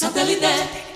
Satellite. 0.00 0.89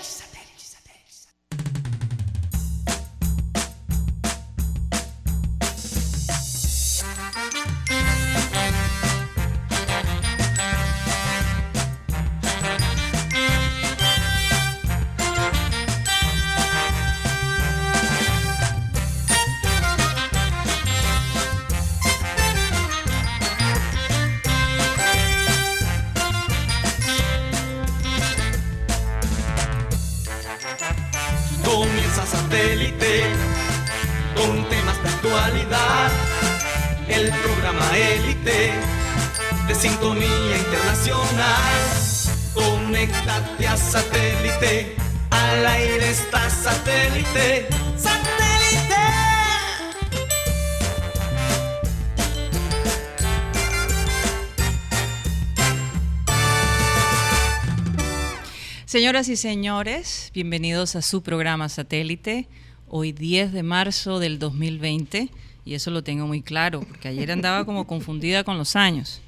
Señoras 59.14 59.28
y 59.28 59.36
señores, 59.36 60.30
bienvenidos 60.34 60.96
a 60.96 61.00
su 61.00 61.23
programa 61.23 61.68
Satélite, 61.68 62.48
hoy 62.88 63.12
10 63.12 63.52
de 63.52 63.62
marzo 63.62 64.18
del 64.18 64.40
2020, 64.40 65.28
y 65.64 65.74
eso 65.74 65.92
lo 65.92 66.02
tengo 66.02 66.26
muy 66.26 66.42
claro, 66.42 66.80
porque 66.80 67.06
ayer 67.06 67.30
andaba 67.30 67.64
como 67.64 67.86
confundida 67.86 68.42
con 68.42 68.58
los 68.58 68.74
años. 68.74 69.20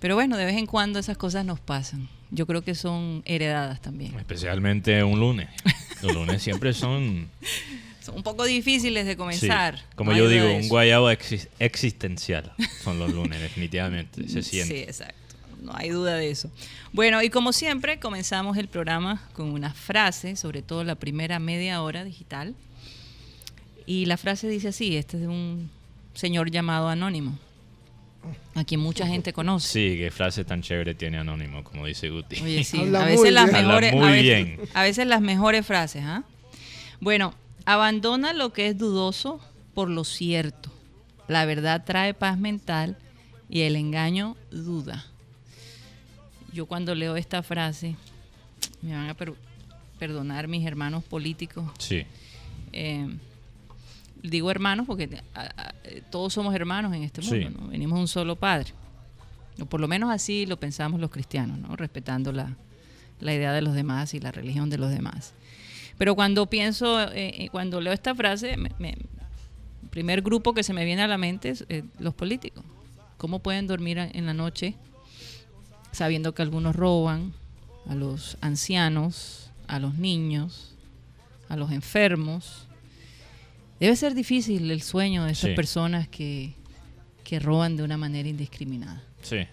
Pero 0.00 0.14
bueno, 0.14 0.38
de 0.38 0.46
vez 0.46 0.56
en 0.56 0.64
cuando 0.64 0.98
esas 0.98 1.18
cosas 1.18 1.44
nos 1.44 1.60
pasan. 1.60 2.08
Yo 2.30 2.46
creo 2.46 2.62
que 2.62 2.74
son 2.74 3.22
heredadas 3.26 3.82
también. 3.82 4.18
Especialmente 4.18 5.04
un 5.04 5.20
lunes. 5.20 5.50
Los 6.00 6.14
lunes 6.14 6.40
siempre 6.42 6.72
son, 6.72 7.28
Son 8.00 8.16
un 8.16 8.22
poco 8.22 8.44
difíciles 8.44 9.04
de 9.04 9.12
sí, 9.12 9.16
comenzar. 9.18 9.78
como 9.94 10.12
no 10.12 10.16
yo 10.16 10.30
digo, 10.30 10.50
un 10.50 10.70
guayabo 10.70 11.10
exis- 11.10 11.48
existencial. 11.58 12.50
Son 12.82 12.98
los 12.98 13.12
lunes, 13.12 13.42
definitivamente. 13.42 14.26
Se 14.26 14.42
siente. 14.42 14.74
Sí, 14.74 14.80
exacto. 14.84 15.17
No 15.68 15.74
hay 15.76 15.90
duda 15.90 16.14
de 16.14 16.30
eso. 16.30 16.50
Bueno, 16.92 17.22
y 17.22 17.28
como 17.28 17.52
siempre, 17.52 17.98
comenzamos 18.00 18.56
el 18.56 18.68
programa 18.68 19.20
con 19.34 19.50
una 19.50 19.74
frase, 19.74 20.34
sobre 20.36 20.62
todo 20.62 20.82
la 20.82 20.94
primera 20.94 21.38
media 21.38 21.82
hora 21.82 22.04
digital. 22.04 22.54
Y 23.84 24.06
la 24.06 24.16
frase 24.16 24.48
dice 24.48 24.68
así, 24.68 24.96
este 24.96 25.16
es 25.18 25.22
de 25.22 25.28
un 25.28 25.70
señor 26.14 26.50
llamado 26.50 26.88
Anónimo, 26.88 27.38
a 28.54 28.64
quien 28.64 28.80
mucha 28.80 29.06
gente 29.06 29.32
conoce. 29.34 29.68
Sí, 29.68 29.96
qué 29.98 30.10
frase 30.10 30.44
tan 30.44 30.62
chévere 30.62 30.94
tiene 30.94 31.18
Anónimo, 31.18 31.62
como 31.64 31.84
dice 31.84 32.08
Guti. 32.08 32.40
Oye, 32.42 32.64
sí, 32.64 32.80
Habla 32.80 33.00
a 33.00 33.02
muy 33.04 33.12
veces 33.12 33.32
las 33.32 33.44
bien. 33.44 33.56
Habla 33.56 33.68
mejores, 33.68 33.92
muy 33.92 34.04
a 34.04 34.10
veces, 34.10 34.24
bien. 34.46 34.60
a 34.72 34.82
veces 34.82 35.06
las 35.06 35.20
mejores 35.20 35.66
frases, 35.66 36.02
¿ah? 36.04 36.24
Bueno, 37.00 37.34
abandona 37.66 38.32
lo 38.32 38.54
que 38.54 38.68
es 38.68 38.78
dudoso 38.78 39.38
por 39.74 39.90
lo 39.90 40.04
cierto. 40.04 40.70
La 41.28 41.44
verdad 41.44 41.84
trae 41.84 42.14
paz 42.14 42.38
mental 42.38 42.96
y 43.50 43.60
el 43.62 43.76
engaño 43.76 44.34
duda. 44.50 45.04
Yo 46.52 46.66
cuando 46.66 46.94
leo 46.94 47.16
esta 47.16 47.42
frase, 47.42 47.96
me 48.82 48.92
van 48.92 49.08
a 49.10 49.14
per- 49.14 49.34
perdonar 49.98 50.48
mis 50.48 50.66
hermanos 50.66 51.04
políticos. 51.04 51.64
Sí, 51.78 52.04
Eh, 52.72 53.08
digo 54.22 54.50
hermanos 54.50 54.86
porque 54.86 55.22
a- 55.34 55.40
a- 55.40 55.74
todos 56.10 56.32
somos 56.34 56.54
hermanos 56.54 56.92
en 56.94 57.02
este 57.02 57.22
mundo, 57.22 57.48
Sí. 57.48 57.54
¿no? 57.58 57.68
venimos 57.68 57.96
de 57.98 58.00
un 58.02 58.08
solo 58.08 58.36
padre. 58.36 58.72
O 59.60 59.64
por 59.66 59.80
lo 59.80 59.88
menos 59.88 60.10
así 60.10 60.44
lo 60.46 60.58
pensamos 60.58 61.00
los 61.00 61.10
cristianos, 61.10 61.58
¿no? 61.58 61.74
respetando 61.76 62.30
la, 62.32 62.54
la 63.20 63.34
idea 63.34 63.52
de 63.52 63.62
los 63.62 63.74
demás 63.74 64.12
y 64.14 64.20
la 64.20 64.30
religión 64.32 64.68
de 64.70 64.78
los 64.78 64.90
demás. 64.90 65.32
Pero 65.96 66.14
cuando 66.14 66.46
pienso, 66.46 67.00
eh, 67.12 67.44
eh, 67.44 67.48
cuando 67.50 67.80
leo 67.80 67.92
esta 67.92 68.14
frase, 68.14 68.56
me- 68.56 68.70
me- 68.78 68.90
el 69.82 69.88
primer 69.90 70.20
grupo 70.22 70.52
que 70.54 70.62
se 70.62 70.72
me 70.72 70.84
viene 70.84 71.02
a 71.02 71.08
la 71.08 71.18
mente 71.18 71.48
es 71.50 71.64
eh, 71.68 71.82
los 71.98 72.14
políticos. 72.14 72.64
¿Cómo 73.16 73.38
pueden 73.40 73.66
dormir 73.66 73.98
en 73.98 74.26
la 74.26 74.34
noche 74.34 74.74
sabiendo 75.92 76.34
que 76.34 76.42
algunos 76.42 76.74
roban 76.76 77.32
a 77.88 77.94
los 77.94 78.36
ancianos, 78.40 79.50
a 79.66 79.78
los 79.78 79.94
niños, 79.94 80.74
a 81.48 81.56
los 81.56 81.70
enfermos? 81.72 82.66
Debe 83.80 83.94
ser 83.96 84.14
difícil 84.14 84.70
el 84.70 84.82
sueño 84.82 85.24
de 85.24 85.32
esas 85.32 85.50
Sí. 85.50 85.56
personas 85.56 86.08
que, 86.08 86.52
que 87.24 87.38
roban 87.38 87.76
de 87.76 87.82
una 87.82 87.96
manera 87.96 88.28
indiscriminada. 88.28 89.02
sí. 89.22 89.46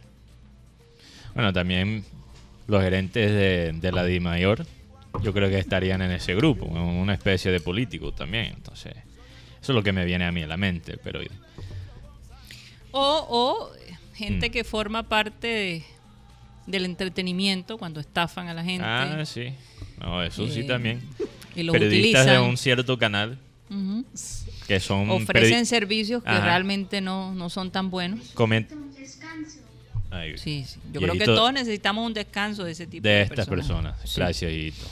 Bueno, 1.33 1.51
también 1.51 2.05
los 2.67 2.81
gerentes 2.81 3.29
de, 3.29 3.73
de 3.73 3.91
la 3.91 4.05
Di 4.05 4.21
Mayor, 4.21 4.65
yo 5.21 5.33
creo 5.33 5.49
que 5.49 5.59
estarían 5.59 6.01
en 6.01 6.11
ese 6.11 6.33
grupo, 6.33 6.65
una 6.65 7.13
especie 7.13 7.51
de 7.51 7.59
políticos 7.59 8.15
también. 8.15 8.53
Entonces, 8.55 8.93
eso 8.95 9.71
es 9.73 9.75
lo 9.75 9.83
que 9.83 9.91
me 9.91 10.05
viene 10.05 10.23
a 10.25 10.31
mí 10.31 10.43
a 10.43 10.47
la 10.47 10.55
mente. 10.55 10.97
Pero 11.03 11.19
O, 12.91 13.27
o 13.29 13.71
gente 14.13 14.47
Mm. 14.47 14.51
que 14.51 14.63
forma 14.63 15.03
parte 15.03 15.47
de- 15.47 15.85
del 16.65 16.85
entretenimiento 16.85 17.77
cuando 17.77 17.99
estafan 17.99 18.47
a 18.47 18.53
la 18.53 18.63
gente 18.63 18.85
Ah, 18.85 19.23
sí. 19.25 19.53
No, 19.99 20.21
eso 20.23 20.47
sí 20.47 20.61
Eh, 20.61 20.63
también. 20.63 21.01
y 21.55 21.63
los 21.63 21.73
Periodistas 21.73 22.25
de 22.25 22.39
un 22.39 22.57
cierto 22.57 22.97
canal 22.97 23.37
que 24.67 24.79
son 24.79 25.09
Ofrecen 25.09 25.65
servicios 25.65 26.23
que 26.23 26.29
realmente 26.39 27.01
no, 27.01 27.33
no 27.33 27.49
son 27.49 27.71
tan 27.71 27.89
buenos. 27.89 28.33
comen- 28.35 28.67
Ay, 30.11 30.37
Sí, 30.37 30.63
sí. 30.65 30.79
Yo 30.93 31.01
creo 31.01 31.13
que 31.15 31.25
todos 31.25 31.51
necesitamos 31.51 32.05
un 32.05 32.13
descanso 32.13 32.63
de 32.63 32.71
ese 32.71 32.87
tipo 32.87 33.03
de, 33.07 33.15
de 33.15 33.21
estas 33.23 33.47
personas. 33.47 33.97
Sí. 34.05 34.13
Gracias, 34.21 34.51
Hito. 34.51 34.85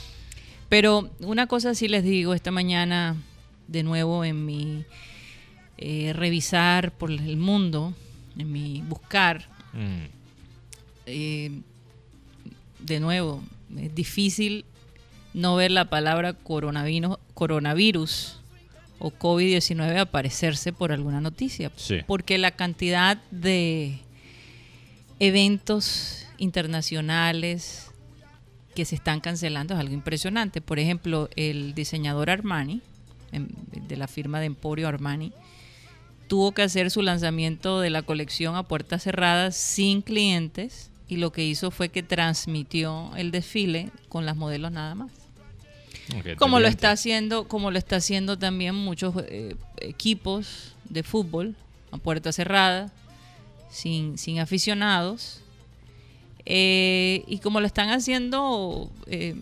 Pero 0.70 1.10
una 1.20 1.48
cosa 1.48 1.76
sí 1.76 1.88
les 1.88 2.04
digo, 2.04 2.34
esta 2.34 2.52
mañana, 2.52 3.16
de 3.68 3.84
nuevo 3.84 4.26
en 4.26 4.46
mi 4.46 4.84
eh, 5.78 6.12
revisar 6.14 6.92
por 6.92 7.10
el 7.12 7.38
mundo, 7.38 7.94
en 8.38 8.52
mi 8.52 8.82
buscar, 8.82 9.48
Mm, 9.74 10.06
eh, 11.06 11.52
de 12.80 13.00
nuevo, 13.00 13.44
es 13.78 13.94
difícil 13.94 14.66
no 15.34 15.56
ver 15.56 15.72
la 15.72 15.90
palabra 15.90 16.34
coronavirus, 16.34 17.18
coronavirus 17.34 18.40
o 19.00 19.12
COVID-19 19.12 20.00
aparecerse 20.00 20.72
por 20.72 20.92
alguna 20.92 21.22
noticia. 21.22 21.72
Sí. 21.76 22.00
Porque 22.06 22.38
la 22.38 22.52
cantidad 22.52 23.18
de 23.32 24.00
eventos 25.20 26.28
internacionales 26.38 27.92
que 28.76 28.86
se 28.86 28.96
están 28.96 29.20
cancelando 29.20 29.74
es 29.74 29.80
algo 29.80 29.94
impresionante. 29.94 30.62
Por 30.62 30.80
ejemplo, 30.80 31.30
el 31.36 31.74
diseñador 31.74 32.30
Armani, 32.30 32.82
em, 33.32 33.48
de 33.72 33.98
la 33.98 34.08
firma 34.08 34.40
de 34.40 34.48
Emporio 34.48 34.88
Armani, 34.88 35.32
tuvo 36.28 36.54
que 36.54 36.64
hacer 36.64 36.90
su 36.90 37.02
lanzamiento 37.02 37.80
de 37.80 37.90
la 37.90 38.02
colección 38.02 38.56
a 38.56 38.64
puertas 38.64 39.04
cerradas 39.04 39.56
sin 39.56 40.02
clientes 40.02 40.90
y 41.08 41.18
lo 41.18 41.32
que 41.32 41.44
hizo 41.46 41.70
fue 41.72 41.90
que 41.90 42.04
transmitió 42.04 43.12
el 43.16 43.32
desfile 43.32 43.90
con 44.10 44.26
las 44.26 44.36
modelos 44.36 44.72
nada 44.72 44.96
más. 44.96 45.12
Como 46.38 46.60
lo 46.60 46.68
está 46.68 46.92
haciendo, 46.92 47.48
como 47.48 47.72
lo 47.72 47.78
está 47.78 47.96
haciendo 47.98 48.38
también 48.38 48.76
muchos 48.76 49.14
eh, 49.30 49.56
equipos 49.78 50.74
de 50.90 51.04
fútbol 51.04 51.56
a 51.92 51.98
puerta 51.98 52.32
cerrada, 52.32 52.92
sin, 53.70 54.18
sin 54.18 54.40
aficionados, 54.40 55.40
Eh, 56.46 57.24
y 57.28 57.38
como 57.40 57.62
lo 57.62 57.66
están 57.68 57.90
haciendo, 57.90 58.92
eh, 59.08 59.34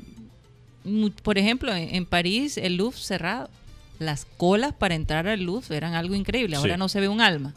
por 1.24 1.40
ejemplo, 1.40 1.74
en, 1.74 1.96
en 1.96 2.06
París, 2.06 2.58
el 2.58 2.76
Louvre 2.78 2.98
cerrado. 3.00 3.50
Las 3.98 4.26
colas 4.38 4.74
para 4.74 4.94
entrar 4.94 5.28
al 5.28 5.42
Louvre 5.44 5.76
eran 5.78 5.96
algo 5.96 6.14
increíble. 6.14 6.56
Ahora 6.58 6.76
Sí. 6.76 6.80
no 6.80 6.90
se 6.90 7.00
ve 7.00 7.08
un 7.08 7.20
alma. 7.22 7.56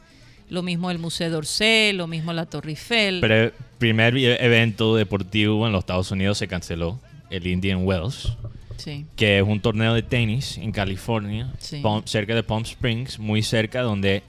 Lo 0.50 0.62
mismo 0.62 0.90
el 0.90 0.98
Museo 0.98 1.30
d'Orsay, 1.30 1.92
lo 1.94 2.06
mismo 2.06 2.32
la 2.32 2.46
Torre 2.46 2.70
Eiffel. 2.70 3.20
Pero 3.20 3.34
el 3.34 3.52
primer 3.78 4.16
evento 4.16 4.94
deportivo 4.96 5.66
en 5.66 5.72
los 5.72 5.80
Estados 5.80 6.10
Unidos 6.10 6.38
se 6.38 6.46
canceló, 6.48 7.00
el 7.30 7.46
Indian 7.46 7.80
Wells, 7.84 8.36
sí. 8.76 9.06
que 9.16 9.38
es 9.38 9.44
un 9.44 9.60
torneo 9.60 9.94
de 9.94 10.02
tenis 10.02 10.58
en 10.58 10.70
California, 10.70 11.52
Sí. 11.58 11.80
Palm- 11.82 12.04
cerca 12.06 12.34
de 12.34 12.42
Palm 12.42 12.62
Springs, 12.64 13.18
muy 13.18 13.42
cerca 13.42 13.80
donde 13.82 14.22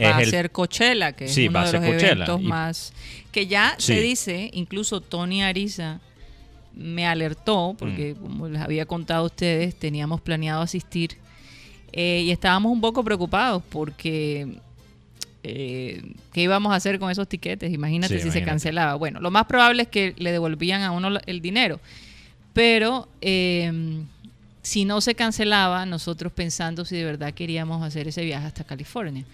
va 0.00 0.20
es 0.20 0.28
a 0.28 0.30
ser 0.30 0.50
Coachella, 0.52 1.12
que 1.12 1.24
es 1.24 1.36
uno 1.38 1.52
va 1.52 1.62
a 1.62 1.64
de 1.64 1.70
ser 1.70 1.80
los 1.80 1.90
Coachella. 1.90 2.12
eventos 2.12 2.40
Y- 2.40 2.44
más 2.44 2.92
que 3.32 3.46
ya 3.46 3.74
se 3.78 3.98
dice, 4.00 4.50
incluso 4.52 5.00
Tony 5.00 5.42
Ariza 5.42 6.00
me 6.74 7.06
alertó 7.06 7.74
porque 7.78 8.14
Mm. 8.14 8.22
como 8.22 8.48
les 8.48 8.60
había 8.60 8.84
contado 8.86 9.22
a 9.22 9.26
ustedes, 9.26 9.74
teníamos 9.74 10.20
planeado 10.20 10.60
asistir 10.62 11.16
eh, 11.94 12.22
y 12.24 12.30
estábamos 12.30 12.72
un 12.72 12.80
poco 12.80 13.02
preocupados 13.04 13.62
porque 13.68 14.56
eh, 15.44 16.02
qué 16.32 16.42
íbamos 16.42 16.72
a 16.72 16.76
hacer 16.76 16.98
con 16.98 17.10
esos 17.10 17.28
tiquetes, 17.28 17.72
imagínate 17.72 18.18
Sí, 18.18 18.24
si 18.24 18.30
se 18.30 18.44
cancelaba. 18.44 18.94
Bueno, 18.94 19.20
lo 19.20 19.30
más 19.30 19.46
probable 19.46 19.82
es 19.82 19.88
que 19.88 20.14
le 20.18 20.32
devolvían 20.32 20.82
a 20.82 20.90
uno 20.92 21.18
el 21.26 21.40
dinero. 21.40 21.80
Pero 22.52 23.08
eh, 23.20 24.02
si 24.62 24.84
no 24.84 25.00
se 25.00 25.14
cancelaba, 25.14 25.84
nosotros 25.86 26.32
pensando 26.32 26.84
si 26.84 26.96
de 26.96 27.04
verdad 27.04 27.34
queríamos 27.34 27.82
hacer 27.82 28.08
ese 28.08 28.24
viaje 28.24 28.46
hasta 28.46 28.64
California. 28.64 29.24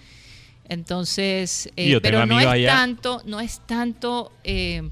Entonces, 0.69 1.71
eh, 1.77 1.99
pero 2.03 2.27
no 2.27 2.39
es 2.39 2.47
allá. 2.47 2.69
tanto, 2.69 3.23
no 3.25 3.41
es 3.41 3.61
tanto 3.67 4.33
eh, 4.45 4.83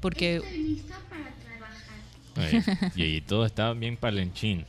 porque 0.00 0.36
Estoy 0.36 0.58
lista 0.58 1.00
para 1.08 1.32
trabajar. 2.34 2.92
Ay, 2.94 3.16
y 3.16 3.20
todo 3.22 3.46
está 3.46 3.72
bien 3.72 3.96
palenchín. 3.96 4.64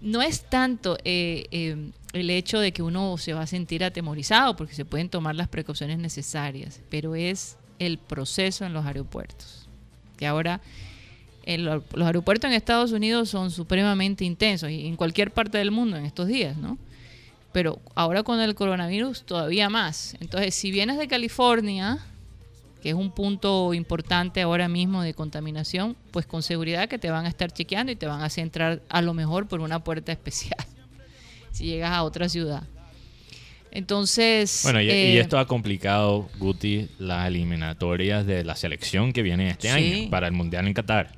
No 0.00 0.22
es 0.22 0.44
tanto 0.44 0.98
eh, 1.04 1.46
eh, 1.50 1.90
el 2.12 2.30
hecho 2.30 2.60
de 2.60 2.72
que 2.72 2.82
uno 2.82 3.16
se 3.18 3.32
va 3.32 3.42
a 3.42 3.46
sentir 3.46 3.84
atemorizado 3.84 4.56
porque 4.56 4.74
se 4.74 4.84
pueden 4.84 5.08
tomar 5.08 5.34
las 5.34 5.48
precauciones 5.48 5.98
necesarias, 5.98 6.80
pero 6.90 7.14
es 7.14 7.56
el 7.78 7.98
proceso 7.98 8.64
en 8.64 8.72
los 8.72 8.84
aeropuertos. 8.86 9.68
Que 10.16 10.26
ahora 10.26 10.60
los 11.46 12.06
aeropuertos 12.06 12.48
en 12.48 12.56
Estados 12.56 12.92
Unidos 12.92 13.28
son 13.28 13.50
supremamente 13.50 14.24
intensos 14.24 14.70
y 14.70 14.86
en 14.86 14.96
cualquier 14.96 15.30
parte 15.30 15.58
del 15.58 15.70
mundo 15.70 15.96
en 15.96 16.04
estos 16.04 16.26
días, 16.26 16.56
¿no? 16.56 16.78
Pero 17.52 17.80
ahora 17.94 18.22
con 18.22 18.40
el 18.40 18.54
coronavirus 18.54 19.24
todavía 19.24 19.70
más. 19.70 20.16
Entonces, 20.20 20.54
si 20.54 20.70
vienes 20.70 20.98
de 20.98 21.08
California, 21.08 22.04
que 22.86 22.90
es 22.90 22.96
un 22.96 23.10
punto 23.10 23.74
importante 23.74 24.40
ahora 24.42 24.68
mismo 24.68 25.02
de 25.02 25.12
contaminación, 25.12 25.96
pues 26.12 26.24
con 26.24 26.44
seguridad 26.44 26.88
que 26.88 27.00
te 27.00 27.10
van 27.10 27.26
a 27.26 27.28
estar 27.28 27.50
chequeando 27.50 27.90
y 27.90 27.96
te 27.96 28.06
van 28.06 28.20
a 28.20 28.26
hacer 28.26 28.44
entrar 28.44 28.80
a 28.88 29.02
lo 29.02 29.12
mejor 29.12 29.48
por 29.48 29.60
una 29.60 29.82
puerta 29.82 30.12
especial 30.12 30.64
si 31.50 31.64
llegas 31.64 31.90
a 31.90 32.04
otra 32.04 32.28
ciudad. 32.28 32.62
Entonces, 33.72 34.60
Bueno, 34.62 34.80
y, 34.80 34.84
y 34.86 34.90
eh, 34.90 35.18
esto 35.20 35.36
ha 35.36 35.48
complicado, 35.48 36.28
Guti, 36.38 36.88
las 37.00 37.26
eliminatorias 37.26 38.24
de 38.24 38.44
la 38.44 38.54
selección 38.54 39.12
que 39.12 39.22
viene 39.22 39.50
este 39.50 39.66
Sí. 39.68 39.74
año 39.74 40.10
para 40.10 40.28
el 40.28 40.32
Mundial 40.32 40.68
en 40.68 40.72
Qatar. 40.74 41.10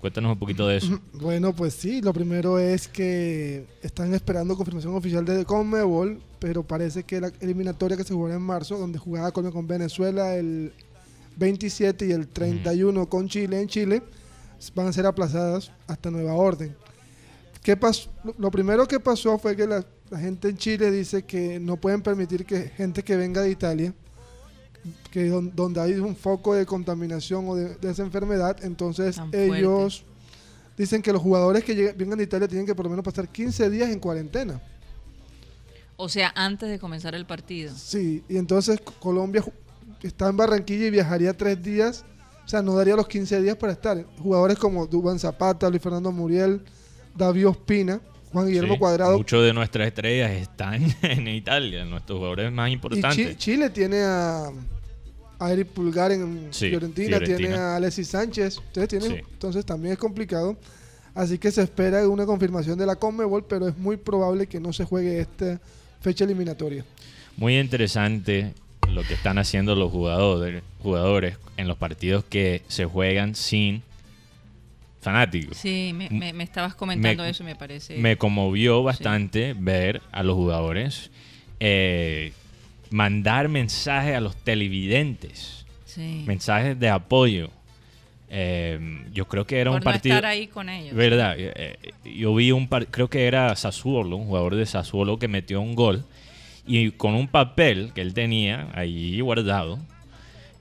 Cuéntanos 0.00 0.30
un 0.34 0.38
poquito 0.38 0.68
de 0.68 0.76
eso. 0.76 1.00
Bueno, 1.14 1.52
pues 1.56 1.74
sí, 1.74 2.00
lo 2.02 2.12
primero 2.12 2.60
es 2.60 2.86
que 2.86 3.66
están 3.82 4.14
esperando 4.14 4.56
confirmación 4.56 4.94
oficial 4.94 5.24
de 5.24 5.44
Conmebol, 5.44 6.20
pero 6.38 6.62
parece 6.62 7.02
que 7.02 7.20
la 7.20 7.32
eliminatoria 7.40 7.96
que 7.96 8.04
se 8.04 8.14
jugará 8.14 8.36
en 8.36 8.42
marzo, 8.42 8.78
donde 8.78 9.00
jugaba 9.00 9.32
Colombia 9.32 9.52
con 9.54 9.66
Venezuela 9.66 10.36
el 10.36 10.72
27 11.36 12.06
y 12.06 12.12
el 12.12 12.28
31 12.28 13.08
con 13.08 13.28
Chile 13.28 13.60
en 13.60 13.68
Chile, 13.68 14.02
van 14.74 14.86
a 14.86 14.92
ser 14.92 15.06
aplazadas 15.06 15.70
hasta 15.86 16.10
nueva 16.10 16.34
orden. 16.34 16.74
¿Qué 17.62 17.76
pasó? 17.76 18.10
Lo- 18.38 18.50
primero 18.50 18.86
que 18.86 18.98
pasó 19.00 19.38
fue 19.38 19.54
que 19.56 19.66
la, 19.66 19.84
la 20.10 20.18
gente 20.18 20.48
en 20.48 20.56
Chile 20.56 20.90
dice 20.90 21.22
que 21.24 21.58
no 21.60 21.76
pueden 21.76 22.00
permitir 22.02 22.44
que 22.46 22.68
gente 22.70 23.02
que 23.02 23.16
venga 23.16 23.42
de 23.42 23.50
Italia, 23.50 23.92
que 25.10 25.28
don- 25.28 25.52
donde 25.54 25.80
hay 25.80 25.94
un 25.94 26.14
foco 26.16 26.54
de 26.54 26.64
contaminación 26.64 27.48
o 27.48 27.56
de, 27.56 27.74
de 27.74 27.90
esa 27.90 28.02
enfermedad, 28.02 28.56
entonces 28.64 29.16
Tan 29.16 29.30
fuerte. 29.30 29.58
ellos 29.58 30.04
dicen 30.78 31.02
que 31.02 31.12
los 31.12 31.20
jugadores 31.20 31.64
que 31.64 31.74
lleguen- 31.74 31.96
vengan 31.96 32.18
de 32.18 32.24
Italia 32.24 32.46
tienen 32.46 32.66
que 32.66 32.74
por 32.74 32.84
lo 32.86 32.90
menos 32.90 33.04
pasar 33.04 33.28
15 33.28 33.68
días 33.68 33.90
en 33.90 33.98
cuarentena. 33.98 34.60
o 35.96 36.08
sea, 36.08 36.32
antes 36.36 36.68
de 36.68 36.78
comenzar 36.78 37.14
el 37.14 37.26
partido. 37.26 37.74
Sí, 37.76 38.22
y 38.28 38.36
entonces 38.36 38.78
Colombia 39.00 39.42
está 40.02 40.28
en 40.28 40.36
Barranquilla 40.36 40.86
y 40.86 40.90
viajaría 40.90 41.32
tres 41.36 41.62
días, 41.62 42.04
o 42.44 42.48
sea, 42.48 42.62
no 42.62 42.74
daría 42.76 42.96
los 42.96 43.08
15 43.08 43.40
días 43.42 43.56
para 43.56 43.72
estar. 43.72 44.04
Jugadores 44.18 44.58
como 44.58 44.86
Dubán 44.86 45.18
Zapata, 45.18 45.68
Luis 45.70 45.82
Fernando 45.82 46.12
Muriel, 46.12 46.60
David 47.16 47.48
Ospina, 47.48 48.00
Juan 48.32 48.46
Guillermo 48.46 48.74
Sí, 48.74 48.78
Cuadrado. 48.78 49.16
Muchos 49.18 49.44
de 49.44 49.52
nuestras 49.52 49.86
estrellas 49.88 50.30
están 50.32 50.82
en 51.02 51.28
Italia, 51.28 51.84
nuestros 51.84 52.18
jugadores 52.18 52.52
más 52.52 52.68
Y 52.68 52.72
importantes. 52.72 53.36
Chile 53.38 53.70
tiene 53.70 54.02
a, 54.02 54.50
a 55.38 55.52
Eric 55.52 55.68
Pulgar 55.68 56.12
en 56.12 56.48
Sí, 56.50 56.68
Fiorentina, 56.70 57.18
tiene 57.18 57.36
Fiorentina. 57.36 57.72
a 57.72 57.76
Alexis 57.76 58.08
Sánchez, 58.08 58.58
ustedes 58.58 58.88
tienen, 58.88 59.10
Sí. 59.10 59.16
entonces 59.32 59.64
también 59.64 59.92
es 59.94 59.98
complicado. 59.98 60.56
Así 61.14 61.38
que 61.38 61.50
se 61.50 61.62
espera 61.62 62.06
una 62.08 62.26
confirmación 62.26 62.78
de 62.78 62.84
la 62.84 62.94
Conmebol, 62.96 63.44
pero 63.48 63.66
es 63.68 63.78
muy 63.78 63.96
probable 63.96 64.46
que 64.46 64.60
no 64.60 64.72
se 64.74 64.84
juegue 64.84 65.18
esta 65.18 65.58
fecha 66.00 66.24
eliminatoria. 66.24 66.84
Muy 67.38 67.58
interesante 67.58 68.52
lo 68.92 69.02
que 69.02 69.14
están 69.14 69.38
haciendo 69.38 69.74
los 69.74 69.90
jugadores, 69.92 70.62
jugadores 70.82 71.36
en 71.56 71.68
los 71.68 71.76
partidos 71.76 72.24
que 72.24 72.62
se 72.68 72.84
juegan 72.84 73.34
sin 73.34 73.82
fanáticos. 75.00 75.56
Sí, 75.56 75.92
me, 75.94 76.08
me- 76.10 76.32
me 76.32 76.44
estabas 76.44 76.74
comentando 76.74 77.22
Me- 77.22 77.30
eso, 77.30 77.44
me 77.44 77.54
parece. 77.56 77.96
Me 77.96 78.16
conmovió 78.16 78.82
bastante 78.82 79.54
ver 79.58 80.02
a 80.12 80.22
los 80.22 80.34
jugadores 80.34 81.10
eh, 81.60 82.32
mandar 82.90 83.48
mensajes 83.48 84.14
a 84.16 84.20
los 84.20 84.36
televidentes, 84.36 85.64
sí. 85.84 86.24
mensajes 86.26 86.78
de 86.78 86.88
apoyo. 86.88 87.50
Eh, 88.28 89.04
yo 89.12 89.26
creo 89.28 89.46
que 89.46 89.60
era 89.60 89.70
Por 89.70 89.78
un 89.80 89.84
no 89.84 89.90
partido. 89.92 90.16
estar 90.16 90.28
ahí 90.28 90.48
con 90.48 90.68
ellos. 90.68 90.94
¿Verdad? 90.96 91.36
Eh, 91.38 91.52
eh, 92.04 92.10
yo 92.16 92.34
vi 92.34 92.50
un 92.50 92.66
par- 92.68 92.88
creo 92.88 93.08
que 93.08 93.26
era 93.26 93.54
Sassuolo, 93.54 94.16
un 94.16 94.26
jugador 94.26 94.56
de 94.56 94.66
Sassuolo 94.66 95.18
que 95.20 95.28
metió 95.28 95.60
un 95.60 95.76
gol 95.76 96.04
y 96.66 96.90
con 96.90 97.14
un 97.14 97.28
papel 97.28 97.92
que 97.94 98.00
él 98.00 98.12
tenía 98.14 98.68
ahí 98.74 99.20
guardado, 99.20 99.78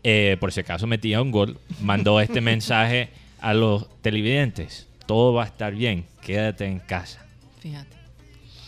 eh, 0.03 0.37
por 0.39 0.51
si 0.53 0.59
acaso 0.59 0.85
metía 0.87 1.21
un 1.21 1.31
gol, 1.31 1.59
mandó 1.81 2.19
este 2.21 2.41
mensaje 2.41 3.09
a 3.39 3.53
los 3.53 3.87
televidentes. 4.01 4.87
Todo 5.05 5.33
va 5.33 5.43
a 5.43 5.47
estar 5.47 5.73
bien, 5.75 6.05
quédate 6.21 6.65
en 6.65 6.79
casa, 6.79 7.25
Fíjate. 7.59 7.95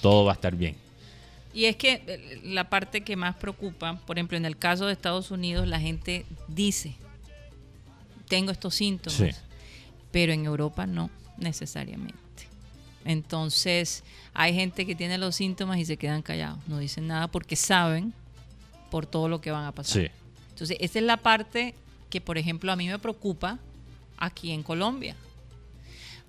todo 0.02 0.26
va 0.26 0.32
a 0.34 0.36
estar 0.36 0.56
bien. 0.56 0.76
Y 1.54 1.66
es 1.66 1.76
que 1.76 2.04
eh, 2.06 2.42
la 2.44 2.70
parte 2.70 3.02
que 3.02 3.16
más 3.16 3.36
preocupa, 3.36 4.00
por 4.06 4.18
ejemplo, 4.18 4.38
en 4.38 4.46
el 4.46 4.58
caso 4.58 4.86
de 4.86 4.94
Estados 4.94 5.32
Unidos, 5.32 5.68
la 5.68 5.80
gente 5.80 6.26
dice, 6.48 6.96
tengo 8.28 8.52
estos 8.52 8.76
síntomas, 8.76 9.18
Sí. 9.18 9.30
pero 10.12 10.34
en 10.34 10.46
Europa 10.46 10.86
no 10.86 11.10
necesariamente. 11.38 12.20
Entonces, 13.08 14.04
hay 14.34 14.54
gente 14.54 14.86
que 14.86 14.94
tiene 14.94 15.18
los 15.18 15.38
síntomas 15.38 15.80
y 15.80 15.86
se 15.86 15.96
quedan 15.96 16.22
callados, 16.22 16.60
no 16.68 16.78
dicen 16.78 17.08
nada 17.08 17.30
porque 17.30 17.56
saben 17.56 18.14
por 18.92 19.06
todo 19.06 19.30
lo 19.30 19.40
que 19.40 19.50
van 19.50 19.64
a 19.64 19.72
pasar. 19.72 20.04
Sí. 20.04 20.12
Entonces, 20.50 20.76
esa 20.82 21.00
es 21.00 21.06
la 21.06 21.16
parte 21.16 21.74
que, 22.10 22.20
por 22.20 22.38
ejemplo, 22.38 22.70
a 22.70 22.76
mí 22.76 22.86
me 22.86 23.00
preocupa 23.00 23.60
aquí 24.18 24.52
en 24.52 24.62
Colombia. 24.62 25.16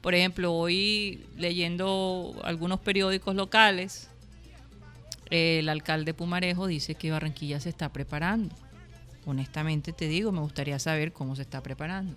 Por 0.00 0.14
ejemplo, 0.14 0.54
hoy 0.54 1.26
leyendo 1.36 2.40
algunos 2.44 2.78
periódicos 2.78 3.34
locales, 3.34 4.08
el 5.28 5.68
alcalde 5.68 6.14
Pumarejo 6.14 6.68
dice 6.68 6.94
que 6.94 7.10
Barranquilla 7.10 7.58
se 7.58 7.70
está 7.70 7.92
preparando. 7.92 8.54
Honestamente 9.26 9.92
te 9.92 10.06
digo, 10.06 10.30
me 10.30 10.40
gustaría 10.40 10.78
saber 10.78 11.12
cómo 11.12 11.34
se 11.34 11.42
está 11.42 11.60
preparando. 11.60 12.14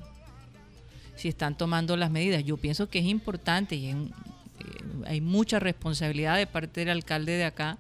Si 1.16 1.30
están 1.30 1.58
tomando 1.58 1.98
las 1.98 2.12
medidas. 2.12 2.44
Yo 2.44 2.58
pienso 2.58 2.90
que 2.90 3.00
es 3.00 3.06
importante 3.06 3.76
y 3.76 3.88
eh, 3.90 3.96
hay 5.06 5.22
mucha 5.22 5.60
responsabilidad 5.60 6.38
de 6.38 6.48
parte 6.48 6.82
del 6.82 6.90
alcalde 6.90 7.34
de 7.34 7.46
acá 7.46 7.78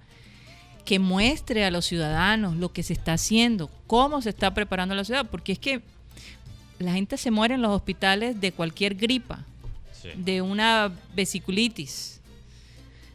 que 0.85 0.97
muestre 0.99 1.63
a 1.65 1.71
los 1.71 1.85
ciudadanos 1.85 2.55
lo 2.57 2.73
que 2.73 2.83
se 2.83 2.93
está 2.93 3.13
haciendo, 3.13 3.69
cómo 3.87 4.21
se 4.21 4.29
está 4.29 4.53
preparando 4.53 4.95
la 4.95 5.03
ciudad, 5.03 5.27
porque 5.29 5.51
es 5.51 5.59
que 5.59 5.81
la 6.79 6.93
gente 6.93 7.17
se 7.17 7.29
muere 7.31 7.53
en 7.55 7.61
los 7.61 7.71
hospitales 7.71 8.41
de 8.41 8.51
cualquier 8.51 8.95
gripa, 8.95 9.45
de 10.15 10.41
una 10.41 10.91
vesiculitis, 11.15 12.19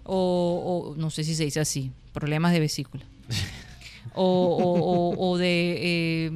o, 0.04 0.92
o 0.92 0.96
no 0.96 1.10
sé 1.10 1.24
si 1.24 1.34
se 1.34 1.44
dice 1.44 1.58
así, 1.58 1.90
problemas 2.12 2.52
de 2.52 2.60
vesícula, 2.60 3.02
o, 4.14 4.22
o- 4.24 4.80
o- 5.18 5.30
o 5.32 5.36
de, 5.38 5.78
eh, 5.80 6.30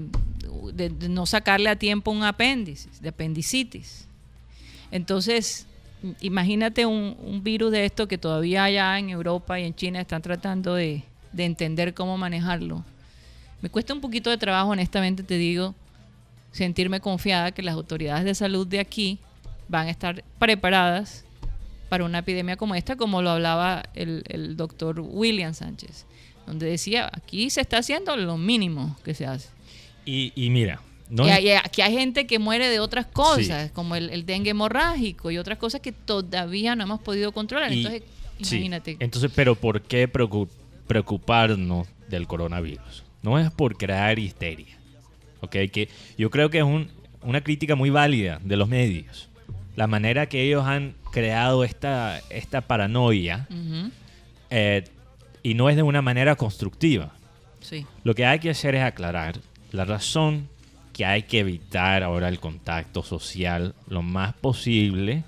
de- 0.74 0.88
de 0.90 1.08
no 1.08 1.26
sacarle 1.26 1.68
a 1.70 1.76
tiempo 1.76 2.10
un 2.10 2.24
apéndice, 2.24 2.88
de 3.00 3.10
apendicitis. 3.10 4.06
Entonces, 4.90 5.66
imagínate 6.20 6.86
un, 6.86 7.40
virus 7.42 7.72
de 7.72 7.84
esto 7.84 8.08
que 8.08 8.18
todavía 8.18 8.64
allá 8.64 8.98
en 8.98 9.10
Europa 9.10 9.58
y 9.58 9.64
en 9.64 9.74
China 9.74 10.00
están 10.00 10.22
tratando 10.22 10.74
de, 10.74 11.02
de 11.32 11.44
entender 11.44 11.94
cómo 11.94 12.18
manejarlo. 12.18 12.84
Me 13.62 13.68
cuesta 13.68 13.92
un 13.92 14.00
poquito 14.00 14.30
de 14.30 14.38
trabajo, 14.38 14.70
honestamente 14.70 15.22
te 15.22 15.36
digo, 15.36 15.74
sentirme 16.52 17.00
confiada 17.00 17.52
que 17.52 17.62
las 17.62 17.74
autoridades 17.74 18.24
de 18.24 18.34
salud 18.34 18.66
de 18.66 18.80
aquí 18.80 19.18
van 19.68 19.86
a 19.86 19.90
estar 19.90 20.24
preparadas 20.38 21.24
para 21.88 22.04
una 22.04 22.18
epidemia 22.18 22.56
como 22.56 22.74
esta, 22.74 22.96
como 22.96 23.20
lo 23.20 23.30
hablaba 23.30 23.82
el, 23.94 24.24
el 24.28 24.56
doctor 24.56 25.00
William 25.00 25.54
Sánchez, 25.54 26.06
donde 26.46 26.66
decía, 26.66 27.10
aquí 27.12 27.50
se 27.50 27.60
está 27.60 27.78
haciendo 27.78 28.16
lo 28.16 28.38
mínimo 28.38 28.96
que 29.04 29.14
se 29.14 29.26
hace. 29.26 29.48
Y, 30.04 30.32
y 30.34 30.50
mira, 30.50 30.80
no 31.10 31.26
y 31.26 31.30
hay- 31.30 31.50
aquí 31.50 31.82
hay 31.82 31.92
gente 31.92 32.26
que 32.26 32.38
muere 32.38 32.68
de 32.68 32.80
otras 32.80 33.06
cosas, 33.06 33.70
como 33.72 33.96
el, 33.96 34.10
el 34.10 34.24
dengue 34.26 34.50
hemorrágico 34.50 35.30
y 35.30 35.38
otras 35.38 35.58
cosas 35.58 35.80
que 35.80 35.92
todavía 35.92 36.74
no 36.76 36.84
hemos 36.84 37.00
podido 37.00 37.32
controlar. 37.32 37.72
y- 37.72 37.78
Entonces, 37.84 38.02
sí. 38.42 38.56
imagínate. 38.56 38.96
Entonces, 39.00 39.30
pero 39.34 39.54
¿por 39.56 39.82
qué 39.82 40.10
preocu- 40.10 40.48
preocuparnos 40.86 41.88
del 42.08 42.26
coronavirus? 42.26 43.04
No 43.22 43.38
es 43.38 43.50
por 43.50 43.76
crear 43.76 44.18
histeria. 44.18 44.76
¿ok? 45.42 45.56
Que 45.72 45.88
yo 46.18 46.30
creo 46.30 46.50
que 46.50 46.58
es 46.58 46.64
un- 46.64 46.90
una 47.22 47.40
crítica 47.40 47.74
muy 47.74 47.88
válida 47.90 48.38
de 48.44 48.56
los 48.56 48.68
medios. 48.68 49.28
La 49.76 49.86
manera 49.86 50.26
que 50.26 50.42
ellos 50.42 50.66
han 50.66 50.94
creado 51.12 51.64
esta, 51.64 52.20
esta 52.28 52.60
paranoia 52.60 53.46
Ujú, 53.50 53.90
eh, 54.50 54.84
y 55.42 55.54
no 55.54 55.70
es 55.70 55.76
de 55.76 55.82
una 55.82 56.02
manera 56.02 56.36
constructiva. 56.36 57.12
sí. 57.60 57.86
Lo 58.04 58.14
que 58.14 58.26
hay 58.26 58.38
que 58.38 58.50
hacer 58.50 58.74
es 58.74 58.82
aclarar 58.82 59.38
la 59.72 59.84
razón 59.86 60.48
que 61.00 61.06
hay 61.06 61.22
que 61.22 61.38
evitar 61.38 62.02
ahora 62.02 62.28
el 62.28 62.40
contacto 62.40 63.02
social 63.02 63.74
lo 63.88 64.02
más 64.02 64.34
posible 64.34 65.24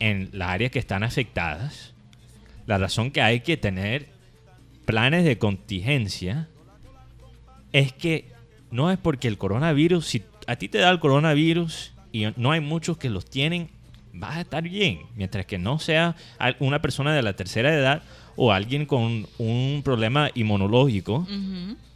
en 0.00 0.28
las 0.32 0.48
áreas 0.48 0.72
que 0.72 0.80
están 0.80 1.04
afectadas, 1.04 1.94
la 2.66 2.78
razón 2.78 3.12
que 3.12 3.22
hay 3.22 3.38
que 3.38 3.56
tener 3.56 4.08
planes 4.86 5.24
de 5.24 5.38
contingencia 5.38 6.48
es 7.72 7.92
que 7.92 8.32
no 8.72 8.90
es 8.90 8.98
porque 8.98 9.28
el 9.28 9.38
coronavirus, 9.38 10.04
si 10.04 10.24
a 10.48 10.56
ti 10.56 10.68
te 10.68 10.78
da 10.78 10.90
el 10.90 10.98
coronavirus 10.98 11.92
y 12.10 12.24
no 12.36 12.50
hay 12.50 12.60
muchos 12.60 12.98
que 12.98 13.08
los 13.08 13.24
tienen, 13.24 13.70
vas 14.12 14.38
a 14.38 14.40
estar 14.40 14.64
bien. 14.64 15.02
Mientras 15.14 15.46
que 15.46 15.58
no 15.58 15.78
sea 15.78 16.16
una 16.58 16.82
persona 16.82 17.14
de 17.14 17.22
la 17.22 17.34
tercera 17.34 17.72
edad 17.72 18.02
o 18.34 18.50
alguien 18.50 18.84
con 18.84 19.28
un 19.38 19.82
problema 19.84 20.32
inmunológico, 20.34 21.24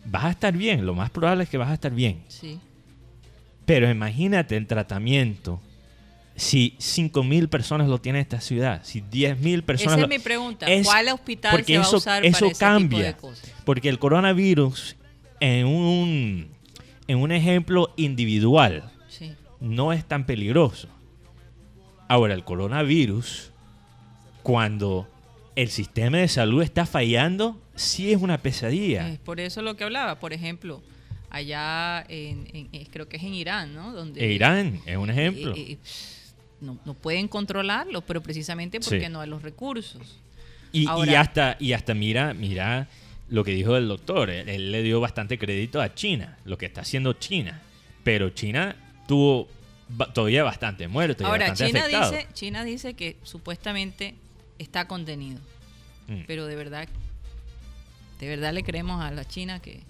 vas 0.05 0.25
a 0.27 0.31
estar 0.31 0.57
bien. 0.57 0.87
Lo 0.87 0.95
más 0.95 1.11
probable 1.11 1.43
es 1.43 1.51
que 1.51 1.59
vas 1.59 1.71
a 1.71 1.75
estar 1.75 1.93
bien. 1.93 2.23
Sí. 2.29 2.61
Pero 3.67 3.91
imagínate 3.91 4.57
el 4.57 4.67
tratamiento. 4.67 5.61
Si 6.35 6.75
5.000 6.79 7.49
personas 7.49 7.89
lo 7.89 8.01
tienen 8.01 8.23
esta 8.23 8.41
ciudad, 8.41 8.81
si 8.85 9.03
10.000 9.03 9.63
personas... 9.63 9.93
Esa 9.99 10.07
lo- 10.07 10.13
es 10.13 10.19
mi 10.19 10.25
pregunta. 10.25 10.67
Es- 10.67 10.87
¿Cuál 10.87 11.09
hospital 11.11 11.51
porque 11.53 11.75
se 11.75 11.79
va 11.79 11.85
eso, 11.85 11.95
a 11.95 11.99
usar 11.99 12.25
eso 12.25 12.39
para 12.39 12.51
ese 12.53 12.59
cambia. 12.59 12.99
tipo 12.99 13.03
de 13.03 13.15
cosas? 13.37 13.53
Porque 13.65 13.89
el 13.91 13.99
coronavirus, 13.99 14.97
en 15.41 15.67
un, 15.67 16.49
en 17.07 17.19
un 17.19 17.33
ejemplo 17.33 17.93
individual, 17.97 18.91
Sí. 19.09 19.33
no 19.61 19.93
es 19.93 20.05
tan 20.07 20.25
peligroso. 20.25 20.89
Ahora, 22.09 22.33
el 22.35 22.45
coronavirus, 22.45 23.53
cuando 24.43 25.07
el 25.55 25.69
sistema 25.69 26.19
de 26.19 26.29
salud 26.29 26.63
está 26.63 26.87
fallando, 26.87 27.61
sí 27.75 28.11
es 28.13 28.21
una 28.21 28.39
pesadilla. 28.39 29.09
Es 29.11 29.19
por 29.19 29.39
eso 29.39 29.61
lo 29.63 29.77
que 29.77 29.85
hablaba. 29.85 30.19
Por 30.19 30.33
ejemplo, 30.33 30.83
allá 31.33 32.05
en, 32.09 32.47
en- 32.53 32.69
eh, 32.73 32.87
creo 32.93 33.09
que 33.09 33.17
es 33.17 33.23
en 33.23 33.35
Irán, 33.35 33.75
¿no? 33.75 33.93
Donde 33.93 34.25
E 34.25 34.33
Irán 34.33 34.81
es 34.87 34.97
un 34.97 35.11
ejemplo. 35.11 35.55
eh, 35.57 35.73
eh, 35.73 35.79
no, 36.61 36.79
no 36.85 36.95
pueden 36.95 37.27
controlarlo, 37.27 38.03
pero 38.03 38.23
precisamente 38.23 38.79
porque 38.81 39.07
Sí. 39.07 39.09
no 39.09 39.21
hay 39.21 39.29
los 39.29 39.43
recursos. 39.43 40.19
Y, 40.73 40.87
hasta, 41.15 41.57
y 41.59 41.73
hasta 41.73 41.93
mira, 41.95 42.33
mira 42.35 42.89
lo 43.29 43.43
que 43.45 43.51
dijo 43.53 43.77
el 43.77 43.89
doctor. 43.89 44.31
Él, 44.31 44.49
él 44.49 44.71
le 44.73 44.83
dio 44.83 45.01
bastante 45.01 45.39
crédito 45.39 45.81
a 45.83 45.95
China, 45.95 46.39
lo 46.45 46.57
que 46.57 46.67
está 46.67 46.83
haciendo 46.83 47.15
China. 47.15 47.61
Pero 48.05 48.31
China 48.31 48.77
tuvo 49.09 49.49
todavía 50.15 50.43
bastante 50.45 50.87
muertos 50.89 51.25
y 51.25 51.29
Ahora, 51.29 51.49
bastante 51.49 51.73
China 51.73 51.89
dice, 51.89 52.27
China 52.33 52.65
dice 52.65 52.95
que 52.95 53.17
supuestamente 53.23 54.15
está 54.59 54.87
contenido. 54.87 55.41
Mm. 56.09 56.23
Pero 56.27 56.47
de 56.47 56.57
verdad, 56.57 56.89
de 58.21 58.29
verdad 58.29 58.53
le 58.53 58.63
creemos 58.63 59.03
a 59.03 59.11
la 59.11 59.25
China 59.27 59.61
que 59.61 59.81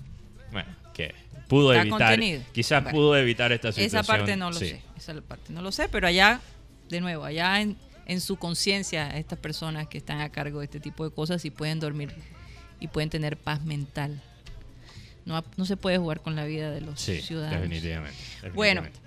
Bueno, 0.51 0.69
que 0.93 1.15
pudo 1.49 1.73
Está 1.73 1.83
evitar, 1.83 1.99
contenido. 1.99 2.43
quizás 2.53 2.83
Bueno, 2.83 2.97
pudo 2.97 3.17
evitar 3.17 3.53
esta 3.53 3.73
situación. 3.73 4.01
esa 4.01 4.03
parte 4.07 4.37
no 4.37 4.51
lo 4.51 4.59
sí. 4.59 4.69
sé. 4.69 4.83
Esa 4.97 5.21
parte 5.21 5.53
no 5.53 5.63
lo 5.63 5.73
sé, 5.73 5.89
pero 5.89 6.07
allá, 6.07 6.41
de 6.89 7.01
nuevo, 7.01 7.25
allá 7.25 7.61
en, 7.61 7.77
en 8.07 8.21
su 8.21 8.37
conciencia, 8.37 9.17
estas 9.19 9.39
personas 9.39 9.87
que 9.89 9.99
están 9.99 10.21
a 10.21 10.31
cargo 10.31 10.61
de 10.61 10.67
este 10.67 10.81
tipo 10.81 11.05
de 11.09 11.15
cosas 11.15 11.45
y 11.45 11.51
pueden 11.51 11.81
dormir 11.81 12.13
y 12.81 12.89
pueden 12.89 13.11
tener 13.11 13.37
paz 13.37 13.63
mental. 13.65 14.21
No, 15.25 15.45
no 15.57 15.65
se 15.67 15.77
puede 15.77 15.99
jugar 15.99 16.21
con 16.21 16.35
la 16.35 16.45
vida 16.47 16.71
de 16.71 16.81
los 16.81 17.01
Sí, 17.01 17.21
ciudadanos. 17.21 17.61
definitivamente, 17.63 18.17
Bueno, 18.55 18.83
definitivamente. 18.83 18.99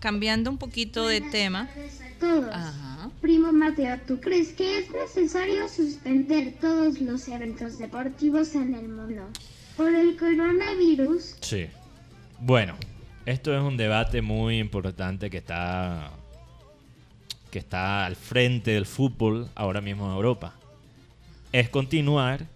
cambiando 0.00 0.50
un 0.50 0.58
poquito 0.58 1.06
de 1.08 1.20
tema. 1.20 1.66
tardes 1.68 2.00
a 2.00 2.18
todos. 2.18 2.50
Ajá. 2.54 3.10
Primo 3.20 3.52
Mateo, 3.52 3.98
¿tú 4.06 4.18
crees 4.20 4.52
que 4.54 4.78
es 4.78 4.90
necesario 4.90 5.68
suspender 5.68 6.54
todos 6.60 7.00
los 7.00 7.28
eventos 7.28 7.78
deportivos 7.78 8.54
en 8.54 8.74
el 8.74 8.88
mundo 8.88 9.28
por 9.76 9.94
el 9.94 10.16
coronavirus? 10.16 11.36
Sí. 11.40 11.66
Bueno, 12.40 12.74
esto 13.24 13.54
es 13.56 13.62
un 13.62 13.76
debate 13.76 14.22
muy 14.22 14.58
importante 14.58 15.30
que 15.30 15.38
está 15.38 16.10
que 17.50 17.58
está 17.60 18.04
al 18.04 18.16
frente 18.16 18.72
del 18.72 18.84
fútbol 18.86 19.48
ahora 19.54 19.80
mismo 19.80 20.06
en 20.06 20.12
Europa. 20.16 20.52
Es 21.52 21.68
continuar 21.70 22.46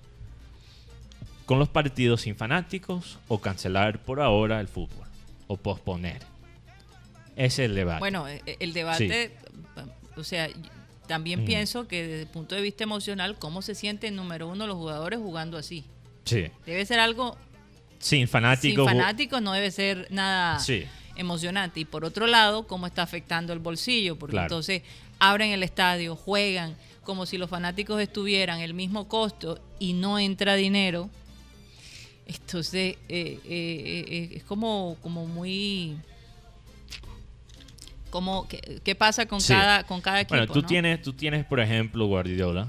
con 1.47 1.59
los 1.59 1.69
partidos 1.69 2.23
sin 2.23 2.37
fanáticos 2.37 3.19
o 3.29 3.41
cancelar 3.41 4.03
por 4.03 4.21
ahora 4.21 4.61
el 4.61 4.69
fútbol 4.69 5.07
o 5.47 5.57
posponer. 5.57 6.19
Ese 7.37 7.65
es 7.65 7.71
el 7.71 7.75
debate. 7.75 8.01
Bueno, 8.01 8.29
eh, 8.29 8.43
el 8.61 8.73
debate, 8.75 9.37
o 10.17 10.25
sea, 10.25 10.49
también 11.07 11.43
Mm. 11.43 11.47
pienso 11.47 11.89
que 11.89 12.07
desde 12.07 12.23
el 12.23 12.29
punto 12.29 12.55
de 12.55 12.61
vista 12.61 12.85
emocional, 12.85 13.37
¿cómo 13.39 13.63
se 13.63 13.75
sienten, 13.75 14.17
número 14.17 14.49
uno, 14.49 14.67
los 14.67 14.77
jugadores 14.77 15.19
jugando 15.19 15.57
así? 15.57 15.85
Sí. 16.25 16.47
Debe 16.67 16.85
ser 16.87 17.01
algo 17.01 17.37
Sin 17.99 18.29
fanáticos. 18.29 18.89
sin 18.89 18.99
fanáticos, 18.99 19.43
no 19.43 19.53
debe 19.53 19.71
ser 19.71 20.07
nada 20.11 20.59
Sí. 20.59 20.85
emocionante. 21.17 21.81
Y 21.81 21.85
por 21.85 22.05
otro 22.05 22.27
lado, 22.27 22.67
¿cómo 22.67 22.87
está 22.87 23.03
afectando 23.03 23.53
el 23.53 23.59
bolsillo? 23.59 24.17
Porque 24.19 24.33
Claro. 24.33 24.47
entonces 24.47 24.83
abren 25.19 25.51
el 25.53 25.63
estadio, 25.63 26.17
juegan 26.17 26.77
como 27.05 27.27
si 27.27 27.37
los 27.39 27.51
fanáticos 27.51 28.01
estuvieran 28.01 28.61
el 28.61 28.73
mismo 28.75 29.09
costo 29.09 29.61
y 29.79 29.93
no 29.95 30.19
entra 30.19 30.55
dinero. 30.55 31.11
Entonces, 32.27 32.97
eh, 33.09 33.41
eh, 33.45 34.05
eh, 34.09 34.29
es 34.37 34.45
como, 34.45 34.97
como 35.03 35.27
muy... 35.27 35.97
Como, 38.11 38.49
¿qué, 38.49 38.81
qué 38.83 38.95
pasa 38.95 39.27
con, 39.27 39.41
Sí. 39.41 39.53
cada, 39.53 39.85
con 39.85 40.01
cada 40.01 40.21
equipo? 40.21 40.37
Bueno, 40.37 40.53
tú 40.53 40.63
no? 40.63 40.67
tienes, 40.67 41.01
tú 41.03 41.13
tienes, 41.13 41.45
por 41.45 41.61
ejemplo, 41.61 42.07
Guardiola 42.07 42.69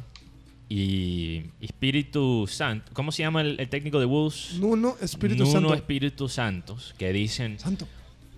y 0.73 1.43
Espíritu 1.59 2.47
Santo. 2.47 2.91
¿Cómo 2.93 3.11
se 3.11 3.23
llama 3.23 3.41
el, 3.41 3.59
el 3.59 3.67
técnico 3.67 3.99
de 3.99 4.05
Wolves? 4.05 4.53
Nuno 4.59 4.95
Espíritu 5.01 5.43
Nuno 5.43 5.51
Santo. 5.51 5.73
Espíritu 5.73 6.29
Santos, 6.29 6.95
que 6.97 7.11
dicen 7.11 7.59
Santo. 7.59 7.87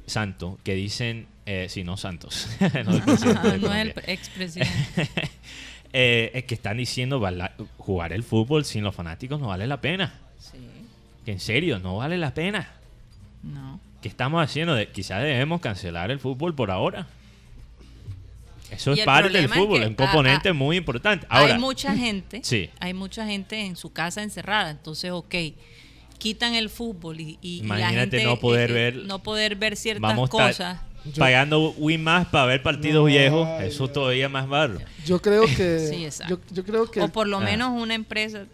Santo, 0.08 0.58
que 0.64 0.74
dicen, 0.74 1.28
eh, 1.46 1.68
sí, 1.70 1.84
no 1.84 1.96
Santos, 1.96 2.48
no 2.86 2.92
el 2.96 3.02
presidente 3.04 3.52
de 3.52 3.60
no 3.60 3.74
es 3.74 3.82
el 3.82 3.94
expresidente. 4.08 4.72
Eh, 5.96 6.32
es 6.34 6.46
que 6.46 6.56
están 6.56 6.78
diciendo 6.78 7.22
jugar 7.78 8.14
el 8.14 8.24
fútbol 8.24 8.66
sin 8.66 8.84
los 8.84 8.96
fanáticos 8.96 9.40
no 9.40 9.50
vale 9.50 9.68
la 9.68 9.80
pena. 9.80 10.12
Sí, 10.40 10.58
Que 11.24 11.34
en 11.34 11.40
serio, 11.40 11.78
no 11.78 11.98
vale 11.98 12.18
la 12.18 12.34
pena. 12.34 12.68
no. 13.44 13.80
¿Qué 14.02 14.08
estamos 14.10 14.44
haciendo? 14.44 14.74
De- 14.74 14.88
quizás 14.90 15.22
debemos 15.22 15.62
cancelar 15.62 16.10
el 16.10 16.20
fútbol 16.20 16.56
por 16.56 16.72
ahora. 16.72 17.06
Eso 18.74 18.94
Y 18.96 19.00
es 19.00 19.06
parte 19.06 19.30
del 19.30 19.50
fútbol, 19.50 19.78
que, 19.80 19.84
es 19.84 19.90
un 19.90 19.96
componente 19.96 20.50
ah, 20.50 20.54
muy 20.54 20.78
importante. 20.78 21.26
Ahora, 21.30 21.54
hay 21.56 21.60
mucha 21.60 21.96
gente, 21.96 22.42
Sí. 22.44 22.70
hay 22.80 22.94
mucha 22.94 23.26
gente 23.26 23.60
en 23.60 23.76
su 23.76 23.92
casa 23.94 24.22
encerrada, 24.24 24.70
entonces, 24.72 25.12
ok, 25.12 25.36
quitan 26.18 26.54
el 26.56 26.70
fútbol 26.70 27.20
y, 27.20 27.38
y- 27.42 27.58
y 27.58 27.60
la 27.64 27.66
Imagínate 27.80 28.18
gente, 28.20 28.24
no 28.24 28.40
poder 28.40 28.70
eh, 28.72 28.74
eh, 28.74 28.76
ver- 28.92 28.96
no 29.06 29.20
poder 29.22 29.56
ver 29.56 29.76
ciertas 29.76 30.02
vamos 30.02 30.30
cosas. 30.30 30.80
pagando 31.18 31.72
Win 31.78 32.02
más 32.04 32.28
para 32.28 32.46
ver 32.46 32.64
partidos 32.64 33.02
No, 33.02 33.06
viejos, 33.06 33.46
ay, 33.60 33.68
eso 33.68 33.90
todavía 33.90 34.30
más 34.30 34.48
barato. 34.48 34.80
Yo 35.06 35.22
creo 35.22 35.44
que. 35.46 35.80
Sí, 35.92 36.06
exacto. 36.06 36.40
yo, 36.50 36.56
yo 36.56 36.64
creo 36.64 36.90
que. 36.90 37.02
O 37.02 37.10
por 37.10 37.28
lo 37.28 37.38
Ah. 37.38 37.42
menos 37.42 37.72
una 37.72 37.94
empresa, 37.94 38.46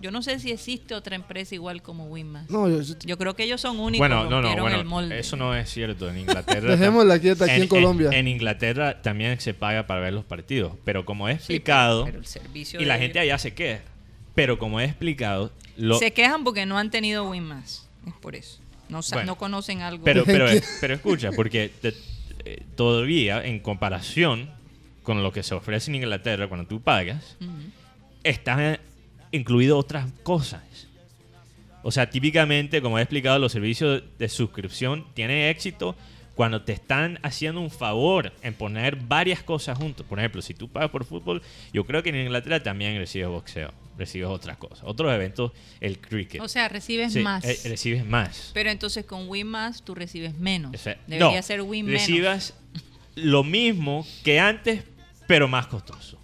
yo 0.00 0.10
no 0.10 0.22
sé 0.22 0.38
si 0.38 0.50
existe 0.52 0.94
otra 0.94 1.16
empresa 1.16 1.54
igual 1.54 1.82
como 1.82 2.06
Winmas. 2.06 2.48
No, 2.50 2.68
yo- 2.68 2.80
yo- 2.82 2.94
Yo 3.04 3.18
creo 3.18 3.34
que 3.34 3.44
ellos 3.44 3.60
son 3.60 3.78
únicos, 3.80 3.98
Bueno, 4.08 4.28
no, 4.30 4.40
no, 4.42 4.56
bueno, 4.60 4.78
el 4.78 4.84
molde. 4.84 5.18
eso 5.18 5.36
no 5.36 5.54
es 5.54 5.68
cierto. 5.70 6.08
En 6.08 6.18
Inglaterra. 6.18 6.70
Dejémosla 6.76 7.18
quieta 7.18 7.44
aquí 7.44 7.62
en 7.62 7.68
Colombia. 7.68 8.10
En, 8.12 8.28
Inglaterra 8.28 9.02
también 9.02 9.40
se 9.40 9.54
paga 9.54 9.86
para 9.86 10.00
ver 10.00 10.12
los 10.12 10.24
partidos, 10.24 10.72
pero 10.84 11.04
como 11.04 11.28
he 11.28 11.32
Sí, 11.32 11.36
explicado, 11.38 12.04
pero 12.04 12.18
el 12.18 12.26
servicio 12.26 12.80
y 12.80 12.84
la 12.84 12.94
de 12.94 13.00
gente 13.00 13.18
allá 13.18 13.38
se 13.38 13.54
queja, 13.54 13.82
pero 14.34 14.58
como 14.58 14.80
he 14.80 14.84
explicado, 14.84 15.52
lo, 15.76 15.98
se 15.98 16.12
quejan 16.12 16.44
porque 16.44 16.66
no 16.66 16.78
han 16.78 16.90
tenido 16.90 17.28
Winmas, 17.28 17.88
es 18.06 18.14
por 18.14 18.34
eso. 18.36 18.60
No, 18.88 19.00
Bueno, 19.12 19.26
no 19.26 19.36
conocen 19.36 19.82
algo. 19.82 20.02
pero, 20.04 20.24
pero, 20.24 20.46
pero 20.80 20.94
escucha, 20.94 21.30
porque 21.32 21.70
te- 21.82 21.92
eh, 22.46 22.62
todavía 22.74 23.44
en 23.44 23.58
comparación 23.60 24.48
con 25.02 25.22
lo 25.22 25.30
que 25.32 25.42
se 25.42 25.54
ofrece 25.54 25.90
en 25.90 25.96
Inglaterra 25.96 26.48
cuando 26.48 26.66
tú 26.66 26.80
pagas, 26.80 27.36
Ujú. 27.40 27.50
están 28.24 28.78
incluidas 29.32 29.76
otras 29.76 30.10
cosas. 30.22 30.62
O 31.82 31.90
sea, 31.92 32.10
típicamente, 32.10 32.82
como 32.82 32.98
he 32.98 33.02
explicado, 33.02 33.38
los 33.38 33.52
servicios 33.52 34.02
de 34.18 34.28
suscripción 34.28 35.06
tienen 35.14 35.48
éxito 35.48 35.96
cuando 36.34 36.62
te 36.62 36.72
están 36.72 37.18
haciendo 37.22 37.60
un 37.60 37.70
favor 37.70 38.32
en 38.42 38.54
poner 38.54 38.96
varias 38.96 39.42
cosas 39.42 39.76
juntos. 39.78 40.06
Por 40.06 40.18
ejemplo, 40.18 40.40
si 40.42 40.54
tú 40.54 40.68
pagas 40.68 40.90
por 40.90 41.04
fútbol, 41.04 41.42
yo 41.72 41.84
creo 41.84 42.02
que 42.02 42.10
en 42.10 42.16
Inglaterra 42.16 42.62
también 42.62 42.96
recibes 42.96 43.28
boxeo, 43.28 43.72
recibes 43.96 44.28
otras 44.28 44.56
cosas. 44.56 44.80
Otros 44.84 45.12
eventos, 45.12 45.52
el 45.80 45.98
cricket. 45.98 46.40
O 46.40 46.48
sea, 46.48 46.68
recibes 46.68 47.12
Sí, 47.12 47.20
más. 47.20 47.44
eh, 47.44 47.58
recibes 47.68 48.04
más. 48.04 48.50
Pero 48.54 48.70
entonces 48.70 49.04
con 49.04 49.28
Win 49.28 49.46
más 49.48 49.82
tú 49.82 49.94
recibes 49.94 50.34
menos. 50.36 50.74
O 50.74 50.78
sea, 50.78 50.96
Debería 51.06 51.36
no, 51.38 51.42
ser 51.42 51.62
Win 51.62 51.86
menos. 51.86 52.00
recibas 52.02 52.54
lo 53.16 53.42
mismo 53.42 54.06
que 54.22 54.38
antes, 54.38 54.82
pero 55.26 55.48
más 55.48 55.66
costoso. 55.66 56.17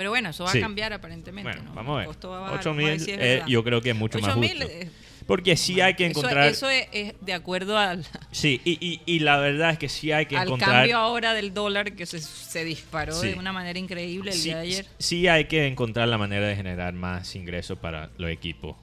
Pero 0.00 0.08
bueno, 0.08 0.30
eso 0.30 0.44
va 0.44 0.52
Sí. 0.52 0.56
a 0.58 0.60
cambiar 0.62 0.94
aparentemente. 0.94 1.50
Bueno, 1.52 1.62
¿no? 1.68 1.74
vamos 1.74 1.92
a 1.92 1.98
ver. 1.98 2.02
El 2.04 2.06
costo 2.08 2.30
va 2.30 2.38
a 2.38 2.40
bajar, 2.40 2.58
8 2.60 2.70
vamos 2.70 2.84
a 2.84 2.86
ver 2.88 2.96
mil, 2.96 3.04
si 3.04 3.12
eh, 3.12 3.42
yo 3.46 3.62
creo 3.62 3.82
que 3.82 3.90
es 3.90 3.96
mucho 3.96 4.18
más 4.18 4.34
8.000, 4.34 4.48
justo. 4.52 4.66
eh, 4.70 4.90
Porque 5.26 5.56
sí 5.58 5.78
hay 5.82 5.92
que 5.92 6.06
encontrar... 6.06 6.48
Eso, 6.48 6.70
es, 6.70 6.88
es 6.90 7.14
de 7.20 7.34
acuerdo 7.34 7.76
al, 7.76 8.06
Sí, 8.32 8.62
y, 8.64 8.78
y, 8.80 9.02
y 9.04 9.18
la 9.18 9.36
verdad 9.36 9.72
es 9.72 9.78
que 9.78 9.90
sí 9.90 10.10
hay 10.10 10.24
que 10.24 10.38
al 10.38 10.44
encontrar... 10.46 10.70
cambio 10.70 10.96
ahora 10.96 11.34
del 11.34 11.52
dólar 11.52 11.92
que 11.92 12.06
se, 12.06 12.18
se 12.18 12.64
disparó 12.64 13.12
Sí. 13.12 13.28
de 13.28 13.34
una 13.34 13.52
manera 13.52 13.78
increíble 13.78 14.30
el 14.30 14.36
sí, 14.38 14.44
día 14.44 14.56
de 14.56 14.62
ayer. 14.62 14.86
sí 14.98 15.28
hay 15.28 15.44
que 15.44 15.66
encontrar 15.66 16.08
la 16.08 16.16
manera 16.16 16.46
de 16.46 16.56
generar 16.56 16.94
más 16.94 17.34
ingresos 17.36 17.78
para 17.78 18.08
los 18.16 18.30
equipos 18.30 18.76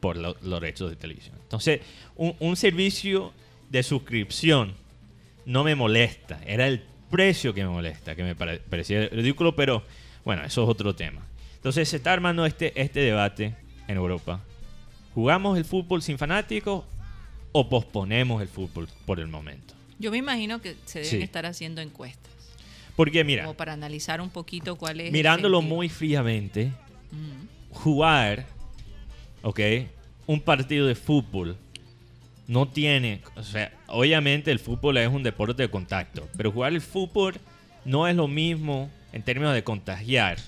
por 0.00 0.18
lo- 0.18 0.36
los 0.42 0.60
derechos 0.60 0.90
de 0.90 0.96
televisión. 0.96 1.36
Entonces, 1.42 1.80
un, 2.14 2.36
un 2.40 2.56
servicio 2.56 3.32
de 3.70 3.82
suscripción 3.82 4.74
no 5.46 5.64
me 5.64 5.74
molesta. 5.74 6.38
Era 6.46 6.66
el 6.66 6.82
menosprecio 7.12 7.52
que 7.52 7.62
me 7.62 7.68
molesta, 7.68 8.14
que 8.16 8.22
me 8.22 8.34
pare- 8.34 8.58
parecía 8.60 9.06
ridículo, 9.08 9.54
pero 9.54 9.84
bueno, 10.24 10.44
eso 10.44 10.62
es 10.62 10.68
otro 10.68 10.94
tema. 10.94 11.20
Entonces 11.56 11.88
se 11.88 11.96
está 11.96 12.12
armando 12.12 12.44
este, 12.46 12.80
este 12.80 13.00
debate 13.00 13.54
en 13.88 13.96
Europa. 13.96 14.40
¿Jugamos 15.14 15.56
el 15.58 15.64
fútbol 15.64 16.02
sin 16.02 16.18
fanáticos 16.18 16.84
o 17.52 17.68
posponemos 17.68 18.40
el 18.42 18.48
fútbol 18.48 18.88
por 19.06 19.20
el 19.20 19.26
momento? 19.28 19.74
Yo 19.98 20.10
me 20.10 20.18
imagino 20.18 20.60
que 20.60 20.76
se 20.84 21.00
deben 21.00 21.10
Sí. 21.18 21.22
estar 21.22 21.46
haciendo 21.46 21.80
encuestas. 21.80 22.32
Porque 22.96 23.24
mira, 23.24 23.44
Como 23.44 23.56
para 23.56 23.72
analizar 23.72 24.20
un 24.20 24.30
poquito 24.30 24.76
cuál 24.76 25.00
es. 25.00 25.12
mirándolo 25.12 25.62
muy 25.62 25.88
fríamente, 25.88 26.72
Mm. 27.10 27.74
jugar, 27.74 28.46
¿ok? 29.42 29.60
Un 30.26 30.40
partido 30.40 30.86
de 30.86 30.94
fútbol 30.94 31.56
no 32.46 32.68
tiene, 32.68 33.22
o 33.36 33.42
sea, 33.42 33.72
obviamente 33.86 34.50
el 34.50 34.58
fútbol 34.58 34.96
es 34.98 35.08
un 35.08 35.22
deporte 35.22 35.62
de 35.62 35.70
contacto, 35.70 36.28
pero 36.36 36.50
jugar 36.52 36.72
el 36.72 36.80
fútbol 36.80 37.34
no 37.84 38.06
es 38.08 38.16
lo 38.16 38.28
mismo 38.28 38.90
en 39.12 39.22
términos 39.22 39.54
de 39.54 39.62
contagiar 39.64 40.38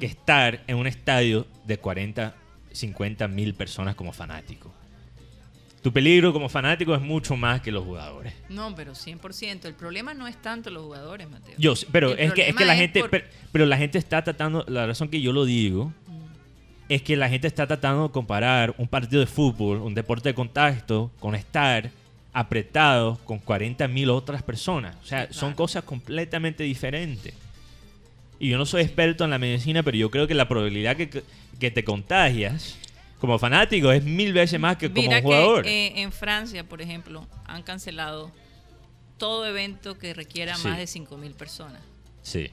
que 0.00 0.06
estar 0.06 0.62
en 0.66 0.76
un 0.76 0.86
estadio 0.86 1.46
de 1.66 1.78
40, 1.78 2.34
50 2.72 3.28
mil 3.28 3.54
personas 3.54 3.94
como 3.94 4.12
fanático. 4.12 4.72
Tu 5.82 5.92
peligro 5.92 6.32
como 6.32 6.48
fanático 6.48 6.94
es 6.94 7.00
mucho 7.00 7.36
más 7.36 7.60
que 7.60 7.70
los 7.70 7.84
jugadores. 7.84 8.34
No, 8.48 8.74
pero 8.74 8.92
100%. 8.94 9.64
El 9.66 9.74
problema 9.74 10.12
no 10.12 10.26
es 10.26 10.36
tanto 10.42 10.70
los 10.70 10.82
jugadores, 10.82 11.28
Mateo. 11.30 11.54
Yo, 11.56 11.74
pero 11.92 12.12
El 12.12 12.18
es 12.18 12.32
que, 12.34 12.48
es 12.48 12.54
que 12.56 12.64
la 12.64 12.74
es 12.74 12.80
gente, 12.80 13.00
por- 13.00 13.10
pero, 13.10 13.24
pero 13.52 13.66
la 13.66 13.76
gente 13.78 13.96
está 13.98 14.22
tratando, 14.24 14.64
la 14.68 14.86
razón 14.86 15.08
que 15.08 15.20
yo 15.20 15.32
lo 15.32 15.44
digo 15.44 15.92
es 16.88 17.02
que 17.02 17.16
la 17.16 17.28
gente 17.28 17.46
está 17.46 17.66
tratando 17.66 18.08
de 18.08 18.12
comparar 18.12 18.74
un 18.78 18.88
partido 18.88 19.20
de 19.20 19.26
fútbol, 19.26 19.78
un 19.78 19.94
deporte 19.94 20.30
de 20.30 20.34
contacto, 20.34 21.10
con 21.20 21.34
estar 21.34 21.90
apretados 22.32 23.18
con 23.20 23.38
40 23.38 23.86
mil 23.88 24.10
otras 24.10 24.42
personas. 24.42 24.96
O 25.02 25.06
sea, 25.06 25.32
son 25.32 25.54
cosas 25.54 25.84
completamente 25.84 26.64
diferentes. 26.64 27.34
Y 28.40 28.48
yo 28.50 28.58
no 28.58 28.66
soy 28.66 28.82
experto 28.82 29.24
en 29.24 29.30
la 29.30 29.38
medicina, 29.38 29.82
pero 29.82 29.96
yo 29.96 30.10
creo 30.10 30.26
que 30.28 30.34
la 30.34 30.48
probabilidad 30.48 30.96
que, 30.96 31.22
que 31.58 31.70
te 31.70 31.82
contagias 31.84 32.76
como 33.20 33.38
fanático 33.38 33.90
es 33.90 34.04
mil 34.04 34.32
veces 34.32 34.60
más 34.60 34.76
que 34.76 34.88
como 34.90 35.02
Mira 35.02 35.20
jugador. 35.22 35.64
que 35.64 35.86
eh, 35.88 35.92
en 36.02 36.12
Francia, 36.12 36.62
por 36.64 36.80
ejemplo, 36.80 37.26
han 37.46 37.62
cancelado 37.64 38.30
todo 39.16 39.44
evento 39.46 39.98
que 39.98 40.14
requiera 40.14 40.54
Sí. 40.56 40.68
más 40.68 40.78
de 40.78 40.84
5.000 40.86 41.34
personas. 41.34 41.82
Sí. 42.22 42.48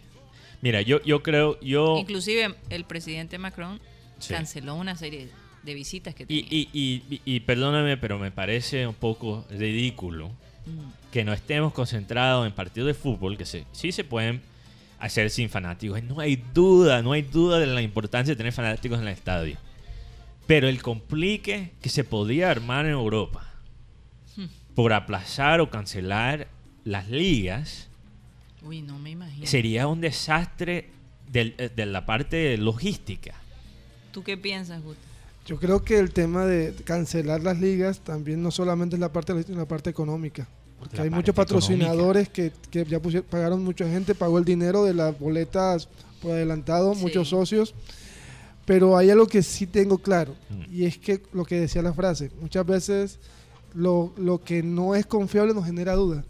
Mira, 0.61 0.81
yo, 0.81 1.01
yo 1.03 1.21
creo, 1.21 1.59
yo... 1.61 1.97
Inclusive 1.99 2.55
el 2.69 2.85
presidente 2.85 3.37
Macron 3.37 3.79
Sí. 4.17 4.33
canceló 4.33 4.73
una 4.75 4.95
serie 4.95 5.29
de 5.61 5.73
visitas 5.75 6.15
que 6.15 6.23
Y, 6.23 6.43
tenía. 6.43 6.47
y, 6.49 6.69
y, 6.73 7.03
y- 7.15 7.21
y 7.35 7.39
perdóname, 7.41 7.97
pero 7.97 8.17
me 8.17 8.31
parece 8.31 8.87
un 8.87 8.93
poco 8.95 9.45
ridículo 9.51 10.29
Mm. 10.65 11.11
que 11.11 11.23
no 11.23 11.31
estemos 11.33 11.73
concentrados 11.73 12.47
en 12.47 12.53
partidos 12.53 12.87
de 12.87 12.95
fútbol, 12.95 13.37
que 13.37 13.45
se, 13.45 13.65
sí 13.71 13.91
se 13.91 14.03
pueden 14.03 14.41
hacer 14.99 15.29
sin 15.29 15.49
fanáticos. 15.49 16.01
No 16.03 16.19
hay 16.19 16.35
duda, 16.53 17.01
no 17.01 17.11
hay 17.11 17.21
duda 17.21 17.59
de 17.59 17.67
la 17.67 17.81
importancia 17.81 18.33
de 18.33 18.37
tener 18.37 18.53
fanáticos 18.53 18.97
en 18.99 19.07
el 19.07 19.13
estadio. 19.13 19.57
Pero 20.47 20.67
el 20.67 20.81
complique 20.81 21.71
que 21.81 21.89
se 21.89 22.03
podía 22.03 22.51
armar 22.51 22.85
en 22.85 22.91
Europa 22.91 23.51
Hmm. 24.37 24.45
por 24.75 24.93
aplazar 24.93 25.61
o 25.61 25.69
cancelar 25.69 26.47
las 26.83 27.09
ligas 27.09 27.87
Uy, 28.61 28.81
no 28.81 28.99
me 28.99 29.11
imagino. 29.11 29.45
sería 29.47 29.87
un 29.87 30.01
desastre 30.01 30.89
del- 31.31 31.55
eh, 31.57 31.69
de 31.75 31.85
la 31.85 32.05
parte 32.05 32.57
logística. 32.57 33.33
¿Tú 34.11 34.23
qué 34.23 34.37
piensas, 34.37 34.81
Gusto? 34.83 35.01
Yo 35.47 35.57
creo 35.59 35.83
que 35.83 35.99
el 35.99 36.11
tema 36.11 36.45
de 36.45 36.73
cancelar 36.85 37.41
las 37.43 37.59
ligas 37.59 37.99
también 37.99 38.41
no 38.41 38.49
solamente 38.51 38.95
es 38.95 38.99
la 38.99 39.11
parte 39.13 39.41
sino 39.43 39.59
la 39.59 39.67
parte 39.67 39.89
económica. 39.89 40.47
Porque 40.79 40.97
La 40.97 41.03
hay 41.03 41.09
muchos 41.09 41.33
patrocinadores 41.35 42.29
que, 42.29 42.51
que 42.69 42.85
ya 42.85 43.01
pusie- 43.01 43.23
pagaron 43.23 43.63
mucha 43.63 43.87
gente, 43.87 44.13
pagó 44.13 44.37
el 44.37 44.45
dinero 44.45 44.83
de 44.83 44.93
las 44.93 45.17
boletas 45.17 45.87
por 46.21 46.31
adelantado, 46.31 46.93
Sí. 46.93 47.01
muchos 47.01 47.29
socios. 47.29 47.73
Pero 48.65 48.97
hay 48.97 49.09
algo 49.11 49.27
que 49.27 49.43
sí 49.43 49.67
tengo 49.67 49.99
claro, 49.99 50.35
Mm. 50.49 50.73
y 50.73 50.85
es 50.85 50.97
que 50.97 51.21
lo 51.33 51.45
que 51.45 51.59
decía 51.59 51.81
la 51.83 51.93
frase, 51.93 52.31
muchas 52.41 52.65
veces 52.65 53.19
lo, 53.73 54.11
lo 54.17 54.43
que 54.43 54.63
no 54.63 54.95
es 54.95 55.05
confiable 55.05 55.53
nos 55.53 55.65
genera 55.65 55.93
duda. 55.93 56.23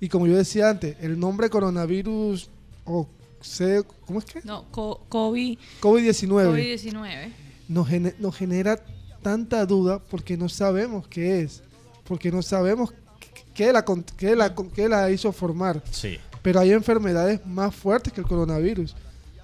Y 0.00 0.08
como 0.08 0.26
yo 0.26 0.36
decía 0.36 0.68
antes, 0.70 0.96
el 1.00 1.18
nombre 1.18 1.48
coronavirus 1.48 2.50
o 2.84 3.08
C- 3.40 3.84
¿cómo 4.06 4.18
es 4.18 4.24
que? 4.24 4.40
No, 4.44 4.64
co- 4.72 5.02
COVID, 5.08 5.58
COVID-19 5.80 6.50
COVID-19. 6.50 7.32
nos, 7.68 7.88
gene- 7.88 8.14
nos 8.18 8.36
genera 8.36 8.84
tanta 9.22 9.64
duda 9.66 10.00
porque 10.00 10.36
no 10.36 10.48
sabemos 10.48 11.06
qué 11.06 11.42
es, 11.42 11.62
porque 12.04 12.32
no 12.32 12.42
sabemos 12.42 12.92
qué 13.56 13.72
la, 13.72 13.84
qué 14.16 14.36
la, 14.36 14.54
qué 14.74 14.88
la 14.88 15.10
hizo 15.10 15.32
formar. 15.32 15.82
Sí. 15.90 16.18
Pero 16.42 16.60
hay 16.60 16.70
enfermedades 16.72 17.44
más 17.46 17.74
fuertes 17.74 18.12
que 18.12 18.20
el 18.20 18.26
coronavirus. 18.26 18.94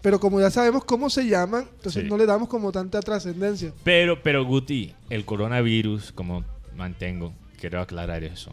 Pero 0.03 0.21
como 0.21 0.41
ya 0.41 0.51
sabemos 0.51 0.85
cómo 0.85 1.09
se 1.11 1.27
llaman, 1.27 1.67
entonces 1.77 2.03
Sí. 2.05 2.09
no 2.09 2.17
le 2.17 2.27
damos 2.27 2.49
como 2.49 2.71
tanta 2.73 3.01
trascendencia. 3.01 3.73
Pero, 3.85 4.23
pero 4.23 4.45
Guti, 4.45 4.95
el 5.11 5.25
coronavirus, 5.25 6.13
como 6.13 6.45
mantengo, 6.77 7.33
quiero 7.59 7.81
aclarar 7.81 8.23
eso. 8.25 8.53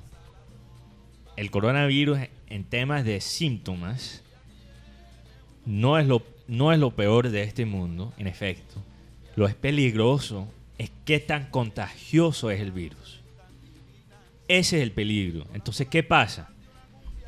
El 1.35 1.51
coronavirus 1.51 2.19
en 2.47 2.63
temas 2.65 3.03
de 3.05 3.21
síntomas 3.21 4.23
no 5.65 5.97
es 5.97 6.07
lo, 6.07 6.23
no 6.47 6.71
es 6.73 6.79
lo 6.79 6.91
peor 6.95 7.29
de 7.29 7.43
este 7.43 7.65
mundo, 7.65 8.13
en 8.17 8.27
efecto. 8.27 8.75
Lo 9.35 9.47
es 9.47 9.55
peligroso 9.55 10.47
es 10.77 10.91
qué 11.05 11.19
tan 11.19 11.49
contagioso 11.49 12.51
es 12.51 12.59
el 12.61 12.71
virus. 12.71 13.18
Ese 14.49 14.77
es 14.77 14.83
el 14.83 14.91
peligro. 14.91 15.45
Entonces, 15.53 15.87
¿qué 15.87 16.03
pasa? 16.03 16.49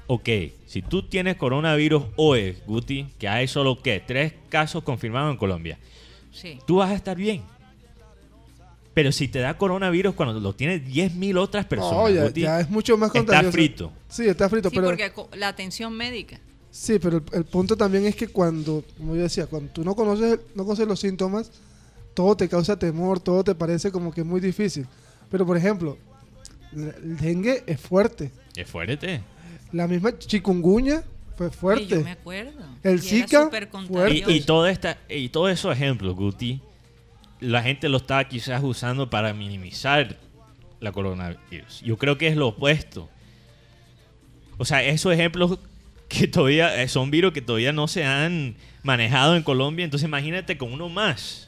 Ok, 0.08 0.28
si 0.66 0.82
tú 0.82 1.04
tienes 1.04 1.38
coronavirus 1.38 2.04
hoy, 2.18 2.58
Guti, 2.68 3.08
que 3.18 3.30
hay 3.30 3.48
solo, 3.48 3.82
¿qué? 3.82 4.04
Tres 4.06 4.34
casos 4.50 4.84
confirmados 4.84 5.32
en 5.32 5.38
Colombia 5.38 5.78
Sí. 6.34 6.60
tú 6.68 6.78
vas 6.78 6.90
a 6.92 6.96
estar 6.96 7.16
bien. 7.16 7.44
Pero 8.94 9.12
si 9.14 9.30
te 9.30 9.40
da 9.40 9.58
coronavirus 9.58 10.16
cuando 10.16 10.38
lo 10.40 10.54
tienen 10.54 10.84
10.000 10.86 11.38
otras 11.38 11.66
personas, 11.66 12.14
ya, 12.14 12.24
Guti, 12.26 12.42
ya 12.42 12.60
es 12.60 12.70
mucho 12.70 12.98
más 12.98 13.08
está 13.08 13.20
contagioso. 13.20 13.52
frito. 13.54 13.92
Sí, 14.10 14.26
está 14.28 14.50
frito, 14.50 14.70
Sí, 14.70 14.76
pero 14.76 14.88
porque 14.88 15.12
la 15.38 15.48
atención 15.48 15.94
médica. 15.94 16.40
sí, 16.72 17.00
pero 17.00 17.18
el, 17.18 17.24
el 17.32 17.46
punto 17.46 17.78
también 17.78 18.06
es 18.06 18.16
que 18.18 18.28
cuando, 18.28 18.84
como 18.98 19.16
yo 19.16 19.22
decía, 19.22 19.46
cuando 19.48 19.72
tú 19.72 19.86
no 19.86 19.96
conoces, 19.96 20.40
no 20.56 20.66
conoces 20.66 20.88
los 20.88 21.00
síntomas, 21.00 21.52
todo 22.14 22.36
te 22.36 22.50
causa 22.50 22.78
temor, 22.78 23.22
todo 23.22 23.44
te 23.46 23.56
parece 23.56 23.92
como 23.92 24.12
que 24.12 24.26
muy 24.26 24.42
difícil. 24.42 24.86
Pero 25.30 25.46
por 25.46 25.56
ejemplo, 25.56 25.98
el 26.74 27.18
dengue 27.18 27.64
es 27.66 27.80
fuerte. 27.80 28.32
Es 28.56 28.70
fuerte. 28.70 29.22
La 29.72 29.88
misma 29.88 30.18
chikungunya 30.18 31.04
fue 31.36 31.50
fuerte. 31.50 31.86
yo 31.88 32.02
me 32.02 32.12
acuerdo. 32.12 32.64
El 32.84 32.96
Y 32.96 33.00
Zika, 33.00 33.50
fuerte. 33.88 34.24
Y, 34.28 34.38
y, 34.38 34.42
toda 34.42 34.70
esta, 34.70 34.98
y 35.10 35.30
todos 35.30 35.52
esos 35.52 35.74
ejemplos, 35.74 36.16
Guti, 36.16 36.62
la 37.40 37.64
gente 37.64 37.90
lo 37.90 37.98
está 37.98 38.28
quizás 38.28 38.62
usando 38.64 39.10
para 39.10 39.34
minimizar 39.34 40.18
la 40.80 40.92
coronavirus. 40.92 41.82
Yo 41.82 41.98
creo 41.98 42.18
que 42.18 42.28
es 42.28 42.36
lo 42.36 42.50
opuesto. 42.50 43.10
O 44.58 44.66
sea, 44.66 44.84
esos 44.84 45.14
ejemplos 45.14 45.58
que 46.08 46.28
todavía 46.28 46.82
eh, 46.82 46.88
son 46.88 47.10
virus 47.10 47.32
que 47.32 47.42
todavía 47.42 47.72
no 47.72 47.88
se 47.88 48.04
han 48.04 48.56
manejado 48.84 49.36
en 49.36 49.44
Colombia, 49.44 49.86
entonces 49.86 50.08
imagínate 50.08 50.58
con 50.58 50.74
uno 50.74 50.90
más 50.90 51.48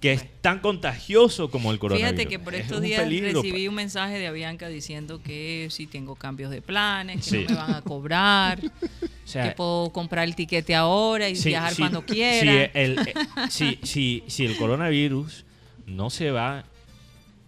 que 0.00 0.12
es 0.12 0.24
tan 0.40 0.60
contagioso 0.60 1.50
como 1.50 1.72
el 1.72 1.78
coronavirus. 1.80 2.10
Fíjate 2.12 2.28
que 2.28 2.38
por 2.38 2.54
Es 2.54 2.62
estos 2.66 2.80
días 2.82 3.08
recibí 3.08 3.66
un 3.66 3.74
mensaje 3.74 4.18
de 4.18 4.28
Avianca 4.28 4.68
diciendo 4.68 5.20
que 5.22 5.66
si 5.70 5.86
tengo 5.88 6.14
cambios 6.14 6.50
de 6.52 6.62
planes, 6.62 7.16
que 7.24 7.30
Sí. 7.30 7.44
no 7.48 7.50
me 7.50 7.56
van 7.56 7.74
a 7.74 7.82
cobrar, 7.82 8.60
O 9.28 9.30
sea, 9.30 9.48
que 9.50 9.56
puedo 9.56 9.90
comprar 9.90 10.24
el 10.24 10.34
tiquete 10.36 10.74
ahora 10.74 11.28
y 11.28 11.34
Sí, 11.36 11.48
viajar 11.50 11.72
sí, 11.74 11.82
cuando 11.82 12.02
quiera. 12.06 12.64
el, 12.74 12.98
eh, 12.98 13.14
si, 13.50 13.78
si- 13.82 14.22
si 14.28 14.44
el 14.46 14.56
coronavirus 14.56 15.44
no 15.86 16.10
se 16.10 16.30
va, 16.30 16.64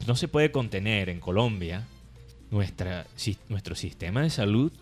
no 0.07 0.17
se 0.17 0.27
puede 0.29 0.51
contener 0.51 1.09
en 1.09 1.21
Colombia, 1.21 1.87
nuestra, 2.51 3.07
si- 3.17 3.39
nuestro 3.49 3.75
sistema 3.77 4.23
de 4.23 4.31
salud, 4.31 4.73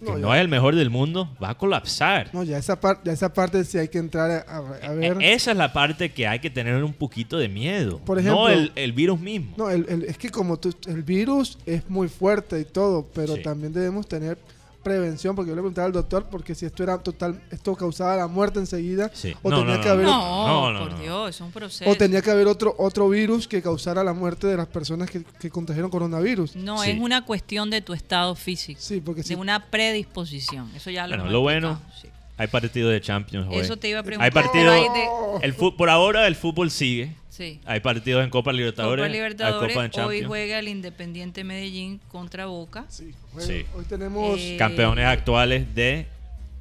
que 0.00 0.06
No, 0.06 0.18
no, 0.18 0.28
ya. 0.30 0.36
es 0.36 0.40
el 0.40 0.48
mejor 0.48 0.74
del 0.74 0.90
mundo, 0.90 1.28
va 1.42 1.50
a 1.50 1.58
colapsar. 1.58 2.30
No, 2.32 2.42
ya 2.42 2.58
esa, 2.58 2.80
parte 2.80 3.02
ya 3.04 3.12
esa 3.12 3.32
parte 3.32 3.64
sí 3.64 3.78
hay 3.78 3.88
que 3.88 3.98
entrar 3.98 4.30
a, 4.30 4.38
a- 4.56 4.88
a 4.88 4.92
ver. 4.92 5.16
E- 5.22 5.32
Esa 5.32 5.50
es 5.52 5.56
la 5.56 5.72
parte 5.72 6.10
que 6.12 6.26
hay 6.26 6.38
que 6.40 6.50
tener 6.50 6.82
un 6.82 6.92
poquito 6.92 7.38
de 7.38 7.48
miedo. 7.48 7.98
Por 7.98 8.18
ejemplo- 8.18 8.42
no 8.42 8.48
el, 8.48 8.72
el 8.76 8.92
virus 8.92 9.20
mismo. 9.20 9.54
No, 9.56 9.70
el, 9.70 9.86
el- 9.88 10.04
es 10.04 10.18
que 10.18 10.30
como 10.30 10.58
tú- 10.58 10.74
el 10.86 11.02
virus 11.02 11.58
es 11.66 11.88
muy 11.88 12.08
fuerte 12.08 12.58
y 12.60 12.64
todo, 12.64 13.06
pero 13.14 13.36
Sí. 13.36 13.42
también 13.42 13.72
debemos 13.72 14.08
tener 14.08 14.38
prevención, 14.82 15.36
porque 15.36 15.50
yo 15.50 15.54
le 15.54 15.60
preguntaba 15.62 15.86
al 15.86 15.92
doctor, 15.92 16.26
porque 16.30 16.54
si 16.54 16.66
esto 16.66 16.82
era 16.82 16.98
total, 16.98 17.40
esto 17.50 17.74
causaba 17.76 18.16
la 18.16 18.26
muerte 18.26 18.58
enseguida, 18.58 19.10
Sí. 19.14 19.34
o 19.42 19.50
No, 19.50 19.58
tenía 19.60 19.76
no, 19.76 19.80
que 19.82 19.86
no, 19.88 19.92
haber, 19.94 20.06
no, 20.06 20.46
no, 20.46 20.72
no, 20.72 20.78
por 20.80 20.92
no. 20.92 20.98
Dios, 20.98 21.30
es 21.30 21.40
un 21.40 21.50
proceso. 21.52 21.90
o 21.90 21.94
tenía 21.96 22.22
que 22.22 22.30
haber 22.30 22.46
otro 22.46 22.74
otro 22.78 23.08
virus 23.08 23.46
que 23.46 23.60
causara 23.62 24.02
la 24.02 24.12
muerte 24.12 24.46
de 24.46 24.56
las 24.56 24.66
personas 24.66 25.10
que, 25.10 25.22
que 25.38 25.50
contagiaron 25.50 25.90
coronavirus. 25.90 26.56
No, 26.56 26.78
Sí. 26.82 26.90
es 26.90 27.00
una 27.00 27.24
cuestión 27.24 27.70
de 27.70 27.80
tu 27.82 27.92
estado 27.92 28.34
físico, 28.34 28.80
Sí, 28.82 29.00
porque 29.00 29.22
de 29.22 29.28
si 29.28 29.34
una 29.34 29.66
predisposición. 29.66 30.70
Eso 30.74 30.90
ya 30.90 31.06
lo 31.06 31.16
Bueno, 31.16 31.30
lo 31.30 31.40
bueno, 31.40 31.80
sí. 32.00 32.08
hay 32.36 32.46
partido 32.48 32.88
de 32.88 33.00
Champions 33.00 33.46
hoy. 33.50 33.58
Eso 33.58 33.76
te 33.76 33.88
iba 33.88 34.00
a 34.00 34.02
preguntar. 34.02 34.24
Hay 34.24 34.30
partido. 34.30 34.72
de- 34.72 35.46
El 35.46 35.52
fu- 35.54 35.76
por 35.76 35.90
ahora 35.90 36.26
el 36.26 36.36
fútbol 36.36 36.70
sigue. 36.70 37.14
Sí. 37.40 37.60
Hay 37.64 37.80
partidos 37.80 38.22
en 38.22 38.30
Copa 38.30 38.52
Libertadores, 38.52 39.02
Copa 39.02 39.06
hay 39.06 39.12
Libertadores. 39.12 39.74
Copa 39.74 39.84
en 39.86 40.00
Hoy 40.06 40.22
juega 40.24 40.58
el 40.58 40.68
Independiente 40.68 41.42
Medellín 41.44 42.00
contra 42.08 42.46
Boca 42.46 42.84
Sí, 42.88 43.12
bueno, 43.32 43.46
Sí. 43.48 43.64
Hoy 43.74 43.84
tenemos 43.88 44.38
Eh, 44.38 44.56
Campeones 44.58 45.06
actuales 45.06 45.74
de 45.74 46.06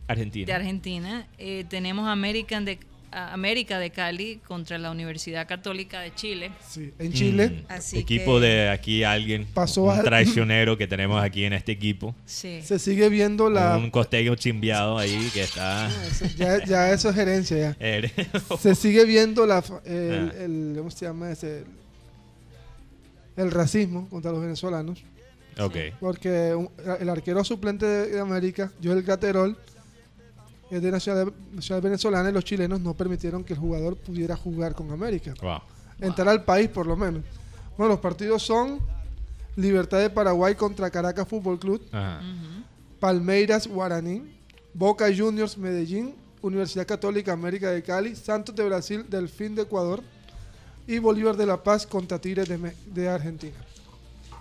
Argentina. 0.08 0.46
de 0.46 0.54
Argentina. 0.54 1.28
Eh, 1.38 1.66
tenemos 1.70 2.08
American 2.08 2.64
de, 2.66 2.80
América 3.12 3.80
de 3.80 3.90
Cali 3.92 4.40
contra 4.48 4.78
la 4.78 4.92
Universidad 4.92 5.48
Católica 5.48 6.02
de 6.02 6.14
Chile. 6.16 6.52
sí, 6.68 6.94
en 7.00 7.12
Chile. 7.14 7.50
Mm, 7.68 7.72
Así 7.72 7.98
equipo 8.00 8.40
que- 8.40 8.46
de 8.48 8.70
aquí 8.70 9.04
alguien, 9.04 9.46
Pasó 9.54 9.84
un 9.84 9.92
al- 9.98 10.04
traicionero 10.04 10.78
que 10.78 10.88
tenemos 10.88 11.22
aquí 11.24 11.44
en 11.46 11.54
este 11.54 11.72
equipo. 11.72 12.14
Sí. 12.26 12.62
Se 12.64 12.78
sigue 12.80 13.10
viendo 13.10 13.50
la. 13.50 13.78
Un 13.78 13.90
costeño 13.92 14.36
chimbiado 14.36 14.98
ahí 14.98 15.30
que 15.34 15.42
está... 15.44 15.90
Ya, 16.38 16.64
ya 16.66 16.92
eso 16.92 17.10
es 17.10 17.16
gerencia 17.16 17.58
ya. 17.58 17.78
Eh, 17.80 18.12
Se 18.60 18.76
sigue 18.76 19.06
viendo 19.06 19.46
la, 19.46 19.62
fa- 19.62 19.82
el, 19.86 20.32
Ah. 20.32 20.44
el- 20.44 20.74
¿cómo 20.78 20.92
se 20.92 21.06
llama 21.06 21.32
ese? 21.32 21.64
El 23.38 23.52
racismo 23.52 24.08
contra 24.10 24.32
los 24.32 24.42
venezolanos. 24.42 25.04
ok. 25.58 25.76
Porque 26.00 26.54
un- 26.56 26.70
el 27.00 27.10
arquero 27.10 27.44
suplente 27.44 27.86
de, 27.86 28.08
de 28.12 28.20
América, 28.20 28.72
Joel 28.84 29.02
Gaterol, 29.04 29.58
de 30.70 30.92
nacionalidad, 30.92 31.34
venezolana 31.82 32.30
y 32.30 32.34
los 32.34 32.44
chilenos 32.44 32.80
no 32.80 32.94
permitieron 32.94 33.44
que 33.44 33.54
el 33.54 33.60
jugador 33.60 33.96
pudiera 33.98 34.36
jugar 34.36 34.76
con 34.76 34.92
América. 34.92 35.34
Wow. 35.42 35.60
Entrar 36.00 36.30
al 36.30 36.44
país 36.46 36.70
por 36.70 36.86
lo 36.86 36.96
menos. 36.96 37.24
Bueno, 37.78 37.94
los 37.94 38.00
partidos 38.00 38.44
son 38.44 38.80
Libertad 39.56 40.00
de 40.00 40.10
Paraguay 40.10 40.56
contra 40.56 40.90
Caracas 40.90 41.28
Fútbol 41.28 41.60
Club, 41.60 41.82
Ajá. 41.92 42.22
Palmeiras 43.00 43.68
Guaraní, 43.68 44.24
Boca 44.74 45.06
Juniors 45.16 45.58
Medellín, 45.58 46.16
Universidad 46.42 46.86
Católica 46.88 47.34
América 47.34 47.70
de 47.72 47.82
Cali, 47.84 48.16
Santos 48.16 48.56
de 48.56 48.64
Brasil, 48.66 49.06
Delfín 49.10 49.56
de 49.56 49.64
Ecuador 49.64 50.02
y 50.88 51.00
Bolívar 51.00 51.36
de 51.36 51.46
La 51.46 51.62
Paz 51.62 51.86
contra 51.86 52.20
Tigres 52.20 52.48
de, 52.48 53.10
Argentina. 53.10 53.58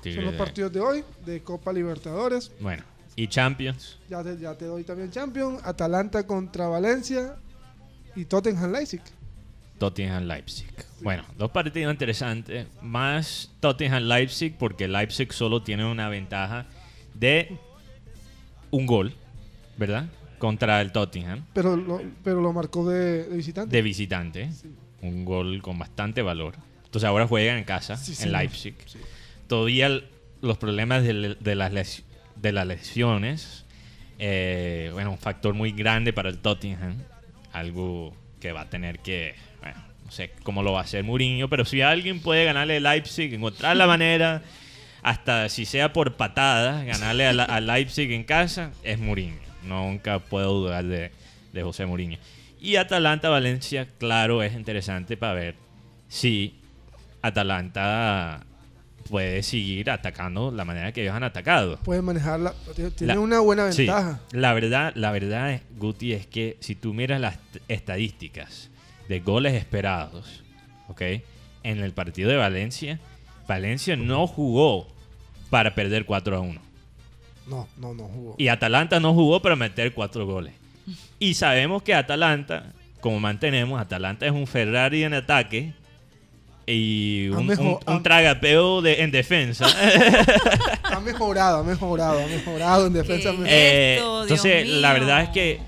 Tigre 0.02 0.16
Son 0.16 0.24
los 0.26 0.32
de- 0.34 0.38
partidos 0.38 0.72
de 0.72 0.80
hoy 0.80 1.04
de 1.26 1.42
Copa 1.42 1.72
Libertadores. 1.72 2.50
Bueno, 2.60 2.84
y 3.22 3.26
Champions. 3.28 3.98
Ya 4.08 4.22
te, 4.22 4.38
ya 4.38 4.54
te 4.56 4.64
doy 4.66 4.84
también 4.84 5.10
Champions. 5.10 5.60
Atalanta 5.64 6.26
contra 6.26 6.68
Valencia 6.68 7.36
y 8.14 8.24
Tottenham 8.24 8.70
Leipzig. 8.72 9.00
Tottenham 9.78 10.24
Leipzig. 10.24 10.68
Bueno, 11.02 11.24
dos 11.36 11.50
partidos 11.50 11.92
interesantes. 11.92 12.66
Más 12.82 13.50
Tottenham 13.60 14.04
Leipzig 14.04 14.56
porque 14.58 14.86
Leipzig 14.88 15.32
solo 15.32 15.62
tiene 15.62 15.84
una 15.84 16.08
ventaja 16.08 16.66
de 17.14 17.56
un 18.70 18.86
gol, 18.86 19.14
¿verdad? 19.76 20.06
Contra 20.38 20.80
el 20.80 20.92
Tottenham 20.92 21.44
Pero 21.52 21.76
lo, 21.76 22.00
pero 22.22 22.40
lo 22.40 22.52
marcó 22.52 22.88
de, 22.88 23.24
de 23.24 23.36
visitante. 23.36 23.74
de 23.76 23.82
visitante. 23.82 24.50
Un 25.02 25.24
gol 25.24 25.60
con 25.62 25.78
bastante 25.78 26.22
valor. 26.22 26.54
Entonces 26.84 27.06
ahora 27.08 27.26
juegan 27.26 27.58
en 27.58 27.64
casa, 27.64 27.96
Sí, 27.96 28.14
en. 28.22 28.32
Leipzig. 28.32 28.74
Todavía 29.48 30.00
los 30.40 30.58
problemas 30.58 31.02
de, 31.02 31.36
de 31.40 31.54
las, 31.56 31.72
les- 31.72 32.02
de 32.40 32.52
las 32.52 32.66
lesiones, 32.66 33.64
eh, 34.18 34.90
bueno, 34.92 35.12
un 35.12 35.18
factor 35.18 35.54
muy 35.54 35.72
grande 35.72 36.12
para 36.12 36.28
el 36.28 36.38
Tottenham. 36.38 36.96
Algo 37.52 38.14
que 38.40 38.52
va 38.52 38.62
a 38.62 38.70
tener 38.70 38.98
que, 39.00 39.34
bueno, 39.60 39.78
no 40.04 40.10
sé 40.10 40.30
cómo 40.42 40.62
lo 40.62 40.72
va 40.72 40.80
a 40.80 40.82
hacer 40.82 41.02
Mourinho, 41.04 41.48
pero 41.48 41.64
si 41.64 41.82
alguien 41.82 42.20
puede 42.20 42.44
ganarle 42.44 42.76
a 42.76 42.80
Leipzig, 42.80 43.32
encontrar 43.34 43.76
la 43.76 43.86
manera, 43.86 44.42
hasta 45.02 45.48
si 45.48 45.64
sea 45.64 45.92
por 45.92 46.14
patadas, 46.16 46.84
ganarle 46.84 47.26
a, 47.26 47.30
a 47.30 47.60
Leipzig 47.60 48.12
en 48.12 48.24
casa, 48.24 48.70
es 48.82 48.98
Mourinho. 48.98 49.40
Nunca 49.64 50.18
puedo 50.18 50.52
dudar 50.52 50.84
de, 50.84 51.10
de 51.52 51.62
José 51.62 51.86
Mourinho. 51.86 52.18
Y 52.60 52.76
Atalanta-Valencia, 52.76 53.88
claro, 53.98 54.42
es 54.42 54.54
interesante 54.54 55.16
para 55.16 55.34
ver 55.34 55.54
si 56.08 56.54
Atalanta 57.22 58.44
puede 59.08 59.42
seguir 59.42 59.90
atacando 59.90 60.50
la 60.50 60.64
manera 60.64 60.92
que 60.92 61.02
ellos 61.02 61.14
han 61.14 61.22
atacado. 61.24 61.78
Puede 61.84 62.02
manejarla. 62.02 62.54
Tiene 62.74 63.14
La- 63.14 63.20
una 63.20 63.40
buena 63.40 63.72
Sí, 63.72 63.82
ventaja. 63.86 64.20
la 64.32 64.52
verdad, 64.52 64.92
la 64.94 65.10
verdad, 65.10 65.52
es, 65.52 65.62
Guti, 65.76 66.12
es 66.12 66.26
que 66.26 66.56
si 66.60 66.74
tú 66.74 66.92
miras 66.94 67.20
las 67.20 67.38
estadísticas 67.68 68.70
de 69.08 69.20
goles 69.20 69.54
esperados, 69.54 70.42
¿ok? 70.88 71.02
En 71.62 71.78
el 71.78 71.92
partido 71.92 72.28
de 72.30 72.36
Valencia, 72.36 73.00
Valencia 73.46 73.96
no 73.96 74.26
jugó 74.26 74.88
para 75.50 75.74
perder 75.74 76.04
4 76.04 76.36
a 76.36 76.40
1. 76.40 76.60
No, 77.46 77.66
no, 77.78 77.94
no 77.94 78.04
jugó. 78.04 78.34
Y 78.38 78.48
Atalanta 78.48 79.00
no 79.00 79.14
jugó 79.14 79.40
para 79.40 79.56
meter 79.56 79.94
4 79.94 80.26
goles. 80.26 80.52
Y 81.18 81.34
sabemos 81.34 81.82
que 81.82 81.94
Atalanta, 81.94 82.72
como 83.00 83.18
mantenemos, 83.20 83.80
Atalanta 83.80 84.26
es 84.26 84.32
un 84.32 84.46
Ferrari 84.46 85.04
en 85.04 85.14
ataque 85.14 85.72
y 86.70 87.28
un, 87.28 87.48
un- 87.58 87.78
un 87.86 88.02
tragapeo 88.02 88.82
de, 88.82 89.02
en 89.02 89.10
defensa. 89.10 89.66
Ha 90.84 91.00
mejorado, 91.00 91.58
ha 91.58 91.62
mejorado, 91.62 92.22
ha 92.24 92.26
mejorado 92.26 92.86
en 92.86 92.92
defensa. 92.92 93.30
¿Qué? 93.30 93.36
me- 93.38 93.48
Eh, 93.50 93.94
Esto, 93.96 94.22
entonces, 94.22 94.68
la 94.68 94.90
mío. 94.92 95.00
verdad 95.00 95.22
es 95.22 95.28
que 95.30 95.60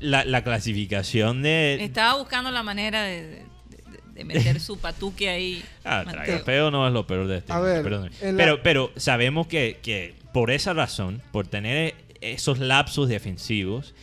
la, 0.00 0.24
la 0.24 0.42
clasificación 0.42 1.42
de... 1.42 1.78
Estaba 1.84 2.18
buscando 2.18 2.50
la 2.50 2.62
manera 2.62 3.02
de, 3.04 3.22
de- 3.22 3.36
de- 3.38 4.00
de 4.14 4.24
meter 4.24 4.60
su 4.60 4.78
patuque 4.78 5.28
ahí. 5.28 5.62
Ah, 5.84 6.04
tragapeo 6.08 6.70
no 6.70 6.86
es 6.86 6.92
lo 6.92 7.06
peor 7.06 7.26
de 7.28 7.38
este. 7.38 7.52
A 7.52 7.60
ver, 7.60 7.84
la- 7.90 8.10
pero, 8.36 8.62
pero 8.62 8.90
sabemos 8.96 9.46
que, 9.46 9.78
que 9.82 10.14
por 10.32 10.50
esa 10.50 10.72
razón, 10.72 11.22
por 11.30 11.46
tener 11.46 11.94
esos 12.20 12.58
lapsos 12.58 13.08
defensivos, 13.08 13.94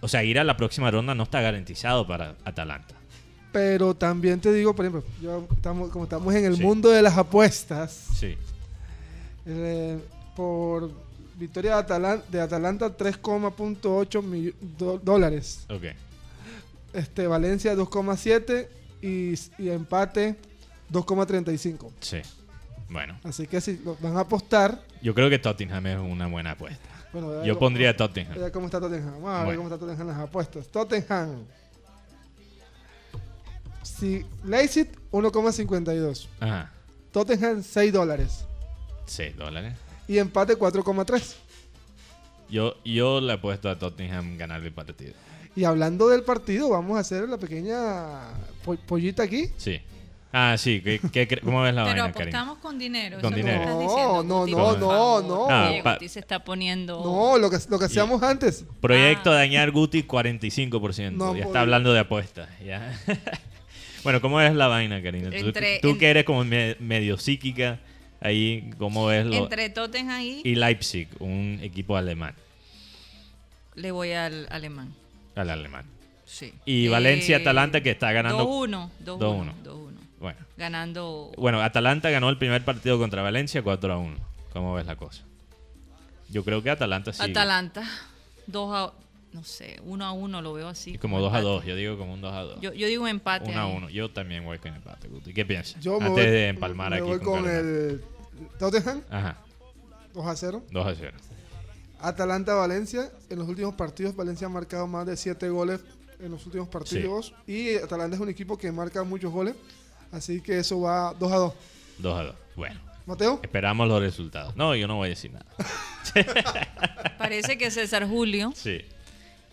o 0.00 0.08
sea, 0.08 0.22
ir 0.24 0.38
a 0.38 0.44
la 0.44 0.56
próxima 0.56 0.90
ronda 0.90 1.14
no 1.14 1.24
está 1.24 1.40
garantizado 1.40 2.06
para 2.06 2.34
Atalanta. 2.44 2.94
Pero 3.56 3.94
también 3.94 4.38
te 4.38 4.52
digo, 4.52 4.74
por 4.76 4.84
ejemplo, 4.84 5.02
yo 5.18 5.48
estamos, 5.50 5.88
como 5.88 6.04
estamos 6.04 6.34
en 6.34 6.44
el 6.44 6.56
Sí. 6.58 6.62
mundo 6.62 6.90
de 6.90 7.00
las 7.00 7.16
apuestas, 7.16 7.90
Sí. 8.14 8.36
eh, 9.46 9.98
por 10.36 10.90
victoria 11.36 11.76
de, 11.76 11.78
Atalan- 11.82 12.22
de 12.28 12.38
Atalanta 12.42 12.94
3,8 12.94 14.20
mi- 14.20 14.52
do- 14.76 14.98
dólares. 15.02 15.64
Este, 16.92 17.26
Valencia 17.26 17.74
2,7 17.74 18.68
y, 19.00 19.32
y 19.58 19.70
empate 19.70 20.36
2,35. 20.90 21.90
Sí. 22.00 22.18
Bueno, 22.90 23.18
Así 23.24 23.46
que 23.46 23.62
si 23.62 23.80
van 24.02 24.18
a 24.18 24.20
apostar, 24.20 24.82
yo 25.00 25.14
creo 25.14 25.30
que 25.30 25.38
Tottenham 25.38 25.86
es 25.86 25.98
una 25.98 26.26
buena 26.26 26.50
apuesta. 26.50 26.88
bueno, 27.10 27.42
Yo 27.42 27.54
cómo- 27.54 27.60
pondría 27.68 27.96
Tottenham. 27.96 28.50
cómo 28.52 28.66
está 28.66 28.80
Tottenham. 28.80 29.14
Vamos 29.22 29.30
a 29.30 29.44
ver 29.44 29.56
cómo 29.56 29.68
está 29.68 29.78
Tottenham 29.78 30.02
en 30.02 30.08
las 30.08 30.18
apuestas. 30.28 30.66
Tottenham. 30.68 31.44
Si 33.98 34.24
Leipzig 34.44 34.88
1,52. 35.12 36.26
Ajá. 36.40 36.70
Tottenham 37.12 37.62
6 37.62 37.92
dólares. 37.92 38.44
6 39.06 39.36
dólares. 39.36 39.74
Y 40.08 40.18
empate 40.18 40.56
4,3. 40.56 41.34
Yo, 42.50 42.76
yo 42.84 43.20
le 43.20 43.34
he 43.34 43.38
puesto 43.38 43.68
a 43.68 43.78
Tottenham 43.78 44.36
ganar 44.36 44.62
el 44.62 44.72
partido. 44.72 45.14
Y 45.56 45.64
hablando 45.64 46.08
del 46.08 46.22
partido, 46.22 46.68
vamos 46.68 46.96
a 46.96 47.00
hacer 47.00 47.28
la 47.28 47.38
pequeña 47.38 48.20
po- 48.64 48.76
pollita 48.76 49.22
aquí. 49.22 49.48
Sí. 49.56 49.80
Ah, 50.32 50.56
sí. 50.58 50.82
¿qué- 50.82 51.40
¿Cómo 51.42 51.62
ves 51.62 51.74
la 51.74 51.84
Pero 51.84 52.02
vaina, 52.02 52.12
Karina? 52.12 52.38
apostamos 52.42 52.58
con 52.62 52.78
dinero. 52.78 53.18
Con 53.22 53.34
dinero. 53.34 53.64
No, 53.64 53.80
diciendo, 53.80 54.22
no, 54.22 54.38
Guti, 54.40 54.52
no, 54.52 54.76
no, 54.76 55.22
no. 55.22 55.46
Ah, 55.50 55.68
Oye, 55.70 55.82
pa- 55.82 55.94
Guti 55.94 56.08
se 56.10 56.20
está 56.20 56.44
poniendo. 56.44 57.02
No, 57.02 57.38
lo 57.38 57.48
que, 57.48 57.56
lo 57.70 57.78
que 57.78 57.86
hacíamos 57.86 58.22
antes. 58.22 58.64
Proyecto 58.82 59.30
Ah. 59.30 59.36
dañar 59.36 59.70
Guti 59.70 60.02
45%. 60.02 61.16
No 61.16 61.34
ya 61.34 61.44
está 61.46 61.62
hablando 61.62 61.92
de 61.94 62.00
apuestas. 62.00 62.48
Ya. 62.64 62.92
bueno, 64.02 64.20
¿cómo 64.20 64.36
ves 64.36 64.54
la 64.54 64.68
vaina, 64.68 65.02
Karina? 65.02 65.30
Tú, 65.30 65.36
Entre- 65.36 65.80
tú 65.80 65.90
en- 65.90 65.98
que 65.98 66.08
eres 66.10 66.24
como 66.24 66.44
me- 66.44 66.76
medio 66.80 67.18
psíquica, 67.18 67.78
ahí, 68.20 68.70
¿cómo 68.78 69.06
ves 69.06 69.26
lo? 69.26 69.34
Entre 69.34 69.68
Tottenham 69.70 70.20
y, 70.20 70.40
Y 70.44 70.54
Leipzig, 70.54 71.08
un 71.18 71.58
equipo 71.62 71.96
alemán. 71.96 72.34
le 73.74 73.90
voy 73.90 74.12
al 74.12 74.46
alemán. 74.50 74.94
Al 75.34 75.50
alemán. 75.50 75.84
Sí. 76.24 76.52
Y 76.64 76.86
Eh, 76.86 76.88
Valencia, 76.88 77.36
Atalanta, 77.38 77.82
que 77.82 77.90
está 77.90 78.10
ganando. 78.12 78.44
2-1. 78.44 78.90
2-1. 79.04 79.18
2-1. 79.18 79.54
2-1. 79.64 80.00
Bueno. 80.18 80.38
Ganando. 80.56 81.30
bueno, 81.36 81.60
Atalanta 81.60 82.08
ganó 82.10 82.30
el 82.30 82.38
primer 82.38 82.64
partido 82.64 82.98
contra 82.98 83.22
Valencia 83.22 83.62
4 83.62 83.92
a 83.92 83.98
1. 83.98 84.16
¿Cómo 84.52 84.74
ves 84.74 84.86
la 84.86 84.96
cosa? 84.96 85.22
Yo 86.30 86.42
creo 86.42 86.62
que 86.62 86.70
Atalanta 86.70 87.12
sí. 87.12 87.22
Atalanta. 87.22 87.84
2 88.46 88.74
a. 88.74 88.92
No 89.36 89.44
sé, 89.44 89.78
1 89.84 90.02
a 90.02 90.12
1 90.12 90.40
lo 90.40 90.54
veo 90.54 90.66
así. 90.66 90.96
Como 90.96 91.20
2 91.20 91.30
a 91.30 91.36
empate. 91.40 91.52
2. 91.52 91.64
Yo 91.66 91.76
digo 91.76 91.98
como 91.98 92.14
un 92.14 92.22
2 92.22 92.32
a 92.32 92.40
2. 92.40 92.60
Yo, 92.62 92.72
yo 92.72 92.86
digo 92.86 93.02
un 93.02 93.10
empate. 93.10 93.50
1 93.50 93.60
a. 93.60 93.66
1. 93.66 93.90
Yo 93.90 94.10
también 94.10 94.42
voy 94.46 94.58
con 94.58 94.74
empate, 94.74 95.08
Guti. 95.08 95.34
¿Qué 95.34 95.44
piensas? 95.44 95.78
Yo 95.82 95.96
Antes 95.96 96.10
voy, 96.10 96.22
de 96.24 96.48
empalmar 96.48 96.88
me 96.90 96.96
aquí 96.96 97.04
voy 97.06 97.18
con, 97.20 97.44
Carolina. 97.44 97.58
el 97.58 98.00
Tottenham 98.58 99.02
Ajá. 99.10 99.36
2 100.14 100.26
a 100.26 100.36
0. 100.36 100.62
2 100.70 100.86
a 100.86 100.94
0. 100.94 101.16
Atalanta-Valencia. 102.00 103.10
En 103.28 103.38
los 103.38 103.46
últimos 103.46 103.74
partidos, 103.74 104.16
Valencia 104.16 104.46
ha 104.46 104.50
marcado 104.50 104.86
más 104.86 105.04
de 105.06 105.18
7 105.18 105.50
goles 105.50 105.80
en 106.18 106.30
los 106.30 106.46
últimos 106.46 106.68
partidos. 106.68 107.34
Y 107.46 107.74
Atalanta 107.76 108.16
es 108.16 108.22
un 108.22 108.30
equipo 108.30 108.56
que 108.56 108.72
marca 108.72 109.02
muchos 109.04 109.30
goles. 109.30 109.54
Así 110.12 110.40
que 110.40 110.60
eso 110.60 110.80
va 110.80 111.12
2 111.12 111.32
a 111.32 111.36
2. 111.36 111.54
2 111.98 112.18
a 112.18 112.22
2. 112.22 112.34
Bueno, 112.56 112.80
Mateo, 113.04 113.38
esperamos 113.42 113.86
los 113.86 114.00
resultados. 114.00 114.56
No, 114.56 114.74
yo 114.74 114.86
no 114.88 114.96
voy 114.96 115.06
a 115.06 115.10
decir 115.10 115.30
nada. 115.30 115.44
Parece 117.18 117.58
que 117.58 117.70
César 117.70 118.08
Julio 118.08 118.52
Sí. 118.54 118.80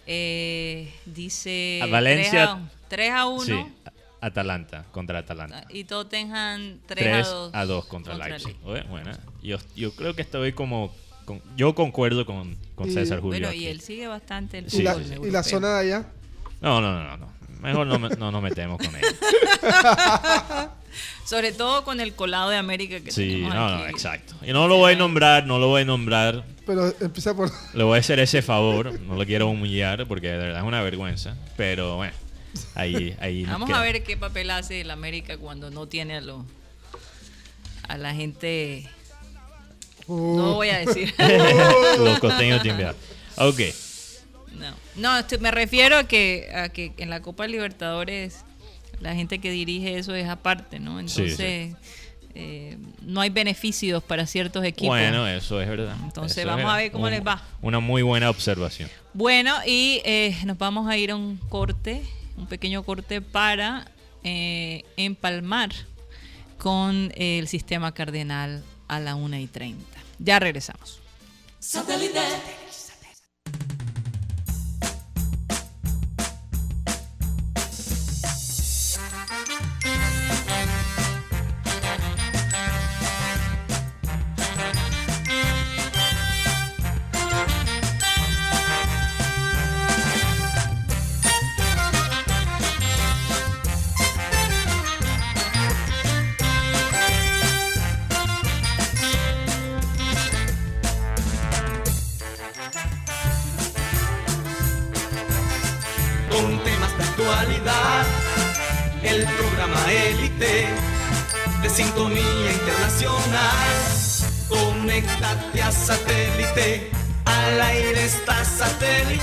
Eh, 0.07 0.93
dice. 1.05 1.79
A 1.83 1.87
Valencia- 1.87 2.59
3 2.87 3.11
a, 3.11 3.25
1. 3.27 3.43
Sí. 3.45 3.65
Atalanta 4.21 4.85
contra 4.91 5.19
Atalanta. 5.19 5.65
Y 5.69 5.83
Tottenham 5.83 6.79
3, 6.85 6.97
3 6.99 7.27
a 7.27 7.29
2. 7.29 7.51
a 7.53 7.65
2 7.65 7.85
contra, 7.85 8.13
contra 8.13 8.29
Leipzig. 8.29 8.47
Leipzig. 8.49 8.67
Oye, 8.67 8.83
buena. 8.83 9.19
Yo, 9.41 9.57
yo 9.75 9.91
creo 9.95 10.13
que 10.15 10.21
estoy 10.21 10.53
como... 10.53 10.93
con- 11.25 11.41
yo 11.57 11.75
concuerdo 11.75 12.25
con, 12.25 12.55
con 12.75 12.89
Y- 12.89 12.93
César 12.93 13.19
Julio. 13.19 13.31
Bueno, 13.39 13.47
aquí. 13.49 13.65
y 13.65 13.67
él 13.67 13.81
sigue 13.81 14.07
bastante 14.07 14.59
el 14.59 14.67
Y, 14.67 14.69
Sí, 14.69 14.81
la, 14.83 14.93
fútbol 14.93 15.07
sí, 15.07 15.15
sí. 15.21 15.27
y 15.27 15.31
la 15.31 15.43
zona 15.43 15.73
de 15.73 15.79
allá. 15.79 16.05
No, 16.61 16.79
no, 16.79 17.03
no, 17.03 17.17
no. 17.17 17.33
Mejor 17.61 17.87
no, 17.87 17.97
me- 17.99 18.09
no 18.09 18.31
nos 18.31 18.41
metemos 18.43 18.77
con 18.77 18.95
él. 18.95 19.01
Sobre 21.25 21.51
todo 21.51 21.83
con 21.83 21.99
el 21.99 22.13
colado 22.13 22.49
de 22.49 22.57
América 22.57 22.99
que 22.99 23.11
Sí, 23.11 23.27
tenemos 23.29 23.55
no, 23.55 23.65
aquí. 23.65 23.83
no, 23.83 23.87
exacto. 23.89 24.35
Y 24.45 24.51
no 24.53 24.67
lo 24.67 24.77
voy 24.77 24.93
a 24.93 24.95
nombrar, 24.97 25.45
no 25.47 25.57
lo 25.59 25.67
voy 25.67 25.81
a 25.81 25.85
nombrar. 25.85 26.43
Pero 26.65 26.93
empieza 27.01 27.35
por. 27.35 27.51
Le 27.73 27.83
voy 27.83 27.97
a 27.97 27.99
hacer 27.99 28.19
ese 28.19 28.41
favor. 28.41 28.99
No 29.01 29.15
lo 29.15 29.25
quiero 29.25 29.47
humillar 29.47 30.07
porque 30.07 30.27
de 30.29 30.37
verdad 30.37 30.59
es 30.59 30.63
una 30.65 30.81
vergüenza. 30.81 31.35
Pero 31.57 31.97
bueno, 31.97 32.13
ahí, 32.75 33.15
ahí 33.19 33.45
Vamos 33.45 33.67
queda. 33.67 33.79
a 33.79 33.83
ver 33.83 34.03
qué 34.03 34.15
papel 34.17 34.49
hace 34.51 34.81
el 34.81 34.91
América 34.91 35.37
cuando 35.37 35.69
no 35.71 35.87
tiene 35.87 36.17
a, 36.17 36.21
lo, 36.21 36.45
a 37.87 37.97
la 37.97 38.13
gente... 38.13 38.87
No 40.07 40.55
voy 40.55 40.69
a 40.69 40.79
decir. 40.79 41.13
Los 41.97 42.19
costeños 42.19 42.61
te 42.61 42.69
enviaron. 42.69 42.95
Ok. 43.37 43.59
No, 44.57 44.75
no 44.95 45.17
estoy- 45.17 45.37
me 45.39 45.49
refiero 45.51 45.97
a 45.97 46.03
que, 46.05 46.49
a 46.53 46.69
que 46.69 46.91
en 46.97 47.09
la 47.09 47.21
Copa 47.21 47.47
Libertadores 47.47 48.43
la 48.99 49.15
gente 49.15 49.39
que 49.39 49.49
dirige 49.49 49.97
eso 49.97 50.13
es 50.13 50.27
aparte, 50.27 50.79
¿no? 50.79 50.99
Sí, 51.07 51.21
Entonces 51.21 51.73
eh, 52.35 52.77
no 53.01 53.21
hay 53.21 53.29
beneficios 53.29 54.01
para 54.03 54.25
ciertos 54.25 54.63
equipos. 54.65 54.89
Bueno, 54.89 55.27
eso 55.27 55.61
es 55.61 55.69
verdad. 55.69 55.95
Entonces, 56.03 56.39
Eso 56.39 56.47
vamos 56.47 56.71
a 56.71 56.77
ver 56.77 56.91
cómo 56.91 57.05
Un- 57.05 57.11
les 57.11 57.25
va. 57.25 57.41
Una 57.61 57.79
muy 57.79 58.01
buena 58.01 58.29
observación. 58.29 58.89
Bueno, 59.13 59.55
y 59.65 60.01
eh, 60.05 60.35
nos 60.45 60.57
vamos 60.57 60.87
a 60.89 60.97
ir 60.97 61.11
a 61.11 61.15
un 61.15 61.37
corte, 61.49 62.01
un 62.37 62.47
pequeño 62.47 62.83
corte 62.83 63.21
para 63.21 63.85
eh, 64.23 64.83
empalmar 64.97 65.71
con 66.57 67.11
el 67.15 67.47
sistema 67.47 67.93
cardenal 67.93 68.63
a 68.87 68.99
la 68.99 69.15
1 69.15 69.37
y 69.37 69.47
30. 69.47 69.83
Ya 70.19 70.39
regresamos. 70.39 70.99
con 71.71 71.85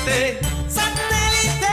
satélite. 0.01 0.41
¡Satélite! 0.69 1.67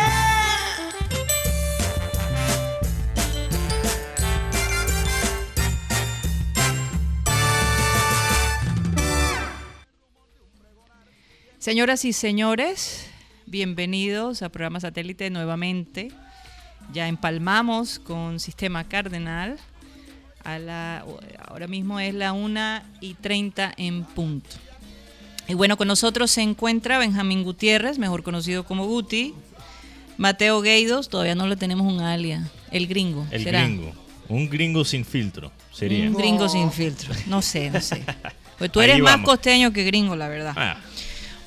Señoras 11.60 12.06
y 12.06 12.14
señores, 12.14 13.10
bienvenidos 13.46 14.42
a 14.42 14.50
programa 14.50 14.80
satélite 14.80 15.30
nuevamente. 15.30 16.12
Ya 16.94 17.08
empalmamos 17.08 18.00
con 18.00 18.40
Sistema 18.40 18.86
Cardenal. 18.86 19.58
A 20.44 20.60
la, 20.60 21.06
ahora 21.46 21.68
mismo 21.68 22.00
es 22.00 22.14
la 22.14 22.32
1 22.32 22.82
y 23.02 23.16
30 23.16 23.74
en 23.76 24.06
punto. 24.06 24.56
Y 25.48 25.54
bueno, 25.54 25.78
con 25.78 25.88
nosotros 25.88 26.30
se 26.32 26.42
encuentra 26.42 26.98
Benjamín 26.98 27.44
Gutiérrez, 27.44 27.98
mejor 28.00 28.24
conocido 28.24 28.64
como 28.66 28.86
Guti. 28.86 29.34
Mateo 30.18 30.62
Gueidos, 30.62 31.10
todavía 31.10 31.36
no 31.36 31.48
le 31.48 31.56
tenemos 31.56 31.92
un 31.92 32.02
alia. 32.02 32.50
El 32.72 32.88
gringo. 32.88 33.26
El 33.32 33.44
¿será? 33.44 33.64
gringo. 33.64 33.94
Un 34.30 34.50
gringo 34.50 34.84
sin 34.84 35.06
filtro. 35.06 35.52
Sería. 35.72 36.08
Un 36.08 36.16
gringo 36.16 36.50
sin 36.50 36.72
filtro. 36.72 37.14
No 37.28 37.42
sé, 37.42 37.70
no 37.70 37.82
sé. 37.82 38.04
Pues 38.58 38.72
tú 38.72 38.80
Ahí 38.80 38.90
eres 38.90 39.04
más 39.04 39.20
costeño 39.20 39.72
que 39.72 39.84
gringo, 39.84 40.16
la 40.16 40.28
verdad. 40.28 40.54
Ah, 40.58 40.78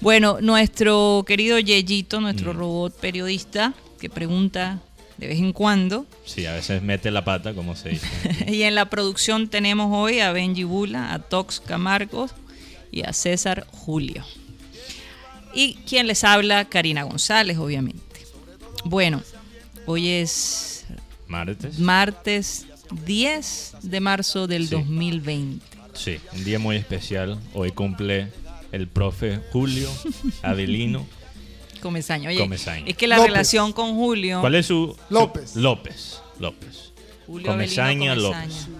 Bueno, 0.01 0.39
nuestro 0.41 1.25
querido 1.27 1.59
Yeyito, 1.59 2.21
nuestro 2.21 2.55
Mm. 2.55 2.57
robot 2.57 3.01
periodista, 3.01 3.75
que 4.01 4.09
pregunta 4.09 4.79
de 5.19 5.27
vez 5.27 5.39
en 5.41 5.53
cuando. 5.53 6.07
sí, 6.25 6.47
a 6.47 6.53
veces 6.53 6.83
mete 6.83 7.11
la 7.11 7.25
pata, 7.25 7.53
como 7.53 7.75
se 7.75 7.89
dice. 7.91 8.07
Y 8.47 8.63
en 8.63 8.77
la 8.77 8.85
producción 8.89 9.49
tenemos 9.49 9.89
hoy 9.93 10.21
a 10.21 10.31
Benji 10.31 10.63
Bula, 10.63 11.13
a 11.13 11.19
Tox 11.19 11.59
Camargos 11.59 12.31
y 12.91 13.03
a 13.03 13.13
César 13.13 13.67
Julio. 13.71 14.25
Y 15.55 15.75
quien 15.87 16.07
les 16.07 16.23
habla, 16.25 16.65
Karina 16.69 17.03
González, 17.03 17.59
obviamente. 17.59 18.01
Bueno, 18.85 19.23
hoy 19.87 20.09
es 20.09 20.85
Martes. 21.27 21.79
martes 21.79 22.67
10 23.05 23.73
de 23.83 24.01
marzo 24.01 24.47
del 24.47 24.65
Sí. 24.69 24.75
2020. 24.75 25.65
Sí, 25.95 26.19
un 26.33 26.45
día 26.45 26.59
muy 26.59 26.77
especial. 26.77 27.39
Hoy 27.53 27.73
cumple 27.73 28.29
el 28.73 28.87
profe 28.89 29.41
Julio 29.53 29.91
Adelino. 30.43 31.05
Comesaña. 31.83 32.29
Oye, 32.29 32.39
Comesaña. 32.39 32.85
es 32.87 32.97
que 32.97 33.07
la 33.09 33.17
López. 33.17 33.33
relación 33.33 33.73
con 33.73 33.95
Julio. 33.95 34.41
¿Cuál 34.41 34.55
es 34.55 34.67
su...? 34.67 34.95
su- 35.09 35.15
López. 35.15 35.57
López. 35.57 36.21
López. 36.39 36.93
Julio 37.27 37.47
Comesaña 37.49 38.13
Avelino 38.13 38.29
López. 38.31 38.53
Comesaña. 38.65 38.77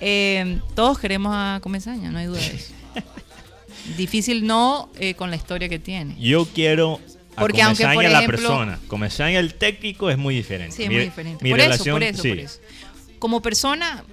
Eh, 0.00 0.60
todos 0.74 0.98
queremos 0.98 1.32
a 1.34 1.58
Comesaña, 1.62 2.10
no 2.10 2.18
hay 2.18 2.26
duda 2.26 2.38
de 2.40 2.46
eso. 2.54 2.72
Difícil 3.96 4.46
no 4.46 4.90
eh, 4.98 5.14
con 5.14 5.30
la 5.30 5.36
historia 5.36 5.68
que 5.68 5.78
tiene. 5.78 6.16
Yo 6.18 6.46
quiero 6.46 7.00
a 7.36 7.40
Porque 7.40 7.62
aunque, 7.62 7.84
por 7.84 8.02
la 8.04 8.18
ejemplo- 8.20 8.26
persona. 8.38 8.78
Comesaña 8.86 9.38
el 9.40 9.54
técnico 9.54 10.08
es 10.10 10.16
muy 10.16 10.34
diferente. 10.36 10.74
Sí, 10.76 10.84
es 10.84 10.88
Mi- 10.88 10.94
muy 10.96 11.04
diferente. 11.04 11.44
Mi 11.44 11.50
por 11.50 11.58
relación, 11.58 12.02
eso, 12.02 12.12
por 12.12 12.14
eso, 12.14 12.22
sí, 12.22 12.28
por 12.30 12.38
eso. 12.38 12.60
Como 13.18 13.42
persona, 13.42 14.04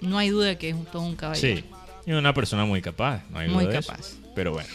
no 0.00 0.18
hay 0.18 0.28
duda 0.30 0.56
que 0.58 0.68
es 0.70 0.74
un- 0.74 0.84
todo 0.86 1.02
un 1.02 1.16
caballero. 1.16 1.56
Sí. 1.60 1.64
Y 2.06 2.12
una 2.12 2.32
persona 2.34 2.64
muy 2.64 2.80
capaz, 2.82 3.22
no 3.30 3.38
hay 3.40 3.48
Muy 3.48 3.64
eso. 3.64 3.72
capaz. 3.88 4.12
Pero 4.34 4.52
bueno, 4.52 4.68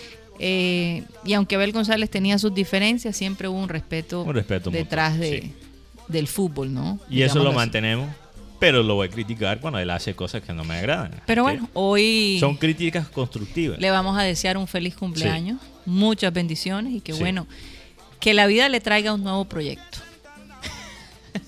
Eh, 0.44 1.04
y 1.24 1.34
aunque 1.34 1.54
Abel 1.56 1.72
González 1.72 2.10
tenía 2.10 2.40
sus 2.40 2.52
diferencias, 2.54 3.16
siempre 3.16 3.48
hubo 3.48 3.60
un 3.60 3.70
respeto, 3.70 4.24
Un 4.24 4.34
respeto 4.34 4.72
mutuo, 4.72 4.84
detrás 4.84 5.20
de, 5.20 5.42
sí. 5.44 5.54
del 6.08 6.28
fútbol, 6.28 6.74
¿no? 6.74 7.00
y 7.12 7.22
eso 7.22 7.44
lo 7.44 7.50
así. 7.50 7.56
mantenemos. 7.58 8.10
Pero 8.62 8.82
lo 8.84 8.96
voy 8.96 9.08
a 9.10 9.12
criticar 9.12 9.60
cuando 9.60 9.80
él 9.80 9.90
hace 9.90 10.14
cosas 10.16 10.42
que 10.44 10.54
no 10.54 10.64
me 10.64 10.76
agradan. 10.76 11.12
Pero 11.26 11.44
bueno, 11.44 11.68
hoy 11.74 12.38
Son 12.40 12.56
críticas 12.56 13.10
constructivas. 13.10 13.78
le 13.80 13.90
vamos 13.92 14.18
a 14.18 14.22
desear 14.24 14.56
un 14.58 14.68
feliz 14.68 14.96
cumpleaños, 14.96 15.60
muchas 15.86 16.32
bendiciones 16.32 16.94
y 16.94 17.02
que 17.02 17.12
Sí. 17.14 17.20
bueno, 17.20 17.48
que 18.22 18.34
la 18.34 18.46
vida 18.48 18.70
le 18.70 18.80
traiga 18.80 19.14
un 19.14 19.24
nuevo 19.24 19.44
proyecto. 19.46 19.98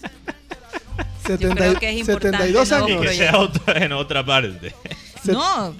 70 1.25 1.55
creo 1.55 1.79
que 1.79 1.89
es 1.91 1.97
importante, 1.99 2.37
72 2.47 2.69
¿no? 2.71 2.89
Y 2.89 2.91
años. 2.91 3.01
que 3.05 3.13
sea 3.13 3.37
otra- 3.37 3.85
en 3.85 3.91
otra 3.93 4.25
parte. 4.25 4.73
No, 5.25 5.73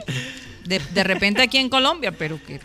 de, 0.63 0.80
de 0.80 1.04
repente 1.04 1.41
aquí 1.41 1.58
en 1.58 1.67
Colombia, 1.67 2.13
pero 2.17 2.39
que, 2.48 2.62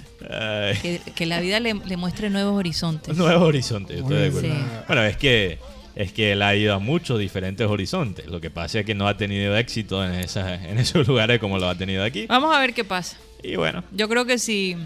que, 0.81 1.01
que 1.13 1.27
la 1.27 1.41
vida 1.41 1.59
le, 1.59 1.75
le 1.75 1.97
muestre 1.97 2.31
nuevos 2.31 2.55
horizontes. 2.57 3.17
nuevos 3.17 3.43
horizontes, 3.49 3.99
estoy 3.99 4.17
de 4.17 4.27
acuerdo. 4.29 4.49
Sí. 4.49 4.55
Bueno, 4.87 5.03
es 5.03 5.17
que 5.17 5.59
es 5.95 6.13
que 6.13 6.33
él 6.33 6.43
ha 6.43 6.55
ido 6.55 6.75
a 6.75 6.79
muchos 6.79 7.19
diferentes 7.19 7.67
horizontes. 7.67 8.27
Lo 8.27 8.41
que 8.41 8.51
pasa 8.51 8.81
es 8.81 8.87
que 8.87 8.95
no 8.95 9.09
ha 9.09 9.17
tenido 9.17 9.57
éxito 9.57 10.05
en, 10.05 10.15
esas, 10.15 10.63
en 10.65 10.79
esos 10.79 11.07
lugares 11.09 11.39
como 11.41 11.59
lo 11.59 11.69
ha 11.69 11.75
tenido 11.75 12.05
aquí. 12.05 12.27
Vamos 12.27 12.55
a 12.55 12.61
ver 12.61 12.75
qué 12.75 12.85
pasa. 12.85 13.17
Y 13.43 13.57
bueno, 13.57 13.85
Yo 13.93 14.09
creo 14.09 14.25
que 14.25 14.39
si 14.39 14.77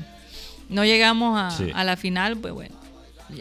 no 0.68 0.84
llegamos 0.84 1.38
a, 1.40 1.50
Sí. 1.56 1.70
a 1.74 1.84
la 1.84 1.96
final, 1.96 2.36
pues 2.38 2.54
bueno, 2.54 2.74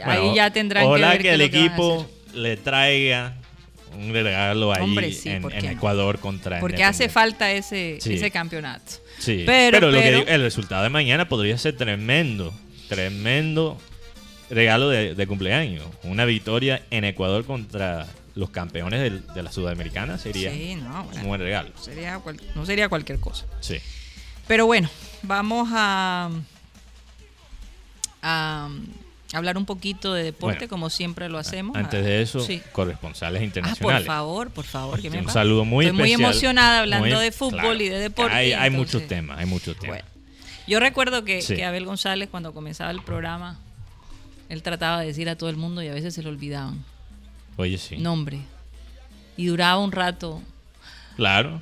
ahí 0.05 0.35
ya 0.35 0.51
tendrán 0.51 0.83
que 0.83 0.87
ojalá 0.89 1.09
ver 1.11 1.21
que, 1.21 1.33
el 1.33 1.39
que 1.39 1.45
equipo 1.65 2.09
le 2.33 2.57
traiga 2.57 3.35
un 3.97 4.13
regalo 4.13 4.73
ahí 4.73 4.81
Hombre, 4.83 5.11
sí, 5.11 5.27
en. 5.29 5.43
Ecuador 5.65 6.19
contra 6.19 6.61
Porque 6.61 6.83
hace 6.83 7.09
falta 7.09 7.51
ese, 7.51 7.97
Sí. 7.99 8.13
ese 8.13 8.31
campeonato. 8.31 8.93
Sí, 9.19 9.43
Pero- 9.45 9.77
pero, 9.79 9.91
lo 9.91 10.01
que 10.01 10.11
digo, 10.11 10.23
el 10.27 10.41
resultado 10.41 10.83
de 10.83 10.89
mañana 10.89 11.27
podría 11.27 11.57
ser 11.57 11.75
tremendo, 11.75 12.53
tremendo 12.87 13.77
regalo 14.51 14.89
de, 14.89 15.15
de 15.15 15.27
cumpleaños. 15.27 15.85
Una 16.03 16.25
victoria 16.25 16.83
en 16.91 17.03
Ecuador 17.05 17.45
contra 17.45 18.07
los 18.35 18.49
campeones 18.49 19.01
del- 19.01 19.25
de 19.33 19.43
la 19.43 19.51
Sudamericana 19.51 20.17
sería 20.17 20.51
Sí, 20.51 20.75
no, 20.75 21.03
bueno, 21.05 21.21
un 21.21 21.27
buen 21.27 21.41
regalo. 21.41 21.69
sería 21.81 22.19
cual- 22.19 22.39
no 22.55 22.65
sería 22.65 22.87
cualquier 22.89 23.19
cosa. 23.19 23.45
Sí. 23.59 23.77
Pero 24.47 24.65
bueno, 24.65 24.89
vamos 25.23 25.69
a, 25.71 26.29
a, 28.21 28.69
hablar 29.33 29.57
un 29.57 29.65
poquito 29.65 30.13
de 30.13 30.23
deporte, 30.23 30.59
Bueno, 30.59 30.69
como 30.69 30.89
siempre 30.89 31.29
lo 31.29 31.37
hacemos. 31.37 31.75
Antes 31.75 32.03
de 32.03 32.21
eso, 32.21 32.39
Sí. 32.41 32.61
corresponsales 32.71 33.37
Ah, 33.37 33.39
por 33.39 33.45
internacionales. 33.45 34.05
favor, 34.07 34.49
por 34.51 34.65
favor. 34.65 35.01
¿qué 35.01 35.09
me 35.09 35.19
un 35.19 35.29
saludo 35.29 35.65
muy 35.65 35.85
Estoy 35.85 35.99
muy 35.99 36.11
emocionada 36.13 36.79
hablando 36.81 37.07
Muy- 37.15 37.23
de 37.23 37.31
fútbol 37.31 37.59
claro, 37.59 37.75
y 37.81 37.89
de 37.89 37.99
deporte. 37.99 38.33
Hay, 38.35 38.53
hay 38.53 38.67
entonces- 38.67 38.93
muchos 38.95 39.07
temas, 39.07 39.39
hay 39.39 39.45
muchos 39.45 39.77
temas. 39.77 40.01
Bueno, 40.03 40.05
yo 40.67 40.79
recuerdo 40.79 41.23
que, 41.23 41.41
Sí. 41.41 41.55
que 41.55 41.63
Abel 41.65 41.85
González, 41.85 42.29
cuando 42.29 42.53
comenzaba 42.53 42.91
el 42.91 43.01
programa, 43.01 43.59
él 44.51 44.61
trataba 44.63 44.99
de 45.01 45.07
decir 45.07 45.29
a 45.29 45.35
todo 45.37 45.49
el 45.49 45.55
mundo 45.57 45.81
y 45.81 45.87
a 45.87 45.93
veces 45.93 46.13
se 46.13 46.21
le 46.21 46.29
olvidaban 46.29 46.83
Oye, 47.57 47.77
sí. 47.77 47.97
nombre. 47.97 48.39
Y 49.37 49.45
duraba 49.47 49.77
un 49.79 49.91
rato 49.91 50.41
Claro. 51.15 51.61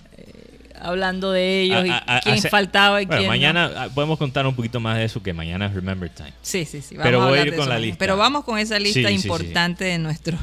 hablando 0.82 1.32
de 1.32 1.62
ellos 1.62 1.86
y 1.86 1.90
A- 1.90 1.98
a- 1.98 2.18
a- 2.18 2.22
quién 2.22 2.36
hace- 2.36 2.50
faltaba 2.50 3.02
y 3.02 3.06
Bueno, 3.06 3.20
quién 3.22 3.30
mañana 3.30 3.72
ah, 3.76 3.90
podemos 3.94 4.18
contar 4.18 4.46
un 4.48 4.56
poquito 4.56 4.80
más 4.80 4.98
de 4.98 5.04
eso 5.06 5.22
que 5.22 5.34
mañana 5.34 5.66
es 5.68 5.74
Remember 5.74 6.10
Time. 6.10 6.34
Sí, 6.42 6.66
sí, 6.66 6.82
sí. 6.82 6.96
Pero 7.02 7.20
voy 7.28 7.38
a 7.40 7.42
ir 7.44 7.52
de 7.52 7.58
con 7.58 7.62
eso 7.64 7.70
la 7.70 7.76
mismo. 7.76 7.86
lista. 7.86 8.00
Pero 8.00 8.18
vamos 8.18 8.44
con 8.46 8.58
esa 8.58 8.80
lista 8.80 9.02
Sí, 9.10 9.16
sí, 9.16 9.22
sí. 9.22 9.28
importante 9.28 9.84
de 9.86 9.98
nuestros 9.98 10.40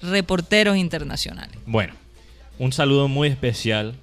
reporteros 0.00 0.76
internacionales. 0.76 1.56
Bueno, 1.66 1.94
un 2.58 2.72
saludo 2.72 3.08
muy 3.08 3.28
especial 3.28 3.94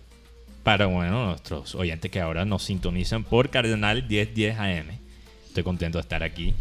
para 0.64 0.86
bueno, 0.88 1.28
nuestros 1.28 1.74
oyentes 1.76 2.12
que 2.12 2.20
ahora 2.20 2.46
nos 2.46 2.64
sintonizan 2.64 3.24
por 3.24 3.50
Cardenal 3.50 4.04
1010 4.08 4.60
AM. 4.60 5.00
Estoy 5.48 5.64
contento 5.64 5.98
de 5.98 6.02
estar 6.04 6.22
aquí 6.24 6.54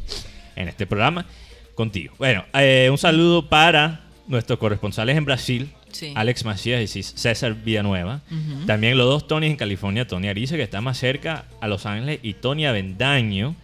en 0.59 0.68
este 0.68 0.87
programa 0.87 1.27
contigo. 1.75 2.14
Bueno, 2.18 2.44
eh, 2.55 2.88
un 2.90 2.99
saludo 2.99 3.49
para 3.49 4.01
nuestros 4.27 4.59
corresponsales 4.59 5.16
en 5.16 5.25
Brasil, 5.25 5.71
Sí. 5.90 6.12
Alex 6.14 6.44
Macías 6.44 6.94
y 6.97 7.03
César 7.03 7.55
Villanueva. 7.55 8.21
Ujú. 8.31 8.66
También 8.66 8.99
los 8.99 9.07
dos 9.07 9.27
Tonys 9.27 9.51
en 9.51 9.57
California, 9.57 10.07
Tony 10.07 10.29
Ariza, 10.29 10.57
que 10.57 10.62
está 10.62 10.83
más 10.83 10.99
cerca 10.99 11.47
a 11.62 11.66
Los 11.68 11.87
Ángeles, 11.87 12.21
y 12.23 12.35
Tony 12.35 12.66
Avendaño, 12.66 13.55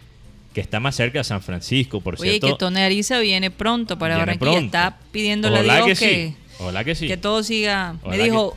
que 0.54 0.62
está 0.62 0.80
más 0.80 0.94
cerca 0.96 1.20
a 1.20 1.24
San 1.24 1.42
Francisco, 1.42 2.00
por 2.00 2.14
Oye, 2.18 2.30
cierto. 2.30 2.46
que 2.46 2.54
Tony 2.54 2.80
Ariza 2.80 3.18
viene 3.18 3.50
pronto 3.50 3.98
para 3.98 4.14
Viene 4.14 4.20
Barranquilla. 4.38 4.50
pronto. 4.52 4.66
Está 4.66 4.98
pidiéndole 5.12 5.56
a 5.58 5.60
Ojalá 5.60 5.84
Dios 5.84 5.98
que 5.98 6.08
que, 6.08 6.14
sí. 6.28 6.36
Ojalá 6.60 6.84
que 6.84 6.94
sí. 6.94 7.08
que 7.08 7.16
todo 7.18 7.42
siga. 7.42 7.96
Me 8.08 8.16
dijo, 8.16 8.54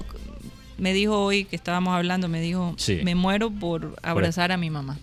me 0.77 0.93
dijo 0.93 1.19
hoy 1.21 1.43
que 1.43 1.55
estábamos 1.57 1.93
hablando, 1.93 2.29
me 2.29 2.39
dijo, 2.39 2.73
Sí. 2.77 2.99
me 3.03 3.15
muero 3.15 3.49
por 3.51 3.95
abrazar 4.01 4.53
a 4.53 4.57
mi 4.57 4.69
mamá. 4.69 4.97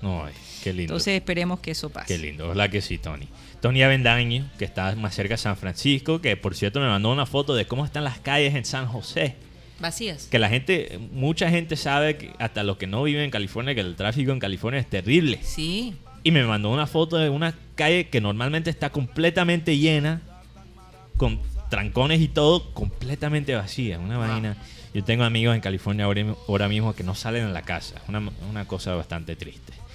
Ay, 0.00 0.32
qué 0.66 0.72
lindo. 0.72 0.94
Entonces 0.94 1.14
esperemos 1.14 1.60
que 1.60 1.70
eso 1.70 1.90
pase. 1.90 2.08
Qué 2.08 2.18
lindo, 2.18 2.46
ojalá 2.46 2.68
que 2.68 2.80
sí, 2.80 2.98
Tony. 2.98 3.28
Tony 3.60 3.82
Avendaño, 3.82 4.50
que 4.58 4.64
está 4.64 4.94
más 4.96 5.14
cerca 5.14 5.34
de 5.34 5.38
San 5.38 5.56
Francisco, 5.56 6.20
que 6.20 6.36
por 6.36 6.56
cierto 6.56 6.80
me 6.80 6.86
mandó 6.86 7.12
una 7.12 7.26
foto 7.26 7.54
de 7.54 7.66
cómo 7.66 7.84
están 7.84 8.04
las 8.04 8.18
calles 8.18 8.54
en 8.54 8.64
San 8.64 8.86
José. 8.86 9.36
Vacías. 9.78 10.26
Que 10.26 10.38
la 10.38 10.48
gente, 10.48 10.98
mucha 11.12 11.50
gente 11.50 11.76
sabe, 11.76 12.16
que 12.16 12.32
hasta 12.38 12.64
los 12.64 12.78
que 12.78 12.86
no 12.86 13.02
viven 13.04 13.22
en 13.22 13.30
California, 13.30 13.74
que 13.74 13.80
el 13.80 13.94
tráfico 13.94 14.32
en 14.32 14.40
California 14.40 14.80
es 14.80 14.90
terrible. 14.90 15.38
Sí. 15.42 15.94
Y 16.24 16.32
me 16.32 16.42
mandó 16.44 16.70
una 16.70 16.86
foto 16.86 17.16
de 17.18 17.28
una 17.28 17.54
calle 17.76 18.08
que 18.08 18.20
normalmente 18.20 18.70
está 18.70 18.90
completamente 18.90 19.78
llena, 19.78 20.22
con 21.16 21.40
trancones 21.70 22.20
y 22.20 22.28
todo, 22.28 22.72
completamente 22.72 23.54
vacía. 23.54 23.98
Una 23.98 24.18
vaina. 24.18 24.56
Yo 24.94 25.04
tengo 25.04 25.24
amigos 25.24 25.54
en 25.54 25.60
California 25.60 26.06
ahora, 26.06 26.34
ahora 26.48 26.68
mismo 26.68 26.94
que 26.94 27.04
no 27.04 27.14
salen 27.14 27.44
a 27.44 27.50
la 27.50 27.62
casa. 27.62 28.02
Una, 28.08 28.22
una 28.50 28.66
cosa 28.66 28.94
bastante 28.94 29.36
triste. 29.36 29.85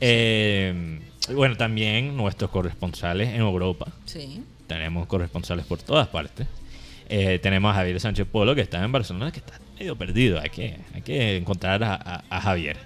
Eh, 0.00 1.00
bueno, 1.34 1.56
también 1.56 2.16
nuestros 2.16 2.50
corresponsales 2.50 3.28
en 3.28 3.40
Europa. 3.40 3.86
Sí. 4.06 4.42
Tenemos 4.66 5.06
corresponsales 5.06 5.64
por 5.66 5.78
todas 5.82 6.08
partes. 6.08 6.46
Eh, 7.08 7.38
tenemos 7.42 7.72
a 7.72 7.74
Javier 7.74 8.00
Sánchez 8.00 8.26
Polo, 8.30 8.54
que 8.54 8.60
está 8.62 8.82
en 8.84 8.92
Barcelona, 8.92 9.32
que 9.32 9.40
está 9.40 9.58
medio 9.78 9.96
perdido. 9.96 10.40
Hay 10.40 10.50
que, 10.50 10.76
hay 10.94 11.02
que 11.02 11.36
encontrar 11.36 11.82
a, 11.82 11.94
a- 11.94 12.24
a 12.30 12.40
Javier. 12.40 12.76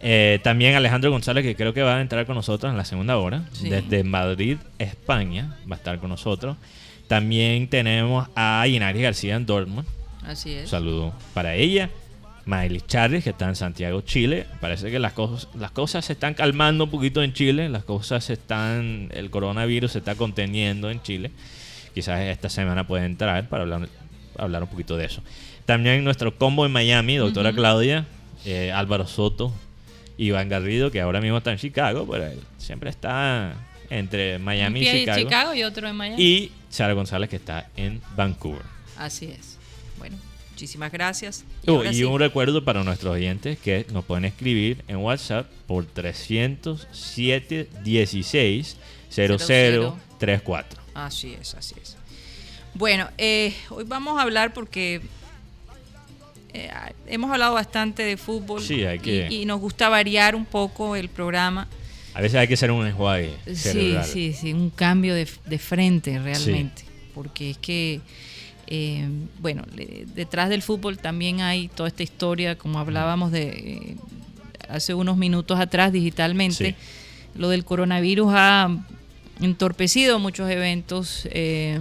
Eh, 0.00 0.40
también 0.42 0.74
Alejandro 0.74 1.12
González, 1.12 1.44
que 1.44 1.54
creo 1.54 1.72
que 1.72 1.82
va 1.82 1.96
a 1.96 2.00
entrar 2.00 2.26
con 2.26 2.34
nosotros 2.34 2.70
en 2.72 2.76
la 2.76 2.84
segunda 2.84 3.18
hora. 3.18 3.44
Sí. 3.52 3.68
Desde 3.68 4.02
Madrid, 4.02 4.58
España, 4.78 5.56
va 5.70 5.76
a 5.76 5.78
estar 5.78 5.98
con 6.00 6.10
nosotros. 6.10 6.56
También 7.06 7.68
tenemos 7.68 8.28
a 8.34 8.66
Inari 8.66 9.00
García 9.02 9.36
en 9.36 9.46
Dortmund. 9.46 9.86
Así 10.26 10.50
Un 10.52 10.58
es. 10.58 10.70
saludo 10.70 11.12
para 11.34 11.54
ella. 11.54 11.88
Miley 12.44 12.80
Charles, 12.86 13.24
que 13.24 13.30
está 13.30 13.48
en 13.48 13.56
Santiago, 13.56 14.00
Chile. 14.00 14.46
Parece 14.60 14.90
que 14.90 14.98
las 14.98 15.12
cosas, 15.12 15.48
las 15.54 15.70
cosas 15.70 16.04
se 16.04 16.14
están 16.14 16.34
calmando 16.34 16.84
un 16.84 16.90
poquito 16.90 17.22
en 17.22 17.32
Chile. 17.32 17.68
Las 17.68 17.84
cosas 17.84 18.24
se 18.24 18.34
están. 18.34 19.08
El 19.12 19.30
coronavirus 19.30 19.92
se 19.92 19.98
está 19.98 20.14
conteniendo 20.14 20.90
en 20.90 21.02
Chile. 21.02 21.30
Quizás 21.94 22.20
esta 22.20 22.48
semana 22.48 22.86
puede 22.86 23.04
entrar 23.04 23.48
para 23.48 23.62
hablar, 23.62 23.88
hablar 24.38 24.62
un 24.62 24.68
poquito 24.68 24.96
de 24.96 25.04
eso. 25.04 25.22
También 25.66 26.02
nuestro 26.02 26.36
combo 26.36 26.66
en 26.66 26.72
Miami, 26.72 27.16
doctora. 27.16 27.52
Claudia, 27.52 28.06
eh, 28.44 28.72
Álvaro 28.72 29.06
Soto, 29.06 29.52
Iván 30.16 30.48
Garrido, 30.48 30.90
que 30.90 31.00
ahora 31.00 31.20
mismo 31.20 31.38
está 31.38 31.52
en 31.52 31.58
Chicago, 31.58 32.06
pero 32.10 32.26
él 32.26 32.40
siempre 32.58 32.90
está 32.90 33.54
entre 33.90 34.38
Miami 34.38 34.80
y 34.80 35.00
Chicago. 35.00 35.18
Chicago 35.18 35.54
y 35.54 35.62
otro 35.62 35.86
en 35.86 35.96
Miami. 35.96 36.22
Y 36.22 36.52
Sara 36.70 36.94
González, 36.94 37.28
que 37.28 37.36
está 37.36 37.68
en 37.76 38.00
Vancouver. 38.16 38.62
Así 38.96 39.26
es. 39.26 39.51
Muchísimas 40.62 40.92
gracias. 40.92 41.44
Y 41.66 41.70
Oh, 41.72 41.78
ahora 41.78 41.90
y 41.90 41.94
sí. 41.96 42.04
un 42.04 42.20
recuerdo 42.20 42.64
para 42.64 42.84
nuestros 42.84 43.14
oyentes 43.14 43.58
que 43.58 43.84
nos 43.92 44.04
pueden 44.04 44.24
escribir 44.26 44.84
en 44.86 44.98
WhatsApp 44.98 45.50
por 45.66 45.84
307 45.86 47.68
16 47.82 48.76
0034. 49.10 50.80
Así 50.94 51.34
es, 51.40 51.54
así 51.56 51.74
es. 51.82 51.96
Bueno, 52.74 53.08
eh, 53.18 53.52
hoy 53.70 53.82
vamos 53.82 54.16
a 54.20 54.22
hablar 54.22 54.52
porque 54.54 55.00
eh, 56.54 56.70
hemos 57.08 57.32
hablado 57.32 57.54
bastante 57.54 58.04
de 58.04 58.16
fútbol 58.16 58.62
Sí, 58.62 58.84
hay 58.84 59.00
que- 59.00 59.26
y, 59.32 59.42
y 59.42 59.44
nos 59.46 59.58
gusta 59.60 59.88
variar 59.88 60.36
un 60.36 60.44
poco 60.44 60.94
el 60.94 61.08
programa. 61.08 61.66
A 62.14 62.20
veces 62.20 62.38
hay 62.38 62.46
que 62.46 62.54
hacer 62.54 62.70
un 62.70 62.86
enjuague 62.86 63.34
Sí, 63.48 63.56
cerebral. 63.56 64.04
sí, 64.04 64.32
sí, 64.32 64.52
un 64.52 64.70
cambio 64.70 65.12
de, 65.16 65.26
de 65.44 65.58
frente 65.58 66.16
realmente, 66.20 66.84
porque 67.14 67.50
es 67.50 67.58
que, 67.58 68.00
eh, 68.74 69.06
bueno, 69.40 69.64
le- 69.76 70.06
detrás 70.14 70.48
del 70.48 70.62
fútbol 70.62 70.96
también 70.96 71.40
hay 71.42 71.68
toda 71.68 71.88
esta 71.88 72.02
historia, 72.02 72.56
como 72.56 72.78
hablábamos 72.78 73.30
de 73.30 73.48
eh, 73.48 73.96
hace 74.68 74.94
unos 74.94 75.18
minutos 75.18 75.60
atrás 75.60 75.92
digitalmente, 75.92 76.70
Sí. 76.70 76.74
lo 77.38 77.50
del 77.50 77.64
coronavirus 77.66 78.32
ha 78.34 78.70
entorpecido 79.40 80.18
muchos 80.18 80.50
eventos, 80.50 81.28
eh, 81.32 81.78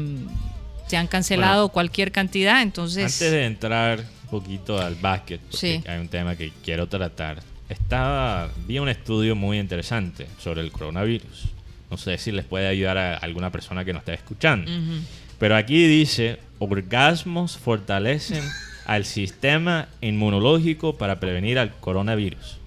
se 0.87 0.97
han 0.97 1.07
cancelado 1.07 1.63
Bueno, 1.67 1.73
cualquier 1.73 2.11
cantidad, 2.11 2.61
entonces... 2.61 3.05
Antes 3.05 3.31
de 3.31 3.45
entrar 3.45 3.99
un 4.23 4.29
poquito 4.29 4.77
al 4.81 4.95
básquet, 4.95 5.39
porque 5.41 5.57
Sí. 5.81 5.83
hay 5.87 5.99
un 5.99 6.09
tema 6.09 6.35
que 6.35 6.51
quiero 6.63 6.87
tratar. 6.87 7.41
Estaba, 7.69 8.49
vi 8.67 8.79
un 8.79 8.89
estudio 8.89 9.33
muy 9.35 9.57
interesante 9.59 10.27
sobre 10.43 10.59
el 10.61 10.71
coronavirus. 10.73 11.45
No 11.89 11.97
sé 11.97 12.17
si 12.17 12.31
les 12.33 12.43
puede 12.45 12.67
ayudar 12.67 12.97
a 12.97 13.17
alguna 13.17 13.49
persona 13.51 13.85
que 13.85 13.93
nos 13.93 14.01
esté 14.01 14.13
escuchando. 14.15 14.69
Ujú. 14.69 15.01
Pero 15.41 15.55
aquí 15.55 15.87
dice, 15.87 16.37
orgasmos 16.59 17.57
fortalecen 17.57 18.43
al 18.85 19.05
sistema 19.05 19.87
inmunológico 19.99 20.99
para 20.99 21.19
prevenir 21.19 21.57
al 21.57 21.71
coronavirus. 21.79 22.59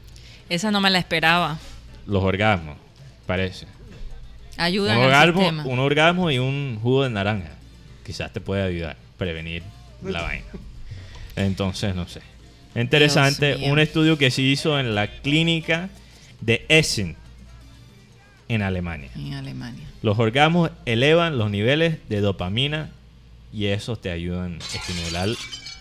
Esa 0.48 0.72
no 0.72 0.80
me 0.80 0.90
la 0.90 0.98
esperaba. 0.98 1.60
Los 2.04 2.24
orgasmos, 2.24 2.76
parece. 3.26 3.68
Ayudan 4.56 4.98
Un 4.98 5.04
al 5.04 5.08
orgasmo, 5.08 5.40
sistema. 5.40 5.64
un 5.66 5.78
orgasmo 5.78 6.30
y 6.32 6.38
un 6.40 6.80
jugo 6.82 7.04
de 7.04 7.10
naranja. 7.10 7.52
Quizás 8.04 8.32
te 8.32 8.40
puede 8.40 8.64
ayudar, 8.64 8.96
prevenir 9.18 9.62
la 10.02 10.22
vaina. 10.22 10.44
Entonces, 11.36 11.94
no 11.94 12.08
sé. 12.08 12.22
Interesante, 12.74 13.70
un 13.70 13.78
estudio 13.78 14.18
que 14.18 14.32
se 14.32 14.42
hizo 14.42 14.80
en 14.80 14.96
la 14.96 15.06
clínica 15.06 15.90
de 16.40 16.66
Essen, 16.68 17.14
en 18.48 18.62
Alemania. 18.62 19.10
En 19.14 19.34
Alemania. 19.34 19.84
Los 20.02 20.18
orgasmos 20.18 20.70
elevan 20.86 21.38
los 21.38 21.50
niveles 21.50 21.98
de 22.08 22.20
dopamina 22.20 22.90
y 23.52 23.66
esos 23.66 24.00
te 24.00 24.10
ayudan 24.10 24.58
a 24.60 24.76
estimular 24.76 25.28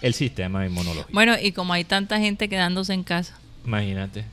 el 0.01 0.13
sistema 0.13 0.65
inmunológico. 0.65 1.09
Bueno, 1.13 1.35
y 1.41 1.51
como 1.53 1.73
hay 1.73 1.83
tanta 1.83 2.19
gente 2.19 2.47
quedándose 2.49 2.93
en 2.93 3.03
casa, 3.03 3.35
Imagínate. 3.65 4.25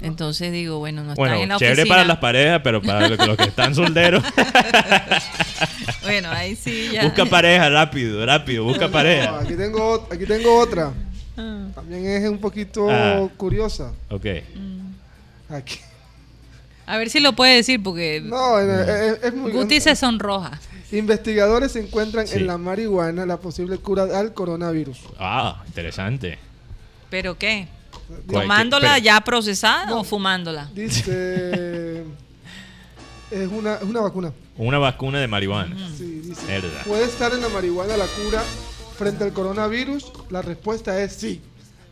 entonces 0.00 0.52
digo, 0.52 0.78
bueno, 0.78 1.02
no 1.02 1.10
está 1.12 1.20
Bueno, 1.20 1.36
en 1.36 1.48
la 1.48 1.56
chévere 1.58 1.82
oficina. 1.82 1.94
para 1.96 2.06
las 2.06 2.18
parejas, 2.18 2.60
pero 2.62 2.82
para 2.82 3.08
los, 3.08 3.36
que 3.36 3.44
están 3.44 3.74
solteros, 3.74 4.22
Bueno, 6.02 6.30
ahí 6.30 6.54
sí 6.56 6.90
ya. 6.92 7.04
busca 7.04 7.24
pareja 7.26 7.68
rápido, 7.68 8.24
rápido, 8.24 8.64
busca 8.64 8.86
No, 8.86 8.92
pareja. 8.92 9.40
aquí, 9.40 9.54
tengo, 9.54 10.06
aquí 10.10 10.24
tengo 10.26 10.58
otra. 10.58 10.92
Ah, 11.36 11.66
También 11.74 12.06
es 12.06 12.28
un 12.28 12.38
poquito 12.38 12.88
Ah. 12.90 13.28
curiosa. 13.36 13.92
Ok. 14.08 14.24
mm. 14.54 15.52
Aquí. 15.54 15.78
A 16.86 16.96
ver 16.98 17.10
si 17.10 17.20
lo 17.20 17.32
puede 17.34 17.56
decir, 17.56 17.82
porque 17.82 18.20
No, 18.24 18.58
es, 18.60 18.88
es- 18.88 19.24
es 19.24 19.34
muy 19.34 19.50
Guti 19.52 19.80
se 19.80 19.96
sonroja. 19.96 20.58
Investigadores 20.92 21.74
encuentran 21.76 22.26
Sí. 22.28 22.36
en 22.38 22.46
la 22.46 22.58
marihuana 22.58 23.26
la 23.26 23.38
posible 23.38 23.76
cura 23.78 24.04
al 24.18 24.32
coronavirus. 24.34 24.98
Ah, 25.18 25.62
interesante. 25.66 26.38
¿Pero 27.10 27.36
qué? 27.36 27.66
¿Cuál- 28.28 28.42
¿Tomándola 28.44 28.94
qué- 28.96 29.02
ya 29.02 29.20
procesada 29.20 29.86
No. 29.86 30.00
o 30.00 30.04
fumándola? 30.04 30.70
Dice. 30.74 32.04
es, 33.30 33.48
una, 33.50 33.74
es 33.74 33.82
una 33.82 34.00
vacuna. 34.00 34.32
Una 34.56 34.78
vacuna 34.78 35.18
de 35.20 35.26
marihuana. 35.28 35.76
Sí, 35.96 36.20
dice. 36.24 36.42
¿Puede 36.86 37.04
estar 37.04 37.32
en 37.32 37.40
la 37.40 37.48
marihuana 37.48 37.96
la 37.96 38.06
cura 38.06 38.42
frente 38.96 39.24
al 39.24 39.32
coronavirus? 39.32 40.12
La 40.30 40.40
respuesta 40.40 41.02
es 41.02 41.14
sí, 41.14 41.42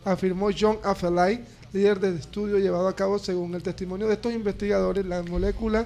afirmó 0.05 0.49
John 0.57 0.79
Afelay, 0.83 1.43
líder 1.75 1.99
del 1.99 2.15
estudio 2.15 2.57
llevado 2.57 2.87
a 2.87 2.95
cabo 2.95 3.19
según 3.19 3.53
el 3.53 3.61
testimonio 3.61 4.07
de 4.07 4.13
estos 4.13 4.33
investigadores. 4.33 5.05
La 5.05 5.21
molécula 5.23 5.85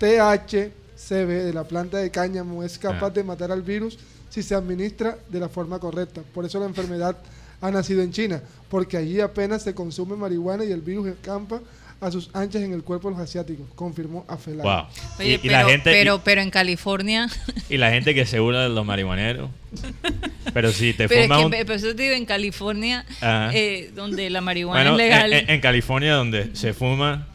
THCV 0.00 1.44
de 1.44 1.52
la 1.54 1.64
planta 1.64 1.98
de 1.98 2.10
cáñamo 2.10 2.64
es 2.64 2.76
capaz 2.78 3.06
Ah. 3.06 3.10
de 3.10 3.24
matar 3.24 3.52
al 3.52 3.62
virus 3.62 3.98
si 4.30 4.42
se 4.42 4.54
administra 4.54 5.16
de 5.28 5.40
la 5.40 5.48
forma 5.48 5.78
correcta. 5.78 6.22
Por 6.34 6.44
eso 6.44 6.58
la 6.58 6.66
enfermedad 6.66 7.16
ha 7.60 7.70
nacido 7.70 8.02
en 8.02 8.10
China, 8.12 8.42
porque 8.68 8.96
allí 8.96 9.20
apenas 9.20 9.62
se 9.62 9.74
consume 9.74 10.16
marihuana 10.16 10.64
y 10.64 10.72
el 10.72 10.80
virus 10.82 11.08
escampa 11.08 11.60
a 12.00 12.10
sus 12.10 12.30
anchas 12.32 12.62
en 12.62 12.72
el 12.72 12.82
cuerpo 12.84 13.08
de 13.10 13.16
los 13.16 13.24
asiáticos, 13.24 13.66
confirmó 13.74 14.24
Afelay. 14.28 14.62
Wow. 14.62 14.86
Oye, 15.18 15.28
y, 15.28 15.32
y 15.34 15.38
pero, 15.38 15.52
la 15.52 15.64
gente, 15.64 15.90
pero, 15.90 16.20
pero 16.22 16.40
en 16.40 16.50
California. 16.50 17.28
y, 17.68 17.76
la 17.76 17.90
gente 17.90 18.14
que 18.14 18.24
se 18.26 18.38
burla 18.38 18.62
de 18.62 18.68
los 18.68 18.84
marihuaneros. 18.86 19.50
Pero 20.54 20.70
si 20.72 20.92
te 20.94 21.08
pero 21.08 21.20
es 21.22 21.26
fumas 21.26 21.38
que, 21.40 21.44
un- 21.46 21.50
pero 21.50 21.74
eso 21.74 21.94
te 21.94 22.02
digo, 22.04 22.14
en 22.14 22.24
California, 22.26 23.04
eh, 23.52 23.90
donde 23.94 24.30
la 24.30 24.40
marihuana 24.40 24.90
Bueno, 24.92 25.02
es 25.02 25.10
legal. 25.10 25.32
En, 25.48 25.60
California 25.60 26.14
donde 26.14 26.54
se 26.54 26.72
fuma 26.72 27.26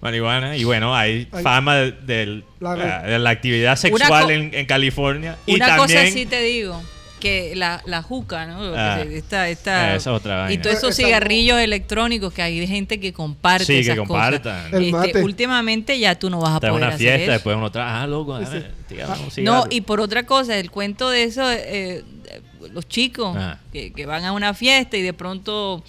marihuana 0.00 0.56
y 0.56 0.64
bueno, 0.64 0.94
hay 0.94 1.26
Hay- 1.32 1.42
fama 1.42 1.76
de, 1.76 1.92
del- 1.92 2.44
La- 2.60 2.72
ah, 2.72 3.02
de 3.06 3.18
la 3.18 3.30
actividad 3.30 3.76
sexual 3.76 4.30
en, 4.30 4.54
en 4.54 4.66
California. 4.66 5.36
Y 5.46 5.56
Una 5.56 5.76
también, 5.76 5.98
cosa 6.00 6.12
sí 6.12 6.26
te 6.26 6.40
digo, 6.42 6.80
que 7.24 7.56
la, 7.56 7.82
la 7.86 8.02
juca, 8.02 8.46
¿no? 8.46 8.60
Ah. 8.76 9.00
esta- 9.00 9.48
esta- 9.48 9.92
Ah, 9.92 9.96
esa 9.96 10.10
es 10.10 10.16
otra 10.16 10.52
y 10.52 10.58
todos 10.58 10.76
esos 10.76 10.94
cigarrillos 10.94 11.58
electrónicos 11.58 12.34
que 12.34 12.42
hay 12.42 12.66
gente 12.66 13.00
que 13.00 13.14
comparte 13.14 13.64
Sí, 13.64 13.82
que 13.88 13.96
compartan. 13.96 14.64
cosas. 14.66 14.72
El 14.74 14.92
mate. 14.92 15.06
Este, 15.08 15.22
últimamente 15.22 15.98
ya 15.98 16.14
tú 16.18 16.28
no 16.28 16.38
vas 16.38 16.50
a 16.50 16.54
Está 16.56 16.68
poder 16.68 16.82
una 16.84 16.88
hacer 16.88 16.98
fiesta, 16.98 17.22
eso. 17.22 17.32
después 17.32 17.56
uno 17.56 17.72
trae, 17.72 17.90
ah, 18.02 18.06
loco, 18.06 18.38
No, 19.38 19.64
y 19.70 19.80
por 19.80 20.00
otra 20.00 20.24
cosa, 20.24 20.56
el 20.58 20.70
cuento 20.70 21.08
de 21.10 21.22
eso, 21.24 21.50
eh, 21.50 22.04
los 22.72 22.86
chicos 22.88 23.34
Ah. 23.38 23.58
que, 23.72 23.92
que 23.92 24.04
van 24.06 24.24
a 24.24 24.32
una 24.32 24.52
fiesta 24.54 24.96
y 24.96 25.02
de 25.02 25.12
pronto 25.14 25.82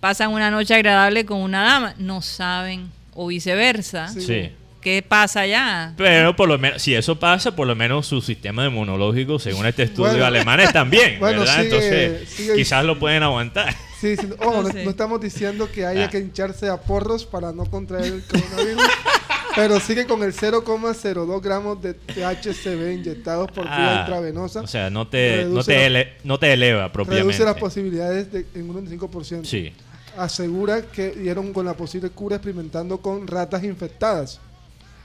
pasan 0.00 0.30
una 0.32 0.50
noche 0.50 0.74
agradable 0.74 1.24
con 1.26 1.38
una 1.40 1.62
dama, 1.62 1.94
no 1.98 2.22
saben, 2.22 2.90
o 3.14 3.26
viceversa, 3.26 4.08
Sí. 4.08 4.20
Sí. 4.22 4.50
Qué 4.84 5.02
pasa 5.02 5.40
allá. 5.40 5.94
Pero 5.96 6.36
por 6.36 6.48
lo 6.48 6.58
menos, 6.58 6.80
si 6.80 6.94
eso 6.94 7.18
pasa, 7.18 7.56
por 7.56 7.66
lo 7.66 7.74
menos 7.74 8.06
su 8.06 8.20
sistema 8.20 8.66
inmunológico, 8.66 9.40
según 9.40 9.66
este 9.66 9.82
estudio 9.84 10.10
Bueno. 10.10 10.26
alemán, 10.26 10.60
están 10.60 10.88
bien, 10.90 11.18
Bueno, 11.18 11.40
¿verdad? 11.40 11.54
sigue- 11.62 11.64
Entonces, 11.64 12.28
sigue- 12.28 12.54
quizás 12.54 12.84
lo 12.84 12.98
pueden 12.98 13.22
aguantar. 13.24 13.74
Sí, 14.00 14.16
sí, 14.16 14.28
ojo, 14.38 14.52
no, 14.52 14.62
No 14.64 14.68
sé. 14.70 14.84
no 14.84 14.90
estamos 14.90 15.20
diciendo 15.20 15.68
que 15.72 15.86
haya 15.86 16.04
Ah. 16.04 16.10
que 16.10 16.18
hincharse 16.18 16.68
a 16.68 16.76
porros 16.76 17.24
para 17.24 17.52
no 17.52 17.64
contraer 17.64 18.12
el 18.12 18.22
coronavirus, 18.22 18.82
pero 19.56 19.80
sigue 19.80 20.06
con 20.06 20.22
el 20.22 20.34
0,02 20.34 21.40
gramos 21.40 21.80
de 21.80 21.94
THCV 21.94 22.92
inyectados 22.92 23.50
por 23.50 23.64
vía 23.64 23.96
Ah, 23.96 24.00
intravenosa. 24.00 24.60
O 24.60 24.66
sea, 24.66 24.90
no 24.90 25.08
te, 25.08 25.44
no 25.46 25.62
Reduce 25.62 25.72
te, 25.72 25.78
la- 25.90 26.00
ele- 26.00 26.12
no 26.24 26.38
te 26.38 26.52
eleva 26.52 26.92
propiamente. 26.92 27.22
reduce 27.32 27.44
las 27.44 27.56
posibilidades 27.56 28.30
de, 28.30 28.44
en 28.54 28.68
un 28.68 28.76
25%. 28.86 29.44
Sí. 29.48 29.72
Asegura 30.18 30.82
que 30.82 31.10
dieron 31.10 31.52
con 31.52 31.64
la 31.66 31.74
posible 31.74 32.10
cura 32.10 32.36
experimentando 32.36 32.98
con 32.98 33.26
ratas 33.26 33.64
infectadas. 33.64 34.38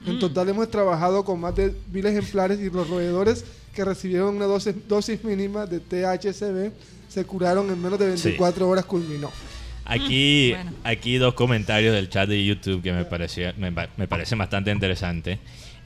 En 0.05 0.15
Mm. 0.15 0.19
total 0.19 0.49
hemos 0.49 0.69
trabajado 0.71 1.23
con 1.25 1.39
más 1.39 1.55
de 1.55 1.73
mil 1.91 2.05
ejemplares 2.05 2.59
y 2.59 2.69
los 2.69 2.87
roedores 2.89 3.43
que 3.73 3.83
recibieron 3.85 4.35
una 4.35 4.45
dosis, 4.45 4.73
dosis 4.87 5.23
mínima 5.23 5.65
de 5.65 5.79
THCV 5.79 6.71
se 7.07 7.25
curaron 7.25 7.69
en 7.69 7.81
menos 7.81 7.99
de 7.99 8.07
24 8.07 8.67
horas, 8.67 8.85
culminó. 8.85 9.31
Aquí, 9.85 10.51
Bueno. 10.53 10.71
aquí 10.83 11.17
dos 11.17 11.33
comentarios 11.33 11.95
del 11.95 12.09
chat 12.09 12.29
de 12.29 12.45
YouTube 12.45 12.81
que 12.83 12.91
me, 12.93 13.05
parecía, 13.05 13.53
me, 13.57 13.71
me 13.71 14.07
parece 14.07 14.35
bastante 14.35 14.71
interesante. 14.71 15.39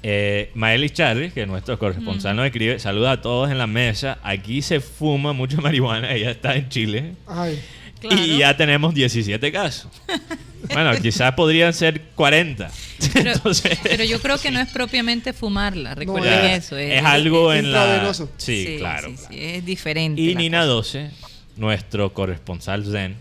Eh, 0.05 0.51
Maelis 0.55 0.91
Charlie, 0.91 1.31
que 1.31 1.43
es 1.43 1.47
nuestro 1.47 1.79
corresponsal, 1.79 2.35
nos 2.35 2.45
escribe, 2.45 2.77
saluda 2.79 3.13
a 3.13 3.21
todos 3.21 3.49
en 3.49 3.57
la 3.57 3.67
mesa. 3.67 4.19
Aquí 4.21 4.61
se 4.61 4.81
fuma 4.81 5.31
mucha 5.31 5.61
marihuana, 5.61 6.11
ella 6.13 6.31
está 6.31 6.55
en 6.55 6.67
Chile. 6.69 7.13
Ay, 7.27 7.61
Claro. 8.01 8.17
Y 8.21 8.37
ya 8.39 8.57
tenemos 8.57 8.93
17 8.93 9.49
casos. 9.53 9.89
Bueno, 10.71 10.91
quizás 11.01 11.33
podrían 11.33 11.73
ser 11.73 12.01
40. 12.15 12.71
Pero, 13.13 13.31
Entonces, 13.33 13.77
pero 13.83 14.03
yo 14.03 14.21
creo 14.21 14.37
que 14.37 14.51
no 14.51 14.59
es 14.61 14.69
propiamente 14.69 15.33
fumarla, 15.33 15.95
recuerden 15.95 16.45
eso. 16.51 16.77
es 16.77 17.03
algo 17.03 17.51
en 17.53 17.71
la... 17.71 18.13
Sí, 18.37 18.75
claro. 18.79 19.09
sí, 19.09 19.17
sí, 19.29 19.35
es 19.39 19.65
diferente. 19.65 20.21
Y 20.21 20.35
Nina 20.35 20.59
cosa. 20.61 20.67
12, 20.73 21.11
nuestro 21.57 22.13
corresponsal 22.13 22.85
Zen, 22.85 23.15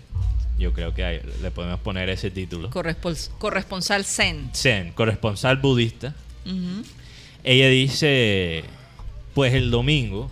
yo 0.58 0.72
creo 0.72 0.94
que 0.94 1.04
ahí 1.04 1.20
le 1.42 1.50
podemos 1.50 1.80
poner 1.80 2.08
ese 2.10 2.30
título. 2.30 2.70
Correspons- 2.70 3.30
corresponsal 3.38 4.04
Zen. 4.04 4.50
Zen, 4.54 4.92
corresponsal 4.92 5.56
budista. 5.56 6.14
Ella 7.44 7.68
dice, 7.68 8.62
pues 9.34 9.52
el 9.54 9.70
domingo 9.72 10.30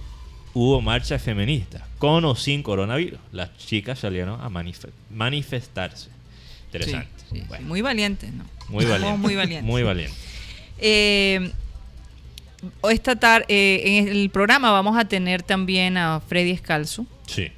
hubo 0.55 0.81
marcha 0.81 1.19
feminista, 1.19 1.87
con 1.99 2.25
o 2.25 2.35
sin 2.37 2.63
coronavirus. 2.63 3.19
Las 3.33 3.57
chicas 3.57 3.99
salieron 3.99 4.41
a 4.41 4.49
manife- 4.49 4.91
manifestarse. 5.11 6.09
Interesante. 6.73 7.09
Sí, 7.31 7.37
sí, 7.39 7.45
Bueno, 7.49 7.63
sí, 7.65 7.69
muy 7.69 7.81
valientes, 7.83 8.33
¿no? 8.33 8.45
muy 8.69 8.85
valiente. 8.85 9.19
Muy 9.19 9.35
valientes. 9.35 9.65
Muy 9.67 9.83
valiente. 9.83 10.15
Eh, 10.79 11.51
esta 12.91 13.17
tarde, 13.17 13.99
en 13.99 14.09
el 14.09 14.31
programa 14.31 14.71
vamos 14.71 14.97
a 14.99 15.05
tener 15.07 15.43
también 15.43 15.97
a 15.97 16.21
Freddy 16.21 16.51
Escalzo. 16.51 17.07
Sí. 17.27 17.49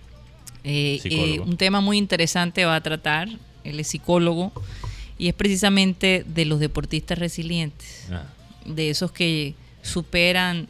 Eh, 0.64 1.00
eh, 1.04 1.40
un 1.40 1.56
tema 1.56 1.80
muy 1.80 1.98
interesante 1.98 2.64
va 2.64 2.76
a 2.76 2.80
tratar. 2.80 3.28
Él 3.64 3.80
es 3.80 3.88
psicólogo 3.88 4.52
y 5.18 5.28
es 5.28 5.34
precisamente 5.34 6.24
de 6.26 6.44
los 6.44 6.60
deportistas 6.60 7.18
resilientes, 7.18 8.06
Ah, 8.10 8.24
de 8.64 8.90
esos 8.90 9.12
que 9.12 9.54
superan 9.82 10.68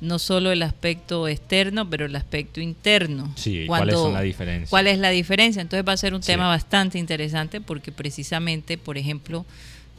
no 0.00 0.18
solo 0.18 0.52
el 0.52 0.62
aspecto 0.62 1.26
externo, 1.28 1.88
pero 1.88 2.04
el 2.06 2.14
aspecto 2.16 2.60
interno. 2.60 3.32
Sí, 3.36 3.64
¿cuáles 3.66 3.94
son 3.94 4.12
las 4.12 4.22
diferencias? 4.22 4.68
¿Cuál 4.70 4.86
es 4.88 4.98
la 4.98 5.10
diferencia? 5.10 5.62
Entonces 5.62 5.86
va 5.88 5.92
a 5.92 5.96
ser 5.96 6.12
un 6.14 6.22
Sí. 6.22 6.32
tema 6.32 6.48
bastante 6.48 6.98
interesante 6.98 7.60
porque 7.60 7.92
precisamente, 7.92 8.76
por 8.78 8.98
ejemplo, 8.98 9.46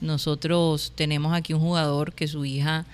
nosotros 0.02 0.94
tenemos 0.96 1.34
aquí 1.36 1.54
un 1.54 1.60
jugador 1.62 2.14
que 2.14 2.28
su 2.28 2.46
hija 2.46 2.86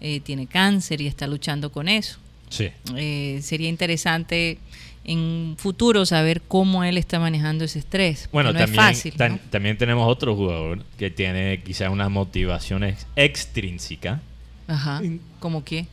eh, 0.00 0.20
tiene 0.20 0.46
cáncer 0.46 1.00
y 1.00 1.06
está 1.06 1.26
luchando 1.26 1.70
con 1.72 1.88
eso. 1.88 2.18
sí. 2.50 2.68
Eh, 2.96 3.40
sería 3.42 3.68
interesante 3.68 4.58
en 5.04 5.54
futuro 5.58 6.04
saber 6.04 6.42
cómo 6.42 6.84
él 6.84 6.98
está 6.98 7.18
manejando 7.18 7.64
ese 7.64 7.78
estrés. 7.78 8.28
Bueno, 8.32 8.52
no 8.52 8.58
también, 8.58 8.80
es 8.80 8.86
fácil. 8.86 9.14
tan- 9.14 9.32
¿no? 9.32 9.38
también 9.50 9.78
tenemos 9.78 10.06
otro 10.08 10.34
jugador 10.36 10.82
que 10.98 11.10
tiene 11.10 11.62
quizás 11.64 11.90
una 11.90 12.08
motivación 12.08 12.84
ex- 12.84 13.06
extrínseca 13.16 14.20
Ajá. 14.68 15.00
¿Cómo 15.40 15.64
qué? 15.64 15.86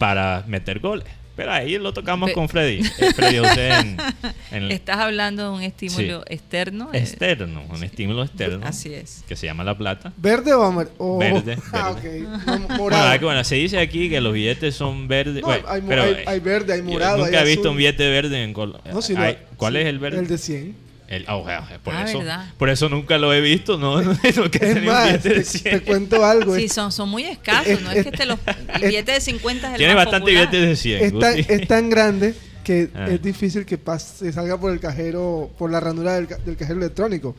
Para 0.00 0.44
meter 0.48 0.78
goles. 0.80 1.06
Pero 1.36 1.52
ahí 1.52 1.78
lo 1.78 1.92
tocamos 1.94 2.30
Pe- 2.30 2.34
con 2.34 2.48
Freddy. 2.48 2.80
Eh, 2.98 3.12
Freddy 3.14 3.36
en, 3.36 3.96
en- 4.50 4.70
Estás 4.70 4.98
hablando 4.98 5.44
de 5.44 5.50
un 5.50 5.62
estímulo 5.62 6.22
externo. 6.26 6.90
eh, 6.92 6.98
externo, 6.98 7.62
un 7.70 7.84
estímulo 7.84 8.24
externo 8.24 8.66
Así 8.66 8.92
es. 8.92 9.22
que 9.28 9.36
se 9.36 9.46
llama 9.46 9.62
la 9.64 9.76
plata. 9.78 10.12
¿Verde 10.16 10.52
o 10.54 10.62
amarillo? 10.62 11.18
Verde, 11.18 11.56
Ah, 11.72 11.92
verde. 12.02 12.26
ok. 12.26 12.30
No, 12.46 12.58
Bueno, 12.58 12.76
morado. 12.76 13.08
ah, 13.10 13.18
que 13.18 13.24
bueno, 13.26 13.44
se 13.44 13.54
dice 13.56 13.78
aquí 13.78 14.10
que 14.10 14.20
los 14.20 14.32
billetes 14.32 14.74
son 14.74 15.06
verdes. 15.06 15.42
No, 15.42 15.48
bueno, 15.48 16.02
hay 16.02 16.14
hay- 16.14 16.24
hay 16.26 16.40
verde, 16.40 16.72
hay 16.74 16.78
yo 16.80 16.84
morado, 16.86 17.18
Nunca 17.24 17.38
hay 17.38 17.44
he 17.44 17.46
visto 17.46 17.60
azul. 17.60 17.70
un 17.72 17.76
billete 17.76 18.08
verde 18.08 18.42
en 18.42 18.52
Colombia. 18.52 18.92
No, 18.92 19.00
sí 19.02 19.14
lo- 19.14 19.34
¿Cuál 19.56 19.74
sí, 19.74 19.78
es 19.80 19.86
el 19.86 19.98
verde? 19.98 20.18
El 20.18 20.26
de 20.26 20.38
100. 20.38 20.89
El- 21.10 21.26
ojalá, 21.28 21.66
por, 21.84 21.92
Ah, 21.94 22.04
eso, 22.08 22.18
¿verdad? 22.20 22.46
por 22.56 22.70
eso 22.70 22.88
nunca 22.88 23.18
lo 23.18 23.34
he 23.34 23.40
visto, 23.40 23.76
¿no? 23.76 24.00
He 24.22 24.28
Es 24.28 24.82
más, 24.84 25.20
te, 25.20 25.42
100. 25.44 25.78
te 25.80 25.84
cuento 25.84 26.24
algo. 26.24 26.54
Sí, 26.56 26.64
es, 26.66 26.72
son, 26.72 26.90
son 26.92 27.08
muy 27.08 27.24
escasos, 27.24 27.66
es- 27.66 27.82
no 27.82 27.90
es, 27.90 28.04
que 28.04 28.08
es- 28.14 28.16
te 28.18 28.24
los... 28.26 28.38
El 28.74 28.82
billete 28.82 29.12
de 29.12 29.20
50 29.20 29.66
es 29.66 29.72
el 29.72 29.78
Tiene 29.78 29.94
más 29.96 30.04
bastante 30.06 30.30
popular. 30.30 30.50
billetes 30.50 30.68
de 30.68 30.76
100. 30.76 31.02
es 31.04 31.18
tan, 31.18 31.38
es 31.60 31.68
tan 31.68 31.90
grande 31.90 32.34
que 32.64 32.90
Ah. 32.94 33.06
es 33.10 33.20
difícil 33.22 33.66
que 33.66 33.76
pase, 33.76 34.26
se 34.26 34.32
salga 34.32 34.56
por 34.58 34.72
el 34.72 34.78
cajero, 34.80 35.50
por 35.58 35.70
la 35.72 35.80
ranura 35.80 36.14
del, 36.14 36.28
del 36.44 36.56
cajero 36.56 36.78
electrónico. 36.78 37.34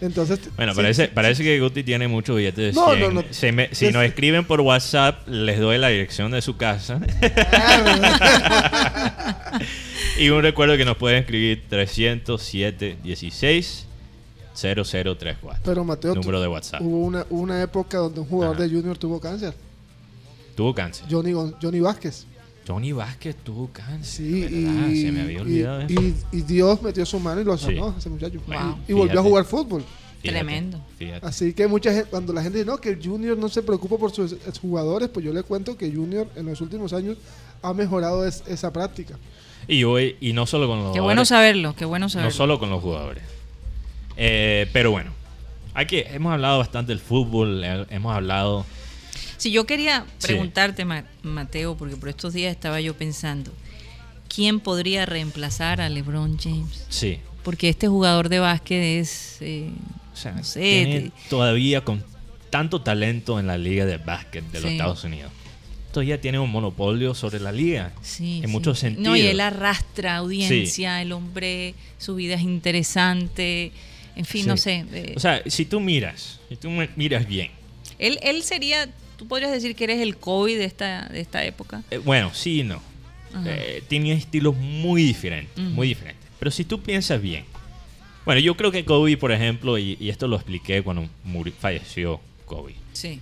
Entonces, 0.00 0.40
Mm. 0.40 0.56
Bueno, 0.56 0.72
sí, 0.72 0.76
parece, 0.76 1.08
parece 1.08 1.42
que 1.42 1.60
Guti 1.60 1.82
tiene 1.82 2.08
muchos 2.08 2.36
billetes 2.36 2.74
de 2.74 2.80
No, 2.80 2.88
100. 2.94 3.00
no, 3.00 3.10
no. 3.10 3.22
Me- 3.52 3.68
si 3.74 3.86
Es- 3.86 3.92
nos 3.94 4.04
escriben 4.04 4.44
por 4.44 4.60
WhatsApp, 4.60 5.26
les 5.28 5.58
doy 5.60 5.78
la 5.78 5.88
dirección 5.88 6.30
de 6.32 6.42
su 6.42 6.56
casa. 6.56 7.00
y 10.18 10.28
un 10.28 10.42
recuerdo 10.42 10.76
que 10.76 10.84
nos 10.84 10.96
pueden 10.96 11.18
escribir 11.20 11.64
307 11.68 12.96
16 13.02 13.86
0034. 14.54 15.60
Pero 15.64 15.84
Mateo, 15.84 16.14
Número 16.14 16.40
de 16.40 16.48
WhatsApp. 16.48 16.80
hubo 16.82 17.06
una, 17.06 17.26
una 17.30 17.62
época 17.62 17.98
donde 17.98 18.20
un 18.20 18.26
jugador 18.26 18.56
Ajá. 18.56 18.64
de 18.64 18.70
Junior 18.70 18.98
tuvo 18.98 19.20
cáncer. 19.20 19.54
Tuvo 20.54 20.74
cáncer. 20.74 21.06
Johnny, 21.10 21.32
Johnny 21.60 21.80
Vázquez. 21.80 22.26
Johnny 22.66 22.92
Vázquez 22.92 23.36
tuvo 23.36 23.68
cáncer. 23.72 24.04
Sí, 24.26 24.40
¿verdad? 24.42 24.88
y, 24.88 25.02
Se 25.02 25.12
me 25.12 25.20
había 25.22 25.38
y- 25.38 25.40
olvidado 25.40 25.80
eso. 25.82 26.00
y- 26.00 26.14
y 26.32 26.40
Dios 26.42 26.82
metió 26.82 27.04
su 27.06 27.18
mano 27.20 27.40
y 27.40 27.44
lo 27.44 27.56
Sí. 27.58 27.64
sanó 27.66 27.94
a 27.94 27.98
ese 27.98 28.08
muchacho. 28.08 28.40
Wow. 28.46 28.78
Y, 28.88 28.92
y 28.92 28.94
volvió 28.94 29.20
a 29.20 29.22
jugar 29.22 29.44
fútbol. 29.44 29.82
Fíjate, 30.20 30.38
Tremendo. 30.38 30.80
fíjate. 30.98 31.26
Así 31.26 31.52
que 31.52 31.66
mucha 31.66 31.92
gente, 31.92 32.08
cuando 32.08 32.32
la 32.32 32.42
gente 32.42 32.58
dice 32.58 32.70
no, 32.70 32.78
que 32.78 32.90
el 32.90 33.04
Junior 33.04 33.36
no 33.36 33.48
se 33.48 33.60
preocupa 33.62 33.98
por 33.98 34.12
sus 34.12 34.36
jugadores, 34.60 35.08
pues 35.08 35.26
yo 35.26 35.32
le 35.32 35.42
cuento 35.42 35.76
que 35.76 35.92
Junior 35.92 36.28
en 36.36 36.46
los 36.46 36.60
últimos 36.60 36.92
años 36.92 37.16
ha 37.60 37.74
mejorado 37.74 38.24
es- 38.24 38.44
esa 38.46 38.72
práctica. 38.72 39.18
Y 39.66 39.82
hoy, 39.84 40.16
y 40.20 40.32
no 40.32 40.46
solo 40.46 40.68
con 40.68 40.76
los 40.78 40.86
Qué 40.92 41.00
jugadores. 41.00 41.04
bueno 41.04 41.24
saberlo, 41.24 41.74
qué 41.74 41.84
bueno 41.84 42.04
No 42.06 42.10
saberlo. 42.10 42.30
solo 42.32 42.58
con 42.60 42.70
los 42.70 42.80
jugadores. 42.80 43.24
Eh, 44.16 44.68
pero 44.72 44.90
bueno, 44.92 45.10
aquí 45.74 46.02
hemos 46.06 46.32
hablado 46.32 46.58
bastante 46.58 46.92
del 46.92 47.00
fútbol, 47.00 47.62
eh, 47.64 47.86
hemos 47.90 48.14
hablado... 48.14 48.64
Si 49.42 49.50
yo 49.50 49.66
quería 49.66 50.06
preguntarte, 50.20 50.84
Ma- 50.84 51.02
Mateo, 51.24 51.76
porque 51.76 51.96
por 51.96 52.08
estos 52.08 52.32
días 52.32 52.52
estaba 52.52 52.80
yo 52.80 52.94
pensando, 52.96 53.52
¿quién 54.32 54.60
podría 54.60 55.04
reemplazar 55.04 55.80
a 55.80 55.88
LeBron 55.88 56.38
James? 56.38 56.86
Sí, 56.88 57.18
Porque 57.42 57.68
este 57.68 57.88
jugador 57.88 58.28
de 58.28 58.38
básquet 58.38 59.00
es, 59.00 59.38
eh, 59.40 59.68
o 60.12 60.16
sea, 60.16 60.30
no 60.30 60.44
sé, 60.44 60.60
tiene 60.60 61.00
te- 61.00 61.12
todavía 61.28 61.80
con 61.80 62.04
tanto 62.50 62.82
talento 62.82 63.40
en 63.40 63.48
la 63.48 63.58
liga 63.58 63.84
de 63.84 63.96
básquet 63.96 64.44
de 64.52 64.60
los 64.60 64.68
Sí. 64.70 64.76
Estados 64.76 65.02
Unidos, 65.02 65.32
todavía 65.92 66.20
tiene 66.20 66.38
un 66.38 66.48
monopolio 66.48 67.12
sobre 67.12 67.40
la 67.40 67.50
liga. 67.50 67.92
Sí, 68.00 68.36
en 68.36 68.42
sí. 68.42 68.46
muchos 68.46 68.78
sentidos. 68.78 69.08
No, 69.08 69.16
y 69.16 69.22
él 69.22 69.40
arrastra 69.40 70.18
audiencia, 70.18 71.02
el 71.02 71.10
hombre, 71.10 71.74
su 71.98 72.14
vida 72.14 72.34
es 72.36 72.42
interesante, 72.42 73.72
en 74.14 74.24
fin, 74.24 74.46
no 74.46 74.56
sé. 74.56 74.84
eh, 74.92 75.14
O 75.16 75.18
sea, 75.18 75.42
si 75.46 75.64
tú 75.64 75.80
miras, 75.80 76.38
si 76.48 76.54
tú 76.54 76.70
mi- 76.70 76.88
miras 76.94 77.26
bien, 77.26 77.50
él, 77.98 78.20
él 78.22 78.44
sería, 78.44 78.88
tú 79.22 79.28
podrías 79.28 79.52
decir 79.52 79.76
que 79.76 79.84
eres 79.84 80.00
el 80.00 80.16
Kobe 80.16 80.56
de 80.56 80.64
esta, 80.64 81.06
de 81.08 81.20
esta 81.20 81.44
época. 81.44 81.82
eh, 81.92 81.98
bueno, 81.98 82.32
sí 82.34 82.60
y 82.60 82.64
no. 82.64 82.82
Eh, 83.46 83.84
tiene 83.88 84.12
estilos 84.12 84.56
muy 84.56 85.04
diferentes, 85.04 85.56
muy 85.56 85.86
diferentes. 85.88 86.28
Pero 86.40 86.50
si 86.50 86.64
tú 86.64 86.80
piensas 86.80 87.22
bien, 87.22 87.44
bueno, 88.26 88.40
yo 88.40 88.56
creo 88.56 88.72
que 88.72 88.84
Kobe, 88.84 89.16
por 89.16 89.30
ejemplo, 89.30 89.78
y, 89.78 89.96
y 90.00 90.08
esto 90.10 90.26
lo 90.26 90.34
expliqué 90.36 90.82
cuando 90.82 91.08
muri- 91.24 91.52
falleció 91.52 92.20
Kobe, 92.46 92.74
Sí. 92.92 93.20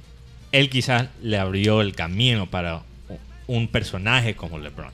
él 0.52 0.70
quizás 0.70 1.08
le 1.22 1.36
abrió 1.38 1.82
el 1.82 1.94
camino 1.94 2.48
para 2.48 2.82
un 3.46 3.68
personaje 3.68 4.34
como 4.34 4.58
LeBron. 4.58 4.92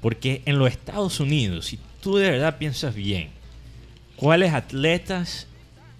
Porque 0.00 0.42
en 0.44 0.58
los 0.58 0.70
Estados 0.70 1.20
Unidos, 1.20 1.66
si 1.66 1.78
tú 2.02 2.16
de 2.16 2.30
verdad 2.32 2.58
piensas 2.58 2.94
bien, 2.96 3.28
¿cuáles 4.16 4.52
atletas 4.52 5.46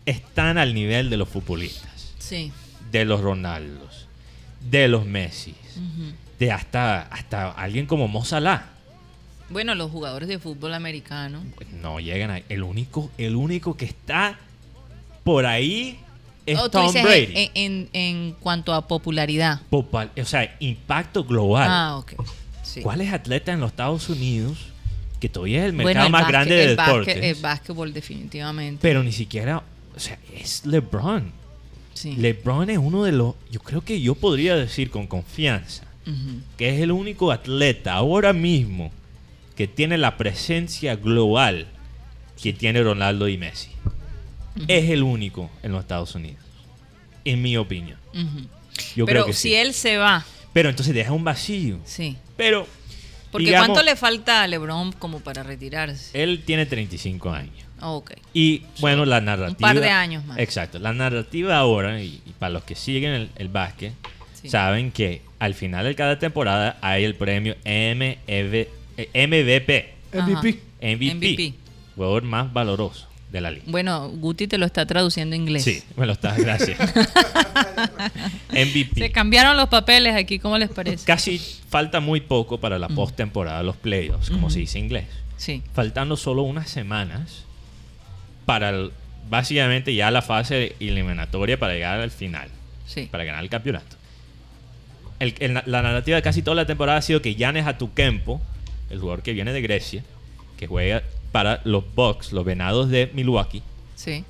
están 0.04 0.58
al 0.58 0.74
nivel 0.74 1.10
de 1.10 1.16
los 1.16 1.28
futbolistas? 1.28 2.12
Sí. 2.18 2.50
De 2.90 3.04
los 3.04 3.20
Ronaldos, 3.20 4.05
de 4.60 4.88
los 4.88 5.06
Messi, 5.06 5.54
Ujú. 5.76 6.12
de 6.38 6.52
hasta, 6.52 7.02
hasta 7.02 7.50
alguien 7.52 7.86
como 7.86 8.08
Mo 8.08 8.24
Salah. 8.24 8.70
Bueno, 9.48 9.74
los 9.76 9.90
jugadores 9.90 10.28
de 10.28 10.38
fútbol 10.40 10.74
americano. 10.74 11.40
No 11.80 12.00
llegan 12.00 12.30
a... 12.32 12.38
El 12.48 12.62
único, 12.64 13.10
el 13.16 13.36
único 13.36 13.76
que 13.76 13.84
está 13.84 14.38
por 15.22 15.46
ahí 15.46 16.00
es 16.46 16.58
Oh, 16.58 16.68
Tom 16.68 16.92
Brady. 16.92 17.32
En, 17.34 17.50
en- 17.54 17.88
en 17.92 18.32
cuanto 18.40 18.74
a 18.74 18.88
popularidad. 18.88 19.60
Popal- 19.70 20.10
o 20.20 20.24
sea, 20.24 20.56
impacto 20.60 21.24
global. 21.24 21.68
Ah, 21.70 21.96
ok. 21.98 22.14
Sí. 22.62 22.82
¿Cuáles 22.82 23.12
atletas 23.12 23.54
en 23.54 23.60
los 23.60 23.70
Estados 23.70 24.08
Unidos 24.08 24.58
que 25.20 25.28
todavía 25.28 25.60
es 25.60 25.66
el 25.66 25.72
mercado 25.72 25.94
Bueno, 25.94 26.06
el 26.06 26.12
más 26.12 26.22
básquet- 26.24 26.28
grande 26.28 26.54
de 26.56 26.64
el 26.64 26.76
básquet- 26.76 26.86
deportes? 26.86 27.16
el 27.16 27.34
básquetbol, 27.42 27.92
definitivamente. 27.92 28.78
pero 28.82 29.02
ni 29.04 29.12
siquiera, 29.12 29.62
o 29.96 30.00
sea, 30.00 30.18
es 30.34 30.66
LeBron. 30.66 31.32
Sí. 31.96 32.14
LeBron 32.16 32.70
es 32.70 32.78
uno 32.78 33.02
de 33.04 33.12
los, 33.12 33.34
yo 33.50 33.60
creo 33.60 33.80
que 33.82 34.00
yo 34.00 34.14
podría 34.14 34.54
decir 34.56 34.90
con 34.90 35.06
confianza, 35.06 35.84
que 36.56 36.68
es 36.68 36.80
el 36.80 36.92
único 36.92 37.32
atleta 37.32 37.94
ahora 37.94 38.32
mismo 38.32 38.92
que 39.56 39.66
tiene 39.66 39.98
la 39.98 40.16
presencia 40.16 40.94
global 40.94 41.66
que 42.40 42.52
tiene 42.52 42.82
Ronaldo 42.82 43.28
y 43.28 43.36
Messi. 43.38 43.70
Es 44.68 44.88
el 44.90 45.02
único 45.02 45.50
en 45.62 45.72
los 45.72 45.80
Estados 45.82 46.14
Unidos, 46.14 46.42
en 47.24 47.42
mi 47.42 47.56
opinión. 47.56 47.98
Yo 48.94 49.04
Pero 49.04 49.06
creo 49.06 49.26
que 49.26 49.32
si 49.32 49.48
sí. 49.48 49.54
él 49.54 49.74
se 49.74 49.96
va, 49.96 50.24
Pero 50.52 50.68
entonces 50.70 50.94
deja 50.94 51.12
un 51.12 51.24
vacío. 51.24 51.78
sí. 51.84 52.16
Pero 52.36 52.66
Porque 53.32 53.46
digamos, 53.46 53.68
¿cuánto 53.68 53.82
le 53.84 53.96
falta 53.96 54.42
a 54.42 54.46
LeBron 54.46 54.92
como 54.92 55.20
para 55.20 55.42
retirarse? 55.42 56.22
él 56.22 56.42
tiene 56.46 56.66
35 56.66 57.30
años. 57.30 57.65
Ah, 57.80 57.90
ok. 57.90 58.12
Y 58.32 58.62
bueno, 58.80 59.04
la 59.04 59.20
narrativa. 59.20 59.58
par 59.68 59.80
de 59.80 59.90
años 59.90 60.24
más. 60.24 60.38
Exacto. 60.38 60.78
La 60.78 60.92
narrativa 60.92 61.56
ahora, 61.58 62.00
y, 62.02 62.20
y 62.26 62.32
para 62.38 62.50
los 62.50 62.64
que 62.64 62.74
siguen 62.74 63.12
el, 63.12 63.30
el 63.36 63.48
básquet, 63.48 63.92
Sí. 64.40 64.50
saben 64.50 64.92
que 64.92 65.22
al 65.38 65.54
final 65.54 65.84
de 65.86 65.94
cada 65.94 66.18
temporada 66.18 66.76
hay 66.82 67.04
el 67.04 67.14
premio 67.14 67.54
MEV 67.64 68.18
eh, 68.26 69.26
MVP, 69.26 69.94
MVP. 70.12 70.60
MVP, 70.80 71.14
MVP. 71.14 71.54
jugador 71.94 72.22
más 72.22 72.52
valoroso 72.52 73.08
de 73.32 73.40
la 73.40 73.50
liga. 73.50 73.64
Bueno, 73.66 74.08
Guti 74.10 74.46
te 74.46 74.56
lo 74.58 74.66
está 74.66 74.84
traduciendo 74.86 75.34
en 75.34 75.42
inglés. 75.42 75.64
Sí, 75.64 75.82
me 75.96 76.06
lo 76.06 76.12
estás, 76.12 76.36
gracias. 76.38 76.78
MVP. 78.50 78.90
Se 79.00 79.10
cambiaron 79.12 79.56
los 79.56 79.68
papeles 79.68 80.14
aquí, 80.14 80.38
¿cómo 80.38 80.58
les 80.58 80.70
parece? 80.70 81.04
Casi 81.04 81.38
falta 81.68 82.00
muy 82.00 82.20
poco 82.20 82.58
para 82.58 82.78
la 82.78 82.88
postemporada, 82.88 83.62
los 83.62 83.76
playoffs, 83.76 84.30
como 84.30 84.50
se 84.50 84.60
dice 84.60 84.78
en 84.78 84.84
inglés. 84.84 85.06
Sí. 85.38 85.62
faltando 85.74 86.16
solo 86.16 86.42
unas 86.42 86.70
semanas 86.70 87.44
para 88.46 88.70
el- 88.70 88.92
básicamente 89.28 89.94
ya 89.94 90.10
la 90.10 90.22
fase 90.22 90.76
eliminatoria 90.80 91.58
para 91.58 91.74
llegar 91.74 92.00
al 92.00 92.10
final, 92.10 92.48
Sí. 92.86 93.08
para 93.10 93.24
ganar 93.24 93.42
el 93.42 93.50
campeonato. 93.50 93.96
El- 95.18 95.34
el- 95.40 95.54
la 95.66 95.82
narrativa 95.82 96.16
de 96.16 96.22
casi 96.22 96.42
toda 96.42 96.54
la 96.54 96.66
temporada 96.66 96.98
ha 96.98 97.02
sido 97.02 97.20
que 97.22 97.34
Giannis 97.34 97.66
Atukempo, 97.66 98.40
el 98.90 99.00
jugador 99.00 99.22
que 99.22 99.32
viene 99.32 99.52
de 99.52 99.60
Grecia, 99.62 100.04
que 100.56 100.66
juega 100.66 101.02
para 101.32 101.60
los 101.64 101.84
Bucks, 101.94 102.32
los 102.32 102.44
Venados 102.44 102.88
de 102.88 103.10
Milwaukee, 103.14 103.62
Sí. 103.96 104.24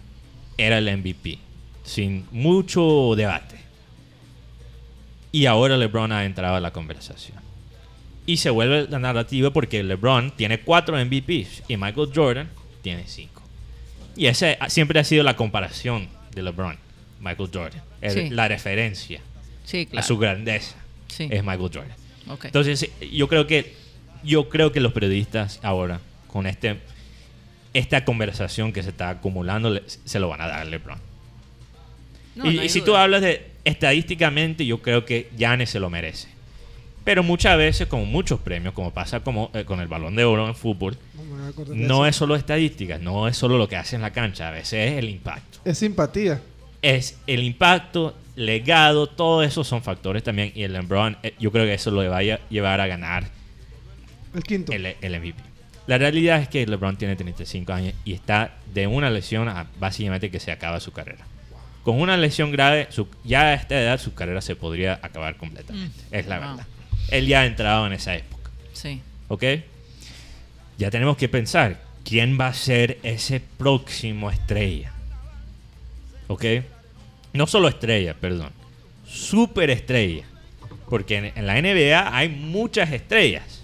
era 0.56 0.78
el 0.78 0.88
MVP, 0.88 1.38
sin 1.84 2.26
mucho 2.32 3.14
debate. 3.16 3.56
Y 5.32 5.46
ahora 5.46 5.76
LeBron 5.76 6.12
ha 6.12 6.24
entrado 6.24 6.56
a 6.56 6.60
la 6.60 6.72
conversación. 6.72 7.36
Y 8.24 8.38
se 8.38 8.50
vuelve 8.50 8.86
la 8.88 8.98
narrativa 8.98 9.50
porque 9.50 9.82
LeBron 9.84 10.30
tiene 10.32 10.60
cuatro 10.60 10.96
MVPs 10.98 11.62
y 11.68 11.76
Michael 11.76 12.10
Jordan 12.14 12.48
tiene 12.82 13.04
cinco. 13.06 13.35
Y 14.16 14.26
esa 14.26 14.56
siempre 14.68 14.98
ha 15.00 15.04
sido 15.04 15.22
la 15.22 15.36
comparación 15.36 16.08
de 16.34 16.42
LeBron, 16.42 16.76
Michael 17.20 17.50
Jordan. 17.52 17.82
El- 18.00 18.12
Sí. 18.12 18.30
La 18.30 18.48
referencia 18.48 19.20
Sí, 19.64 19.88
a 19.96 20.02
su 20.02 20.16
grandeza 20.18 20.76
Sí. 21.08 21.28
es 21.30 21.42
Michael 21.42 21.70
Jordan. 21.72 21.96
Entonces, 22.44 22.90
yo 23.12 23.28
creo 23.28 23.46
que 23.46 23.74
yo 24.24 24.48
creo 24.48 24.72
que 24.72 24.80
los 24.80 24.92
periodistas 24.92 25.60
ahora 25.62 26.00
con 26.26 26.46
este 26.46 26.78
esta 27.74 28.04
conversación 28.04 28.72
que 28.72 28.82
se 28.82 28.88
está 28.88 29.10
acumulando 29.10 29.78
se 30.04 30.18
lo 30.18 30.28
van 30.28 30.40
a 30.40 30.46
dar 30.48 30.60
a 30.60 30.64
LeBron. 30.64 30.98
No, 32.34 32.50
y 32.50 32.56
no 32.56 32.62
y 32.64 32.68
si 32.68 32.80
tú 32.80 32.96
hablas 32.96 33.20
de 33.22 33.50
estadísticamente, 33.64 34.64
yo 34.66 34.80
creo 34.82 35.04
que 35.04 35.30
Giannis 35.36 35.70
se 35.70 35.80
lo 35.80 35.88
merece. 35.90 36.28
Pero 37.06 37.22
muchas 37.22 37.56
veces, 37.56 37.86
con 37.86 38.06
muchos 38.08 38.38
premios, 38.40 38.74
como 38.74 38.90
pasa 38.92 39.20
como, 39.20 39.50
eh, 39.54 39.64
con 39.64 39.80
el 39.80 39.88
balón 39.88 40.14
de 40.16 40.24
oro 40.24 40.46
en 40.46 40.54
fútbol, 40.54 40.98
No 41.68 42.04
es 42.06 42.16
solo 42.16 42.36
estadísticas, 42.36 43.00
no 43.00 43.28
es 43.28 43.36
solo 43.36 43.56
lo 43.56 43.68
que 43.68 43.76
hace 43.76 43.96
en 43.96 44.02
la 44.02 44.12
cancha, 44.12 44.48
a 44.48 44.50
veces 44.50 44.92
es 44.92 44.98
el 44.98 45.08
impacto. 45.08 45.58
Es 45.64 45.78
simpatía. 45.78 46.40
Es 46.82 47.18
el 47.28 47.42
impacto, 47.44 48.14
legado, 48.34 49.06
todo 49.08 49.42
eso 49.44 49.62
son 49.64 49.82
factores 49.82 50.22
también. 50.24 50.52
Y 50.54 50.64
el 50.64 50.72
LeBron, 50.74 51.16
eh, 51.22 51.34
yo 51.38 51.50
creo 51.52 51.64
que 51.64 51.74
eso 51.74 51.90
lo 51.90 52.08
va 52.10 52.18
a 52.18 52.22
lle- 52.22 52.40
llevar 52.50 52.80
a 52.80 52.86
ganar 52.86 53.24
El 54.34 54.42
quinto. 54.42 54.72
el, 54.72 54.84
el 55.00 55.20
MVP. 55.20 55.40
La 55.86 55.98
realidad 55.98 56.40
es 56.42 56.48
que 56.48 56.66
LeBron 56.66 56.96
tiene 56.96 57.14
35 57.14 57.72
años 57.72 57.94
y 58.04 58.12
está 58.12 58.54
de 58.74 58.88
una 58.88 59.08
lesión 59.08 59.48
a 59.48 59.66
básicamente 59.78 60.30
que 60.30 60.40
se 60.40 60.50
acaba 60.50 60.80
su 60.80 60.90
carrera. 60.92 61.24
Con 61.84 62.00
una 62.00 62.16
lesión 62.16 62.50
grave, 62.50 62.88
su- 62.90 63.08
ya 63.24 63.42
a 63.42 63.54
esta 63.54 63.80
edad 63.80 63.98
su 64.00 64.12
carrera 64.12 64.40
se 64.40 64.56
podría 64.56 64.98
acabar 65.02 65.36
completamente. 65.36 66.02
Mm. 66.10 66.14
Es 66.14 66.26
la 66.26 66.38
Wow. 66.40 66.48
verdad. 66.48 66.66
Él 67.10 67.26
ya 67.26 67.40
ha 67.42 67.46
entrado 67.46 67.86
en 67.86 67.92
esa 67.92 68.14
época. 68.16 68.50
Sí. 68.72 69.00
¿Ok? 69.28 69.44
Ya 70.78 70.90
tenemos 70.90 71.16
que 71.16 71.28
pensar 71.28 71.80
quién 72.04 72.38
va 72.38 72.48
a 72.48 72.54
ser 72.54 72.98
ese 73.02 73.40
próximo 73.40 74.30
estrella. 74.30 74.92
¿Ok? 76.28 76.44
No 77.32 77.46
solo 77.46 77.68
estrella, 77.68 78.14
perdón. 78.14 78.50
Superestrella. 79.06 80.24
Porque 80.88 81.16
en, 81.16 81.24
en 81.34 81.46
la 81.46 81.60
NBA 81.60 82.16
hay 82.16 82.28
muchas 82.28 82.92
estrellas. 82.92 83.62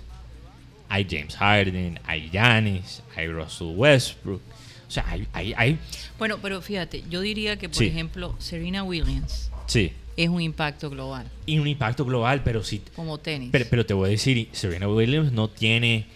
Hay 0.88 1.06
James 1.08 1.36
Harden, 1.36 1.98
hay 2.04 2.28
Giannis, 2.30 3.02
hay 3.16 3.28
Russell 3.28 3.68
Westbrook. 3.76 4.42
O 4.88 4.90
sea, 4.90 5.04
hay... 5.08 5.26
hay, 5.32 5.54
hay- 5.56 5.78
Bueno, 6.18 6.38
pero 6.42 6.60
fíjate, 6.60 7.02
yo 7.08 7.20
diría 7.20 7.56
que, 7.58 7.68
por 7.68 7.78
Sí. 7.78 7.86
ejemplo, 7.86 8.34
Serena 8.38 8.82
Williams 8.82 9.50
sí. 9.66 9.92
Es 10.16 10.28
un 10.28 10.40
impacto 10.40 10.90
global, 10.90 11.26
Y 11.46 11.58
un 11.58 11.66
impacto 11.68 12.04
global, 12.04 12.42
pero 12.44 12.62
si 12.62 12.82
como 12.94 13.18
tenis. 13.18 13.48
Pero, 13.52 13.66
pero 13.70 13.86
te 13.86 13.94
voy 13.94 14.08
a 14.08 14.10
decir, 14.10 14.48
Serena 14.52 14.88
Williams 14.88 15.32
no 15.32 15.48
tiene 15.48 16.06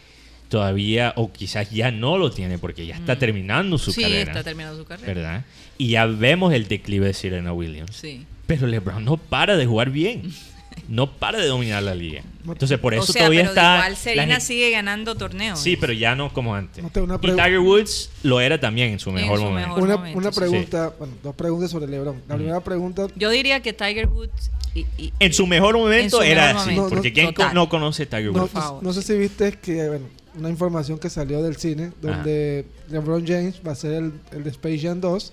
todavía, 0.48 1.12
o 1.16 1.32
quizás 1.32 1.70
ya 1.70 1.90
no 1.90 2.18
lo 2.18 2.30
tiene, 2.30 2.58
porque 2.58 2.86
ya 2.86 2.94
está 2.94 3.18
terminando 3.18 3.78
su 3.78 3.90
Mm. 3.90 3.94
sí, 3.94 4.02
carrera. 4.02 4.30
está 4.32 4.44
terminando 4.44 4.78
su 4.78 4.84
carrera. 4.84 5.12
¿Verdad? 5.14 5.44
Y 5.78 5.88
ya 5.88 6.06
vemos 6.06 6.52
el 6.52 6.68
declive 6.68 7.06
de 7.06 7.14
Serena 7.14 7.52
Williams. 7.52 7.96
Sí. 7.96 8.24
Pero 8.46 8.66
LeBron 8.66 9.04
no 9.04 9.16
para 9.16 9.56
de 9.56 9.66
jugar 9.66 9.90
bien. 9.90 10.22
No 10.88 11.10
para 11.10 11.38
de 11.38 11.46
dominar 11.46 11.82
la 11.82 11.94
liga. 11.94 12.22
Entonces, 12.46 12.78
por 12.78 12.94
eso 12.94 13.02
o 13.02 13.06
sea, 13.06 13.22
todavía 13.22 13.40
pero 13.40 13.50
está. 13.50 13.74
igual 13.76 13.92
la 13.92 13.98
Serena 13.98 14.22
gente- 14.34 14.40
sigue 14.46 14.70
ganando 14.70 15.14
torneos. 15.16 15.58
Sí, 15.58 15.76
pero 15.76 15.92
ya 15.92 16.14
no 16.14 16.32
como 16.32 16.54
antes. 16.54 16.82
No 16.82 16.90
te- 16.90 17.00
una 17.00 17.16
y 17.16 17.18
Tiger 17.18 17.58
Woods 17.58 18.10
lo 18.22 18.40
era 18.40 18.60
también 18.60 18.92
en 18.92 18.98
su 19.00 19.08
En 19.10 19.16
mejor 19.16 19.38
su 19.38 19.44
momento. 19.44 19.68
mejor- 19.68 19.82
Una, 19.82 19.96
momento, 19.96 20.18
una 20.18 20.32
sí. 20.32 20.38
pregunta, 20.38 20.92
bueno, 20.98 21.14
dos 21.24 21.34
preguntas 21.34 21.70
sobre 21.70 21.88
LeBron. 21.88 22.22
La 22.28 22.36
primera 22.36 22.60
pregunta, 22.60 23.06
Yo 23.16 23.30
diría 23.30 23.60
que 23.60 23.72
Tiger 23.72 24.06
Woods 24.06 24.50
y, 24.74 24.86
y- 24.96 25.12
En 25.18 25.32
su 25.32 25.46
mejor 25.46 25.76
momento 25.76 26.18
su 26.18 26.22
era 26.22 26.48
mejor 26.48 26.60
así. 26.60 26.70
momento. 26.70 26.88
porque 26.94 27.08
No, 27.10 27.14
¿quién 27.14 27.26
total. 27.34 27.54
no 27.54 27.68
conoce 27.68 28.02
a 28.04 28.06
Tiger 28.06 28.32
no, 28.32 28.42
Woods? 28.42 28.82
No 28.82 28.92
sé 28.92 29.02
si 29.02 29.18
viste 29.18 29.52
que, 29.60 29.88
bueno, 29.88 30.06
una 30.36 30.50
información 30.50 30.98
que 30.98 31.10
salió 31.10 31.42
del 31.42 31.56
cine, 31.56 31.90
donde 32.00 32.64
LeBron 32.90 33.26
James 33.26 33.60
va 33.66 33.72
a 33.72 33.74
ser 33.74 33.92
el, 33.94 34.12
el 34.32 34.44
de 34.44 34.50
Space 34.50 34.78
Jam 34.80 35.00
2, 35.00 35.32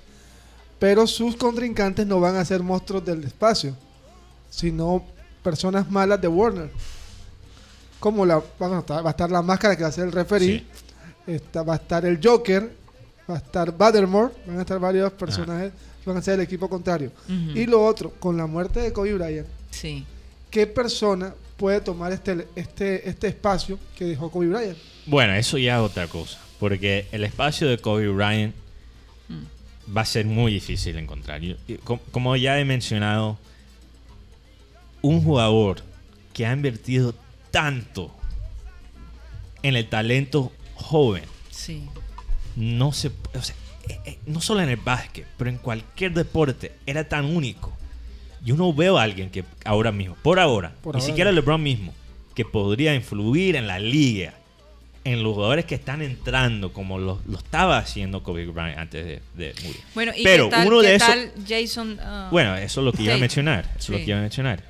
pero 0.79 1.05
sus 1.05 1.35
contrincantes 1.35 2.07
no 2.07 2.19
van 2.19 2.37
a 2.37 2.45
ser 2.45 2.63
monstruos 2.63 3.05
del 3.05 3.23
espacio, 3.23 3.75
sino 4.49 5.03
personas 5.43 5.89
malas 5.91 6.19
de 6.21 6.27
Warner. 6.27 6.69
Como 7.99 8.25
la, 8.25 8.41
bueno, 8.59 8.79
está- 8.79 9.01
va 9.01 9.09
a 9.09 9.11
estar 9.11 9.29
la 9.31 9.41
máscara 9.41 9.75
que 9.75 9.83
va 9.83 9.89
a 9.89 9.91
ser 9.91 10.05
el 10.05 10.11
referee, 10.11 10.59
Sí. 10.59 10.65
está- 11.27 11.63
va 11.63 11.73
a 11.73 11.77
estar 11.77 12.05
el 12.05 12.19
Joker 12.21 12.71
va 13.29 13.35
a 13.35 13.37
estar 13.37 13.71
Buttermore, 13.71 14.33
van 14.45 14.57
a 14.57 14.61
estar 14.61 14.77
varios 14.79 15.11
personajes 15.13 15.71
que 16.03 16.09
van 16.09 16.17
a 16.17 16.21
ser 16.21 16.33
el 16.35 16.41
equipo 16.41 16.67
contrario. 16.69 17.11
Y 17.29 17.65
lo 17.65 17.83
otro, 17.85 18.11
con 18.19 18.35
la 18.35 18.45
muerte 18.45 18.81
de 18.81 18.91
Kobe 18.91 19.13
Bryant, 19.13 19.47
Sí. 19.71 20.05
¿qué 20.51 20.67
persona 20.67 21.33
puede 21.55 21.79
tomar 21.79 22.11
este, 22.11 22.45
este, 22.55 23.07
este 23.07 23.27
espacio 23.27 23.79
que 23.97 24.03
dejó 24.05 24.29
Kobe 24.29 24.47
Bryant? 24.47 24.77
Bueno, 25.05 25.33
eso 25.33 25.57
ya 25.57 25.75
es 25.77 25.81
otra 25.81 26.07
cosa. 26.07 26.37
Porque 26.59 27.07
el 27.13 27.23
espacio 27.23 27.67
de 27.69 27.77
Kobe 27.77 28.09
Bryant 28.09 28.53
va 29.95 30.01
a 30.01 30.05
ser 30.05 30.25
muy 30.25 30.51
difícil 30.53 30.93
de 30.93 30.99
encontrar. 30.99 31.39
Yo- 31.41 31.55
como 32.11 32.35
ya 32.35 32.59
he 32.59 32.65
mencionado, 32.65 33.37
un 35.03 35.21
jugador 35.21 35.81
que 36.33 36.45
ha 36.47 36.53
invertido 36.53 37.13
tanto 37.51 38.09
en 39.61 39.75
el 39.75 39.87
talento 39.87 40.51
joven, 40.75 41.23
Sí. 41.51 41.83
no 42.55 42.91
se, 42.91 43.09
o 43.35 43.41
sea, 43.41 43.55
eh, 43.89 43.99
eh, 44.05 44.19
no 44.25 44.41
solo 44.41 44.61
en 44.61 44.69
el 44.69 44.77
básquet, 44.77 45.27
pero 45.37 45.49
en 45.49 45.57
cualquier 45.57 46.13
deporte 46.13 46.73
era 46.85 47.07
tan 47.07 47.25
único. 47.25 47.71
Yo 48.43 48.55
no 48.55 48.73
veo 48.73 48.97
a 48.97 49.03
alguien 49.03 49.29
que 49.29 49.43
ahora 49.63 49.91
mismo, 49.91 50.15
por 50.21 50.39
ahora, 50.39 50.73
Por 50.81 50.95
ni 50.95 51.01
ahora 51.01 51.05
siquiera. 51.11 51.31
LeBron 51.31 51.61
mismo, 51.61 51.93
que 52.35 52.43
podría 52.43 52.93
influir 52.95 53.55
en 53.55 53.67
la 53.67 53.79
liga, 53.79 54.33
en 55.05 55.21
los 55.21 55.33
jugadores 55.35 55.65
que 55.65 55.75
están 55.75 56.01
entrando, 56.01 56.71
como 56.73 56.97
lo, 56.97 57.21
lo 57.27 57.37
estaba 57.37 57.77
haciendo 57.77 58.23
Kobe 58.23 58.45
Bryant 58.47 58.77
antes 58.79 59.05
de, 59.05 59.21
de 59.35 59.53
morir. 59.63 59.79
Bueno, 59.93 60.11
¿y 60.15 60.23
Pero 60.23 60.45
qué 60.45 60.51
tal, 60.51 60.67
uno 60.67 60.81
qué 60.81 60.87
de 60.87 60.95
esos- 60.95 61.07
tal 61.07 61.31
Jason 61.47 61.99
ah, 62.01 62.29
Bueno, 62.31 62.55
eso 62.55 62.81
es 62.81 62.85
lo 62.85 62.91
que 62.93 63.03
iba 63.03 63.13
a 63.13 63.17
mencionar. 63.17 63.65
Eso 63.77 63.93
es 63.93 63.99
lo 63.99 64.05
que 64.05 64.11
iba 64.11 64.17
a 64.17 64.21
mencionar. 64.21 64.63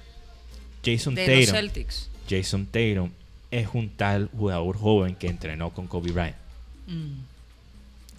Jason 0.83 1.15
de 1.15 1.27
los 1.27 1.45
Tatum. 1.45 1.55
Celtics? 1.55 2.09
Jason 2.29 2.65
Tatum 2.65 3.11
es 3.51 3.67
un 3.73 3.89
tal 3.89 4.29
jugador 4.35 4.77
joven 4.77 5.15
que 5.15 5.27
entrenó 5.27 5.71
con 5.73 5.87
Kobe 5.87 6.11
Bryant. 6.11 6.35
Mm. 6.87 7.13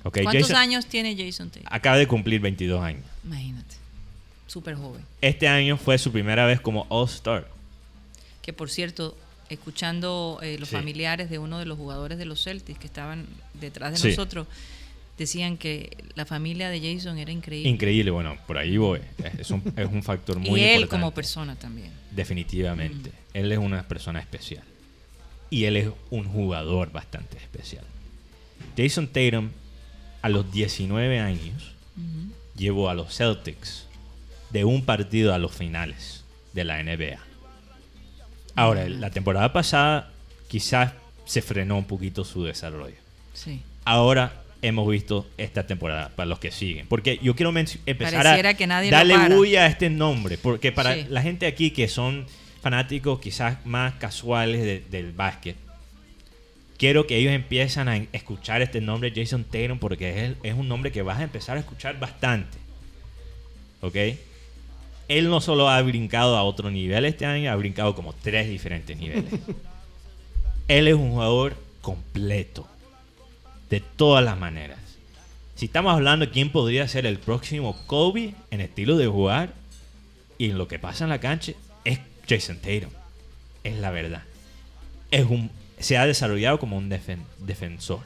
¿Cuántos 0.03 0.35
Jason 0.35 0.57
años 0.57 0.87
tiene 0.87 1.17
Jason 1.17 1.51
Tatum? 1.51 1.67
acaba 1.71 1.97
de 1.97 2.07
cumplir 2.07 2.41
22 2.41 2.83
años. 2.83 3.03
Imagínate. 3.25 3.75
Súper 4.47 4.75
joven. 4.77 5.03
Este 5.21 5.49
año 5.49 5.77
fue 5.79 5.97
su 5.99 6.13
primera 6.13 6.45
vez 6.47 6.61
como 6.61 6.87
All-Star. 6.91 7.49
Que 8.43 8.53
por 8.53 8.71
cierto, 8.71 9.17
escuchando 9.49 10.39
eh, 10.43 10.59
los 10.59 10.69
Sí. 10.69 10.77
familiares 10.77 11.31
de 11.31 11.39
uno 11.39 11.59
de 11.59 11.65
los 11.67 11.79
jugadores 11.79 12.19
de 12.19 12.27
los 12.27 12.45
Celtics 12.45 12.79
que 12.79 12.87
estaban 12.87 13.27
detrás 13.55 13.93
de 13.93 13.99
Sí. 13.99 14.09
nosotros, 14.09 14.47
decían 15.19 15.57
que 15.57 15.97
la 16.15 16.25
familia 16.27 16.69
de 16.71 16.81
Jason 16.81 17.19
era 17.19 17.31
increíble. 17.31 17.69
Increíble, 17.71 18.11
bueno, 18.11 18.37
por 18.47 18.59
ahí 18.59 18.77
voy. 18.77 19.01
Es- 19.39 19.51
un, 19.51 19.63
es 19.77 19.87
un 19.87 20.03
factor 20.03 20.39
muy 20.41 20.61
y 20.61 20.65
él 20.65 20.71
importante. 20.83 20.89
como 20.89 21.11
persona 21.15 21.57
también. 21.57 21.93
Definitivamente. 22.11 23.13
Él 23.33 23.51
es 23.53 23.59
una 23.59 23.87
persona 23.87 24.21
especial. 24.21 24.65
Y 25.51 25.65
él 25.65 25.77
es 25.77 25.89
un 26.11 26.25
jugador 26.25 26.91
bastante 26.93 27.37
especial. 27.37 27.85
Jason 28.77 29.07
Tatum, 29.09 29.51
a 30.23 30.29
los 30.29 30.51
19 30.51 31.21
años, 31.21 31.73
llevó 32.57 32.89
a 32.89 32.95
los 32.95 33.15
Celtics 33.17 33.87
de 34.51 34.65
un 34.65 34.85
partido 34.85 35.33
a 35.35 35.39
los 35.39 35.53
finales 35.53 36.25
de 36.53 36.65
la 36.65 36.83
NBA. 36.83 37.19
Ahora, 38.57 38.89
la 38.89 39.11
temporada 39.11 39.53
pasada 39.53 40.13
quizás 40.49 40.93
se 41.25 41.43
frenó 41.43 41.77
un 41.77 41.85
poquito 41.87 42.25
su 42.25 42.45
desarrollo. 42.45 42.97
Sí. 43.33 43.63
Ahora 43.85 44.44
hemos 44.67 44.89
visto 44.89 45.27
esta 45.39 45.67
temporada 45.67 46.11
para 46.17 46.27
los 46.27 46.39
que 46.39 46.51
siguen. 46.51 46.87
Porque 46.89 47.19
yo 47.23 47.35
quiero 47.37 47.51
empezar 47.57 48.23
Pareciera 48.23 48.51
a 48.51 48.55
que 48.55 48.67
nadie 48.67 48.91
lo 48.91 48.97
darle 48.97 49.35
bulla 49.35 49.65
a 49.65 49.67
este 49.67 49.91
nombre. 49.91 50.39
Porque 50.39 50.73
para 50.73 50.95
Sí. 50.95 51.07
la 51.09 51.23
gente 51.23 51.47
aquí 51.47 51.71
que 51.71 51.89
son 51.89 52.27
fanáticos 52.63 53.21
quizás 53.21 53.65
más 53.67 53.95
casuales 53.95 54.63
de- 54.63 54.81
del 54.91 55.13
básquet, 55.13 55.57
quiero 56.79 57.07
que 57.07 57.17
ellos 57.17 57.33
empiezan 57.33 57.89
a 57.89 57.97
escuchar 58.13 58.63
este 58.63 58.81
nombre 58.81 59.13
Jason 59.15 59.45
Tatum 59.45 59.79
porque 59.79 60.25
es, 60.27 60.33
es 60.43 60.55
un 60.55 60.67
nombre 60.69 60.91
que 60.91 61.03
vas 61.03 61.19
a 61.19 61.23
empezar 61.25 61.57
a 61.57 61.61
escuchar 61.61 61.99
bastante. 62.01 62.57
¿Ok? 63.83 63.97
Él 65.09 65.29
no 65.29 65.43
solo 65.43 65.69
ha 65.69 65.81
brincado 65.83 66.37
a 66.37 66.43
otro 66.45 66.71
nivel 66.71 67.05
este 67.05 67.27
año, 67.27 67.53
ha 67.53 67.57
brincado 67.57 67.95
como 67.95 68.15
tres 68.15 68.49
diferentes 68.49 68.97
niveles. 68.97 69.25
Él 70.69 70.89
es 70.89 70.95
un 70.95 71.11
jugador 71.11 71.55
completo. 71.83 72.67
De 73.75 73.81
todas 73.81 74.25
las 74.25 74.39
maneras. 74.39 74.79
Si 75.57 75.65
estamos 75.67 75.93
hablando 75.95 76.27
de 76.27 76.31
quién 76.31 76.51
podría 76.53 76.87
ser 76.87 77.07
el 77.07 77.19
próximo 77.19 77.77
Kobe 77.89 78.33
en 78.53 78.61
estilo 78.61 78.97
de 78.97 79.09
jugar 79.09 79.53
y 80.39 80.51
en 80.51 80.59
lo 80.59 80.69
que 80.69 80.79
pasa 80.79 81.03
en 81.03 81.11
la 81.11 81.19
cancha, 81.19 81.55
es 81.85 81.99
Jason 82.29 82.59
Tatum. 82.59 82.91
Es 83.65 83.77
la 83.79 83.91
verdad. 83.91 84.23
Es 85.11 85.25
un, 85.25 85.51
se 85.81 85.99
ha 85.99 86.07
desarrollado 86.07 86.61
como 86.61 86.77
un 86.77 86.89
defen- 86.89 87.25
defensor. 87.39 88.03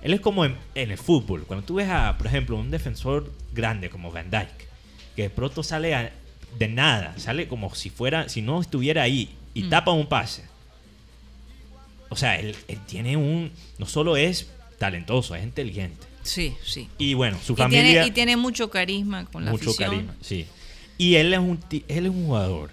Él 0.00 0.14
es 0.14 0.20
como 0.20 0.46
en, 0.46 0.56
en 0.74 0.90
el 0.90 0.96
fútbol. 0.96 1.44
Cuando 1.44 1.66
tú 1.66 1.74
ves 1.74 1.90
a, 1.90 2.16
por 2.16 2.26
ejemplo, 2.26 2.56
un 2.56 2.70
defensor 2.70 3.30
grande 3.52 3.90
como 3.90 4.10
Van 4.10 4.30
Dyke, 4.30 4.68
que 5.16 5.22
de 5.24 5.30
pronto 5.30 5.62
sale 5.62 5.94
a- 5.94 6.12
de 6.58 6.68
nada, 6.68 7.12
sale 7.18 7.46
como 7.46 7.74
si 7.74 7.90
fuera, 7.90 8.30
si 8.30 8.40
no 8.40 8.58
estuviera 8.58 9.02
ahí 9.02 9.28
y 9.52 9.64
Mm. 9.64 9.68
tapa 9.68 9.90
un 9.90 10.06
pase. 10.06 10.44
O 12.08 12.16
sea, 12.16 12.38
él, 12.40 12.56
él 12.68 12.78
tiene 12.86 13.18
un, 13.18 13.52
no 13.76 13.84
solo 13.84 14.16
es 14.16 14.50
talentoso, 14.78 15.34
es 15.34 15.42
inteligente. 15.44 16.06
Sí, 16.22 16.54
sí. 16.64 16.88
Y 16.98 17.14
bueno, 17.14 17.38
su 17.44 17.52
Y 17.52 17.56
familia 17.56 17.82
tiene, 17.84 18.06
y 18.06 18.10
tiene 18.12 18.36
mucho 18.36 18.70
carisma 18.70 19.26
con 19.26 19.44
la 19.44 19.50
mucho 19.50 19.70
afición. 19.70 19.90
carisma, 19.90 20.14
sí. 20.20 20.46
Y 20.96 21.16
él 21.16 21.32
es 21.34 21.38
un 21.40 21.60
él 21.70 22.06
es 22.06 22.10
un 22.12 22.26
jugador 22.26 22.70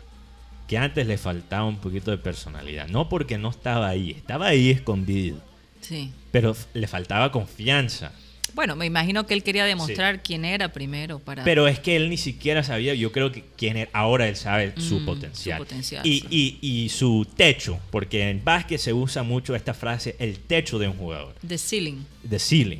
que 0.68 0.78
antes 0.78 1.06
le 1.06 1.18
faltaba 1.18 1.66
un 1.66 1.78
poquito 1.78 2.12
de 2.12 2.18
personalidad, 2.18 2.88
no 2.88 3.10
porque 3.10 3.38
no 3.38 3.50
estaba 3.50 3.90
ahí, 3.90 4.12
estaba 4.12 4.48
ahí 4.48 4.70
escondido, 4.70 5.38
Sí. 5.82 6.12
pero 6.32 6.56
le 6.74 6.88
faltaba 6.88 7.32
confianza. 7.32 8.14
Bueno, 8.54 8.76
me 8.76 8.86
imagino 8.86 9.26
que 9.26 9.34
él 9.34 9.44
quería 9.44 9.66
demostrar 9.66 10.22
quién 10.24 10.44
era 10.46 10.74
primero 10.74 11.20
para... 11.20 11.44
Pero 11.44 11.68
es 11.68 11.80
que 11.80 11.96
él 11.96 12.10
ni 12.10 12.18
siquiera 12.18 12.64
sabía, 12.64 12.94
yo 12.94 13.12
creo 13.12 13.32
que 13.32 13.44
quién 13.58 13.78
era, 13.78 13.90
ahora 13.94 14.28
él 14.28 14.36
sabe 14.36 14.74
su 14.78 15.00
Mm, 15.00 15.06
potencial. 15.06 15.58
su 15.60 15.64
potencial, 15.66 16.06
y, 16.06 16.20
sí. 16.20 16.28
y- 16.30 16.60
y 16.84 16.90
su 16.90 17.26
techo, 17.38 17.80
porque 17.92 18.30
en 18.30 18.44
básquet 18.44 18.80
se 18.80 18.92
usa 18.94 19.24
mucho 19.24 19.56
esta 19.56 19.74
frase, 19.74 20.16
el 20.20 20.38
techo 20.40 20.80
de 20.80 20.88
un 20.90 20.98
jugador, 20.98 21.34
The 21.48 21.58
Ceiling. 21.58 22.06
the 22.30 22.40
ceiling. 22.40 22.80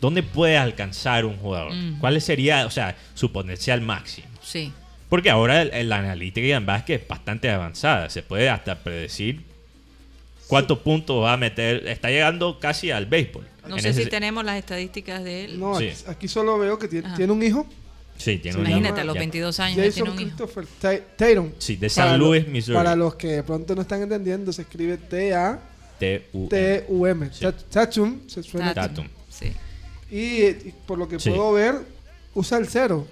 ¿Dónde 0.00 0.22
puede 0.22 0.56
alcanzar 0.56 1.24
un 1.24 1.36
jugador? 1.36 1.72
Mm. 1.74 1.98
¿Cuál 2.00 2.20
sería, 2.20 2.66
o 2.66 2.70
sea, 2.70 2.96
su 3.14 3.30
potencial 3.30 3.80
máximo? 3.82 4.26
Sí. 4.42 4.72
Porque 5.08 5.28
ahora 5.30 5.64
la 5.64 5.98
analítica 5.98 6.56
en 6.56 6.64
básquet 6.66 7.02
es 7.02 7.06
bastante 7.06 7.50
avanzada. 7.50 8.08
Se 8.10 8.22
puede 8.22 8.48
hasta 8.48 8.78
predecir 8.78 9.42
cuántos 10.48 10.78
puntos 10.78 11.22
va 11.22 11.34
a 11.34 11.36
meter. 11.36 11.86
Está 11.86 12.08
llegando 12.10 12.58
casi 12.58 12.90
al 12.90 13.06
béisbol. 13.06 13.46
No 13.68 13.76
En 13.76 13.82
sé 13.82 13.90
ese- 13.90 14.04
si 14.04 14.10
tenemos 14.10 14.44
las 14.44 14.56
estadísticas 14.58 15.22
de 15.22 15.44
él. 15.44 15.60
No, 15.60 15.78
Sí. 15.78 15.88
aquí, 15.88 16.02
aquí 16.08 16.28
solo 16.28 16.58
veo 16.58 16.78
que 16.78 16.88
tiene, 16.88 17.08
tiene 17.16 17.32
un 17.32 17.42
hijo, 17.42 17.66
Sí, 18.18 18.38
tiene 18.38 18.58
un 18.58 18.66
Imagínate, 18.66 19.00
a 19.00 19.04
los 19.04 19.14
ya. 19.14 19.20
22 19.20 19.58
años 19.58 19.76
ya 19.78 19.90
tiene 19.90 20.10
un 20.10 20.16
hijo. 20.20 20.24
Christopher 20.26 20.66
Ta- 20.80 20.98
Tatum. 21.16 21.50
Sí, 21.58 21.76
de 21.76 21.88
San 21.88 22.18
Luis, 22.20 22.46
Missouri. 22.46 22.76
Para 22.76 22.94
los 22.94 23.14
que 23.16 23.28
de 23.28 23.42
pronto 23.42 23.74
no 23.74 23.82
están 23.82 24.02
entendiendo, 24.02 24.52
se 24.52 24.62
escribe 24.62 24.96
T-A-T-U-M. 24.98 26.48
T-U-M. 26.48 27.30
Tatum, 27.70 28.20
se 28.28 28.42
suena. 28.42 28.74
Tatum. 28.74 29.06
Tatum. 29.06 29.08
Sí. 29.28 29.52
Y, 30.10 30.44
y 30.68 30.74
por 30.86 30.98
lo 30.98 31.08
que 31.08 31.18
Sí. 31.18 31.30
puedo 31.30 31.52
ver, 31.52 31.74
usa 32.34 32.58
el 32.58 32.68
cero. 32.68 33.06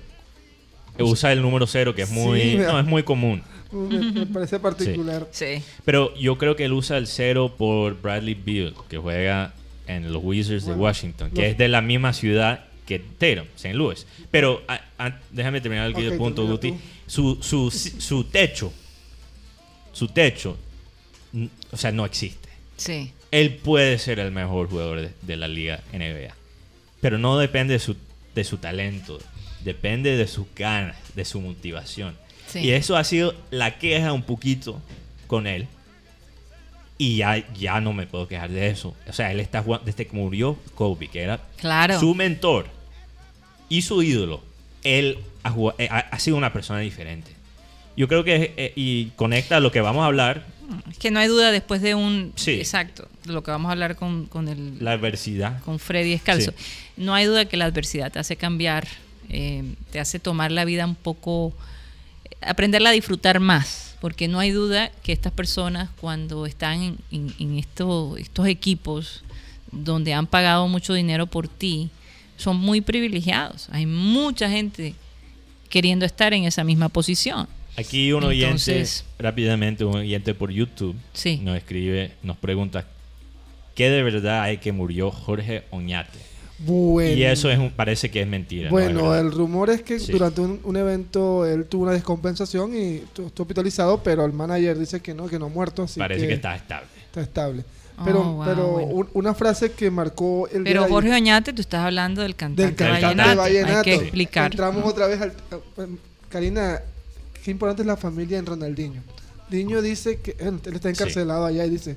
Usa 0.98 1.32
el 1.32 1.40
número 1.40 1.66
cero, 1.66 1.94
que 1.94 2.02
es 2.02 2.10
muy, 2.10 2.56
no, 2.56 2.78
es 2.78 2.86
muy 2.86 3.02
común. 3.02 3.42
Me, 3.72 4.12
me 4.12 4.26
parece 4.26 4.58
particular. 4.60 5.28
Sí. 5.30 5.62
Pero 5.84 6.14
yo 6.16 6.36
creo 6.36 6.56
que 6.56 6.64
él 6.66 6.72
usa 6.72 6.98
el 6.98 7.06
cero 7.06 7.54
por 7.56 8.00
Bradley 8.00 8.34
Beal, 8.34 8.74
que 8.88 8.98
juega 8.98 9.54
en 9.96 10.12
los 10.12 10.22
Wizards 10.24 10.66
de 10.66 10.72
Washington, 10.74 11.30
que 11.30 11.50
es 11.50 11.58
de 11.58 11.68
la 11.68 11.80
misma 11.80 12.12
ciudad 12.12 12.64
que 12.86 12.98
Tatum, 12.98 13.46
St. 13.56 13.74
Louis. 13.74 14.06
Pero 14.30 14.62
a- 14.68 14.80
a- 14.98 15.18
déjame 15.30 15.60
terminar 15.60 15.86
el 15.86 16.16
punto, 16.16 16.46
Guti. 16.46 16.74
Su, 17.06 17.38
su, 17.42 17.70
su 17.70 18.24
techo, 18.24 18.72
su 19.92 20.08
techo, 20.08 20.56
o 21.70 21.76
sea, 21.76 21.92
no 21.92 22.04
existe. 22.04 22.48
Sí. 22.76 23.12
Él 23.30 23.56
puede 23.56 23.98
ser 23.98 24.18
el 24.18 24.32
mejor 24.32 24.68
jugador 24.68 25.00
de, 25.02 25.10
de 25.22 25.36
la 25.36 25.46
liga 25.48 25.80
NBA, 25.92 26.34
pero 27.00 27.18
no 27.18 27.38
depende 27.38 27.74
de 27.74 27.78
su, 27.78 27.96
de 28.34 28.44
su 28.44 28.56
talento, 28.58 29.18
depende 29.64 30.16
de 30.16 30.26
sus 30.26 30.46
ganas, 30.56 30.96
de 31.14 31.24
su 31.24 31.40
motivación. 31.40 32.16
Sí. 32.48 32.60
Y 32.60 32.70
eso 32.72 32.96
ha 32.96 33.04
sido 33.04 33.34
la 33.50 33.78
queja 33.78 34.12
un 34.12 34.22
poquito 34.22 34.80
con 35.28 35.46
él. 35.46 35.68
Y 37.02 37.16
ya, 37.16 37.42
ya 37.54 37.80
no 37.80 37.94
me 37.94 38.06
puedo 38.06 38.28
quejar 38.28 38.50
de 38.50 38.68
eso. 38.68 38.94
O 39.08 39.12
sea, 39.14 39.32
él 39.32 39.40
está 39.40 39.62
jugando 39.62 39.86
desde 39.86 40.06
que 40.06 40.14
murió 40.14 40.58
Kobe, 40.74 41.08
que 41.08 41.22
era 41.22 41.40
Claro. 41.56 41.98
su 41.98 42.14
mentor 42.14 42.66
y 43.70 43.80
su 43.80 44.02
ídolo. 44.02 44.42
Él 44.84 45.16
ha, 45.42 45.50
jugado- 45.50 45.76
eh, 45.78 45.88
ha- 45.90 46.18
sido 46.18 46.36
una 46.36 46.52
persona 46.52 46.80
diferente. 46.80 47.30
Yo 47.96 48.06
creo 48.06 48.22
que, 48.22 48.52
eh, 48.56 48.72
y 48.76 49.06
conecta 49.16 49.56
a 49.56 49.60
lo 49.60 49.72
que 49.72 49.80
vamos 49.80 50.02
a 50.02 50.06
hablar, 50.06 50.44
Es 50.90 50.98
que 50.98 51.10
no 51.10 51.18
hay 51.20 51.26
duda 51.28 51.50
después 51.52 51.80
de 51.82 51.94
un... 51.94 52.32
Sí. 52.36 52.52
Exacto. 52.52 53.08
Lo 53.24 53.42
que 53.42 53.50
vamos 53.50 53.70
a 53.70 53.72
hablar 53.72 53.96
con, 53.96 54.26
con 54.26 54.46
el... 54.48 54.76
la 54.84 54.92
adversidad. 54.92 55.60
con 55.64 55.78
Freddy 55.80 56.12
Escalzo. 56.12 56.52
Sí. 56.56 56.64
No 56.98 57.14
hay 57.14 57.24
duda 57.24 57.46
que 57.46 57.56
la 57.56 57.64
adversidad 57.64 58.12
te 58.12 58.18
hace 58.20 58.36
cambiar, 58.36 58.86
eh, 59.30 59.64
te 59.90 59.98
hace 60.00 60.18
tomar 60.20 60.52
la 60.52 60.64
vida 60.66 60.84
un 60.84 60.94
poco, 60.94 61.52
aprenderla 62.42 62.90
a 62.90 62.92
disfrutar 62.92 63.40
más, 63.40 63.89
porque 64.00 64.28
no 64.28 64.38
hay 64.38 64.50
duda 64.50 64.90
que 65.02 65.12
estas 65.12 65.32
personas 65.32 65.88
cuando 66.00 66.46
están 66.46 66.82
en, 66.82 66.98
en- 67.10 67.34
en 67.38 67.58
esto- 67.58 68.16
estos 68.16 68.46
equipos 68.46 69.22
donde 69.72 70.14
han 70.14 70.26
pagado 70.26 70.66
mucho 70.68 70.94
dinero 70.94 71.26
por 71.26 71.46
ti, 71.48 71.90
son 72.36 72.56
muy 72.56 72.80
privilegiados. 72.80 73.68
Hay 73.70 73.86
mucha 73.86 74.48
gente 74.50 74.94
queriendo 75.68 76.04
estar 76.06 76.32
en 76.34 76.44
esa 76.44 76.64
misma 76.64 76.88
posición. 76.88 77.46
Aquí 77.76 78.12
un 78.12 78.24
oyente, 78.24 78.46
Entonces- 78.72 79.04
rápidamente, 79.18 79.84
un 79.84 79.96
oyente 79.96 80.34
por 80.34 80.50
YouTube 80.50 80.96
Sí. 81.12 81.38
nos 81.42 81.56
escribe, 81.56 82.12
nos 82.22 82.36
pregunta, 82.36 82.86
¿qué 83.76 83.88
de 83.90 84.02
verdad 84.02 84.42
hay 84.42 84.58
que 84.58 84.72
murió 84.72 85.10
Jorge 85.10 85.62
Oñate? 85.70 86.18
Bueno. 86.62 87.16
Y 87.16 87.22
eso 87.24 87.50
es 87.50 87.58
un- 87.58 87.70
parece 87.70 88.10
que 88.10 88.20
es 88.20 88.26
mentira. 88.28 88.64
¿no? 88.66 88.70
Bueno, 88.70 89.14
Es 89.14 89.20
el 89.22 89.32
rumor 89.32 89.70
es 89.70 89.82
que 89.82 89.98
Sí. 89.98 90.12
durante 90.12 90.40
un, 90.42 90.60
un 90.62 90.76
evento 90.76 91.46
él 91.46 91.64
tuvo 91.66 91.84
una 91.84 91.92
descompensación 91.92 92.76
y 92.76 92.98
tu- 93.14 93.26
estuvo 93.26 93.44
hospitalizado, 93.44 94.02
pero 94.02 94.24
el 94.24 94.32
manager 94.32 94.78
dice 94.78 95.00
que 95.00 95.14
no, 95.14 95.26
que 95.26 95.38
no 95.38 95.46
ha 95.46 95.48
muerto, 95.48 95.84
así 95.84 95.98
parece 95.98 96.22
que, 96.22 96.28
que 96.28 96.34
está 96.34 96.54
estable. 96.56 96.86
está 97.06 97.20
estable. 97.22 97.64
Oh, 97.98 98.04
Pero, 98.04 98.22
wow, 98.22 98.44
pero 98.46 98.66
bueno. 98.68 98.88
un- 98.92 99.08
una 99.14 99.34
frase 99.34 99.72
que 99.72 99.90
marcó 99.90 100.48
el 100.48 100.62
Pero 100.64 100.80
de 100.80 100.86
ayer- 100.86 100.90
Jorge 100.90 101.12
Oñate, 101.14 101.52
tú 101.52 101.60
estás 101.60 101.84
hablando 101.84 102.22
del 102.22 102.34
cantante, 102.36 102.62
del 102.62 102.74
cantante 102.74 103.00
cantante 103.02 103.36
vallenato. 103.36 103.42
Hay 103.42 103.52
que 103.54 103.62
vallenato. 103.64 103.90
explicar. 103.90 104.50
Entramos 104.52 104.84
otra 104.86 105.06
vez 105.06 105.20
al... 105.20 105.30
eh, 105.30 105.86
Karina, 106.28 106.80
qué 107.44 107.50
importante 107.50 107.82
es 107.82 107.86
la 107.86 107.96
familia 107.96 108.38
en 108.38 108.46
Ronaldinho. 108.46 109.02
Niño 109.50 109.82
dice 109.82 110.20
que 110.20 110.36
él, 110.38 110.60
él 110.64 110.74
está 110.74 110.90
encarcelado 110.90 111.44
allá 111.44 111.64
y 111.66 111.70
dice, 111.70 111.96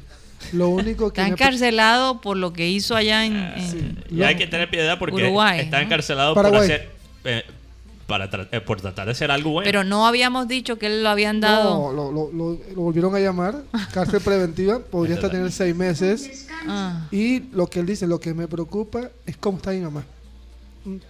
lo 0.52 0.70
único 0.70 1.12
que... 1.14 1.22
Está 1.22 1.24
me- 1.24 1.30
encarcelado 1.34 2.22
por 2.22 2.38
lo 2.38 2.52
que 2.54 2.70
hizo 2.70 2.96
allá 2.96 3.26
en... 3.26 3.36
en- 3.36 3.72
sí. 3.72 3.96
Y 4.12 4.24
hay 4.24 4.36
que 4.36 4.48
tener 4.48 4.70
piedad 4.70 5.00
porque 5.00 5.16
Uruguay, 5.24 5.62
está 5.62 5.78
¿no? 5.78 5.84
encarcelado 5.86 6.34
por 6.34 6.44
Paraguay. 6.44 6.64
hacer 6.72 6.90
eh, 7.26 7.44
para 8.08 8.30
tra- 8.30 8.48
eh, 8.52 8.60
por 8.62 8.82
tratar 8.82 9.06
de 9.06 9.14
hacer 9.14 9.32
algo 9.32 9.52
bueno. 9.52 9.66
Pero 9.66 9.84
no 9.84 10.06
habíamos 10.06 10.48
dicho 10.48 10.78
que 10.78 10.88
él 10.88 11.04
lo 11.04 11.10
habían 11.10 11.40
dado. 11.40 11.76
No, 11.76 11.94
lo, 11.94 12.12
lo- 12.12 12.32
lo- 12.32 12.60
lo 12.76 12.82
volvieron 12.82 13.16
a 13.16 13.20
llamar, 13.20 13.64
cárcel 13.94 14.20
preventiva, 14.26 14.80
podría 14.80 15.16
hasta 15.16 15.30
tener 15.32 15.52
seis 15.52 15.76
meses. 15.76 16.48
Ah, 16.68 17.08
Y 17.12 17.40
lo 17.54 17.68
que 17.68 17.80
él 17.80 17.86
dice, 17.86 18.06
lo 18.08 18.20
que 18.20 18.34
me 18.34 18.48
preocupa 18.48 19.10
es 19.26 19.38
cómo 19.38 19.58
está 19.58 19.72
mi 19.72 19.80
mamá. 19.80 20.04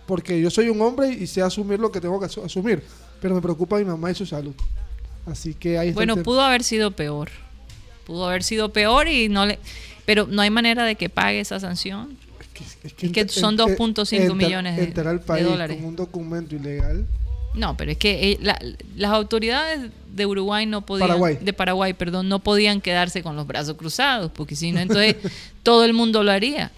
Porque 0.05 0.39
yo 0.39 0.51
soy 0.51 0.69
un 0.69 0.79
hombre 0.81 1.09
y 1.09 1.25
sé 1.25 1.41
asumir 1.41 1.79
lo 1.79 1.91
que 1.91 1.99
tengo 1.99 2.19
que 2.19 2.27
asu- 2.27 2.45
asumir, 2.45 2.83
pero 3.19 3.33
me 3.33 3.41
preocupa 3.41 3.77
mi 3.79 3.85
mamá 3.85 4.11
y 4.11 4.15
su 4.15 4.25
salud. 4.25 4.53
Así 5.25 5.53
que 5.55 5.79
ahí 5.79 5.87
está 5.89 5.97
bueno, 5.97 6.17
pudo 6.17 6.41
haber 6.41 6.63
sido 6.63 6.91
peor. 6.91 7.29
Pudo 8.05 8.27
haber 8.27 8.43
sido 8.43 8.71
peor 8.73 9.07
y 9.07 9.29
no 9.29 9.45
le... 9.45 9.59
Pero 10.05 10.27
no 10.27 10.41
hay 10.41 10.49
manera 10.49 10.83
de 10.85 10.95
que 10.95 11.09
pague 11.09 11.39
esa 11.39 11.59
sanción. 11.59 12.17
Es 12.83 12.93
que, 12.93 13.07
es 13.07 13.11
que 13.11 13.21
enter- 13.25 13.29
son 13.29 13.53
en- 13.53 13.59
2.5 13.77 14.17
enter- 14.17 14.35
millones 14.35 14.75
de- 14.77 14.83
Entrar 14.83 15.07
al 15.07 15.19
de 15.19 15.25
país 15.25 15.45
dólares. 15.45 15.77
con 15.77 15.85
un 15.85 15.95
documento 15.95 16.55
ilegal. 16.55 17.05
No, 17.55 17.77
pero 17.77 17.91
es 17.91 17.97
que 17.97 18.31
eh, 18.31 18.37
la- 18.41 18.59
las 18.95 19.11
autoridades 19.11 19.91
de 20.13 20.25
Uruguay 20.25 20.65
no 20.65 20.85
podían, 20.85 21.07
Paraguay. 21.07 21.37
de 21.39 21.53
Paraguay, 21.53 21.93
perdón, 21.93 22.27
no 22.27 22.39
podían 22.39 22.81
quedarse 22.81 23.23
con 23.23 23.35
los 23.35 23.47
brazos 23.47 23.77
cruzados, 23.77 24.31
porque 24.33 24.55
si 24.55 24.71
no, 24.71 24.79
entonces 24.79 25.15
todo 25.63 25.85
el 25.85 25.93
mundo 25.93 26.23
lo 26.23 26.31
haría. 26.31 26.71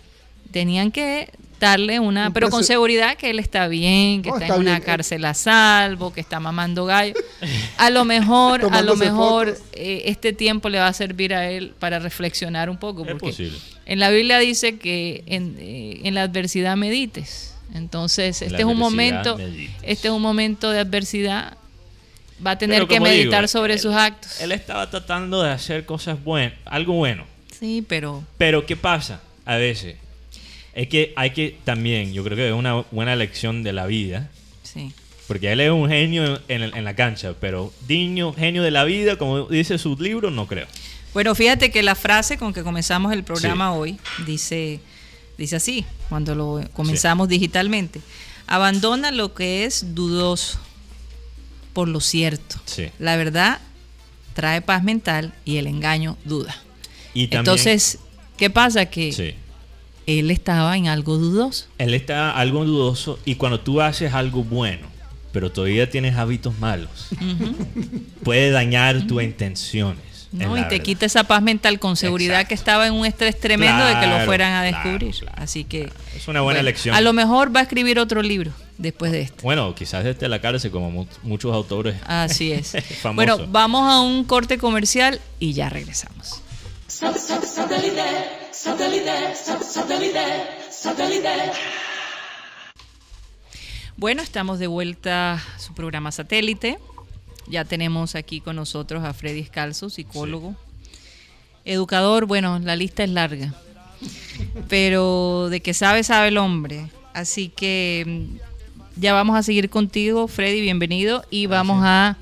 Tenían 0.51 0.91
que 0.91 1.30
darle 1.59 1.99
una, 1.99 2.27
Un 2.27 2.33
pero 2.33 2.49
con 2.49 2.63
seguridad 2.63 3.15
que 3.17 3.29
él 3.29 3.39
está 3.39 3.67
bien, 3.67 4.21
que 4.21 4.29
No, 4.29 4.35
está, 4.35 4.45
está 4.45 4.55
en 4.55 4.61
una 4.61 4.79
cárcel 4.81 5.23
a 5.25 5.33
salvo, 5.33 6.13
que 6.13 6.21
está 6.21 6.39
mamando 6.39 6.85
gallo. 6.85 7.13
A 7.77 7.89
lo 7.89 8.05
mejor, 8.05 8.67
a 8.73 8.81
lo 8.81 8.95
mejor 8.95 9.57
eh, 9.73 10.03
este 10.05 10.33
tiempo 10.33 10.69
le 10.69 10.79
va 10.79 10.87
a 10.87 10.93
servir 10.93 11.33
a 11.33 11.49
él 11.49 11.73
para 11.79 11.99
reflexionar 11.99 12.69
un 12.69 12.77
poco, 12.77 13.03
es 13.03 13.09
porque 13.11 13.27
posible. 13.27 13.57
en 13.85 13.99
la 13.99 14.09
Biblia 14.09 14.39
dice 14.39 14.77
que 14.77 15.23
en, 15.27 15.55
eh, 15.59 16.01
en 16.03 16.13
la 16.15 16.23
adversidad 16.23 16.75
medites. 16.77 17.53
Entonces, 17.73 18.39
la 18.41 18.47
este 18.47 18.59
es 18.61 18.65
un 18.65 18.77
momento, 18.77 19.37
medites. 19.37 19.71
este 19.81 20.07
es 20.07 20.13
un 20.13 20.21
momento 20.21 20.71
de 20.71 20.79
adversidad. 20.79 21.57
Va 22.45 22.51
a 22.51 22.57
tener 22.57 22.85
que 22.87 22.99
meditar 22.99 23.41
digo, 23.41 23.47
sobre 23.47 23.73
él- 23.73 23.79
sus 23.79 23.93
actos. 23.95 24.39
Él 24.41 24.51
estaba 24.51 24.89
tratando 24.89 25.41
de 25.41 25.51
hacer 25.51 25.85
cosas 25.85 26.21
buenas, 26.23 26.53
algo 26.65 26.93
bueno. 26.93 27.25
sí, 27.59 27.83
pero 27.87 28.23
Pero 28.37 28.65
¿qué 28.65 28.75
pasa? 28.75 29.21
A 29.45 29.55
veces 29.57 29.95
es 30.76 30.89
que 30.89 31.13
hay 31.15 31.32
que 31.32 31.57
también, 31.63 32.13
yo 32.13 32.23
creo 32.23 32.36
que 32.36 32.49
es 32.49 32.53
una 32.53 32.82
buena 32.91 33.15
lección 33.15 33.63
de 33.63 33.71
la 33.71 33.86
vida, 33.86 34.30
sí. 34.61 34.91
porque 35.26 35.53
él 35.53 35.61
es 35.61 35.71
un 35.71 35.88
genio 35.88 36.41
en, 36.49 36.84
la 36.84 36.95
cancha, 36.95 37.34
pero 37.39 37.73
niño, 37.88 38.34
genio 38.34 38.61
de 38.61 38.71
la 38.71 38.84
vida, 38.84 39.17
como 39.17 39.45
dice 39.45 39.78
su 39.78 39.95
libro, 39.95 40.32
no 40.32 40.47
creo. 40.47 40.67
Bueno, 41.13 41.34
fíjate 41.34 41.71
que 41.71 41.82
la 41.82 41.95
frase 41.95 42.38
con 42.38 42.53
que 42.53 42.61
comenzamos 42.61 43.13
el 43.13 43.23
programa 43.23 43.73
hoy 43.73 43.97
dice, 44.28 44.82
dice 45.38 45.55
así, 45.55 45.86
cuando 46.09 46.36
lo 46.36 46.61
comenzamos 46.73 47.30
digitalmente. 47.30 48.01
Abandona 48.45 49.11
lo 49.11 49.34
que 49.34 49.63
es 49.63 49.95
dudoso 49.95 50.59
por 51.71 51.88
lo 51.88 52.01
cierto. 52.01 52.57
Sí. 52.65 52.89
La 52.99 53.15
verdad 53.15 53.61
trae 54.34 54.61
paz 54.61 54.84
mental 54.84 55.34
y 55.45 55.55
el 55.55 55.67
engaño 55.67 56.17
duda. 56.26 56.53
Y 57.13 57.28
también, 57.28 57.39
Entonces, 57.39 57.99
¿qué 58.38 58.49
pasa? 58.49 58.88
Que 58.88 59.13
sí. 59.13 59.36
Él 60.07 60.31
estaba 60.31 60.77
en 60.77 60.87
algo 60.87 61.17
dudoso. 61.17 61.65
Él 61.77 61.93
está 61.93 62.31
algo 62.31 62.63
dudoso 62.65 63.19
y 63.25 63.35
cuando 63.35 63.59
tú 63.59 63.81
haces 63.81 64.13
algo 64.13 64.43
bueno, 64.43 64.87
pero 65.31 65.51
todavía 65.51 65.89
tienes 65.89 66.15
hábitos 66.15 66.57
malos, 66.59 67.07
puede 68.23 68.51
dañar 68.51 69.05
tus 69.07 69.21
intenciones. 69.23 70.03
es 70.05 70.27
¿no? 70.31 70.57
Y 70.57 70.61
te 70.63 70.69
verdad. 70.69 70.83
quita 70.85 71.05
esa 71.05 71.23
paz 71.23 71.41
mental 71.41 71.79
con 71.79 71.95
seguridad 71.95 72.35
Exacto. 72.41 72.49
que 72.49 72.53
estaba 72.55 72.87
en 72.87 72.93
un 72.93 73.05
estrés 73.05 73.39
tremendo 73.39 73.85
de 73.85 73.99
que 73.99 74.07
lo 74.07 74.25
fueran 74.25 74.53
a 74.53 74.63
descubrir. 74.63 75.13
claro. 75.15 75.35
Así 75.41 75.63
que 75.63 75.89
Es 76.15 76.27
una 76.27 76.41
buena 76.41 76.59
bueno, 76.59 76.61
lección. 76.65 76.95
A 76.95 77.01
lo 77.01 77.13
mejor 77.13 77.55
va 77.55 77.59
a 77.61 77.63
escribir 77.63 77.99
otro 77.99 78.21
libro 78.21 78.51
después 78.77 79.11
de 79.11 79.21
este. 79.21 79.41
Bueno, 79.43 79.73
quizás 79.75 80.03
desde 80.03 80.27
la 80.27 80.39
cárcel, 80.41 80.71
como 80.71 80.91
mu- 80.91 81.07
muchos 81.23 81.53
autores. 81.53 81.95
Así 82.05 82.51
es. 82.51 82.73
Bueno, 83.13 83.37
vamos 83.47 83.89
a 83.89 84.01
un 84.01 84.23
corte 84.25 84.57
comercial 84.57 85.19
y 85.39 85.53
ya 85.53 85.69
regresamos. 85.69 86.41
Bueno, 93.97 94.21
estamos 94.21 94.59
de 94.59 94.67
vuelta 94.67 95.33
a 95.33 95.59
su 95.59 95.73
programa 95.73 96.13
satélite. 96.13 96.79
Ya 97.47 97.65
tenemos 97.65 98.15
aquí 98.15 98.39
con 98.39 98.55
nosotros 98.55 99.03
a 99.03 99.11
Freddy 99.11 99.41
Escalzo, 99.41 99.89
psicólogo. 99.89 100.55
Educador, 101.65 102.27
bueno, 102.27 102.59
la 102.59 102.77
lista 102.77 103.03
es 103.03 103.09
larga. 103.09 103.53
Pero 104.69 105.49
de 105.49 105.59
que 105.59 105.73
sabe, 105.73 106.01
sabe 106.03 106.29
el 106.29 106.37
hombre. 106.37 106.89
Así 107.13 107.49
que 107.49 108.05
mm, 108.07 109.01
ya 109.01 109.11
vamos 109.11 109.37
a 109.37 109.43
seguir 109.43 109.69
contigo, 109.69 110.29
Freddy, 110.29 110.61
bienvenido. 110.61 111.25
Y 111.29 111.47
vamos 111.47 111.81
a 111.83 112.15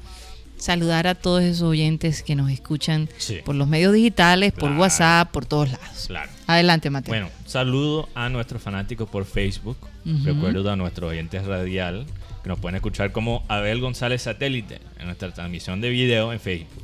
saludar 0.64 1.08
a 1.08 1.16
todos 1.16 1.44
esos 1.44 1.64
oyentes 1.64 2.24
que 2.24 2.36
nos 2.36 2.50
escuchan 2.50 3.10
Sí. 3.18 3.40
por 3.44 3.54
los 3.56 3.68
medios 3.68 3.94
digitales, 3.94 4.54
por. 4.54 4.72
WhatsApp, 4.72 5.30
por 5.32 5.46
todos 5.46 5.72
lados. 5.72 6.06
Claro. 6.08 6.32
Adelante, 6.48 6.90
Mateo. 6.90 7.10
Bueno, 7.12 7.30
saludo 7.46 8.08
a 8.16 8.30
nuestros 8.30 8.62
fanáticos 8.62 9.10
por 9.10 9.26
Facebook. 9.26 9.78
Recuerdo 10.24 10.72
a 10.72 10.76
nuestros 10.76 11.12
oyentes 11.12 11.46
radial 11.46 12.06
que 12.44 12.50
nos 12.50 12.60
pueden 12.60 12.76
escuchar 12.76 13.12
como 13.12 13.44
Abel 13.48 13.80
González 13.82 14.22
Satélite 14.22 14.80
en 15.00 15.06
nuestra 15.06 15.34
transmisión 15.34 15.82
de 15.82 15.90
video 15.90 16.32
en 16.34 16.40
Facebook. 16.40 16.84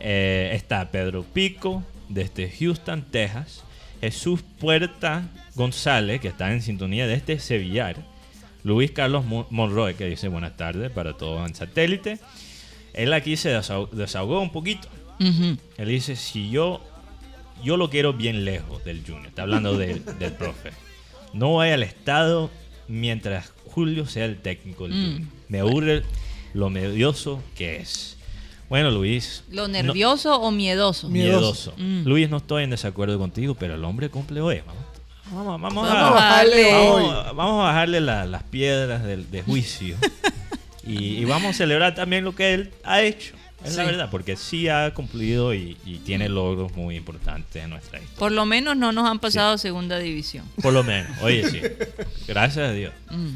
Eh, 0.00 0.50
está 0.54 0.90
Pedro 0.90 1.22
Pico 1.24 1.82
desde 2.08 2.50
Houston, 2.50 3.02
Texas. 3.10 3.62
Jesús 4.00 4.40
Puerta 4.60 5.22
González, 5.54 6.20
que 6.20 6.28
está 6.28 6.52
en 6.52 6.60
sintonía 6.62 7.06
desde 7.06 7.38
Sevillar. 7.38 7.96
Luis 8.64 8.90
Carlos 8.90 9.24
Mo- 9.24 9.46
Monroy, 9.50 9.94
que 9.94 10.06
dice 10.06 10.28
buenas 10.28 10.56
tardes 10.56 10.90
para 10.90 11.14
todos 11.16 11.48
en 11.48 11.54
satélite. 11.54 12.18
Él 12.94 13.12
aquí 13.12 13.36
se 13.36 13.56
desahog- 13.56 13.90
desahogó 13.90 14.40
un 14.40 14.50
poquito. 14.50 14.88
Ujú. 15.20 15.56
Él 15.76 15.88
dice, 15.88 16.16
si 16.16 16.50
yo, 16.50 16.80
yo 17.62 17.76
lo 17.76 17.90
quiero 17.90 18.12
bien 18.14 18.44
lejos 18.44 18.84
del 18.84 19.02
Junior, 19.04 19.26
está 19.26 19.42
hablando 19.42 19.76
del- 19.76 20.04
del 20.18 20.32
profe. 20.32 20.70
No 21.32 21.54
vaya 21.54 21.74
al 21.74 21.82
estado 21.82 22.50
mientras 22.88 23.52
Julio 23.66 24.06
sea 24.06 24.24
el 24.24 24.40
técnico 24.40 24.84
del 24.88 24.92
Mm. 24.94 25.02
Junior. 25.12 25.28
Me 25.48 25.60
aburre 25.60 26.02
lo 26.52 26.70
medioso 26.70 27.42
que 27.56 27.76
es. 27.78 28.16
Bueno, 28.68 28.90
Luis. 28.90 29.44
¿Lo 29.50 29.62
no- 29.62 29.68
nervioso 29.68 30.40
o 30.40 30.50
miedoso? 30.50 31.08
miedoso. 31.08 31.74
Mm. 31.76 32.04
Luis, 32.06 32.30
no 32.30 32.38
estoy 32.38 32.64
en 32.64 32.70
desacuerdo 32.70 33.18
contigo, 33.18 33.54
pero 33.54 33.74
el 33.74 33.84
hombre 33.84 34.08
cumple 34.08 34.40
hoy. 34.40 34.62
Vamos, 35.32 35.60
vamos, 35.60 35.60
vamos 35.60 35.88
a, 35.90 35.94
Vamos 35.94 36.20
a 36.22 36.24
darle 36.36 36.72
vamos, 36.72 37.36
vamos 37.36 37.60
a 37.62 37.66
bajarle 37.66 38.00
la- 38.00 38.26
las 38.26 38.42
piedras 38.44 39.02
del, 39.04 39.30
de 39.30 39.42
juicio. 39.42 39.96
y, 40.86 41.18
y 41.18 41.24
vamos 41.24 41.50
a 41.50 41.52
celebrar 41.54 41.94
también 41.94 42.24
lo 42.24 42.34
que 42.34 42.54
él 42.54 42.70
ha 42.84 43.02
hecho. 43.02 43.34
Es 43.64 43.76
la 43.76 43.84
Sí. 43.84 43.90
verdad, 43.92 44.08
porque 44.10 44.36
sí 44.36 44.68
ha 44.68 44.92
cumplido 44.92 45.54
y, 45.54 45.78
y 45.86 45.98
tiene 45.98 46.28
logros 46.28 46.74
muy 46.76 46.96
importantes 46.96 47.62
en 47.64 47.70
nuestra 47.70 47.98
historia. 47.98 48.18
Por 48.18 48.32
lo 48.32 48.44
menos 48.44 48.76
no 48.76 48.92
nos 48.92 49.08
han 49.08 49.18
pasado 49.20 49.54
a 49.54 49.58
segunda 49.58 49.98
división. 49.98 50.44
Por 50.60 50.74
lo 50.74 50.84
menos, 50.84 51.10
oye, 51.22 51.48
sí. 51.48 51.60
Gracias 52.28 52.68
a 52.68 52.72
Dios. 52.72 52.92
Mm. 53.10 53.28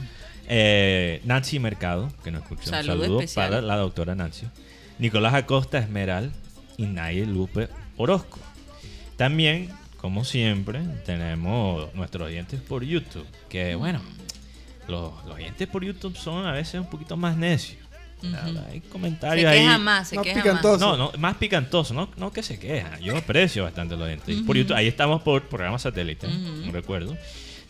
Eh, 0.48 1.20
Nancy 1.24 1.58
Mercado, 1.58 2.12
que 2.24 2.30
nos 2.30 2.42
escucha. 2.42 2.64
Un 2.64 2.68
Saludo 2.70 3.02
saludo 3.02 3.20
especial. 3.20 3.48
para 3.50 3.62
la 3.62 3.76
doctora 3.76 4.14
Nancy. 4.14 4.46
Nicolás 4.98 5.32
Acosta 5.34 5.78
Esmeral 5.78 6.30
y 6.76 6.82
Nayel 6.86 7.32
Lupe 7.32 7.68
Orozco. 7.96 8.38
También, 9.16 9.70
como 9.96 10.24
siempre, 10.24 10.80
tenemos 11.06 11.94
nuestros 11.94 12.26
oyentes 12.28 12.60
por 12.60 12.84
YouTube. 12.84 13.26
Que 13.48 13.74
bueno, 13.76 14.00
los, 14.88 15.12
los 15.26 15.34
oyentes 15.36 15.68
por 15.68 15.84
YouTube 15.84 16.16
son 16.16 16.46
a 16.46 16.52
veces 16.52 16.74
un 16.80 16.88
poquito 16.90 17.16
más 17.16 17.36
necios. 17.36 17.78
Ujú. 18.22 18.34
Hay 18.68 18.80
Se 18.80 18.88
comentarios 18.88 19.48
ahí. 19.50 19.60
queja 19.60 19.78
más, 19.78 20.08
se 20.08 20.16
Más 20.16 20.24
queja 20.24 20.42
picantoso. 20.42 20.88
más. 20.88 20.98
No, 20.98 21.12
no, 21.12 21.18
más 21.18 21.36
picantoso, 21.36 21.94
no, 21.94 22.08
no 22.16 22.32
que 22.32 22.42
se 22.42 22.58
quejan. 22.58 22.98
Yo 23.00 23.16
aprecio 23.16 23.62
bastante 23.62 23.94
a 23.94 23.96
los 23.96 24.06
oyentes. 24.06 24.36
Por 24.42 24.56
YouTube, 24.56 24.76
ahí 24.76 24.88
estamos 24.88 25.22
por 25.22 25.42
programa 25.44 25.78
satélite, 25.78 26.26
Ujú. 26.26 26.66
no 26.66 26.72
recuerdo. 26.72 27.16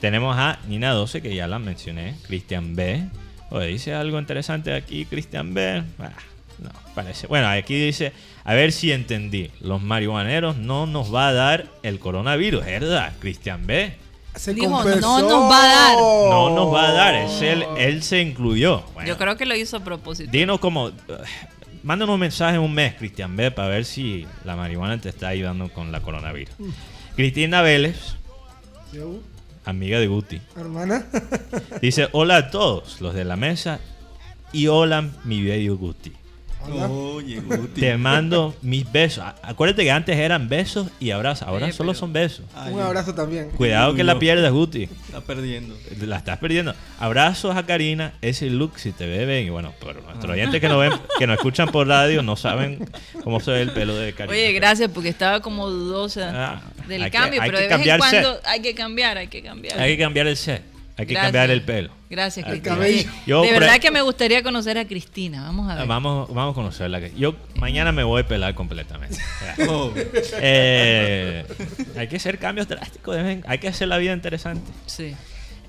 Tenemos 0.01 0.37
a 0.39 0.59
Nina 0.69 0.93
12, 0.93 1.21
que 1.21 1.35
ya 1.35 1.47
la 1.49 1.59
mencioné, 1.59 2.15
Cristian 2.27 2.75
B. 2.77 3.05
Oye, 3.51 3.67
dice 3.67 3.95
algo 3.95 4.19
interesante 4.19 4.73
aquí, 4.73 5.05
Cristian 5.05 5.53
B. 5.55 5.83
Ah, 5.99 6.13
no, 6.61 6.71
parece. 6.95 7.27
Bueno, 7.27 7.49
aquí 7.49 7.75
dice, 7.79 8.13
a 8.45 8.55
ver 8.55 8.73
si 8.73 8.93
entendí. 8.93 9.51
Los 9.61 9.83
marihuaneros 9.83 10.57
no 10.57 10.87
nos 10.87 11.13
va 11.15 11.29
a 11.29 11.33
dar 11.33 11.67
el 11.83 11.99
coronavirus, 11.99 12.65
¿verdad? 12.65 13.13
Cristian 13.21 13.67
B. 13.67 13.95
Se 14.35 14.55
Dijo, 14.55 14.69
no 14.85 15.21
nos 15.23 15.51
va 15.51 15.63
a 15.63 15.67
dar. 15.67 15.97
No 15.99 16.51
nos 16.55 16.73
va 16.73 16.89
a 16.89 16.93
dar, 16.93 17.15
es 17.17 17.43
él, 17.43 17.65
él 17.77 18.03
se 18.03 18.21
incluyó. 18.21 18.83
Bueno, 18.95 19.09
Yo 19.09 19.19
creo 19.19 19.37
que 19.37 19.47
lo 19.47 19.57
hizo 19.57 19.79
a 19.79 19.81
propósito. 19.81 20.31
Dinos 20.31 20.61
como. 20.61 20.91
Mándanos 21.83 22.15
un 22.15 22.21
mensaje 22.21 22.57
en 22.57 22.61
un 22.63 22.75
mes, 22.75 22.95
Cristian 22.95 23.37
B, 23.37 23.51
para 23.53 23.69
ver 23.69 23.85
si 23.85 24.27
la 24.45 24.57
marihuana 24.57 25.01
te 25.01 25.09
está 25.09 25.29
ayudando 25.29 25.69
con 25.73 25.93
la 25.93 26.01
coronavirus. 26.01 26.55
Cristina 27.17 27.63
Vélez, 27.63 28.17
Yo, 28.93 29.21
amiga 29.65 29.99
de 30.01 30.09
Guti, 30.09 30.41
Hermana. 30.57 31.07
dice: 31.81 32.09
Hola 32.13 32.37
a 32.37 32.51
todos 32.51 33.01
los 33.01 33.15
de 33.15 33.25
la 33.25 33.37
mesa 33.37 33.81
y 34.53 34.67
hola, 34.67 35.05
mi 35.25 35.43
bello 35.43 35.77
Guti. 35.77 36.13
Oye, 36.67 37.41
Guti. 37.41 37.81
Te 37.81 37.97
mando 37.97 38.55
mis 38.63 38.91
besos. 38.91 39.25
Acuérdate 39.43 39.85
que 39.85 39.91
antes 39.91 40.17
eran 40.17 40.49
besos 40.49 40.89
y 41.01 41.11
abrazos, 41.13 41.47
ahora 41.49 41.67
Oye, 41.67 41.73
solo 41.73 41.93
pero- 41.93 41.99
son 42.01 42.13
besos. 42.13 42.45
Ay, 42.55 42.73
Un 42.75 42.81
abrazo 42.81 43.15
también. 43.15 43.51
Cuidado 43.51 43.95
que 43.95 44.05
la 44.05 44.19
pierdas, 44.19 44.53
Guti. 44.53 44.83
Está 44.85 45.21
perdiendo. 45.21 45.75
La 46.01 46.17
estás 46.19 46.39
perdiendo. 46.39 46.75
Abrazos 46.99 47.57
a 47.57 47.65
Karina, 47.65 48.13
ese 48.23 48.51
look 48.51 48.73
si 48.79 48.93
te 48.93 49.07
ve 49.07 49.25
bien. 49.27 49.47
Y 49.47 49.51
bueno, 49.51 49.73
pero 49.81 50.01
nuestros 50.03 50.31
oyentes 50.33 50.61
que 50.61 50.69
nos 50.69 50.81
ven, 50.81 50.93
que 51.19 51.27
nos 51.27 51.37
escuchan 51.37 51.69
por 51.69 51.87
radio, 51.87 52.23
no 52.23 52.37
saben 52.37 52.87
cómo 53.25 53.41
se 53.41 53.51
ve 53.53 53.63
el 53.63 53.71
pelo 53.73 53.95
de 53.97 54.13
Karina. 54.13 54.33
Oye, 54.33 54.53
gracias 54.53 54.91
porque 54.93 55.09
estaba 55.09 55.41
como 55.41 55.69
dudosa 55.71 56.31
Ah, 56.35 56.63
del 56.87 57.03
hay 57.03 57.11
que- 57.11 57.17
cambio, 57.17 57.41
hay 57.43 57.49
pero 57.51 57.59
que 57.59 57.69
de 57.69 57.77
vez 57.77 57.89
en 57.89 57.99
cuando 57.99 58.41
hay 58.45 58.61
que 58.61 58.75
cambiar, 58.75 59.17
hay 59.19 59.29
que 59.29 59.43
cambiar. 59.43 59.79
Hay 59.81 59.97
que 59.97 60.03
cambiar 60.03 60.27
el 60.27 60.37
set. 60.37 60.63
Hay 60.99 61.07
que 61.07 61.15
Gracias. 61.15 61.33
cambiar 61.33 61.51
el 61.51 61.63
pelo. 61.63 61.91
Gracias, 62.11 62.45
El 62.45 62.53
Cristina. 62.55 62.75
cabello. 62.75 63.11
Yo 63.25 63.43
de 63.43 63.53
verdad 63.53 63.79
que 63.79 63.91
me 63.93 64.03
gustaría 64.03 64.43
conocer 64.43 64.77
a 64.79 64.85
Cristina. 64.85 65.43
Vamos 65.43 65.71
a 65.71 65.77
ver. 65.77 65.87
Vamos, 65.87 66.29
vamos 66.35 66.53
a 66.53 66.55
conocerla. 66.57 66.99
Yo 67.17 67.37
mañana 67.55 67.93
me 67.93 68.03
voy 68.03 68.23
a 68.23 68.27
pelar 68.29 68.55
completamente. 68.55 69.17
Oh, 69.69 69.93
Eh, 70.41 71.45
hay 71.97 72.09
que 72.09 72.17
hacer 72.17 72.39
cambios 72.39 72.67
drásticos. 72.69 73.17
Hay 73.47 73.59
que 73.59 73.69
hacer 73.69 73.89
la 73.89 73.99
vida 73.99 74.13
interesante. 74.13 74.71
Sí. 74.87 75.15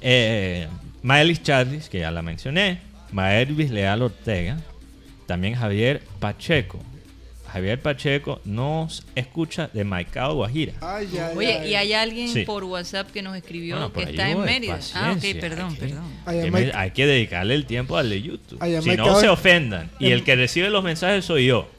Eh, 0.01 0.67
Maelis 1.03 1.43
Charles, 1.43 1.89
que 1.89 1.99
ya 1.99 2.11
la 2.11 2.21
mencioné. 2.21 2.79
Maelvis 3.11 3.69
Leal 3.71 4.01
Ortega. 4.01 4.57
También 5.27 5.53
Javier 5.55 6.01
Pacheco. 6.19 6.79
Javier 7.49 7.81
Pacheco 7.81 8.39
nos 8.45 9.05
escucha 9.15 9.69
de 9.73 9.83
Maicao, 9.83 10.35
Guajira. 10.35 10.73
Ay, 10.81 11.09
ay, 11.13 11.37
Oye, 11.37 11.53
ay. 11.59 11.69
y 11.71 11.75
hay 11.75 11.93
alguien 11.93 12.29
Sí. 12.29 12.43
por 12.43 12.63
WhatsApp 12.63 13.09
que 13.11 13.21
nos 13.21 13.35
escribió 13.35 13.75
Bueno, 13.75 13.93
que 13.93 14.03
está 14.03 14.29
en 14.29 14.41
Mérida. 14.41 14.79
Ah, 14.93 15.13
ok, 15.15 15.21
perdón, 15.39 15.69
hay 15.71 15.75
que- 15.75 15.85
perdón. 15.87 16.03
Ay, 16.25 16.37
Hay 16.39 16.43
que, 16.45 16.51
Mike- 16.51 16.71
hay 16.75 16.91
que 16.91 17.05
dedicarle 17.07 17.55
el 17.55 17.65
tiempo 17.65 17.97
al 17.97 18.09
de 18.09 18.21
YouTube. 18.21 18.59
Si 18.81 18.95
no, 18.95 19.19
se 19.19 19.27
ofendan. 19.29 19.89
Y 19.99 20.11
el 20.11 20.23
que 20.23 20.35
recibe 20.35 20.69
los 20.69 20.83
mensajes 20.83 21.25
soy 21.25 21.47
yo. 21.47 21.69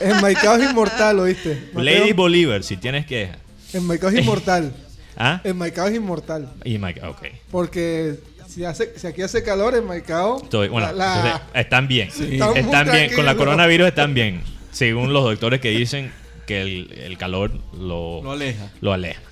En 0.00 0.20
Maicao 0.20 0.56
es 0.56 0.70
inmortal, 0.70 1.18
¿oíste? 1.18 1.68
Mateo? 1.72 1.82
Lady 2.00 2.12
Bolívar, 2.12 2.62
si 2.62 2.76
tienes 2.76 3.06
quejas. 3.06 3.38
En 3.72 3.84
Maicao 3.84 4.10
es 4.10 4.18
inmortal. 4.18 4.72
¿Ah? 5.16 5.40
En 5.44 5.56
Maicao 5.56 5.86
es 5.88 5.94
inmortal. 5.94 6.52
Y 6.64 6.78
Mike, 6.78 7.00
ok. 7.06 7.22
Porque 7.50 8.16
si, 8.46 8.64
hace, 8.64 8.98
si 8.98 9.06
aquí 9.06 9.22
hace 9.22 9.42
calor 9.42 9.74
en 9.74 9.84
Maicao. 9.86 10.42
Estoy- 10.42 10.68
bueno, 10.68 10.88
la- 10.88 10.92
la- 10.92 11.16
entonces, 11.16 11.40
están 11.54 11.88
bien. 11.88 12.08
Están 12.54 12.90
bien. 12.92 13.12
Con 13.14 13.24
la 13.24 13.34
coronavirus 13.34 13.88
están 13.88 14.12
bien. 14.14 14.42
Según 14.76 15.14
los 15.14 15.24
doctores 15.24 15.60
que 15.62 15.70
dicen 15.70 16.12
que 16.46 16.60
el, 16.60 16.92
el 16.92 17.16
calor 17.16 17.50
lo, 17.72 18.22
lo 18.22 18.32
aleja. 18.32 18.70
lo 18.82 18.92
aleja. 18.92 19.22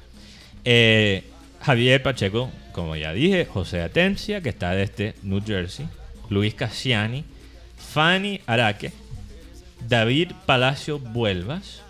Eh, 0.64 1.22
Javier 1.60 2.02
Pacheco, 2.02 2.50
como 2.72 2.96
ya 2.96 3.12
dije, 3.12 3.44
José 3.44 3.82
Atencia, 3.82 4.40
que 4.40 4.48
está 4.48 4.70
desde 4.70 5.14
New 5.22 5.42
Jersey, 5.46 5.86
Luis 6.30 6.54
Cassiani, 6.54 7.24
Fanny 7.76 8.40
Araque, 8.46 8.90
David 9.86 10.32
Palacio 10.46 10.98
Vuelvas, 10.98 11.82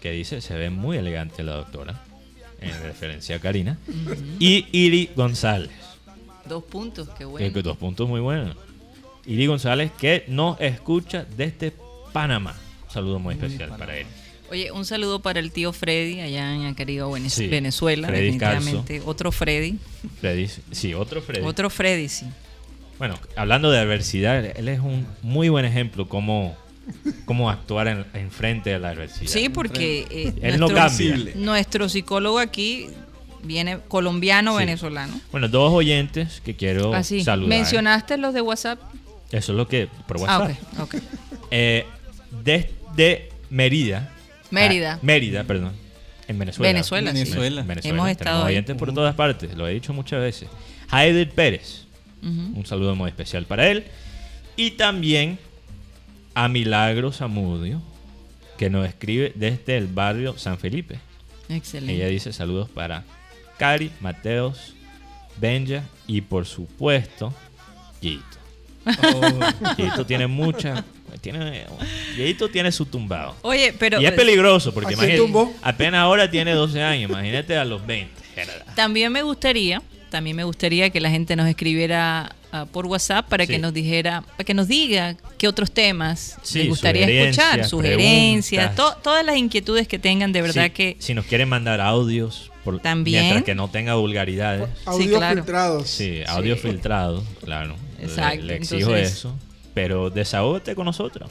que 0.00 0.12
dice, 0.12 0.40
se 0.40 0.54
ve 0.54 0.70
muy 0.70 0.96
elegante 0.96 1.42
la 1.42 1.56
doctora, 1.56 2.02
en 2.62 2.70
referencia 2.82 3.36
a 3.36 3.38
Karina, 3.40 3.76
y 4.38 4.66
Iri 4.72 5.10
González, 5.14 5.70
Dos 6.48 6.64
puntos, 6.64 7.08
qué 7.10 7.14
que- 7.18 7.24
bueno. 7.26 7.52
que 7.52 7.62
dos 7.62 7.76
puntos 7.76 8.08
muy 8.08 8.20
buenos. 8.20 8.56
Iri 9.26 9.44
González, 9.46 9.90
que 9.98 10.24
nos 10.28 10.58
escucha 10.62 11.26
desde 11.36 11.74
Panamá. 12.14 12.54
Un 12.96 13.02
saludo 13.02 13.18
muy 13.18 13.34
especial 13.34 13.76
para 13.76 13.98
él. 13.98 14.06
Oye, 14.50 14.70
un 14.72 14.84
saludo 14.86 15.20
para 15.20 15.38
el 15.40 15.50
tío 15.52 15.72
Freddy 15.72 16.20
allá 16.20 16.54
en 16.54 16.64
Acariba, 16.66 17.06
Sí, 17.28 17.46
Venezuela, 17.48 18.08
Freddy 18.08 18.22
definitivamente. 18.38 19.02
Otro 19.04 19.32
Freddy. 19.32 19.78
Freddy, 20.20 20.48
sí, 20.70 20.94
otro 20.94 21.20
Freddy. 21.20 21.44
Otro 21.44 21.68
Freddy, 21.68 22.08
sí. 22.08 22.26
Bueno, 22.98 23.18
hablando 23.36 23.70
de 23.70 23.78
adversidad, 23.80 24.42
él 24.56 24.68
es 24.68 24.80
un 24.80 25.06
muy 25.20 25.50
buen 25.50 25.66
ejemplo 25.66 26.08
cómo, 26.08 26.56
cómo 27.26 27.50
actuar 27.50 27.88
en, 27.88 28.06
en 28.14 28.30
frente 28.30 28.70
de 28.70 28.78
la 28.78 28.90
adversidad. 28.90 29.30
Sí, 29.30 29.50
porque 29.50 30.06
eh, 30.10 30.32
Él 30.40 30.58
no 30.58 30.68
nuestro, 30.68 31.06
cambia. 31.14 31.32
nuestro 31.34 31.88
psicólogo 31.90 32.38
aquí 32.38 32.86
viene 33.42 33.80
colombiano, 33.88 34.52
Sí. 34.52 34.58
venezolano. 34.60 35.20
Bueno, 35.32 35.48
dos 35.48 35.70
oyentes 35.72 36.40
que 36.42 36.56
quiero 36.56 36.94
Así. 36.94 37.22
saludar. 37.22 37.48
¿Mencionaste 37.50 38.16
los 38.16 38.32
de 38.32 38.40
WhatsApp? 38.40 38.80
Eso 39.32 39.52
es 39.52 39.56
lo 39.58 39.68
que 39.68 39.88
por 40.08 40.18
Ah, 40.26 40.38
WhatsApp. 40.38 40.56
ok, 40.80 40.94
ok. 40.94 41.02
Eh, 41.50 41.84
desde 42.96 43.28
Mérida. 43.50 44.10
Mérida. 44.50 44.94
Ah, 44.94 44.98
Mérida, 45.02 45.44
perdón. 45.44 45.72
En 46.28 46.38
Venezuela. 46.38 46.72
Venezuela, 46.72 47.12
sí. 47.12 47.18
Venezuela. 47.18 47.66
Hemos 47.84 48.08
estado 48.08 48.44
ahí. 48.44 48.54
oyentes 48.54 48.76
por 48.76 48.92
todas 48.92 49.14
partes, 49.14 49.54
lo 49.56 49.68
he 49.68 49.74
dicho 49.74 49.92
muchas 49.92 50.20
veces. 50.20 50.48
Heider 50.92 51.30
Pérez. 51.30 51.84
Un 52.22 52.66
saludo 52.66 52.96
muy 52.96 53.08
especial 53.08 53.46
para 53.46 53.68
él. 53.68 53.84
Y 54.56 54.72
también 54.72 55.38
a 56.34 56.48
Milagro 56.48 57.12
Zamudio, 57.12 57.80
que 58.58 58.68
nos 58.68 58.88
escribe 58.88 59.32
desde 59.36 59.76
el 59.76 59.86
barrio 59.86 60.36
San 60.36 60.58
Felipe. 60.58 60.98
Excelente. 61.48 61.94
Ella 61.94 62.08
dice 62.08 62.32
saludos 62.32 62.68
para 62.68 63.04
Cari, 63.58 63.92
Mateos, 64.00 64.74
Benja 65.36 65.84
y 66.08 66.22
por 66.22 66.46
supuesto, 66.46 67.32
Gito. 68.00 68.24
Oh, 68.86 69.74
Gito 69.76 70.04
tiene 70.04 70.26
mucha... 70.26 70.84
Tiene, 71.32 71.64
Gito 72.16 72.48
tiene 72.48 72.72
su 72.72 72.86
tumbado. 72.86 73.34
Oye, 73.42 73.74
pero 73.78 74.00
y 74.00 74.06
es 74.06 74.12
peligroso 74.12 74.72
porque 74.72 74.94
¿A 74.94 74.96
quién 74.96 75.10
imagínate, 75.10 75.22
tumbó? 75.22 75.52
apenas 75.62 76.00
ahora 76.00 76.30
tiene 76.30 76.52
12 76.52 76.82
años, 76.82 77.10
imagínate 77.10 77.56
a 77.56 77.64
los 77.64 77.86
20. 77.86 78.12
¿verdad? 78.36 78.66
también 78.74 79.10
me 79.12 79.22
gustaría, 79.22 79.80
también 80.10 80.36
me 80.36 80.44
gustaría 80.44 80.90
que 80.90 81.00
la 81.00 81.08
gente 81.10 81.36
nos 81.36 81.48
escribiera 81.48 82.34
ah, 82.52 82.66
por 82.70 82.84
WhatsApp 82.86 83.26
para 83.28 83.46
Sí. 83.46 83.52
que 83.52 83.58
nos 83.58 83.72
dijera, 83.72 84.22
para 84.22 84.44
que 84.44 84.52
nos 84.54 84.68
diga 84.68 85.16
qué 85.38 85.48
otros 85.48 85.70
temas 85.72 86.36
Sí, 86.42 86.58
les 86.60 86.68
gustaría 86.68 87.02
sugerencias, 87.06 87.46
escuchar, 87.46 87.68
sugerencias, 87.68 88.74
to- 88.76 88.96
todas 89.02 89.24
las 89.24 89.36
inquietudes 89.36 89.88
que 89.88 89.98
tengan, 89.98 90.32
de 90.32 90.42
verdad 90.42 90.64
Sí, 90.64 90.70
que 90.70 90.96
Si 90.98 91.14
nos 91.14 91.24
quieren 91.26 91.48
mandar 91.48 91.80
audios, 91.80 92.50
por, 92.64 92.80
También. 92.80 93.22
mientras 93.22 93.44
que 93.44 93.54
no 93.54 93.68
tenga 93.70 93.94
vulgaridades. 93.94 94.68
Audios 94.86 95.18
claro. 95.18 95.36
filtrados. 95.36 95.88
Sí, 95.88 96.20
audio 96.26 96.56
filtrado, 96.56 97.22
claro. 97.44 97.76
Le- 97.98 98.04
Exacto, 98.04 98.42
Le, 98.44 98.56
exijo 98.56 98.90
entonces- 98.90 99.12
eso. 99.12 99.38
Pero 99.76 100.08
desahógate 100.08 100.74
con 100.74 100.86
nosotros. 100.86 101.30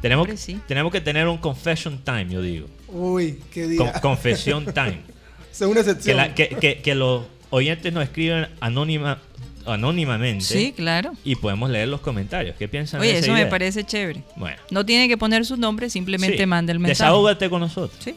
Tenemos, 0.00 0.22
Hombre, 0.26 0.36
sí. 0.36 0.60
tenemos 0.68 0.92
que 0.92 1.00
tener 1.00 1.26
un 1.26 1.38
confession 1.38 1.98
time, 2.04 2.28
yo 2.28 2.40
digo. 2.40 2.68
Uy, 2.86 3.40
qué 3.52 3.62
Con- 3.76 3.86
día. 3.88 4.00
confesión 4.00 4.64
time. 4.66 5.00
Esa 5.52 5.64
es 5.64 5.70
una 5.70 5.74
que, 5.74 5.80
excepción. 5.90 6.16
la- 6.16 6.32
que, 6.36 6.48
que- 6.50 6.78
que 6.82 6.94
los 6.94 7.24
oyentes 7.50 7.92
nos 7.92 8.04
escriben 8.04 8.46
anónima, 8.60 9.18
anónimamente. 9.66 10.44
sí, 10.44 10.72
claro. 10.74 11.14
Y 11.24 11.34
podemos 11.34 11.68
leer 11.68 11.88
los 11.88 12.00
comentarios. 12.00 12.54
¿Qué 12.56 12.68
piensan 12.68 13.00
de 13.00 13.08
Oye, 13.08 13.18
esa 13.18 13.26
eso 13.26 13.32
me 13.34 13.46
parece 13.46 13.82
chévere. 13.82 14.22
Bueno. 14.36 14.56
No 14.70 14.86
tiene 14.86 15.08
que 15.08 15.18
poner 15.18 15.44
su 15.44 15.56
nombre, 15.56 15.90
simplemente 15.90 16.38
sí, 16.38 16.46
manda 16.46 16.72
el 16.72 16.78
mensaje. 16.78 17.08
Desahógate 17.10 17.50
con 17.50 17.58
nosotros. 17.60 17.98
Sí, 18.02 18.14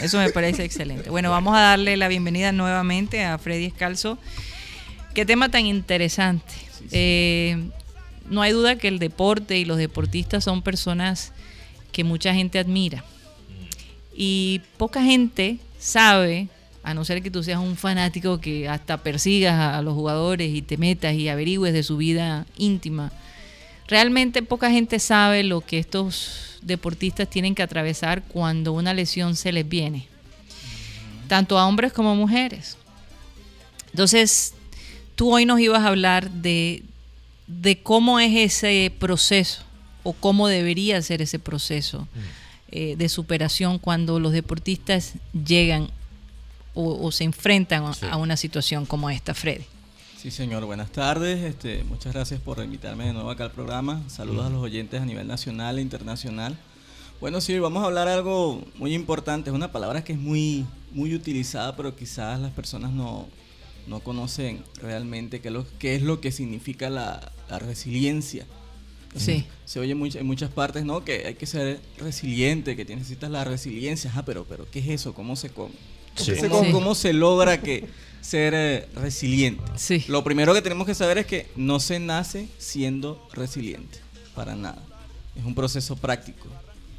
eso 0.00 0.18
me 0.18 0.30
parece 0.30 0.64
excelente. 0.64 1.10
Bueno, 1.10 1.30
vamos 1.30 1.54
a 1.56 1.60
darle 1.60 1.96
la 1.96 2.08
bienvenida 2.08 2.50
nuevamente 2.50 3.22
a 3.24 3.38
Freddy 3.38 3.66
Escalzo. 3.66 4.18
Qué 5.14 5.24
tema 5.24 5.48
tan 5.48 5.64
interesante. 5.66 6.52
Eh, 6.90 7.56
no 8.28 8.42
hay 8.42 8.52
duda 8.52 8.76
que 8.76 8.88
el 8.88 8.98
deporte 8.98 9.58
y 9.58 9.64
los 9.64 9.78
deportistas 9.78 10.44
son 10.44 10.62
personas 10.62 11.32
que 11.92 12.04
mucha 12.04 12.34
gente 12.34 12.58
admira. 12.58 13.04
Y 14.14 14.60
poca 14.76 15.02
gente 15.02 15.58
sabe, 15.78 16.48
a 16.82 16.94
no 16.94 17.04
ser 17.04 17.22
que 17.22 17.30
tú 17.30 17.42
seas 17.42 17.60
un 17.60 17.76
fanático 17.76 18.40
que 18.40 18.68
hasta 18.68 18.98
persigas 18.98 19.58
a, 19.58 19.82
los 19.82 19.94
jugadores 19.94 20.54
y 20.54 20.62
te 20.62 20.76
metas 20.76 21.14
y 21.14 21.28
averigües 21.28 21.72
de 21.72 21.82
su 21.82 21.96
vida 21.96 22.46
íntima. 22.56 23.12
Realmente 23.88 24.42
poca 24.42 24.70
gente 24.70 24.98
sabe 24.98 25.42
lo 25.42 25.60
que 25.60 25.78
estos 25.78 26.58
deportistas 26.62 27.28
tienen 27.28 27.54
que 27.54 27.62
atravesar 27.62 28.22
cuando 28.22 28.72
una 28.72 28.94
lesión 28.94 29.36
se 29.36 29.52
les 29.52 29.68
viene, 29.68 30.06
tanto 31.28 31.58
a 31.58 31.66
hombres 31.66 31.92
como 31.92 32.10
a 32.10 32.14
mujeres. 32.14 32.76
Entonces, 33.90 34.54
tú 35.14 35.32
hoy 35.32 35.44
nos 35.44 35.60
ibas 35.60 35.82
a 35.82 35.88
hablar 35.88 36.30
de, 36.30 36.82
de 37.60 37.82
cómo 37.82 38.18
es 38.20 38.32
ese 38.34 38.92
proceso 38.98 39.62
o 40.02 40.12
cómo 40.12 40.48
debería 40.48 41.00
ser 41.02 41.22
ese 41.22 41.38
proceso 41.38 42.08
eh, 42.70 42.96
de 42.96 43.08
superación 43.08 43.78
cuando 43.78 44.18
los 44.18 44.32
deportistas 44.32 45.14
llegan 45.32 45.88
o, 46.74 47.06
o 47.06 47.12
se 47.12 47.24
enfrentan 47.24 47.84
a- 47.84 47.94
Sí. 47.94 48.06
a 48.10 48.16
una 48.16 48.36
situación 48.36 48.86
como 48.86 49.10
esta, 49.10 49.34
Freddy. 49.34 49.64
Sí, 50.16 50.30
señor, 50.30 50.64
buenas 50.64 50.90
tardes. 50.90 51.42
Este, 51.42 51.82
muchas 51.84 52.12
gracias 52.14 52.40
por 52.40 52.58
invitarme 52.62 53.06
de 53.06 53.12
nuevo 53.12 53.28
acá 53.30 53.44
al 53.44 53.50
programa. 53.50 54.02
Saludos 54.08 54.46
a 54.46 54.50
los 54.50 54.62
oyentes 54.62 55.00
a 55.00 55.04
nivel 55.04 55.26
nacional 55.26 55.78
e 55.78 55.82
internacional. 55.82 56.56
Bueno, 57.20 57.40
sí, 57.40 57.58
vamos 57.58 57.82
a 57.82 57.86
hablar 57.86 58.08
algo 58.08 58.64
muy 58.76 58.94
importante. 58.94 59.50
Es 59.50 59.54
una 59.54 59.70
palabra 59.72 60.02
que 60.04 60.12
es 60.12 60.18
muy, 60.18 60.64
muy 60.92 61.14
utilizada, 61.14 61.76
pero 61.76 61.94
quizás 61.94 62.40
las 62.40 62.52
personas 62.52 62.92
no, 62.92 63.26
no 63.86 64.00
conocen 64.00 64.62
realmente 64.80 65.40
qué 65.40 65.48
es 65.48 65.54
lo, 65.54 65.66
qué 65.78 65.94
es 65.94 66.02
lo 66.02 66.20
que 66.20 66.32
significa 66.32 66.90
la, 66.90 67.32
la 67.48 67.58
resiliencia. 67.58 68.46
Sí. 69.14 69.44
Se 69.66 69.78
oye 69.78 69.94
much- 69.94 70.16
en 70.16 70.26
muchas 70.26 70.50
partes, 70.50 70.84
¿no? 70.84 71.04
Que 71.04 71.26
hay 71.26 71.34
que 71.34 71.46
ser 71.46 71.80
resiliente, 71.98 72.76
que 72.76 72.84
necesitas 72.84 73.30
la 73.30 73.44
resiliencia. 73.44 74.10
Ah, 74.14 74.24
pero, 74.24 74.44
pero, 74.48 74.66
¿qué 74.70 74.78
es 74.78 74.88
eso? 74.88 75.12
¿Cómo 75.14 75.36
se 75.36 75.50
come? 75.50 75.74
Sí. 76.16 76.32
¿Cómo, 76.48 76.64
Sí. 76.64 76.72
cómo 76.72 76.94
se 76.94 77.12
logra 77.12 77.60
que 77.60 77.88
ser 78.22 78.54
eh, 78.54 78.88
resiliente? 78.94 79.62
Sí. 79.76 80.04
Lo 80.08 80.24
primero 80.24 80.54
que 80.54 80.62
tenemos 80.62 80.86
que 80.86 80.94
saber 80.94 81.18
es 81.18 81.26
que 81.26 81.46
no 81.56 81.78
se 81.80 81.98
nace 82.00 82.48
siendo 82.58 83.26
resiliente, 83.34 83.98
para 84.34 84.56
nada. 84.56 84.82
Es 85.36 85.44
un 85.44 85.54
proceso 85.54 85.96
práctico. 85.96 86.46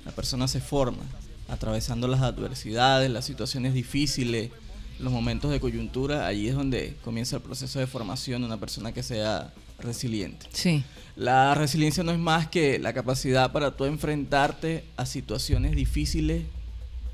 La 0.05 0.11
persona 0.11 0.47
se 0.47 0.59
forma 0.59 1.03
atravesando 1.47 2.07
las 2.07 2.21
adversidades, 2.21 3.09
las 3.09 3.25
situaciones 3.25 3.73
difíciles, 3.73 4.51
los 4.99 5.11
momentos 5.11 5.51
de 5.51 5.59
coyuntura. 5.59 6.27
Allí 6.27 6.47
es 6.47 6.55
donde 6.55 6.95
comienza 7.03 7.37
el 7.37 7.41
proceso 7.41 7.79
de 7.79 7.87
formación 7.87 8.41
de 8.41 8.47
una 8.47 8.59
persona 8.59 8.91
que 8.91 9.03
sea 9.03 9.53
resiliente. 9.79 10.47
Sí. 10.51 10.83
La 11.15 11.53
resiliencia 11.53 12.03
no 12.03 12.11
es 12.11 12.19
más 12.19 12.47
que 12.47 12.79
la 12.79 12.93
capacidad 12.93 13.51
para 13.51 13.75
tú 13.75 13.85
enfrentarte 13.85 14.83
a 14.97 15.05
situaciones 15.05 15.75
difíciles 15.75 16.43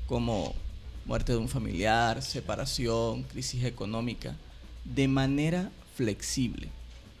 como 0.06 0.54
muerte 1.04 1.32
de 1.32 1.38
un 1.38 1.48
familiar, 1.48 2.22
separación, 2.22 3.24
crisis 3.24 3.64
económica, 3.64 4.36
de 4.84 5.08
manera 5.08 5.70
flexible. 5.94 6.68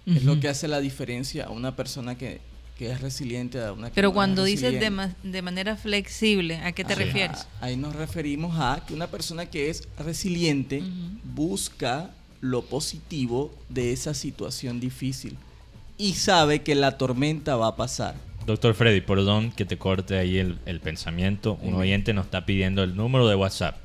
Es 0.06 0.24
lo 0.24 0.40
que 0.40 0.48
hace 0.48 0.66
la 0.66 0.80
diferencia 0.80 1.44
a 1.44 1.50
una 1.50 1.76
persona 1.76 2.16
que, 2.16 2.40
que 2.80 2.90
es 2.90 3.02
resiliente 3.02 3.62
a 3.62 3.72
una 3.74 3.88
que 3.90 3.94
Pero 3.94 4.10
cuando 4.14 4.42
dices 4.42 4.72
de, 4.72 4.80
resiliente. 4.80 4.90
ma- 4.90 5.14
de 5.22 5.42
manera 5.42 5.76
flexible, 5.76 6.56
¿a 6.56 6.72
qué 6.72 6.82
te 6.82 6.94
Ajá. 6.94 7.02
refieres? 7.04 7.46
Ahí 7.60 7.76
nos 7.76 7.94
referimos 7.94 8.58
a 8.58 8.82
que 8.86 8.94
una 8.94 9.06
persona 9.06 9.44
que 9.44 9.68
es 9.68 9.86
resiliente 9.98 10.82
busca 11.22 12.08
lo 12.40 12.62
positivo 12.62 13.54
de 13.68 13.92
esa 13.92 14.14
situación 14.14 14.80
difícil 14.80 15.36
y 15.98 16.14
sabe 16.14 16.62
que 16.62 16.74
la 16.74 16.96
tormenta 16.96 17.54
va 17.56 17.66
a 17.66 17.76
pasar. 17.76 18.14
Doctor 18.46 18.72
Freddy, 18.74 19.02
perdón 19.02 19.52
que 19.52 19.66
te 19.66 19.76
corte 19.76 20.16
ahí 20.16 20.38
el, 20.38 20.58
el 20.64 20.80
pensamiento. 20.80 21.58
Un 21.60 21.74
oyente 21.74 22.14
nos 22.14 22.24
está 22.24 22.46
pidiendo 22.46 22.82
el 22.82 22.96
número 22.96 23.28
de 23.28 23.34
WhatsApp. 23.36 23.76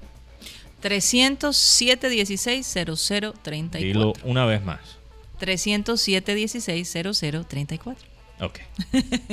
307 0.79 2.07
16 2.07 2.65
0034. 2.65 3.79
Dilo 3.85 4.13
una 4.23 4.45
vez 4.45 4.63
más. 4.63 4.79
307 5.39 6.33
16 6.33 6.93
0034. 7.19 8.14
Ok. 8.41 8.59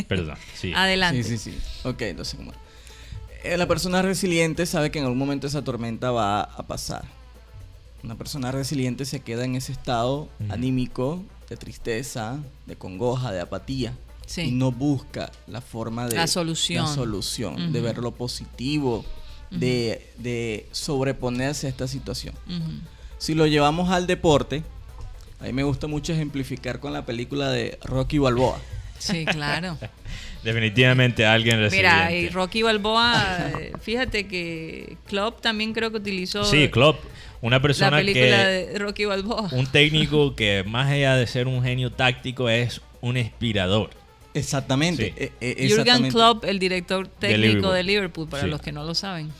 Perdón. 0.09 0.37
Sí. 0.55 0.73
Adelante. 0.77 1.23
Sí, 1.25 1.39
sí, 1.39 1.51
sí. 1.53 1.59
Ok, 1.89 2.03
entonces, 2.03 2.35
como- 2.37 2.53
eh, 3.45 3.57
la 3.57 3.67
persona 3.67 4.03
resiliente 4.03 4.67
sabe 4.67 4.91
que 4.93 4.99
en 5.01 5.05
algún 5.05 5.19
momento 5.19 5.47
esa 5.49 5.63
tormenta 5.65 6.11
va 6.13 6.43
a 6.43 6.67
pasar. 6.67 7.05
Una 8.05 8.15
persona 8.17 8.53
resiliente 8.53 9.05
se 9.05 9.21
queda 9.21 9.45
en 9.45 9.55
ese 9.57 9.73
estado 9.73 10.29
Ujú. 10.41 10.53
anímico 10.53 11.23
de 11.49 11.57
tristeza, 11.57 12.39
de 12.67 12.77
congoja, 12.77 13.33
de 13.33 13.41
apatía. 13.41 13.97
Sí. 14.27 14.43
Y 14.43 14.51
no 14.53 14.71
busca 14.73 15.31
la 15.49 15.61
forma 15.61 16.09
de... 16.09 16.17
La 16.17 16.27
solución. 16.29 16.85
La 16.87 16.95
solución, 16.95 17.73
de 17.73 17.81
Ujú. 17.81 17.87
ver 17.89 17.99
lo 17.99 18.13
positivo, 18.13 19.05
de, 19.51 20.09
de 20.19 20.67
sobreponerse 20.73 21.67
a 21.67 21.71
esta 21.71 21.87
situación. 21.89 22.35
Ujú. 22.47 22.71
Si 23.19 23.35
lo 23.35 23.47
llevamos 23.47 23.91
al 23.91 24.07
deporte, 24.07 24.63
a 25.41 25.45
mí 25.45 25.53
me 25.53 25.65
gusta 25.65 25.87
mucho 25.89 26.13
ejemplificar 26.13 26.79
con 26.81 26.93
la 26.93 27.05
película 27.05 27.51
de 27.51 27.79
Rocky 27.83 28.19
Balboa. 28.19 28.59
Sí, 29.03 29.25
claro. 29.25 29.79
Definitivamente 30.45 31.25
alguien 31.25 31.59
resiliente. 31.61 31.97
Mira, 31.97 32.13
y 32.13 32.29
Rocky 32.29 32.63
Balboa, 32.63 33.51
fíjate 33.81 34.27
que 34.27 34.97
Klopp 35.07 35.41
también 35.41 35.73
creo 35.73 35.91
que 35.91 35.99
utilizó 35.99 36.45
Sí, 36.45 36.69
Klopp, 36.69 36.99
una 37.41 37.57
la 37.57 37.63
persona 37.63 37.97
película 37.99 38.25
que 38.25 38.33
de 38.73 38.79
Rocky 38.79 39.05
Balboa. 39.05 39.49
un 39.53 39.67
técnico 39.67 40.35
que 40.37 40.65
más 40.67 40.91
allá 40.91 41.17
de 41.17 41.27
ser 41.27 41.47
un 41.47 41.63
genio 41.63 41.91
táctico 41.93 42.49
es 42.49 42.81
un 43.01 43.17
inspirador. 43.17 43.91
Exactamente. 44.35 45.07
Sí. 45.17 45.25
eh, 45.25 45.33
eh, 45.41 45.69
Jürgen. 45.69 46.11
Klopp, 46.11 46.45
el 46.45 46.59
director 46.59 47.07
técnico 47.07 47.47
Liverpool. 47.47 47.75
de 47.75 47.83
Liverpool, 47.85 48.29
para 48.29 48.43
Sí. 48.45 48.49
los 48.49 48.61
que 48.61 48.73
no 48.73 48.83
lo 48.85 48.95
saben. 48.95 49.31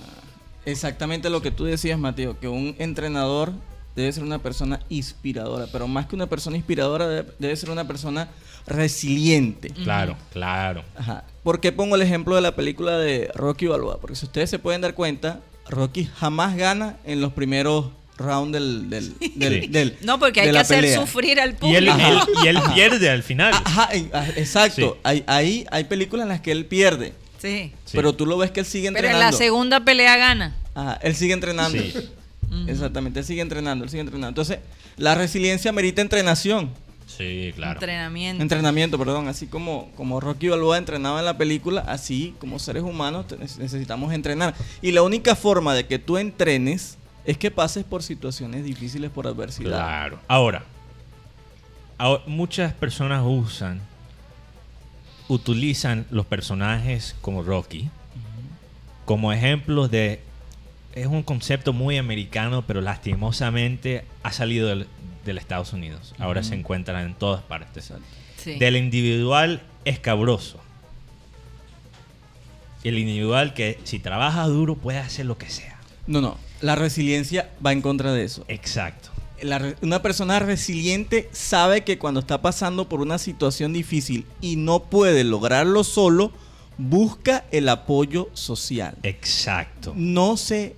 Exactamente 0.65 1.31
lo 1.31 1.43
que 1.43 1.51
tú 1.51 1.65
decías, 1.65 1.99
Mateo, 1.99 2.39
que 2.39 2.47
un 2.47 2.77
entrenador 2.79 3.53
debe 3.97 4.13
ser 4.13 4.23
una 4.23 4.39
persona 4.39 4.81
inspiradora, 4.89 5.67
pero 5.71 5.87
más 5.89 6.07
que 6.07 6.15
una 6.15 6.27
persona 6.27 6.57
inspiradora, 6.57 7.07
debe, 7.09 7.29
debe 7.39 7.57
ser 7.57 7.71
una 7.71 7.87
persona 7.87 8.29
resiliente. 8.67 9.71
Claro, 9.71 10.17
claro. 10.33 10.83
Ajá. 10.97 11.25
¿Por 11.43 11.61
qué 11.61 11.73
pongo 11.73 11.97
el 11.97 12.03
ejemplo 12.03 12.35
de 12.35 12.41
la 12.41 12.55
película 12.57 12.99
de 12.99 13.31
Rocky 13.35 13.67
Balboa? 13.67 13.99
Porque 14.01 14.17
si 14.17 14.27
ustedes 14.27 14.49
se 14.51 14.59
pueden 14.59 14.81
dar 14.81 14.95
cuenta, 14.95 15.41
Rocky 15.69 16.09
jamás 16.19 16.57
gana 16.57 16.97
en 17.05 17.21
los 17.21 17.33
primeros 17.33 17.87
rounds 18.17 18.53
del, 18.53 18.91
del, 18.91 19.15
del- 19.37 19.61
Sí. 19.63 19.67
del- 19.69 19.97
No, 20.03 20.19
porque 20.19 20.41
hay 20.43 20.51
que 20.53 20.59
hacer 20.59 20.81
pelea. 20.83 21.01
sufrir 21.01 21.41
al 21.41 21.51
Y 21.51 21.55
público. 21.55 21.79
él, 21.79 21.89
Ajá. 21.89 22.09
él- 22.09 22.19
y 22.45 22.49
él 22.49 22.59
pierde 22.75 23.11
al 23.11 23.23
final. 23.23 23.53
Ajá, 23.53 23.89
ah, 24.13 24.27
exacto. 24.37 24.93
Sí. 24.95 25.01
Hay, 25.03 25.25
ahí 25.27 25.67
hay 25.71 25.85
películas 25.85 26.25
en 26.25 26.29
las 26.29 26.41
que 26.41 26.53
él 26.53 26.67
pierde, 26.67 27.15
Sí. 27.41 27.73
Pero 27.91 28.13
tú 28.13 28.25
lo 28.25 28.39
ves 28.39 28.53
que 28.53 28.61
él 28.61 28.67
sigue 28.67 28.87
Pero 28.93 28.99
entrenando. 28.99 29.27
en 29.27 29.33
la 29.33 29.37
segunda 29.37 29.81
pelea 29.85 30.17
gana. 30.17 30.55
Ajá, 30.75 31.01
él 31.03 31.17
sigue 31.17 31.33
entrenando. 31.33 31.77
Sí. 31.83 31.93
Exactamente, 32.67 33.21
él 33.21 33.25
sigue 33.25 33.41
entrenando, 33.41 33.85
él 33.85 33.91
sigue 33.91 34.01
entrenando. 34.01 34.29
Entonces, 34.29 34.59
la 34.97 35.15
resiliencia 35.15 35.73
merita 35.73 36.03
entrenación. 36.03 36.71
Sí, 37.07 37.53
claro. 37.55 37.75
Entrenamiento. 37.75 38.43
Entrenamiento, 38.43 38.99
perdón. 38.99 39.29
Así 39.29 39.47
como, 39.47 39.91
como 39.97 40.21
Rocky 40.21 40.49
Balboa 40.49 40.79
entrenaba 40.79 41.19
en 41.19 41.25
la 41.27 41.37
película, 41.37 41.83
así 41.87 42.35
como 42.39 42.59
seres 42.59 42.83
humanos 42.83 43.27
necesitamos 43.59 44.13
entrenar. 44.13 44.55
Y 44.81 44.93
la 44.93 45.03
única 45.03 45.35
forma 45.35 45.75
de 45.75 45.87
que 45.87 45.99
tú 45.99 46.17
entrenes 46.17 46.97
es 47.25 47.37
que 47.37 47.51
pases 47.51 47.85
por 47.85 48.03
situaciones 48.03 48.65
difíciles, 48.65 49.11
por 49.11 49.27
adversidad. 49.27 49.79
Claro. 49.79 50.19
Ahora, 50.29 50.65
ahora, 51.99 52.23
muchas 52.27 52.73
personas 52.73 53.23
usan, 53.25 53.81
utilizan 55.29 56.07
los 56.11 56.27
personajes 56.27 57.15
como 57.21 57.43
Rocky 57.43 57.91
como 59.05 59.33
ejemplos 59.33 59.91
de... 59.91 60.21
Es 60.95 61.07
un 61.07 61.23
concepto 61.23 61.73
muy 61.73 61.97
americano, 61.97 62.65
pero 62.67 62.81
lastimosamente 62.81 64.05
ha 64.23 64.33
salido 64.33 64.69
del, 64.69 64.87
del 65.25 65.39
Estados 65.39 65.73
Unidos. 65.73 66.15
Ahora 66.19 66.43
se 66.43 66.55
encuentran 66.55 67.05
en 67.05 67.15
todas 67.15 67.43
partes. 67.43 67.93
Sí. 68.37 68.59
Del 68.59 68.77
individual 68.77 69.63
escabroso. 69.85 70.59
El 72.85 72.99
individual 72.99 73.55
que 73.55 73.79
si 73.85 73.99
trabaja 73.99 74.47
duro 74.47 74.75
puede 74.77 74.99
hacer 74.99 75.27
lo 75.27 75.39
que 75.39 75.49
sea. 75.49 75.79
No, 76.07 76.21
no. 76.21 76.37
La 76.61 76.75
resiliencia 76.75 77.51
va 77.65 77.73
en 77.73 77.83
contra 77.83 78.13
de 78.13 78.25
eso. 78.25 78.45
Exacto. 78.49 79.11
La 79.41 79.75
una 79.83 80.03
persona 80.03 80.39
resiliente 80.39 81.29
sabe 81.33 81.83
que 81.83 81.99
cuando 81.99 82.21
está 82.21 82.43
pasando 82.43 82.89
por 82.89 83.01
una 83.01 83.19
situación 83.19 83.73
difícil 83.73 84.25
y 84.41 84.57
no 84.57 84.85
puede 84.85 85.25
lograrlo 85.25 85.83
solo, 85.83 86.33
busca 86.79 87.45
el 87.51 87.69
apoyo 87.69 88.31
social. 88.35 88.97
Exacto. 89.03 89.93
No 89.97 90.37
se, 90.37 90.77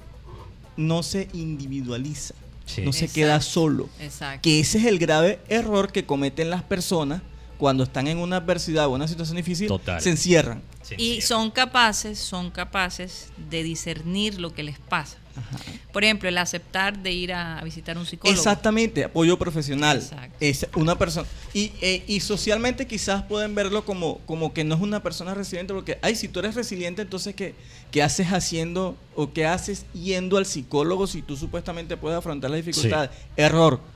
no 0.77 1.03
se 1.03 1.29
individualiza, 1.33 2.35
Sí. 2.67 2.81
no 2.83 2.93
se 2.93 3.05
Exacto. 3.07 3.15
queda 3.15 3.41
solo. 3.41 3.89
Exacto. 4.01 4.41
Que 4.43 4.61
ese 4.61 4.79
es 4.79 4.85
el 4.87 4.99
grave 4.99 5.39
error 5.49 5.93
que 5.93 6.07
cometen 6.07 6.49
las 6.51 6.63
personas 6.63 7.23
cuando 7.59 7.85
están 7.85 8.09
en 8.09 8.19
una 8.19 8.37
adversidad 8.39 8.87
o 8.87 8.91
una 8.91 9.07
situación 9.07 9.37
difícil, 9.37 9.69
Total. 9.69 10.01
se 10.01 10.11
encierran. 10.11 10.63
Sí, 10.83 10.95
Y 10.99 11.21
son 11.21 11.51
capaces, 11.51 12.19
son 12.19 12.51
capaces 12.51 13.29
de 13.51 13.63
discernir 13.63 14.41
lo 14.41 14.53
que 14.55 14.63
les 14.63 14.79
pasa. 14.79 15.19
Por 15.93 16.05
ejemplo, 16.05 16.29
el 16.29 16.39
aceptar 16.39 16.99
de 16.99 17.13
ir 17.13 17.33
a 17.33 17.63
visitar 17.63 17.97
un 17.97 18.07
psicólogo. 18.07 18.37
Exactamente, 18.37 19.05
apoyo 19.05 19.39
profesional. 19.39 19.99
Exacto. 19.99 20.37
Es 20.41 20.67
una 20.75 20.99
persona. 20.99 21.27
Y, 21.53 21.73
eh, 21.81 22.03
y 22.07 22.21
socialmente 22.21 22.87
quizás 22.87 23.23
pueden 23.23 23.55
verlo 23.55 23.85
como, 23.85 24.19
como 24.27 24.53
que 24.53 24.65
no 24.65 24.75
es 24.75 24.81
una 24.81 25.03
persona 25.03 25.35
resiliente, 25.35 25.73
porque, 25.73 25.99
ay, 26.03 26.17
si 26.17 26.29
tú 26.29 26.41
eres 26.41 26.55
resiliente, 26.55 27.03
entonces, 27.03 27.35
¿qué, 27.35 27.55
¿qué 27.91 28.03
haces 28.03 28.29
haciendo 28.29 28.97
o 29.15 29.33
qué 29.33 29.47
haces 29.47 29.87
yendo 29.93 30.37
al 30.37 30.47
psicólogo 30.47 31.07
si 31.07 31.23
tú 31.23 31.37
supuestamente 31.37 31.97
puedes 31.97 32.19
afrontar 32.19 32.51
las 32.51 32.65
dificultades? 32.65 33.11
Error. 33.37 33.94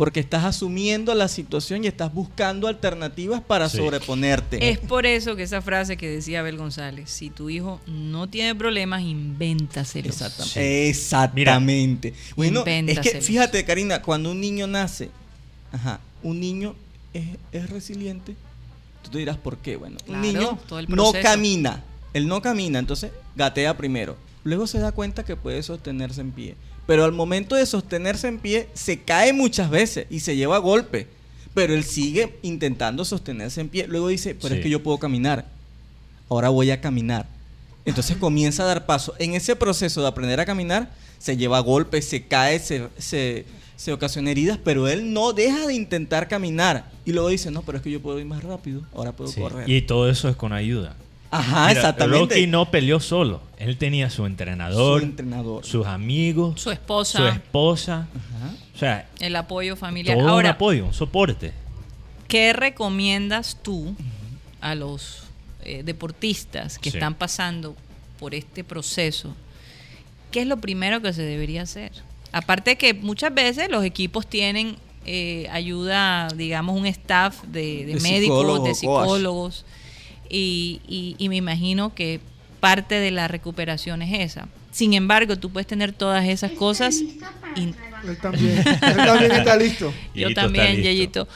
Porque 0.00 0.20
estás 0.20 0.46
asumiendo 0.46 1.14
la 1.14 1.28
situación 1.28 1.84
y 1.84 1.86
estás 1.86 2.14
buscando 2.14 2.68
alternativas 2.68 3.42
para 3.42 3.68
Sí. 3.68 3.76
sobreponerte. 3.76 4.70
Es 4.70 4.78
por 4.78 5.04
eso 5.04 5.36
que 5.36 5.42
esa 5.42 5.60
frase 5.60 5.98
que 5.98 6.08
decía 6.08 6.40
Abel 6.40 6.56
González, 6.56 7.10
si 7.10 7.28
tu 7.28 7.50
hijo 7.50 7.82
no 7.86 8.26
tiene 8.26 8.54
problemas, 8.54 9.02
invéntaselos. 9.02 10.14
Exactamente. 10.14 10.88
Exactamente. 10.88 12.14
Bueno, 12.34 12.64
es 12.66 12.98
que 13.00 13.20
fíjate, 13.20 13.62
Karina, 13.66 14.00
cuando 14.00 14.30
un 14.30 14.40
niño 14.40 14.66
nace, 14.66 15.10
ajá, 15.70 16.00
un 16.22 16.40
niño 16.40 16.74
es, 17.12 17.26
es 17.52 17.68
resiliente. 17.68 18.36
Tú 19.02 19.10
te 19.10 19.18
dirás 19.18 19.36
por 19.36 19.58
qué. 19.58 19.76
Bueno, 19.76 19.98
un 20.08 20.22
niño 20.22 20.58
todo 20.66 20.78
el 20.78 20.88
no 20.88 21.12
camina. 21.12 21.84
Él 22.14 22.26
no 22.26 22.40
camina, 22.40 22.78
entonces 22.78 23.10
gatea 23.36 23.76
primero. 23.76 24.16
luego 24.44 24.66
se 24.66 24.78
da 24.78 24.92
cuenta 24.92 25.26
que 25.26 25.36
puede 25.36 25.62
sostenerse 25.62 26.22
en 26.22 26.32
pie. 26.32 26.56
Pero 26.90 27.04
al 27.04 27.12
momento 27.12 27.54
de 27.54 27.64
sostenerse 27.66 28.26
en 28.26 28.40
pie, 28.40 28.68
se 28.74 28.98
cae 28.98 29.32
muchas 29.32 29.70
veces 29.70 30.08
y 30.10 30.18
se 30.18 30.34
lleva 30.34 30.58
golpe. 30.58 31.06
Pero 31.54 31.72
él 31.72 31.84
sigue 31.84 32.34
intentando 32.42 33.04
sostenerse 33.04 33.60
en 33.60 33.68
pie. 33.68 33.86
Luego 33.86 34.08
dice, 34.08 34.34
pero 34.34 34.48
Sí. 34.48 34.54
es 34.58 34.60
que 34.64 34.70
yo 34.70 34.82
puedo 34.82 34.98
caminar. 34.98 35.46
Ahora 36.28 36.48
voy 36.48 36.72
a 36.72 36.80
caminar. 36.80 37.26
Entonces 37.84 38.16
comienza 38.16 38.64
a 38.64 38.66
dar 38.66 38.86
paso. 38.86 39.14
En 39.20 39.34
ese 39.36 39.54
proceso 39.54 40.02
de 40.02 40.08
aprender 40.08 40.40
a 40.40 40.44
caminar, 40.44 40.90
se 41.20 41.36
lleva 41.36 41.60
golpes, 41.60 42.08
se 42.08 42.24
cae, 42.26 42.58
se, 42.58 42.88
se, 42.98 43.44
se 43.76 43.92
ocasiona 43.92 44.32
heridas, 44.32 44.58
pero 44.64 44.88
él 44.88 45.12
no 45.12 45.32
deja 45.32 45.68
de 45.68 45.74
intentar 45.74 46.26
caminar. 46.26 46.90
Y 47.04 47.12
luego 47.12 47.28
dice, 47.28 47.52
no, 47.52 47.62
pero 47.62 47.78
es 47.78 47.84
que 47.84 47.92
yo 47.92 48.02
puedo 48.02 48.18
ir 48.18 48.26
más 48.26 48.42
rápido, 48.42 48.82
ahora 48.96 49.12
puedo 49.12 49.30
Sí, 49.30 49.40
correr. 49.40 49.70
Y 49.70 49.82
todo 49.82 50.10
eso 50.10 50.28
es 50.28 50.34
con 50.34 50.52
ayuda. 50.52 50.96
Ajá, 51.30 51.68
Mira, 51.68 51.72
exactamente. 51.80 52.34
Rocky 52.34 52.46
no 52.46 52.70
peleó 52.70 52.98
solo. 53.00 53.40
Él 53.58 53.76
tenía 53.76 54.10
su 54.10 54.26
entrenador, 54.26 55.00
Su 55.00 55.06
entrenador. 55.06 55.64
sus 55.64 55.86
amigos, 55.86 56.60
Su 56.60 56.70
esposa, 56.70 57.18
su 57.18 57.26
esposa. 57.26 58.08
Ajá. 58.14 58.54
O 58.74 58.78
sea, 58.78 59.08
el 59.20 59.36
apoyo 59.36 59.76
familiar. 59.76 60.16
todo 60.16 60.24
un 60.24 60.30
Ahora, 60.30 60.50
apoyo, 60.50 60.86
un 60.86 60.94
soporte. 60.94 61.52
¿qué 62.26 62.52
recomiendas 62.52 63.58
tú 63.62 63.94
a 64.60 64.74
los 64.74 65.24
eh, 65.64 65.82
deportistas 65.84 66.78
que 66.78 66.90
Sí. 66.90 66.96
están 66.96 67.14
pasando 67.14 67.76
por 68.18 68.34
este 68.34 68.64
proceso? 68.64 69.34
¿Qué 70.30 70.42
es 70.42 70.46
lo 70.46 70.56
primero 70.58 71.02
que 71.02 71.12
se 71.12 71.22
debería 71.22 71.62
hacer? 71.62 71.92
Aparte 72.32 72.76
que 72.76 72.94
muchas 72.94 73.34
veces 73.34 73.68
los 73.70 73.84
equipos 73.84 74.26
tienen 74.26 74.76
eh, 75.06 75.48
ayuda, 75.50 76.28
digamos, 76.36 76.78
un 76.78 76.86
staff 76.86 77.42
de, 77.44 77.84
de 77.86 77.94
De 77.94 78.00
médicos, 78.00 78.38
psicólogos, 78.40 78.64
de 78.64 78.70
coach. 78.70 78.76
psicólogos, 78.78 79.64
y, 80.30 80.80
y- 80.88 81.16
y 81.18 81.28
me 81.28 81.36
imagino 81.36 81.94
que 81.94 82.20
parte 82.60 82.94
de 82.96 83.10
la 83.10 83.26
recuperación 83.28 84.02
es 84.02 84.32
esa. 84.32 84.48
Sin 84.70 84.94
embargo, 84.94 85.36
tú 85.36 85.50
puedes 85.50 85.66
tener 85.66 85.92
todas 85.92 86.26
esas 86.28 86.52
cosas 86.52 86.96
¿Listo 87.00 87.26
para 87.40 87.60
y- 87.60 87.72
trabajar? 87.72 88.04
Él 88.08 88.16
también, 88.18 88.58
él 88.66 88.96
también 88.96 89.32
está 89.32 89.56
listo. 89.56 89.92
Yo 90.14 90.32
también. 90.34 90.82
Yeyito. 90.82 91.26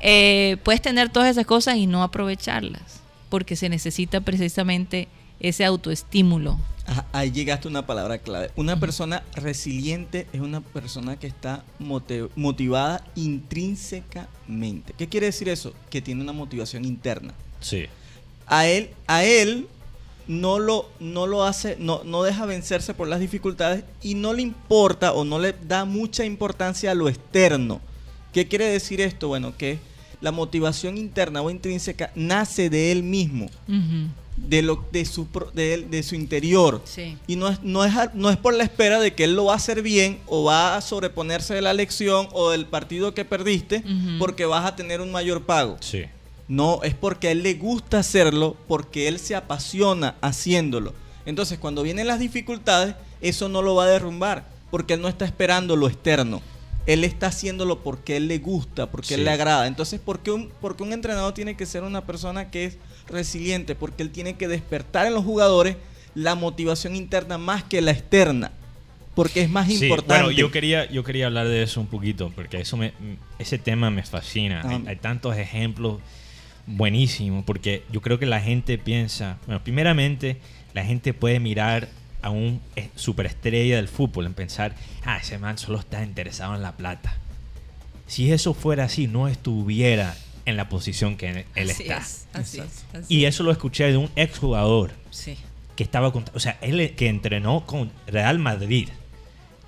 Eh, 0.00 0.56
puedes 0.64 0.80
tener 0.82 1.08
todas 1.10 1.28
esas 1.30 1.44
cosas 1.46 1.76
y 1.76 1.86
no 1.86 2.02
aprovecharlas, 2.02 3.00
porque 3.28 3.54
se 3.56 3.68
necesita 3.68 4.20
precisamente 4.20 5.08
ese 5.40 5.64
autoestímulo. 5.64 6.58
Ajá, 6.86 7.04
ahí 7.12 7.30
llegaste 7.30 7.68
a 7.68 7.70
una 7.70 7.86
palabra 7.86 8.18
clave. 8.18 8.50
Una 8.56 8.80
persona 8.80 9.22
resiliente 9.34 10.26
es 10.32 10.40
una 10.40 10.60
persona 10.62 11.18
que 11.18 11.26
está 11.26 11.62
motivada 12.36 13.04
intrínsecamente. 13.14 14.94
¿Qué 14.96 15.08
quiere 15.08 15.26
decir 15.26 15.48
eso? 15.48 15.74
Que 15.90 16.00
tiene 16.00 16.22
una 16.22 16.32
motivación 16.32 16.84
interna. 16.84 17.34
Sí. 17.60 17.86
A 18.48 18.66
él, 18.66 18.90
a 19.06 19.24
él 19.24 19.66
no 20.26 20.58
lo, 20.58 20.88
no 21.00 21.26
lo 21.26 21.44
hace, 21.44 21.76
no, 21.78 22.02
no 22.04 22.22
deja 22.22 22.44
vencerse 22.46 22.94
por 22.94 23.08
las 23.08 23.20
dificultades 23.20 23.84
y 24.02 24.14
no 24.14 24.32
le 24.34 24.42
importa 24.42 25.12
o 25.12 25.24
no 25.24 25.38
le 25.38 25.54
da 25.66 25.84
mucha 25.84 26.24
importancia 26.24 26.90
a 26.90 26.94
lo 26.94 27.08
externo. 27.08 27.80
¿Qué 28.32 28.46
quiere 28.46 28.66
decir 28.66 29.00
esto? 29.00 29.28
Bueno, 29.28 29.56
que 29.56 29.78
la 30.20 30.32
motivación 30.32 30.98
interna 30.98 31.40
o 31.42 31.50
intrínseca 31.50 32.10
nace 32.14 32.68
de 32.70 32.90
él 32.92 33.02
mismo 33.04 33.48
de 34.36 34.62
lo 34.62 34.84
de 34.92 35.04
su 35.04 35.26
pro- 35.26 35.50
de, 35.52 35.74
él- 35.74 35.90
de 35.90 36.02
su 36.04 36.14
interior 36.14 36.80
Sí. 36.84 37.16
y 37.26 37.34
no 37.36 37.48
es 37.48 37.60
no 37.64 37.84
es 37.84 37.92
no 38.14 38.30
es 38.30 38.36
por 38.36 38.54
la 38.54 38.62
espera 38.64 39.00
de 39.00 39.12
que 39.14 39.24
él 39.24 39.34
lo 39.34 39.46
va 39.46 39.54
a 39.54 39.56
hacer 39.56 39.82
bien 39.82 40.18
o 40.26 40.44
va 40.44 40.76
a 40.76 40.80
sobreponerse 40.80 41.54
de 41.54 41.62
la 41.62 41.72
elección 41.72 42.28
o 42.32 42.50
del 42.50 42.64
partido 42.66 43.14
que 43.14 43.24
perdiste 43.24 43.82
porque 44.20 44.44
vas 44.44 44.64
a 44.64 44.76
tener 44.76 45.00
un 45.00 45.10
mayor 45.10 45.42
pago 45.44 45.76
Sí. 45.80 46.04
No 46.48 46.80
es 46.82 46.94
porque 46.94 47.28
a 47.28 47.30
él 47.30 47.42
le 47.42 47.54
gusta 47.54 47.98
hacerlo 47.98 48.56
porque 48.66 49.08
él 49.08 49.18
se 49.18 49.36
apasiona 49.36 50.16
haciéndolo 50.20 50.94
entonces 51.26 51.58
cuando 51.58 51.82
vienen 51.82 52.06
las 52.06 52.18
dificultades 52.18 52.94
eso 53.20 53.48
no 53.48 53.62
lo 53.62 53.74
va 53.74 53.84
a 53.84 53.88
derrumbar 53.88 54.48
porque 54.70 54.94
él 54.94 55.00
no 55.00 55.08
está 55.08 55.24
esperando 55.24 55.76
lo 55.76 55.86
externo 55.86 56.42
él 56.88 57.04
está 57.04 57.26
haciéndolo 57.26 57.80
porque 57.80 58.16
él 58.16 58.28
le 58.28 58.38
gusta, 58.38 58.90
porque 58.90 59.12
él 59.12 59.24
le 59.24 59.30
agrada. 59.30 59.66
Entonces, 59.66 60.00
¿por 60.00 60.20
qué, 60.20 60.30
un, 60.30 60.48
por 60.48 60.74
qué 60.74 60.84
un 60.84 60.94
entrenador 60.94 61.34
tiene 61.34 61.54
que 61.54 61.66
ser 61.66 61.82
una 61.82 62.06
persona 62.06 62.50
que 62.50 62.64
es 62.64 62.78
resiliente? 63.06 63.74
Porque 63.74 64.02
él 64.02 64.10
tiene 64.10 64.36
que 64.36 64.48
despertar 64.48 65.06
en 65.06 65.12
los 65.12 65.22
jugadores 65.22 65.76
la 66.14 66.34
motivación 66.34 66.96
interna 66.96 67.36
más 67.36 67.62
que 67.62 67.82
la 67.82 67.90
externa. 67.90 68.52
Porque 69.14 69.42
es 69.42 69.50
más 69.50 69.66
Sí, 69.66 69.74
importante. 69.74 70.14
Bueno, 70.14 70.30
yo 70.30 70.50
quería, 70.50 70.90
yo 70.90 71.04
quería 71.04 71.26
hablar 71.26 71.46
de 71.46 71.62
eso 71.62 71.78
un 71.78 71.88
poquito, 71.88 72.32
porque 72.34 72.58
eso 72.58 72.78
me, 72.78 72.94
ese 73.38 73.58
tema 73.58 73.90
me 73.90 74.02
fascina. 74.02 74.62
Ah. 74.64 74.70
Hay, 74.70 74.84
hay 74.86 74.96
tantos 74.96 75.36
ejemplos 75.36 75.98
buenísimos, 76.68 77.44
porque 77.44 77.82
yo 77.90 78.00
creo 78.02 78.18
que 78.18 78.26
la 78.26 78.40
gente 78.40 78.78
piensa, 78.78 79.38
bueno, 79.46 79.62
primeramente, 79.62 80.36
la 80.74 80.84
gente 80.84 81.14
puede 81.14 81.40
mirar 81.40 81.88
a 82.22 82.30
un 82.30 82.60
eh, 82.76 82.88
superestrella 82.96 83.76
del 83.76 83.88
fútbol 83.88 84.26
en 84.26 84.34
pensar, 84.34 84.74
ah, 85.04 85.18
ese 85.18 85.38
man 85.38 85.56
solo 85.58 85.78
está 85.78 86.02
interesado 86.04 86.54
en 86.54 86.62
la 86.62 86.72
plata. 86.76 87.16
Si 88.06 88.32
eso 88.32 88.54
fuera 88.54 88.84
así, 88.84 89.06
no 89.06 89.28
estuviera 89.28 90.16
en 90.46 90.56
la 90.56 90.68
posición 90.68 91.16
que 91.16 91.44
él 91.54 91.70
Así 91.70 91.82
está. 91.82 91.98
es, 91.98 92.26
así 92.32 92.58
es, 92.60 92.84
así 92.94 93.14
Y 93.14 93.24
eso 93.26 93.42
lo 93.42 93.50
escuché 93.52 93.84
de 93.90 93.96
un 93.98 94.10
exjugador 94.16 94.92
Sí. 95.10 95.36
que 95.76 95.82
estaba 95.84 96.10
con, 96.12 96.24
o 96.34 96.40
sea, 96.40 96.58
él 96.62 96.94
que 96.96 97.08
entrenó 97.08 97.66
con 97.66 97.90
Real 98.06 98.38
Madrid 98.38 98.88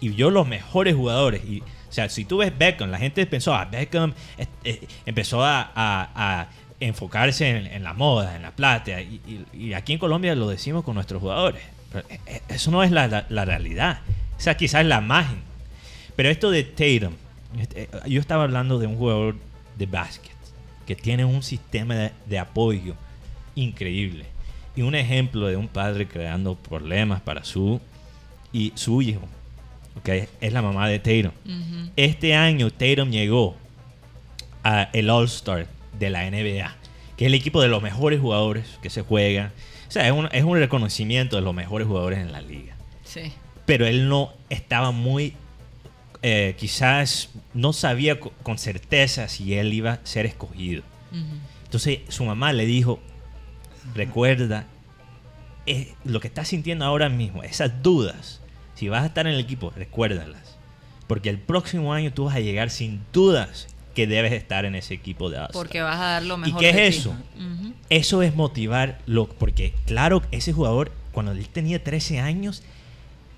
y 0.01 0.09
vio 0.09 0.30
los 0.30 0.46
mejores 0.48 0.94
jugadores 0.94 1.42
y 1.44 1.61
o 1.61 1.92
sea, 1.92 2.09
si 2.09 2.24
tú 2.24 2.36
ves 2.38 2.57
Beckham, 2.57 2.88
la 2.90 2.98
gente 2.98 3.26
pensó, 3.26 3.53
ah, 3.53 3.64
Beckham 3.64 4.14
eh, 4.38 4.46
eh, 4.62 4.86
empezó 5.07 5.42
a, 5.44 5.61
a- 5.74 6.40
a 6.40 6.48
enfocarse 6.80 7.48
en, 7.48 7.66
en 7.66 7.82
la 7.84 7.92
moda, 7.94 8.34
en 8.36 8.42
la 8.42 8.50
plata 8.52 9.00
y, 9.00 9.20
y- 9.52 9.66
y 9.66 9.72
aquí 9.74 9.92
en 9.92 9.98
Colombia 9.98 10.34
lo 10.34 10.48
decimos 10.48 10.82
con 10.84 10.94
nuestros 10.94 11.20
jugadores. 11.20 11.62
Pero, 11.92 12.06
eh, 12.08 12.20
eh, 12.26 12.40
eso 12.48 12.70
no 12.70 12.82
es 12.82 12.90
la, 12.90 13.06
la- 13.08 13.26
la 13.28 13.44
realidad. 13.44 14.00
O 14.38 14.40
sea, 14.40 14.56
quizás 14.56 14.80
es 14.82 14.86
la 14.86 14.98
imagen. 14.98 15.38
Pero 16.16 16.28
esto 16.30 16.50
de 16.50 16.64
Tatum, 16.64 17.14
este, 17.58 17.82
eh, 17.82 17.88
yo 18.06 18.20
estaba 18.20 18.44
hablando 18.44 18.78
de 18.78 18.86
un 18.86 18.96
jugador 18.96 19.36
de 19.76 19.86
básquet 19.86 20.32
que 20.86 20.96
tiene 20.96 21.24
un 21.24 21.42
sistema 21.42 21.94
de, 21.94 22.12
de 22.26 22.38
apoyo 22.38 22.94
increíble 23.54 24.24
y 24.76 24.82
un 24.82 24.94
ejemplo 24.94 25.46
de 25.48 25.56
un 25.56 25.68
padre 25.68 26.06
creando 26.08 26.54
problemas 26.54 27.20
para 27.20 27.44
su 27.44 27.80
y 28.52 28.72
su 28.74 29.02
hijo. 29.02 29.22
¿ok? 29.98 30.08
Es 30.40 30.52
la 30.52 30.62
mamá 30.62 30.88
de 30.88 30.98
Tatum. 30.98 31.32
Este 31.96 32.34
año 32.34 32.70
Tatum 32.70 33.10
llegó 33.10 33.56
a 34.62 34.88
el 34.92 35.10
All-Star 35.10 35.66
de 36.01 36.11
la 36.11 36.28
NBA, 36.28 36.76
que 37.16 37.24
es 37.24 37.28
el 37.28 37.34
equipo 37.34 37.62
de 37.62 37.68
los 37.68 37.80
mejores 37.82 38.18
jugadores 38.20 38.78
que 38.82 38.90
se 38.90 39.03
juega. 39.03 39.53
O 39.86 39.90
sea, 39.92 40.07
es 40.07 40.12
un, 40.12 40.28
es 40.32 40.42
un 40.42 40.59
reconocimiento 40.59 41.36
de 41.36 41.42
los 41.42 41.55
mejores 41.55 41.86
jugadores 41.86 42.18
en 42.18 42.32
la 42.32 42.40
liga. 42.40 42.74
Sí. 43.05 43.32
Pero 43.66 43.86
él 43.86 44.09
no 44.09 44.32
estaba 44.48 44.90
muy, 44.90 45.34
eh, 46.22 46.57
quizás 46.59 47.28
no 47.55 47.72
sabía 47.72 48.18
co- 48.18 48.32
con 48.42 48.59
certeza 48.59 49.28
si 49.28 49.55
él 49.55 49.72
iba 49.72 49.92
a 49.92 50.01
ser 50.05 50.26
escogido. 50.26 50.82
Entonces 51.64 52.01
su 52.09 52.24
mamá 52.24 52.53
le 52.53 52.66
dijo, 52.66 52.98
recuerda, 53.94 54.66
lo 56.05 56.20
que 56.20 56.28
estás 56.28 56.48
sintiendo 56.48 56.84
ahora 56.84 57.09
mismo, 57.09 57.42
esas 57.44 57.82
dudas, 57.82 58.40
si 58.74 58.88
vas 58.88 59.03
a 59.03 59.07
estar 59.07 59.26
en 59.26 59.34
el 59.34 59.40
equipo, 59.40 59.72
recuérdalas. 59.76 60.57
Porque 61.07 61.29
el 61.29 61.38
próximo 61.38 61.92
año 61.92 62.12
tú 62.12 62.24
vas 62.24 62.37
a 62.37 62.41
llegar 62.41 62.70
sin 62.70 63.03
dudas 63.12 63.66
que 63.95 64.07
debes 64.07 64.33
estar 64.33 64.64
en 64.64 64.75
ese 64.75 64.95
equipo 64.95 65.30
de 65.30 65.38
All-Star. 65.38 65.53
Porque 65.53 65.80
vas 65.83 65.96
a 65.99 66.04
dar 66.04 66.22
lo 66.25 66.34
¿Y 66.37 66.41
mejor. 66.41 66.61
qué 66.61 66.72
de 66.72 66.87
es 66.88 66.95
ti. 66.95 67.00
eso? 67.00 67.14
Eso 67.88 68.22
es 68.22 68.34
motivarlo, 68.34 69.29
porque 69.38 69.75
claro, 69.87 70.22
ese 70.30 70.53
jugador, 70.53 70.92
cuando 71.12 71.33
él 71.33 71.49
tenía 71.49 71.83
13 71.83 72.21
años, 72.21 72.62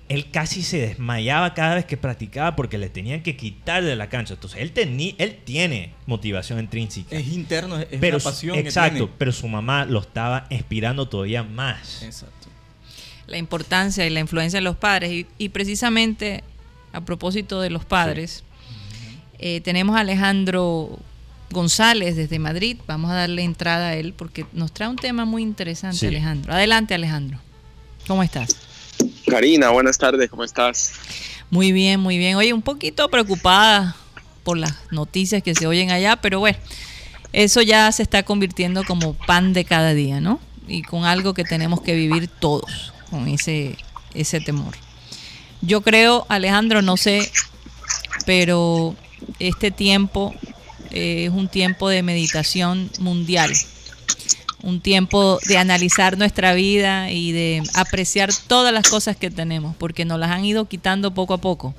él 0.09 0.29
casi 0.31 0.61
se 0.61 0.77
desmayaba 0.79 1.53
cada 1.53 1.75
vez 1.75 1.85
que 1.85 1.97
practicaba 1.97 2.55
porque 2.55 2.77
le 2.77 2.89
tenían 2.89 3.23
que 3.23 3.35
quitar 3.37 3.83
de 3.83 3.95
la 3.95 4.09
cancha. 4.09 4.35
Entonces, 4.35 4.61
él, 4.61 4.73
tení- 4.73 5.15
él 5.17 5.39
tiene 5.43 5.93
motivación 6.05 6.59
intrínseca. 6.59 7.15
es 7.15 7.27
interno, 7.29 7.79
es, 7.79 7.87
pero 7.99 8.17
una 8.17 8.19
su- 8.19 8.29
pasión 8.29 8.57
exacto, 8.57 8.91
que 8.93 8.99
tiene. 8.99 9.13
pero 9.17 9.31
su 9.31 9.47
mamá 9.47 9.85
lo 9.85 10.01
estaba 10.01 10.45
inspirando 10.49 11.07
todavía 11.07 11.41
más. 11.41 12.03
Exacto. 12.03 12.47
La 13.25 13.37
importancia 13.37 14.05
y 14.05 14.09
la 14.09 14.19
influencia 14.19 14.57
de 14.57 14.63
los 14.63 14.75
padres. 14.75 15.09
Y, 15.11 15.25
y 15.37 15.49
precisamente 15.49 16.43
a 16.91 17.01
propósito 17.01 17.61
de 17.61 17.69
los 17.71 17.85
padres, 17.85 18.43
eh, 19.45 19.59
tenemos 19.59 19.97
a 19.97 19.99
Alejandro 19.99 20.97
González 21.51 22.15
desde 22.15 22.39
Madrid. 22.39 22.77
Vamos 22.87 23.11
a 23.11 23.15
darle 23.15 23.43
entrada 23.43 23.89
a 23.89 23.95
él 23.95 24.13
porque 24.13 24.45
nos 24.53 24.71
trae 24.71 24.87
un 24.87 24.95
tema 24.95 25.25
muy 25.25 25.41
interesante, 25.41 25.97
Sí. 25.97 26.07
Alejandro. 26.07 26.53
Adelante, 26.53 26.93
Alejandro. 26.93 27.39
¿Cómo 28.07 28.23
estás? 28.23 28.55
Karina, 29.27 29.69
buenas 29.71 29.97
tardes, 29.97 30.29
¿cómo 30.29 30.45
estás? 30.45 30.93
Muy 31.49 31.73
bien, 31.73 31.99
muy 31.99 32.17
bien. 32.17 32.37
Oye, 32.37 32.53
un 32.53 32.61
poquito 32.61 33.09
preocupada 33.09 33.97
por 34.45 34.57
las 34.57 34.75
noticias 34.91 35.43
que 35.43 35.53
se 35.53 35.67
oyen 35.67 35.91
allá, 35.91 36.15
pero 36.15 36.39
bueno, 36.39 36.57
eso 37.33 37.61
ya 37.61 37.91
se 37.91 38.01
está 38.03 38.23
convirtiendo 38.23 38.85
como 38.85 39.13
pan 39.13 39.51
de 39.51 39.65
cada 39.65 39.93
día, 39.93 40.21
¿no? 40.21 40.39
Y 40.69 40.83
con 40.83 41.03
algo 41.03 41.33
que 41.33 41.43
tenemos 41.43 41.81
que 41.81 41.95
vivir 41.95 42.29
todos, 42.29 42.93
con 43.09 43.27
ese, 43.27 43.75
ese 44.13 44.39
temor. 44.39 44.73
Yo 45.61 45.81
creo, 45.81 46.25
Alejandro, 46.29 46.81
no 46.81 46.95
sé, 46.95 47.29
pero 48.25 48.95
este 49.39 49.71
tiempo 49.71 50.33
eh, 50.91 51.25
es 51.25 51.31
un 51.31 51.47
tiempo 51.47 51.89
de 51.89 52.03
meditación 52.03 52.89
mundial. 52.99 53.51
un 54.61 54.79
tiempo 54.79 55.39
de 55.45 55.57
analizar 55.57 56.17
nuestra 56.17 56.53
vida 56.53 57.11
y 57.11 57.33
de 57.33 57.63
apreciar 57.73 58.29
todas 58.47 58.73
las 58.73 58.89
cosas 58.89 59.17
que 59.17 59.29
tenemos, 59.29 59.75
porque 59.75 60.05
nos 60.05 60.17
las 60.19 60.31
han 60.31 60.45
ido 60.45 60.69
quitando 60.69 61.13
poco 61.13 61.33
a 61.33 61.37
poco. 61.39 61.75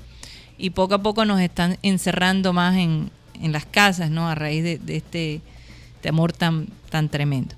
Y 0.59 0.71
poco 0.71 0.95
a 0.95 1.03
poco 1.03 1.25
nos 1.25 1.41
están 1.41 1.79
encerrando 1.83 2.53
más 2.53 2.77
en, 2.77 3.11
las 3.41 3.65
casas, 3.65 4.11
¿no? 4.11 4.29
A 4.29 4.35
raíz 4.35 4.63
de, 4.63 4.79
de 4.79 4.97
este 4.97 5.41
temor 6.03 6.35
tan, 6.35 6.69
tan 6.91 7.09
tremendo. 7.09 7.55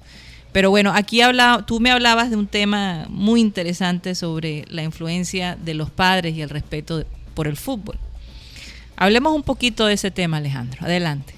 Pero 0.52 0.70
bueno, 0.70 0.92
aquí 0.94 1.20
habla, 1.20 1.64
tú 1.66 1.80
me 1.80 1.90
hablabas 1.90 2.30
de 2.30 2.36
un 2.36 2.46
tema 2.46 3.04
muy 3.10 3.40
interesante 3.40 4.14
sobre 4.14 4.64
la 4.68 4.84
influencia 4.84 5.56
de 5.56 5.74
los 5.74 5.90
padres 5.90 6.34
y 6.34 6.40
el 6.40 6.48
respeto 6.48 7.04
por 7.34 7.48
el 7.48 7.56
fútbol. 7.56 7.98
Hablemos 8.96 9.34
un 9.34 9.42
poquito 9.42 9.86
de 9.86 9.94
ese 9.94 10.10
tema, 10.10 10.38
Alejandro. 10.38 10.78
Adelante. 10.84 11.34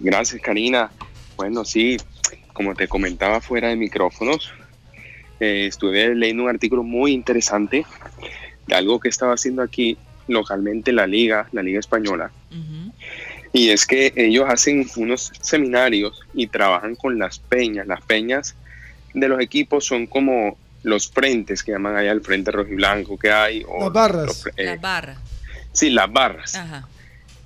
Gracias, 0.00 0.40
Karina. 0.42 0.90
Bueno, 1.36 1.64
sí, 1.64 1.96
como 2.52 2.74
te 2.74 2.88
comentaba 2.88 3.40
fuera 3.40 3.68
de 3.68 3.76
micrófonos, 3.76 4.52
eh, 5.40 5.66
estuve 5.66 6.14
leyendo 6.14 6.44
un 6.44 6.50
artículo 6.50 6.82
muy 6.82 7.12
interesante 7.12 7.86
de 8.66 8.74
algo 8.74 9.00
que 9.00 9.08
estaba 9.08 9.34
haciendo 9.34 9.62
aquí 9.62 9.96
localmente 10.28 10.92
la 10.92 11.06
liga, 11.06 11.48
la 11.52 11.62
liga 11.62 11.80
española. 11.80 12.30
Y 13.54 13.68
es 13.68 13.86
que 13.86 14.12
ellos 14.16 14.46
hacen 14.48 14.86
unos 14.96 15.30
seminarios 15.40 16.22
y 16.32 16.46
trabajan 16.46 16.94
con 16.94 17.18
las 17.18 17.38
peñas. 17.38 17.86
Las 17.86 18.00
peñas 18.02 18.54
de 19.12 19.28
los 19.28 19.40
equipos 19.40 19.84
son 19.84 20.06
como 20.06 20.56
los 20.82 21.10
frentes 21.10 21.62
que 21.62 21.72
llaman 21.72 21.96
allá 21.96 22.12
el 22.12 22.22
frente 22.22 22.50
rojo 22.50 22.70
y 22.70 22.76
blanco 22.76 23.18
que 23.18 23.30
hay. 23.30 23.64
o 23.68 23.84
Las 23.84 23.92
barras. 23.92 24.26
los 24.26 24.46
eh, 24.56 24.64
Las 24.64 24.80
barras. 24.80 25.18
Sí, 25.72 25.90
las 25.90 26.12
barras. 26.12 26.54
Ajá. 26.54 26.86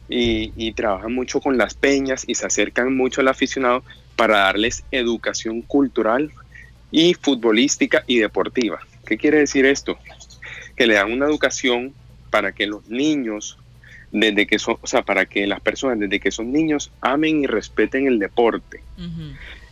y, 0.08 0.52
y 0.56 0.72
trabajan 0.72 1.12
mucho 1.12 1.40
con 1.40 1.58
las 1.58 1.74
peñas 1.74 2.24
y 2.26 2.34
se 2.36 2.46
acercan 2.46 2.96
mucho 2.96 3.20
al 3.20 3.28
aficionado 3.28 3.82
para 4.14 4.38
darles 4.38 4.84
educación 4.90 5.62
cultural 5.62 6.30
y 6.90 7.14
futbolística 7.14 8.04
y 8.06 8.18
deportiva. 8.18 8.80
¿Qué 9.04 9.18
quiere 9.18 9.38
decir 9.38 9.66
esto? 9.66 9.98
Que 10.76 10.86
le 10.86 10.94
dan 10.94 11.12
una 11.12 11.26
educación 11.26 11.92
para 12.30 12.52
que 12.52 12.66
los 12.66 12.88
niños, 12.88 13.58
desde 14.12 14.46
que 14.46 14.58
son, 14.58 14.76
o 14.80 14.86
sea, 14.86 15.02
para 15.02 15.26
que 15.26 15.46
las 15.46 15.60
personas 15.60 15.98
desde 15.98 16.20
que 16.20 16.30
son 16.30 16.52
niños 16.52 16.90
amen 17.00 17.42
y 17.42 17.46
respeten 17.46 18.06
el 18.06 18.18
deporte. 18.18 18.80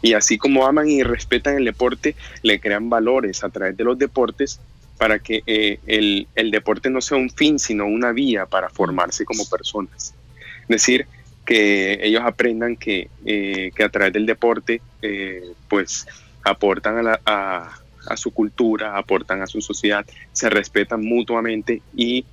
Y 0.02 0.12
así 0.12 0.36
como 0.36 0.66
aman 0.66 0.88
y 0.88 1.02
respetan 1.02 1.56
el 1.56 1.64
deporte, 1.64 2.14
le 2.42 2.60
crean 2.60 2.90
valores 2.90 3.42
a 3.42 3.48
través 3.48 3.76
de 3.76 3.84
los 3.84 3.98
deportes 3.98 4.60
para 4.98 5.18
que 5.18 5.42
eh, 5.46 5.78
el, 5.86 6.28
el 6.34 6.50
deporte 6.50 6.90
no 6.90 7.00
sea 7.00 7.18
un 7.18 7.30
fin, 7.30 7.58
sino 7.58 7.86
una 7.86 8.12
vía 8.12 8.46
para 8.46 8.68
formarse 8.68 9.24
como 9.24 9.44
personas. 9.48 10.14
Es 10.62 10.68
decir, 10.68 11.06
que 11.44 11.98
ellos 12.02 12.22
aprendan 12.24 12.76
que, 12.76 13.08
eh, 13.26 13.70
que 13.74 13.84
a 13.84 13.88
través 13.88 14.12
del 14.12 14.24
deporte, 14.26 14.80
eh, 15.02 15.42
pues 15.68 16.06
aportan 16.42 16.98
a, 16.98 17.02
la- 17.02 17.20
a- 17.26 18.16
su 18.16 18.30
cultura, 18.32 18.96
aportan 18.98 19.40
a 19.42 19.46
su 19.46 19.60
sociedad, 19.62 20.04
se 20.32 20.48
respetan 20.50 21.02
mutuamente 21.02 21.80
y 21.96 22.24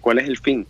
cuál 0.00 0.18
es 0.20 0.28
el 0.28 0.38
fin, 0.38 0.64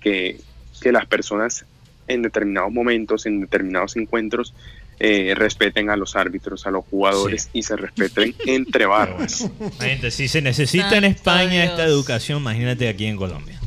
que, 0.00 0.38
que 0.80 0.92
las 0.92 1.04
personas 1.06 1.64
en 2.06 2.22
determinados 2.22 2.72
momentos, 2.72 3.26
en 3.26 3.40
determinados 3.40 3.96
encuentros, 3.96 4.54
eh, 5.00 5.34
respeten 5.36 5.90
a 5.90 5.96
los 5.96 6.16
árbitros, 6.16 6.66
a 6.66 6.70
los 6.70 6.84
jugadores 6.86 7.48
y 7.52 7.62
se 7.62 7.76
respeten 7.76 8.34
entre 8.46 8.86
barras. 8.86 9.48
bueno, 9.78 10.10
si 10.10 10.28
se 10.28 10.42
necesita 10.42 10.96
en 10.96 11.04
España 11.04 11.64
esta 11.64 11.84
educación, 11.84 12.40
imagínate 12.40 12.88
aquí 12.88 13.06
en 13.06 13.16
Colombia. 13.16 13.58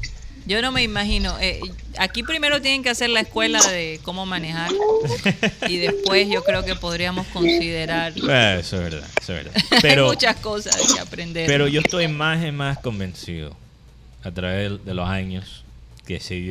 Yo 0.45 0.61
no 0.61 0.71
me 0.71 0.81
imagino. 0.83 1.37
eh, 1.39 1.59
aquí 1.97 2.23
primero 2.23 2.61
tienen 2.61 2.83
que 2.83 2.89
hacer 2.89 3.09
la 3.09 3.21
escuela 3.21 3.61
de 3.67 3.99
cómo 4.03 4.25
manejar 4.25 4.71
y 5.69 5.77
después 5.77 6.27
yo 6.29 6.43
creo 6.43 6.65
que 6.65 6.75
podríamos 6.75 7.27
considerar. 7.27 8.13
Bueno, 8.13 8.59
eso 8.59 8.77
es 8.77 8.83
verdad, 8.83 9.09
eso 9.21 9.37
es 9.37 9.45
verdad. 9.45 9.63
Hay 9.83 9.97
muchas 10.07 10.35
cosas 10.37 10.75
que 10.93 10.99
aprender. 10.99 11.47
pero 11.47 11.67
yo 11.67 11.81
estoy 11.81 12.07
más 12.07 12.43
y 12.45 12.51
más 12.51 12.79
convencido 12.79 13.55
a 14.23 14.31
través 14.31 14.83
de 14.83 14.93
los 14.93 15.07
años 15.07 15.63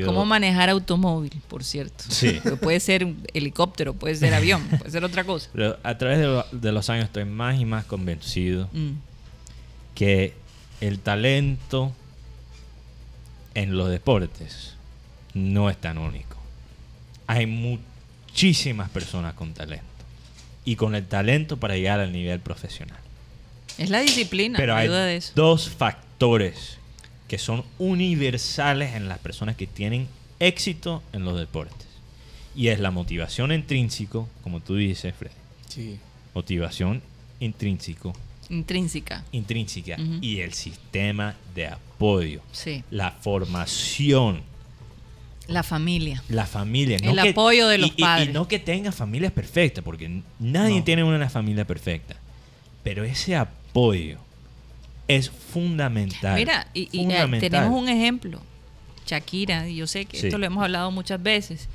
Cómo 0.07 0.25
manejar 0.25 0.71
automóvil, 0.71 1.33
por 1.49 1.65
cierto. 1.65 2.05
Sí. 2.09 2.41
Puede 2.63 2.81
ser 2.81 3.05
un 3.05 3.27
helicóptero, 3.35 3.93
puede 3.95 4.15
ser 4.15 4.33
avión, 4.33 4.63
puede 4.79 4.91
ser 4.91 5.05
otra 5.05 5.25
cosa. 5.25 5.51
Pero 5.53 5.77
a 5.83 5.99
través 5.99 6.19
de, 6.19 6.27
lo- 6.27 6.47
de 6.53 6.73
los 6.73 6.89
años 6.89 7.05
estoy 7.07 7.25
más 7.27 7.61
y 7.61 7.65
más 7.65 7.85
convencido 7.85 8.69
Mm. 8.73 8.93
que 9.95 10.35
el 10.81 10.99
talento 11.01 11.93
en 13.55 13.77
los 13.77 13.91
deportes 13.91 14.75
no 15.35 15.69
es 15.69 15.77
tan 15.77 15.99
único. 15.99 16.37
Hay 17.27 17.47
muchísimas 17.47 18.89
personas 18.91 19.35
con 19.35 19.53
talento 19.53 19.85
y 20.65 20.77
con 20.77 20.95
el 20.95 21.07
talento 21.07 21.59
para 21.59 21.75
llegar 21.77 22.01
al 22.01 22.13
nivel 22.13 22.41
profesional. 22.41 22.99
Es 23.79 23.91
la 23.91 24.01
disciplina, 24.01 24.57
Pero 24.59 24.75
hay 24.75 24.89
duda 24.89 25.05
de 25.05 25.17
eso. 25.17 25.33
dos 25.35 25.69
factores 25.71 26.79
que 27.31 27.39
son 27.39 27.63
universales 27.79 28.97
en 28.97 29.09
las 29.09 29.19
personas 29.21 29.55
que 29.55 29.69
tienen 29.69 30.09
éxito 30.41 31.01
en 31.13 31.25
los 31.25 31.39
deportes. 31.39 31.87
Y 32.57 32.67
es 32.69 32.81
la 32.81 32.91
motivación 32.91 33.53
intrínseco, 33.53 34.29
como 34.43 34.59
tú 34.59 34.75
dices, 34.75 35.15
Fred. 35.15 35.31
Sí. 35.69 36.01
Motivación 36.35 37.01
intrínseco, 37.39 38.13
Intrínseca. 38.49 39.25
intrínseca 39.31 39.97
y 40.21 40.41
el 40.41 40.55
sistema 40.55 41.37
de 41.55 41.69
apoyo, 41.69 42.41
Sí. 42.51 42.83
la 42.91 43.13
formación, 43.13 44.43
La 45.47 45.63
familia. 45.63 46.25
la 46.29 46.47
familia. 46.47 46.97
El 47.01 47.17
apoyo 47.17 47.69
de 47.69 47.79
los 47.79 47.91
y- 47.97 48.01
padres. 48.03 48.29
Y 48.29 48.33
no 48.33 48.49
que 48.49 48.59
tenga 48.59 48.91
familias 48.91 49.31
perfectas, 49.31 49.85
porque 49.85 50.21
nadie 50.41 50.79
No. 50.79 50.85
tiene 50.85 51.05
una 51.05 51.31
familia 51.31 51.65
perfecta. 51.65 52.17
Pero 52.83 53.05
ese 53.05 53.37
apoyo 53.37 54.19
es 55.17 55.31
fundamental. 55.31 56.35
Mira, 56.37 56.67
y, 56.75 56.89
eh, 56.93 57.39
tenemos 57.41 57.79
un 57.81 57.89
ejemplo. 57.89 58.41
Shakira, 59.07 59.69
y 59.69 59.77
yo 59.77 59.87
sé 59.87 60.05
que 60.07 60.19
Sí. 60.19 60.27
esto 60.27 60.39
lo 60.39 60.47
hemos 60.47 60.63
hablado 60.63 60.91
muchas 60.91 61.21
veces, 61.23 61.69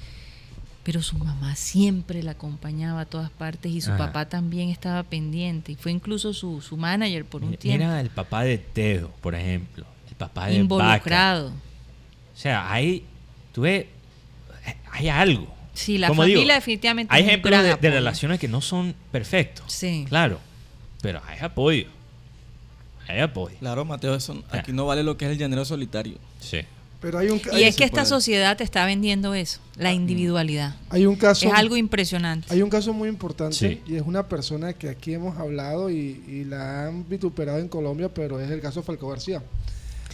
pero 0.83 1.01
su 1.01 1.17
mamá 1.17 1.55
siempre 1.55 2.23
la 2.23 2.31
acompañaba 2.31 3.01
a 3.01 3.05
todas 3.05 3.29
partes 3.31 3.71
y 3.71 3.81
su 3.81 3.89
Ajá. 3.91 4.05
papá 4.07 4.29
también 4.29 4.69
estaba 4.69 5.03
pendiente 5.03 5.73
y 5.73 5.75
fue 5.75 5.91
incluso 5.91 6.33
su, 6.33 6.61
su 6.61 6.77
manager 6.77 7.25
por 7.25 7.41
un 7.43 7.49
Mira 7.49 7.59
tiempo. 7.59 7.91
el 7.95 8.09
papá 8.09 8.43
de 8.43 8.57
Teo, 8.57 9.11
por 9.21 9.35
ejemplo. 9.35 9.85
El 10.09 10.15
papá 10.15 10.45
de 10.45 10.51
Vaca. 10.51 10.59
involucrado. 10.61 11.47
O 11.49 12.37
sea, 12.37 12.71
hay, 12.71 13.03
tú 13.53 13.61
ves, 13.61 13.85
hay 14.91 15.09
algo. 15.09 15.53
Sí, 15.73 15.97
la 15.97 16.07
Como 16.07 16.21
familia 16.21 16.41
digo, 16.41 16.53
definitivamente 16.53 17.13
Hay 17.13 17.23
ejemplos 17.23 17.61
de, 17.81 17.89
relaciones 17.91 18.39
que 18.39 18.47
no 18.47 18.61
son 18.61 18.95
perfectos. 19.11 19.73
Sí. 19.73 20.05
Claro. 20.07 20.39
Pero 21.01 21.21
hay 21.27 21.39
apoyo. 21.41 21.87
Hay 23.07 23.19
apoyo. 23.19 23.55
Claro, 23.59 23.85
Mateo, 23.85 24.15
eso, 24.15 24.43
aquí 24.49 24.71
no 24.73 24.85
vale 24.85 25.03
lo 25.03 25.17
que 25.17 25.25
es 25.25 25.31
el 25.31 25.37
llanero 25.37 25.63
solitario. 25.65 26.17
Sí. 26.39 26.59
Pero 27.01 27.19
hay 27.19 27.29
un, 27.29 27.39
Y 27.53 27.63
es 27.63 27.75
que 27.75 27.83
esta 27.83 27.97
puede. 27.97 28.05
sociedad 28.07 28.57
te 28.57 28.63
está 28.63 28.85
vendiendo 28.85 29.35
eso, 29.35 29.59
la 29.77 29.93
individualidad. 29.93 30.75
hay 30.89 31.05
un 31.05 31.15
caso 31.15 31.45
Es 31.47 31.53
algo 31.53 31.77
impresionante. 31.77 32.47
Hay 32.51 32.61
un 32.63 32.69
caso 32.69 32.93
muy 32.93 33.09
importante 33.09 33.55
Sí. 33.55 33.81
y 33.85 33.95
es 33.97 34.01
una 34.03 34.27
persona 34.27 34.73
que 34.73 34.89
aquí 34.89 35.13
hemos 35.13 35.37
hablado 35.37 35.91
y, 35.91 36.23
y 36.27 36.45
la 36.45 36.87
han 36.87 37.07
vituperado 37.07 37.59
en 37.59 37.67
Colombia, 37.67 38.09
pero 38.11 38.39
es 38.39 38.49
el 38.49 38.59
caso 38.61 38.79
de 38.79 38.85
Falcao 38.87 39.09
García. 39.09 39.43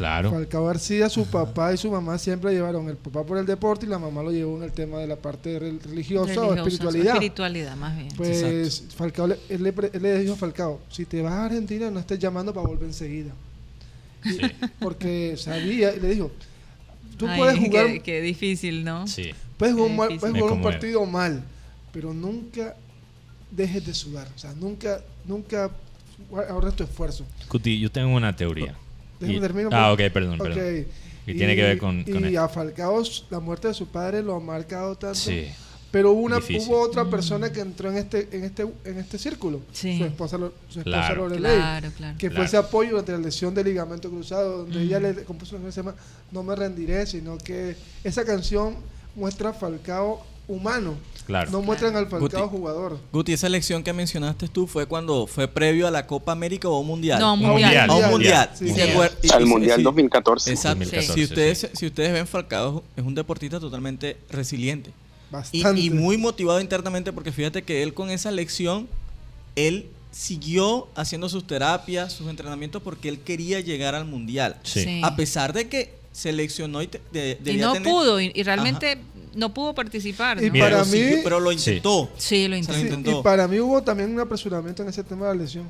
Claro. 0.01 0.31
Falcao 0.31 0.65
García, 0.65 1.09
su 1.09 1.25
papá 1.27 1.73
y 1.73 1.77
su 1.77 1.91
mamá 1.91 2.17
siempre 2.17 2.51
llevaron 2.53 2.89
el 2.89 2.97
papá 2.97 3.23
por 3.23 3.37
el 3.37 3.45
deporte 3.45 3.85
y 3.85 3.89
la 3.89 3.99
mamá 3.99 4.23
lo 4.23 4.31
llevó 4.31 4.57
en 4.57 4.63
el 4.63 4.71
tema 4.71 4.97
de 4.97 5.05
la 5.05 5.15
parte 5.15 5.59
re- 5.59 5.77
religiosa 5.83 6.41
o 6.41 6.53
espiritualidad. 6.55 7.13
Espiritualidad, 7.13 7.75
más 7.75 7.95
bien. 7.95 8.09
Pues 8.17 8.85
Falcao, 8.95 9.27
le, 9.27 9.37
él, 9.49 9.61
le, 9.61 9.71
pre- 9.73 9.91
él 9.93 10.01
le 10.01 10.17
dijo 10.19 10.33
a 10.33 10.37
Falcao, 10.37 10.79
si 10.89 11.05
te 11.05 11.21
vas 11.21 11.33
a 11.33 11.45
Argentina 11.45 11.91
no 11.91 11.99
estés 11.99 12.17
llamando 12.17 12.51
para 12.53 12.65
volver 12.67 12.85
enseguida. 12.87 13.31
Porque 14.79 15.35
sabía, 15.37 15.93
y 15.95 15.99
le 15.99 16.09
dijo, 16.09 16.31
tú 17.17 17.27
Ay, 17.27 17.37
puedes 17.39 17.59
jugar, 17.59 17.87
Qué, 17.87 17.99
qué 18.01 18.21
difícil, 18.21 18.83
¿no? 18.83 19.07
Sí. 19.07 19.31
puedes 19.57 19.75
jugar, 19.75 19.91
mal- 19.95 20.19
puedes 20.19 20.35
jugar 20.35 20.53
un 20.53 20.61
partido 20.63 21.05
mal, 21.05 21.43
pero 21.93 22.13
nunca 22.13 22.75
dejes 23.51 23.85
de 23.85 23.93
sudar. 23.93 24.27
O 24.35 24.39
sea, 24.39 24.53
nunca, 24.53 25.01
nunca 25.25 25.69
ahorres 26.49 26.75
tu 26.75 26.83
esfuerzo. 26.83 27.25
Cuti, 27.47 27.79
yo 27.79 27.91
tengo 27.91 28.15
una 28.15 28.35
teoría. 28.35 28.75
Déjame 29.21 29.37
Y- 29.37 29.41
termino, 29.41 29.69
ah, 29.71 29.93
ok, 29.93 29.99
perdón, 30.11 30.37
perdón. 30.37 30.59
Ok. 30.59 30.87
Y 31.27 31.33
tiene 31.35 31.55
que 31.55 31.61
ver 31.63 31.77
con- 31.77 32.03
con 32.03 32.29
y 32.29 32.35
a 32.35 32.49
Falcao 32.49 33.01
la 33.29 33.39
muerte 33.39 33.69
de 33.69 33.73
su 33.73 33.87
padre 33.87 34.21
lo 34.21 34.35
ha 34.35 34.39
marcado 34.41 34.95
tanto. 34.97 35.15
Sí. 35.15 35.47
Pero 35.91 36.11
hubo 36.13 36.21
una, 36.21 36.37
Difícil. 36.37 36.69
hubo 36.69 36.79
otra 36.81 37.03
persona 37.09 37.51
que 37.51 37.59
entró 37.59 37.91
en 37.91 37.97
este, 37.97 38.27
en 38.31 38.45
este, 38.45 38.65
en 38.85 38.97
este 38.97 39.17
círculo. 39.17 39.59
Sí. 39.73 39.97
Su 39.97 40.05
esposa, 40.05 40.37
Lo- 40.37 40.53
su 40.69 40.79
esposa 40.79 40.83
Claro. 40.83 41.27
Lorelei, 41.27 41.55
Claro, 41.57 41.91
claro. 41.97 42.17
que 42.17 42.31
fue 42.31 42.45
ese 42.45 42.57
apoyo 42.57 42.97
ante 42.97 43.11
la 43.11 43.17
lesión 43.19 43.53
de 43.53 43.63
ligamento 43.63 44.09
cruzado, 44.09 44.59
donde 44.59 44.79
Mm. 44.79 44.83
ella 44.83 44.99
le 45.01 45.23
compuso 45.25 45.55
una 45.57 45.65
canción 45.65 45.65
que 45.65 45.71
se 45.71 45.81
llama 45.81 45.95
No 46.31 46.43
me 46.43 46.55
rendiré, 46.55 47.05
sino 47.05 47.37
que 47.37 47.75
esa 48.05 48.23
canción 48.25 48.75
muestra 49.15 49.49
a 49.49 49.53
Falcao 49.53 50.25
humano. 50.47 50.95
Claro. 51.25 51.51
No 51.51 51.61
muestran 51.61 51.95
al 51.95 52.07
Falcao 52.07 52.47
Guti. 52.47 52.57
jugador. 52.57 52.99
Guti, 53.13 53.31
esa 53.33 53.47
elección 53.47 53.83
que 53.83 53.93
mencionaste 53.93 54.47
tú 54.47 54.67
fue 54.67 54.85
cuando 54.85 55.27
fue 55.27 55.47
previo 55.47 55.87
a 55.87 55.91
la 55.91 56.05
Copa 56.07 56.31
América 56.31 56.67
o 56.67 56.75
a 56.75 56.79
un 56.79 56.87
mundial. 56.87 57.19
No, 57.19 57.33
Un 57.35 57.39
mundial. 57.39 57.89
a 57.89 57.95
un 57.95 58.09
mundial. 58.09 58.49
Sí, 58.53 58.65
¿Y 58.65 58.69
sí. 58.69 58.73
se 58.75 58.93
acuer- 58.93 59.11
y- 59.21 59.29
Al 59.31 59.45
Mundial 59.45 59.77
sí. 59.77 59.83
2014. 59.83 60.51
Exacto. 60.51 60.79
2014, 60.79 61.13
si, 61.13 61.23
ustedes, 61.23 61.59
sí. 61.59 61.67
si 61.73 61.85
ustedes 61.85 62.11
ven, 62.13 62.27
Falcao 62.27 62.83
es 62.97 63.03
un 63.05 63.15
deportista 63.15 63.59
totalmente 63.59 64.17
resiliente. 64.29 64.89
Y, 64.89 65.33
Bastante. 65.33 65.79
y 65.81 65.89
muy 65.91 66.17
motivado 66.17 66.59
internamente 66.59 67.13
porque 67.13 67.31
fíjate 67.31 67.61
que 67.61 67.83
él 67.83 67.93
con 67.93 68.09
esa 68.09 68.31
lección 68.31 68.89
él 69.55 69.87
siguió 70.11 70.89
haciendo 70.95 71.29
sus 71.29 71.47
terapias, 71.47 72.11
sus 72.11 72.27
entrenamientos 72.27 72.81
porque 72.81 73.07
él 73.07 73.19
quería 73.19 73.61
llegar 73.61 73.95
al 73.95 74.03
mundial. 74.05 74.57
Sí. 74.63 74.83
Sí. 74.83 75.01
A 75.03 75.15
pesar 75.15 75.53
de 75.53 75.69
que 75.69 75.93
seleccionó 76.11 76.81
y 76.81 76.87
te- 76.87 76.99
de- 77.13 77.37
Y 77.39 77.43
debía 77.43 77.67
no 77.67 77.73
tener- 77.73 77.89
pudo, 77.89 78.19
y, 78.19 78.33
y 78.35 78.43
realmente 78.43 78.97
no 79.33 79.53
pudo 79.53 79.73
participar. 79.73 80.43
Y 80.43 80.49
para 80.51 80.83
mí- 80.85 81.21
pero 81.23 81.39
lo 81.39 81.51
intentó. 81.51 82.09
Sí, 82.17 82.47
lo 82.47 82.55
intentó. 82.57 83.11
Sí, 83.11 83.17
y 83.19 83.23
para 83.23 83.47
mí 83.47 83.59
hubo 83.59 83.81
también 83.81 84.11
un 84.11 84.19
apresuramiento 84.19 84.83
en 84.83 84.89
ese 84.89 85.03
tema 85.03 85.27
de 85.29 85.35
la 85.35 85.41
lesión, 85.43 85.65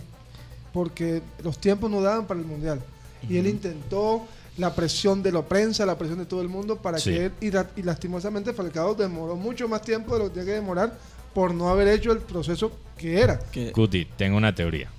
porque 0.74 1.22
los 1.44 1.58
tiempos 1.60 1.90
no 1.92 2.02
daban 2.02 2.26
para 2.28 2.40
el 2.40 2.46
mundial. 2.46 2.82
Y 3.30 3.38
él 3.38 3.48
intentó 3.48 4.26
la 4.58 4.74
presión 4.76 5.22
de 5.24 5.32
la 5.32 5.42
prensa, 5.44 5.86
la 5.86 5.98
presión 5.98 6.20
de 6.20 6.26
todo 6.26 6.42
el 6.42 6.50
mundo 6.50 6.76
para 6.78 6.98
Sí. 6.98 7.12
que 7.12 7.26
él, 7.26 7.32
y, 7.42 7.52
la- 7.52 7.70
y 7.76 7.84
lastimosamente 7.84 8.54
Falcao 8.54 8.96
demoró 8.96 9.36
mucho 9.36 9.68
más 9.68 9.82
tiempo 9.82 10.14
de 10.14 10.20
lo 10.20 10.26
que 10.26 10.32
tenía 10.40 10.46
que 10.48 10.56
demorar 10.60 10.98
por 11.34 11.54
no 11.54 11.70
haber 11.70 11.88
hecho 11.88 12.12
el 12.12 12.20
proceso 12.20 12.72
que 12.98 13.20
era. 13.22 13.40
Cuti, 13.74 14.06
tengo 14.18 14.38
una 14.38 14.54
teoría. 14.54 14.90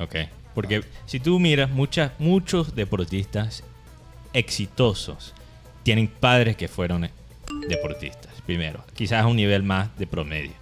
Ok. 0.00 0.16
Porque 0.54 0.82
si 1.04 1.20
tú 1.20 1.38
miras, 1.38 1.70
muchas, 1.70 2.12
muchos 2.18 2.74
deportistas 2.74 3.62
exitosos 4.32 5.34
tienen 5.82 6.08
padres 6.08 6.56
que 6.56 6.66
fueron 6.68 7.04
deportistas. 7.68 8.32
Primero, 8.44 8.84
quizás 8.94 9.22
a 9.22 9.26
un 9.26 9.36
nivel 9.36 9.62
más 9.62 9.96
de 9.98 10.06
promedio. 10.06 10.52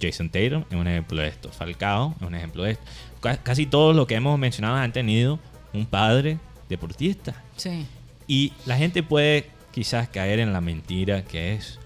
Jason 0.00 0.28
Tatum 0.28 0.64
es 0.70 0.76
un 0.76 0.86
ejemplo 0.86 1.22
de 1.22 1.28
esto. 1.28 1.50
Falcao 1.50 2.14
es 2.20 2.26
un 2.26 2.34
ejemplo 2.34 2.62
de 2.64 2.72
esto. 2.72 2.84
Ca- 3.20 3.38
Casi 3.38 3.66
todos 3.66 3.96
los 3.96 4.06
que 4.06 4.14
hemos 4.14 4.38
mencionado 4.38 4.76
han 4.76 4.92
tenido 4.92 5.38
un 5.72 5.86
padre 5.86 6.38
deportista. 6.68 7.42
Sí. 7.56 7.86
Y 8.26 8.52
la 8.66 8.76
gente 8.76 9.02
puede 9.02 9.46
quizás 9.72 10.08
caer 10.08 10.40
en 10.40 10.52
la 10.52 10.60
mentira 10.60 11.24
que 11.24 11.54
es 11.54 11.78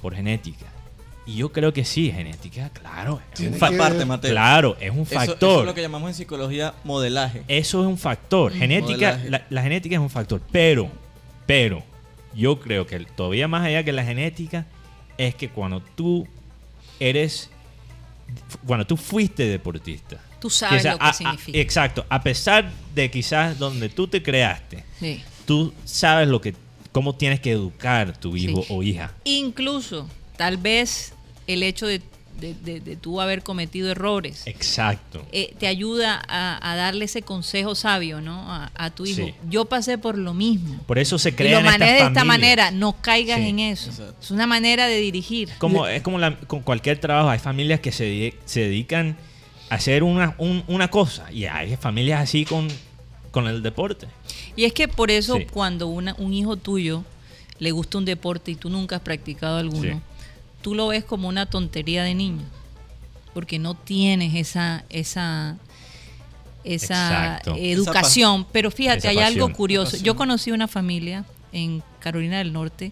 por 0.00 0.14
genética. 0.14 0.66
Y 1.26 1.38
yo 1.38 1.50
creo 1.50 1.72
que 1.72 1.84
sí, 1.84 2.12
genética, 2.12 2.68
claro. 2.70 3.20
Es 3.32 3.38
Tiene 3.38 3.48
un 3.48 3.54
que- 3.54 3.58
factor. 3.58 3.78
parte, 3.78 4.04
Mateo. 4.04 4.30
Claro, 4.30 4.76
es 4.78 4.90
un 4.92 5.00
Eso- 5.00 5.16
Eso, 5.20 5.26
factor. 5.32 5.60
es 5.60 5.66
lo 5.66 5.74
que 5.74 5.82
llamamos 5.82 6.08
en 6.10 6.14
psicología 6.14 6.74
modelaje. 6.84 7.42
Eso 7.48 7.80
es 7.80 7.88
un 7.88 7.98
factor. 7.98 8.52
Genética, 8.52 8.92
Modelaje. 9.14 9.30
la, 9.30 9.42
la 9.50 9.62
genética 9.62 9.96
es 9.96 10.00
un 10.00 10.10
factor. 10.10 10.40
Pero, 10.52 10.88
pero, 11.46 11.82
yo 12.36 12.60
creo 12.60 12.86
que 12.86 12.98
todavía 13.00 13.48
más 13.48 13.64
allá 13.66 13.82
que 13.84 13.92
la 13.92 14.04
genética, 14.04 14.66
es 15.18 15.34
que 15.34 15.48
cuando 15.48 15.80
tú 15.80 16.28
eres, 17.00 17.50
cuando 18.66 18.86
tú 18.86 18.96
fuiste 18.96 19.46
deportista. 19.46 20.20
Tú 20.40 20.50
sabes 20.50 20.82
quizás 20.82 20.92
lo 20.94 20.98
que 20.98 21.04
a- 21.06 21.12
significa. 21.12 21.58
exacto. 21.58 22.06
A 22.08 22.22
pesar 22.22 22.70
de 22.94 23.10
quizás 23.10 23.58
donde 23.58 23.88
tú 23.88 24.06
te 24.06 24.22
creaste, 24.22 24.84
Sí. 25.00 25.22
tú 25.46 25.72
sabes 25.84 26.28
lo 26.28 26.40
que, 26.40 26.54
cómo 26.92 27.14
tienes 27.14 27.40
que 27.40 27.52
educar 27.52 28.16
tu 28.18 28.36
hijo 28.36 28.62
Sí. 28.62 28.68
o 28.72 28.82
hija. 28.82 29.12
Incluso, 29.24 30.08
tal 30.36 30.56
vez 30.58 31.14
el 31.46 31.62
hecho 31.62 31.86
de, 31.86 32.02
de, 32.40 32.54
de- 32.54 32.80
de 32.80 32.96
tú 32.96 33.20
haber 33.20 33.42
cometido 33.42 33.90
errores 33.90 34.46
Exacto. 34.46 35.24
eh, 35.32 35.54
te 35.58 35.66
ayuda 35.66 36.22
a, 36.28 36.70
a 36.72 36.76
darle 36.76 37.06
ese 37.06 37.22
consejo 37.22 37.74
sabio, 37.74 38.20
¿no? 38.20 38.50
A, 38.52 38.70
a 38.74 38.90
tu 38.90 39.06
hijo. 39.06 39.24
Sí. 39.26 39.34
Yo 39.48 39.64
pasé 39.64 39.96
por 39.98 40.18
lo 40.18 40.34
mismo. 40.34 40.78
Por 40.86 40.98
eso 40.98 41.18
se 41.18 41.30
Y 41.30 41.32
crean 41.32 41.62
lo 41.64 41.68
estas 41.70 41.78
manejes 41.80 42.02
de 42.02 42.06
esta 42.08 42.24
manera, 42.24 42.70
no 42.70 43.00
caigas 43.00 43.38
Sí. 43.40 43.48
en 43.48 43.58
eso. 43.60 43.90
Exacto. 43.90 44.16
Es 44.20 44.30
una 44.30 44.46
manera 44.46 44.86
de 44.86 44.96
dirigir. 45.00 45.48
Como, 45.58 45.86
es 45.86 46.02
como 46.02 46.18
la- 46.18 46.36
con 46.36 46.60
cualquier 46.60 46.98
trabajo, 46.98 47.28
hay 47.30 47.38
familias 47.38 47.80
que 47.80 47.92
se, 47.92 48.34
se 48.44 48.60
dedican 48.60 49.16
a 49.70 49.76
hacer 49.76 50.02
una, 50.02 50.34
un- 50.38 50.62
una 50.68 50.88
cosa 50.88 51.30
y 51.32 51.46
hay 51.46 51.76
familias 51.76 52.20
así 52.22 52.44
con, 52.44 52.68
con 53.30 53.46
el 53.48 53.62
deporte. 53.62 54.06
Y 54.54 54.64
es 54.64 54.72
que 54.72 54.88
por 54.88 55.10
eso 55.10 55.36
Sí. 55.38 55.46
cuando 55.50 55.86
una, 55.88 56.14
un 56.18 56.32
hijo 56.34 56.56
tuyo 56.56 57.04
le 57.58 57.70
gusta 57.70 57.96
un 57.98 58.04
deporte 58.04 58.50
y 58.50 58.54
tú 58.54 58.68
nunca 58.68 58.96
has 58.96 59.02
practicado 59.02 59.56
alguno, 59.56 59.94
Sí. 59.94 60.00
Tú 60.66 60.74
lo 60.74 60.88
ves 60.88 61.04
como 61.04 61.28
una 61.28 61.46
tontería 61.46 62.02
de 62.02 62.16
niño. 62.16 62.42
Porque 63.34 63.60
no 63.60 63.74
tienes 63.74 64.34
esa, 64.34 64.84
esa, 64.88 65.58
esa 66.64 67.36
Exacto. 67.36 67.54
educación. 67.56 68.44
Pero 68.50 68.72
fíjate, 68.72 68.98
Esa 68.98 69.10
hay 69.10 69.18
algo 69.18 69.52
curioso. 69.52 69.96
Yo 69.98 70.16
conocí 70.16 70.50
una 70.50 70.66
familia 70.66 71.24
en 71.52 71.84
Carolina 72.00 72.38
del 72.38 72.52
Norte 72.52 72.90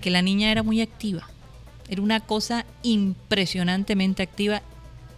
que 0.00 0.10
la 0.10 0.22
niña 0.22 0.52
era 0.52 0.62
muy 0.62 0.80
activa. 0.80 1.28
Era 1.88 2.00
una 2.00 2.20
cosa 2.20 2.64
impresionantemente 2.84 4.22
activa 4.22 4.62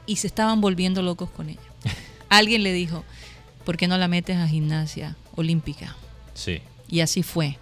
y 0.06 0.16
se 0.16 0.28
estaban 0.28 0.62
volviendo 0.62 1.02
locos 1.02 1.28
con 1.28 1.50
ella. 1.50 1.60
Alguien 2.30 2.62
le 2.62 2.72
dijo, 2.72 3.04
¿por 3.66 3.76
qué 3.76 3.86
no 3.86 3.98
la 3.98 4.08
metes 4.08 4.38
a 4.38 4.48
gimnasia 4.48 5.14
olímpica? 5.36 5.94
Sí. 6.32 6.62
Y 6.88 7.00
así 7.00 7.22
fue. 7.22 7.58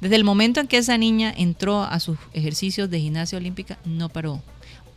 Desde 0.00 0.16
el 0.16 0.24
momento 0.24 0.60
en 0.60 0.66
que 0.66 0.78
esa 0.78 0.98
niña 0.98 1.32
entró 1.36 1.82
a 1.82 2.00
sus 2.00 2.18
ejercicios 2.32 2.90
de 2.90 3.00
gimnasia 3.00 3.38
olímpica, 3.38 3.78
no 3.84 4.08
paró. 4.08 4.42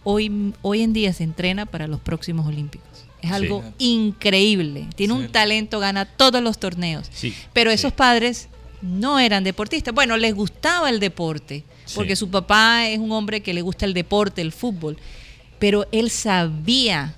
Hoy, 0.04 0.54
hoy 0.62 0.82
en 0.82 0.94
día 0.94 1.14
se 1.14 1.24
entrena 1.24 1.66
para 1.66 1.88
los 1.88 2.00
próximos 2.00 2.48
olímpicos. 2.48 2.88
Es 3.22 3.32
algo 3.32 3.64
increíble. 3.80 4.88
Tiene 4.96 5.14
un 5.14 5.30
talento, 5.30 5.80
gana 5.80 6.06
todos 6.06 6.42
los 6.42 6.60
torneos. 6.60 7.08
Sí. 7.12 7.34
Pero 7.52 7.72
esos 7.72 7.92
padres 7.92 8.48
no 8.82 9.20
eran 9.20 9.44
deportistas. 9.44 9.94
Bueno, 9.94 10.18
les 10.18 10.34
gustaba 10.34 10.90
el 10.90 11.00
deporte, 11.00 11.64
porque 11.96 12.16
su 12.16 12.30
papá 12.30 12.88
es 12.88 13.00
un 13.00 13.12
hombre 13.12 13.42
que 13.42 13.54
le 13.54 13.62
gusta 13.62 13.86
el 13.86 13.94
deporte, 13.94 14.42
el 14.42 14.52
fútbol. 14.52 14.98
Pero 15.60 15.88
él 15.92 16.12
sabía, 16.12 17.16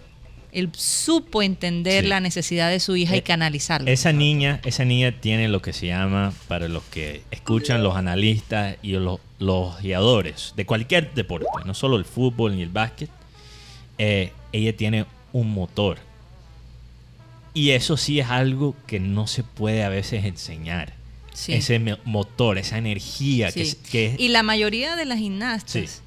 él 0.51 0.69
supo 0.73 1.41
entender 1.41 2.03
Sí. 2.03 2.09
la 2.09 2.19
necesidad 2.19 2.69
de 2.69 2.80
su 2.80 2.95
hija 2.95 3.15
y 3.15 3.19
Eh, 3.19 3.23
canalizarla. 3.23 3.89
Esa 3.91 4.11
niña, 4.13 4.59
esa 4.65 4.84
niña 4.85 5.11
tiene 5.19 5.47
lo 5.47 5.61
que 5.61 5.73
se 5.73 5.88
llama, 5.88 6.34
para 6.47 6.67
los 6.67 6.84
que 6.85 7.21
escuchan 7.31 7.84
los 7.84 7.95
analistas 7.95 8.77
y 8.81 8.91
los, 8.93 9.19
los 9.39 9.81
guiadores 9.81 10.53
de 10.55 10.65
cualquier 10.65 11.13
deporte, 11.13 11.45
no 11.65 11.73
solo 11.73 11.97
el 11.97 12.05
fútbol 12.05 12.55
ni 12.55 12.63
el 12.63 12.69
básquet, 12.69 13.09
eh, 13.97 14.31
ella 14.51 14.76
tiene 14.76 15.05
un 15.34 15.51
motor. 15.51 15.97
Y 17.53 17.71
eso 17.71 17.97
sí 17.97 18.19
es 18.19 18.27
algo 18.30 18.76
que 18.88 18.99
no 18.99 19.27
se 19.27 19.43
puede 19.43 19.84
a 19.84 19.89
veces 19.89 20.26
enseñar. 20.26 20.93
Sí. 21.34 21.53
Ese 21.53 21.80
motor, 22.05 22.57
esa 22.57 22.77
energía 22.77 23.51
que, 23.51 23.65
Sí. 23.65 23.77
que 23.91 24.15
Y 24.17 24.30
la 24.30 24.43
mayoría 24.43 24.95
de 24.95 25.05
las 25.05 25.19
gimnastas. 25.19 26.01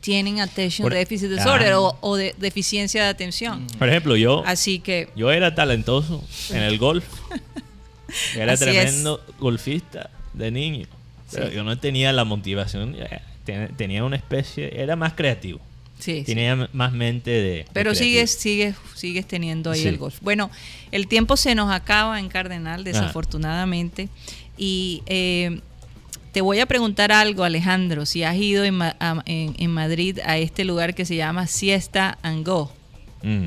Tienen 0.00 0.40
attention 0.40 0.84
Por- 0.84 0.94
deficit 0.94 1.30
disorder 1.30 1.72
Ah. 1.72 1.80
o, 1.80 1.98
o 2.00 2.16
de 2.16 2.34
deficiencia 2.38 3.02
de 3.04 3.08
atención. 3.08 3.66
Por 3.78 3.88
ejemplo, 3.88 4.16
yo, 4.16 4.42
Así 4.46 4.78
que 4.80 5.08
yo 5.16 5.30
era 5.30 5.54
talentoso 5.54 6.24
en 6.50 6.62
el 6.62 6.78
golf. 6.78 7.04
Era 8.34 8.56
tremendo 8.56 9.20
golfista 9.38 10.10
de 10.32 10.50
niño. 10.50 10.86
Pero 11.30 11.48
Sí. 11.48 11.54
yo 11.54 11.62
no 11.62 11.78
tenía 11.78 12.12
la 12.12 12.24
motivación. 12.24 12.96
ten- 13.44 13.74
Tenía 13.76 14.02
una 14.04 14.16
especie, 14.16 14.80
era 14.82 14.96
más 14.96 15.12
creativo. 15.14 15.60
sí. 15.98 16.24
Tenía 16.26 16.68
más 16.72 16.92
mente 16.92 17.30
de. 17.30 17.66
Pero 17.72 17.94
sigues, 17.94 18.32
sigues, 18.32 18.74
sigues 18.96 19.26
teniendo 19.28 19.70
ahí 19.70 19.86
el 19.86 19.96
golf. 19.98 20.16
Bueno, 20.22 20.50
el 20.92 21.06
tiempo 21.08 21.36
se 21.36 21.54
nos 21.54 21.70
acaba 21.72 22.18
en 22.18 22.28
Cardenal, 22.28 22.80
Ajá. 22.80 22.82
desafortunadamente. 22.84 24.08
Y 24.58 25.02
eh, 25.06 25.60
te 26.32 26.40
voy 26.40 26.60
a 26.60 26.66
preguntar 26.66 27.12
algo, 27.12 27.44
Alejandro, 27.44 28.06
si 28.06 28.22
has 28.22 28.36
ido 28.36 28.64
en, 28.64 28.74
Ma- 28.74 28.96
a- 29.00 29.22
en- 29.26 29.54
en 29.58 29.70
Madrid 29.70 30.18
a 30.24 30.38
este 30.38 30.64
lugar 30.64 30.94
que 30.94 31.04
se 31.04 31.16
llama 31.16 31.46
Siesta 31.46 32.18
and 32.22 32.46
Go. 32.46 32.72
Mm. 33.22 33.46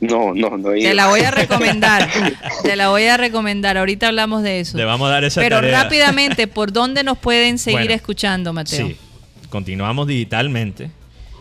No, 0.00 0.34
no, 0.34 0.56
no. 0.56 0.72
he 0.72 0.82
Te 0.82 0.94
la 0.94 1.06
voy 1.08 1.20
a 1.20 1.30
recomendar. 1.30 2.08
te 2.62 2.74
la 2.76 2.88
voy 2.88 3.04
a 3.04 3.16
recomendar. 3.16 3.76
Ahorita 3.78 4.08
hablamos 4.08 4.42
de 4.42 4.60
eso. 4.60 4.76
Le 4.76 4.84
vamos 4.84 5.08
a 5.08 5.12
dar 5.12 5.24
esa 5.24 5.40
Pero 5.40 5.56
tarea. 5.56 5.82
rápidamente, 5.84 6.46
¿por 6.46 6.72
dónde 6.72 7.04
nos 7.04 7.18
pueden 7.18 7.58
seguir 7.58 7.80
Bueno, 7.80 7.94
escuchando, 7.94 8.52
Mateo? 8.52 8.88
Sí. 8.88 8.96
Continuamos 9.48 10.06
digitalmente. 10.06 10.90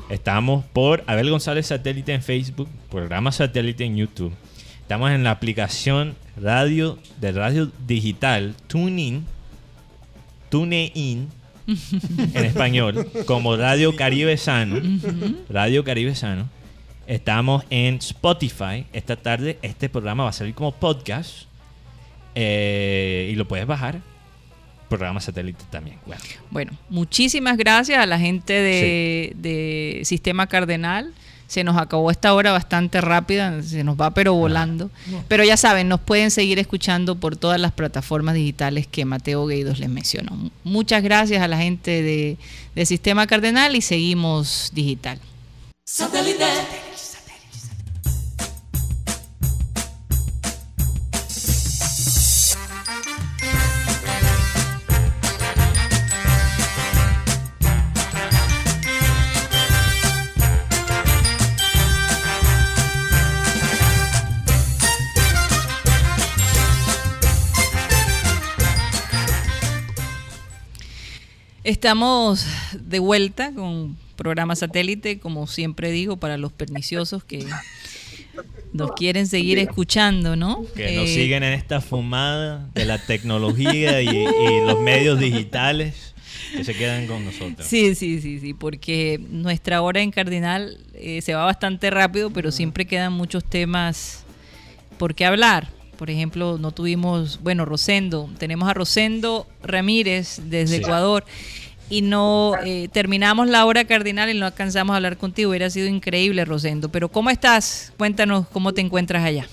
Estamos 0.10 0.66
por 0.74 1.04
Abel 1.08 1.30
González 1.30 1.68
Satélite 1.68 2.14
en 2.14 2.22
Facebook, 2.24 2.68
programa 2.90 3.32
Satélite 3.32 3.84
en 3.86 3.96
YouTube. 3.98 4.34
Estamos 4.82 5.12
en 5.12 5.24
la 5.24 5.32
aplicación 5.32 6.16
radio 6.36 6.98
de 7.22 7.32
radio 7.32 7.72
digital 7.88 8.56
TuneIn, 8.68 9.26
TuneIn 10.50 11.28
en 11.68 12.46
español, 12.46 13.08
como 13.26 13.56
Radio 13.56 13.96
Caribe 13.96 14.38
Sano. 14.38 14.82
Radio 15.50 15.84
Caribe 15.84 16.16
Sano. 16.16 16.50
Estamos 17.08 17.64
en 17.70 17.96
Spotify. 17.96 18.86
Esta 18.94 19.16
tarde 19.16 19.58
este 19.62 19.90
programa 19.90 20.24
va 20.24 20.30
a 20.30 20.34
salir 20.34 20.54
como 20.54 20.72
podcast. 20.74 21.44
eh, 22.36 23.30
y 23.32 23.36
lo 23.36 23.48
puedes 23.48 23.66
bajar. 23.66 24.00
Programa 24.90 25.20
satélite 25.20 25.64
también. 25.70 25.98
Bueno, 26.06 26.22
Bueno, 26.50 26.72
muchísimas 26.90 27.58
gracias 27.58 28.00
a 28.00 28.06
la 28.08 28.18
gente 28.20 28.54
de, 28.54 29.34
de 29.36 30.02
Sistema 30.04 30.48
Cardenal. 30.48 31.14
Se 31.50 31.64
nos 31.64 31.78
acabó 31.78 32.12
esta 32.12 32.34
hora 32.34 32.52
bastante 32.52 33.02
rápida, 33.02 33.62
se 33.64 33.84
nos 33.84 34.00
va 34.00 34.14
pero 34.14 34.34
volando. 34.36 34.92
Pero 35.28 35.44
ya 35.44 35.58
saben, 35.58 35.90
nos 35.90 36.00
pueden 36.00 36.30
seguir 36.30 36.60
escuchando 36.60 37.16
por 37.16 37.36
todas 37.36 37.60
las 37.60 37.72
plataformas 37.72 38.36
digitales 38.36 38.86
que 38.86 39.04
Mateo 39.04 39.48
Gueidos 39.48 39.80
les 39.80 39.90
mencionó. 39.90 40.52
Muchas 40.64 41.02
gracias 41.02 41.42
a 41.42 41.48
la 41.48 41.58
gente 41.58 42.04
de, 42.04 42.38
de 42.76 42.86
Sistema 42.86 43.26
Cardenal 43.26 43.76
y 43.76 43.82
seguimos 43.82 44.70
digital. 44.74 45.20
Satellite. 45.86 46.89
Estamos 71.70 72.48
de 72.74 72.98
vuelta 72.98 73.52
con 73.54 73.96
programa 74.16 74.56
satélite, 74.56 75.20
como 75.20 75.46
siempre 75.46 75.92
digo, 75.92 76.18
para 76.18 76.36
los 76.36 76.52
perniciosos 76.52 77.24
que 77.24 77.46
nos 78.74 78.94
quieren 78.94 79.28
seguir 79.28 79.60
escuchando, 79.60 80.36
¿no? 80.36 80.66
Que 80.76 80.96
nos 80.96 81.10
Eh, 81.10 81.14
siguen 81.14 81.44
en 81.44 81.54
esta 81.54 81.80
fumada 81.80 82.68
de 82.74 82.86
la 82.86 82.98
tecnología 82.98 84.02
y, 84.02 84.08
y 84.08 84.66
los 84.66 84.80
medios 84.82 85.20
digitales 85.20 86.16
que 86.56 86.64
se 86.64 86.74
quedan 86.74 87.06
con 87.06 87.24
nosotros. 87.24 87.68
Sí, 87.68 87.94
sí, 87.94 88.20
sí, 88.20 88.40
sí, 88.40 88.56
porque 88.56 89.22
nuestra 89.30 89.84
hora 89.84 90.02
en 90.02 90.10
Cardinal 90.10 90.76
eh, 90.96 91.22
se 91.22 91.36
va 91.36 91.46
bastante 91.46 91.92
rápido, 91.92 92.32
pero 92.32 92.52
siempre 92.52 92.86
quedan 92.88 93.14
muchos 93.14 93.44
temas 93.44 94.24
por 94.98 95.14
qué 95.14 95.24
hablar. 95.28 95.70
Por 96.00 96.10
ejemplo, 96.10 96.58
no 96.58 96.72
tuvimos, 96.72 97.42
bueno, 97.44 97.66
Rosendo, 97.66 98.30
tenemos 98.38 98.70
a 98.70 98.74
Rosendo 98.74 99.46
Ramírez 99.62 100.40
desde 100.46 100.78
Sí. 100.78 100.82
Ecuador 100.82 101.26
y 101.90 102.04
no 102.04 102.54
eh, 102.64 102.88
terminamos 102.94 103.50
la 103.50 103.66
hora 103.66 103.84
cardinal 103.84 104.30
y 104.30 104.40
no 104.40 104.46
alcanzamos 104.46 104.94
a 104.94 104.96
hablar 104.96 105.18
contigo. 105.18 105.50
Hubiera 105.50 105.70
sido 105.70 105.88
increíble, 105.88 106.46
Rosendo. 106.46 106.88
Pero 106.88 107.10
¿cómo 107.10 107.30
estás? 107.30 107.92
Cuéntanos 107.98 108.48
cómo 108.48 108.74
te 108.74 108.80
encuentras 108.80 109.26
allá. 109.26 109.46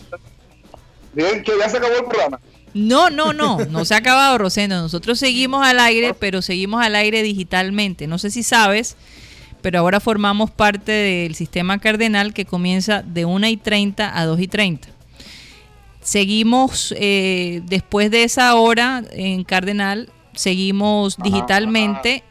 Bien, 1.14 1.42
que 1.42 1.50
ya 1.58 1.68
se 1.68 1.78
acabó 1.78 1.96
el 1.96 2.04
programa. 2.04 2.38
No, 2.74 3.10
no, 3.10 3.32
no, 3.32 3.58
no 3.64 3.84
se 3.84 3.94
ha 3.94 3.96
acabado, 3.96 4.38
Rosendo. 4.38 4.76
Nosotros 4.80 5.18
seguimos 5.18 5.66
al 5.66 5.80
aire, 5.80 6.14
pero 6.14 6.42
seguimos 6.42 6.80
al 6.80 6.94
aire 6.94 7.24
digitalmente. 7.24 8.06
No 8.06 8.18
sé 8.18 8.30
si 8.30 8.44
sabes, 8.44 8.96
pero 9.62 9.80
ahora 9.80 9.98
formamos 9.98 10.52
parte 10.52 10.92
del 10.92 11.34
sistema 11.34 11.80
cardenal 11.80 12.32
que 12.32 12.44
comienza 12.44 13.02
de 13.02 13.24
1 13.24 13.48
y 13.48 13.56
30 13.56 14.16
a 14.16 14.24
2 14.26 14.40
y 14.40 14.46
30. 14.46 14.95
Seguimos 16.06 16.94
eh, 16.96 17.62
después 17.64 18.12
de 18.12 18.22
esa 18.22 18.54
hora 18.54 19.02
en 19.10 19.42
Cardenal, 19.42 20.08
seguimos 20.34 21.16
digitalmente, 21.16 22.22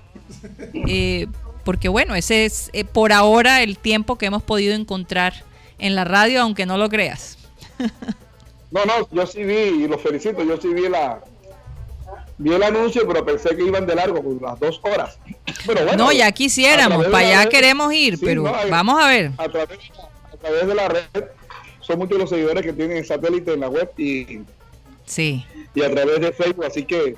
eh, 0.73 1.27
porque 1.65 1.89
bueno, 1.89 2.15
ese 2.15 2.45
es 2.45 2.69
eh, 2.71 2.85
por 2.85 3.11
ahora 3.11 3.63
el 3.63 3.77
tiempo 3.77 4.17
que 4.17 4.27
hemos 4.27 4.43
podido 4.43 4.73
encontrar 4.75 5.43
en 5.77 5.93
la 5.93 6.05
radio, 6.05 6.41
aunque 6.41 6.65
no 6.65 6.77
lo 6.77 6.87
creas. 6.89 7.37
No, 8.71 8.83
no, 8.83 9.07
yo 9.11 9.25
sí 9.25 9.43
vi, 9.43 9.53
y 9.83 9.87
los 9.87 10.01
felicito, 10.01 10.43
yo 10.43 10.59
sí 10.59 10.67
vi 10.73 10.89
la 10.89 11.19
vi 12.37 12.51
el 12.53 12.61
anuncio, 12.63 13.07
pero 13.07 13.23
pensé 13.25 13.55
que 13.55 13.63
iban 13.63 13.85
de 13.85 13.95
largo, 13.95 14.21
por 14.21 14.41
las 14.41 14.59
dos 14.59 14.81
horas. 14.83 15.17
Pero 15.65 15.83
bueno, 15.85 16.05
no, 16.05 16.11
ya 16.11 16.29
quisiéramos, 16.33 17.05
para 17.07 17.27
allá 17.41 17.49
queremos 17.49 17.93
ir, 17.93 18.17
sí, 18.17 18.25
pero 18.25 18.41
no, 18.43 18.53
hay- 18.55 18.69
vamos 18.69 19.01
a 19.01 19.07
ver. 19.07 19.31
A 19.37 19.47
través, 19.47 19.79
a 20.33 20.37
través 20.37 20.67
de 20.67 20.75
la 20.75 20.87
red, 20.89 21.23
son 21.85 21.99
muchos 21.99 22.17
los 22.17 22.29
seguidores 22.29 22.63
que 22.63 22.73
tienen 22.73 22.97
el 22.97 23.05
satélite 23.05 23.53
en 23.53 23.59
la 23.61 23.69
web 23.69 23.89
y, 23.97 24.39
Sí, 25.05 25.45
y 25.75 25.83
a 25.83 25.91
través 25.91 26.19
de 26.19 26.31
Facebook, 26.31 26.65
así 26.65 26.83
que, 26.83 27.15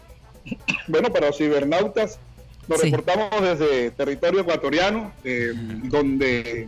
bueno, 0.87 1.11
para 1.11 1.27
los 1.27 1.37
cibernautas, 1.37 2.19
nos 2.67 2.81
Sí. 2.81 2.91
reportamos 2.91 3.41
desde 3.41 3.91
territorio 3.91 4.41
ecuatoriano, 4.41 5.13
eh, 5.23 5.53
donde 5.55 6.67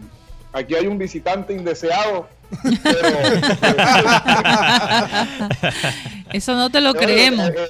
aquí 0.54 0.76
hay 0.76 0.88
un 0.88 0.98
visitante 0.98 1.54
indeseado, 1.54 2.30
pero... 2.82 3.10
eso 6.34 6.56
no 6.56 6.70
te 6.70 6.82
lo 6.82 6.92
Oye, 6.92 7.00
creemos. 7.00 7.50
eh, 7.50 7.68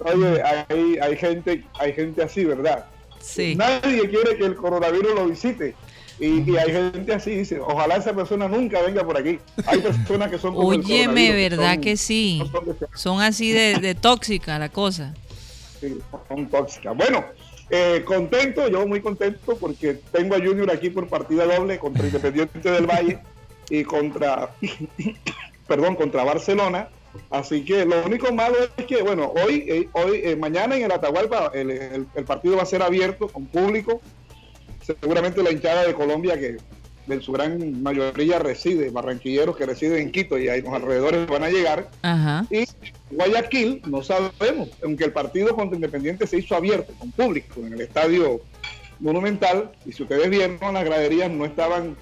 Oye, 0.00 0.42
hay, 0.42 0.98
hay 1.00 1.16
gente, 1.16 1.64
hay 1.78 1.92
gente 1.94 2.22
así, 2.22 2.44
¿verdad? 2.44 2.84
Sí. 3.20 3.54
Nadie 3.56 4.08
quiere 4.10 4.36
que 4.36 4.44
el 4.44 4.54
coronavirus 4.54 5.14
lo 5.14 5.26
visite. 5.26 5.74
Y, 6.18 6.50
y 6.50 6.56
hay 6.56 6.72
gente 6.72 7.12
así, 7.12 7.30
dice, 7.32 7.60
ojalá 7.60 7.96
esa 7.96 8.14
persona 8.14 8.48
nunca 8.48 8.80
venga 8.82 9.04
por 9.04 9.18
aquí. 9.18 9.38
Hay 9.66 9.80
personas 9.80 10.30
que 10.30 10.38
son 10.38 10.54
como 10.54 10.68
Óyeme, 10.68 11.32
¿verdad 11.32 11.74
son- 11.74 11.80
que 11.82 11.96
sí? 11.98 12.42
no 12.42 12.74
son 12.94 13.20
así 13.20 13.52
de, 13.52 13.74
de 13.80 13.94
tóxica 13.94 14.58
la 14.58 14.70
cosa. 14.70 15.12
sí, 15.80 15.98
son 16.28 16.46
tóxicas. 16.48 16.96
Bueno, 16.96 17.22
eh, 17.68 18.02
contento, 18.06 18.66
yo 18.68 18.86
muy 18.86 19.00
contento 19.02 19.56
porque 19.58 20.00
tengo 20.10 20.34
a 20.36 20.38
Junior 20.38 20.70
aquí 20.70 20.88
por 20.88 21.06
partida 21.08 21.44
doble 21.44 21.78
contra 21.78 22.06
Independiente 22.06 22.70
del 22.70 22.86
Valle 22.86 23.18
y 23.68 23.84
contra, 23.84 24.54
perdón, 25.66 25.96
contra 25.96 26.24
Barcelona. 26.24 26.88
Así 27.30 27.64
que 27.64 27.84
lo 27.84 28.04
único 28.04 28.32
malo 28.32 28.56
es 28.76 28.84
que, 28.86 29.02
bueno, 29.02 29.32
hoy, 29.42 29.64
eh, 29.68 29.88
hoy 29.92 30.20
eh, 30.22 30.36
mañana 30.36 30.76
en 30.76 30.84
el 30.84 30.92
Atahualpa 30.92 31.50
el, 31.54 31.70
el- 31.70 32.06
el 32.14 32.24
partido 32.24 32.56
va 32.56 32.62
a 32.62 32.66
ser 32.66 32.82
abierto 32.82 33.28
con 33.28 33.46
público. 33.46 34.00
Seguramente 34.86 35.42
la 35.42 35.50
hinchada 35.50 35.84
de 35.84 35.94
Colombia, 35.94 36.38
que 36.38 36.58
en 37.08 37.22
su 37.22 37.32
gran 37.32 37.82
mayoría 37.82 38.38
reside, 38.38 38.90
barranquilleros 38.90 39.56
que 39.56 39.66
residen 39.66 39.98
en 39.98 40.12
Quito 40.12 40.38
y 40.38 40.48
ahí 40.48 40.62
los 40.62 40.72
alrededores 40.72 41.26
van 41.26 41.44
a 41.44 41.48
llegar. 41.48 41.88
Ajá. 42.02 42.46
Y 42.50 42.64
Guayaquil, 43.10 43.82
no 43.86 44.02
sabemos, 44.02 44.70
aunque 44.82 45.04
el 45.04 45.12
partido 45.12 45.54
contra 45.54 45.76
Independiente 45.76 46.26
se 46.26 46.38
hizo 46.38 46.54
abierto, 46.56 46.92
con 46.98 47.10
público, 47.12 47.60
en 47.60 47.72
el 47.72 47.80
estadio 47.80 48.40
monumental, 48.98 49.72
y 49.84 49.92
si 49.92 50.02
ustedes 50.02 50.28
vieron, 50.30 50.58
las 50.74 50.84
graderías 50.84 51.30
no 51.30 51.44
estaban 51.44 51.96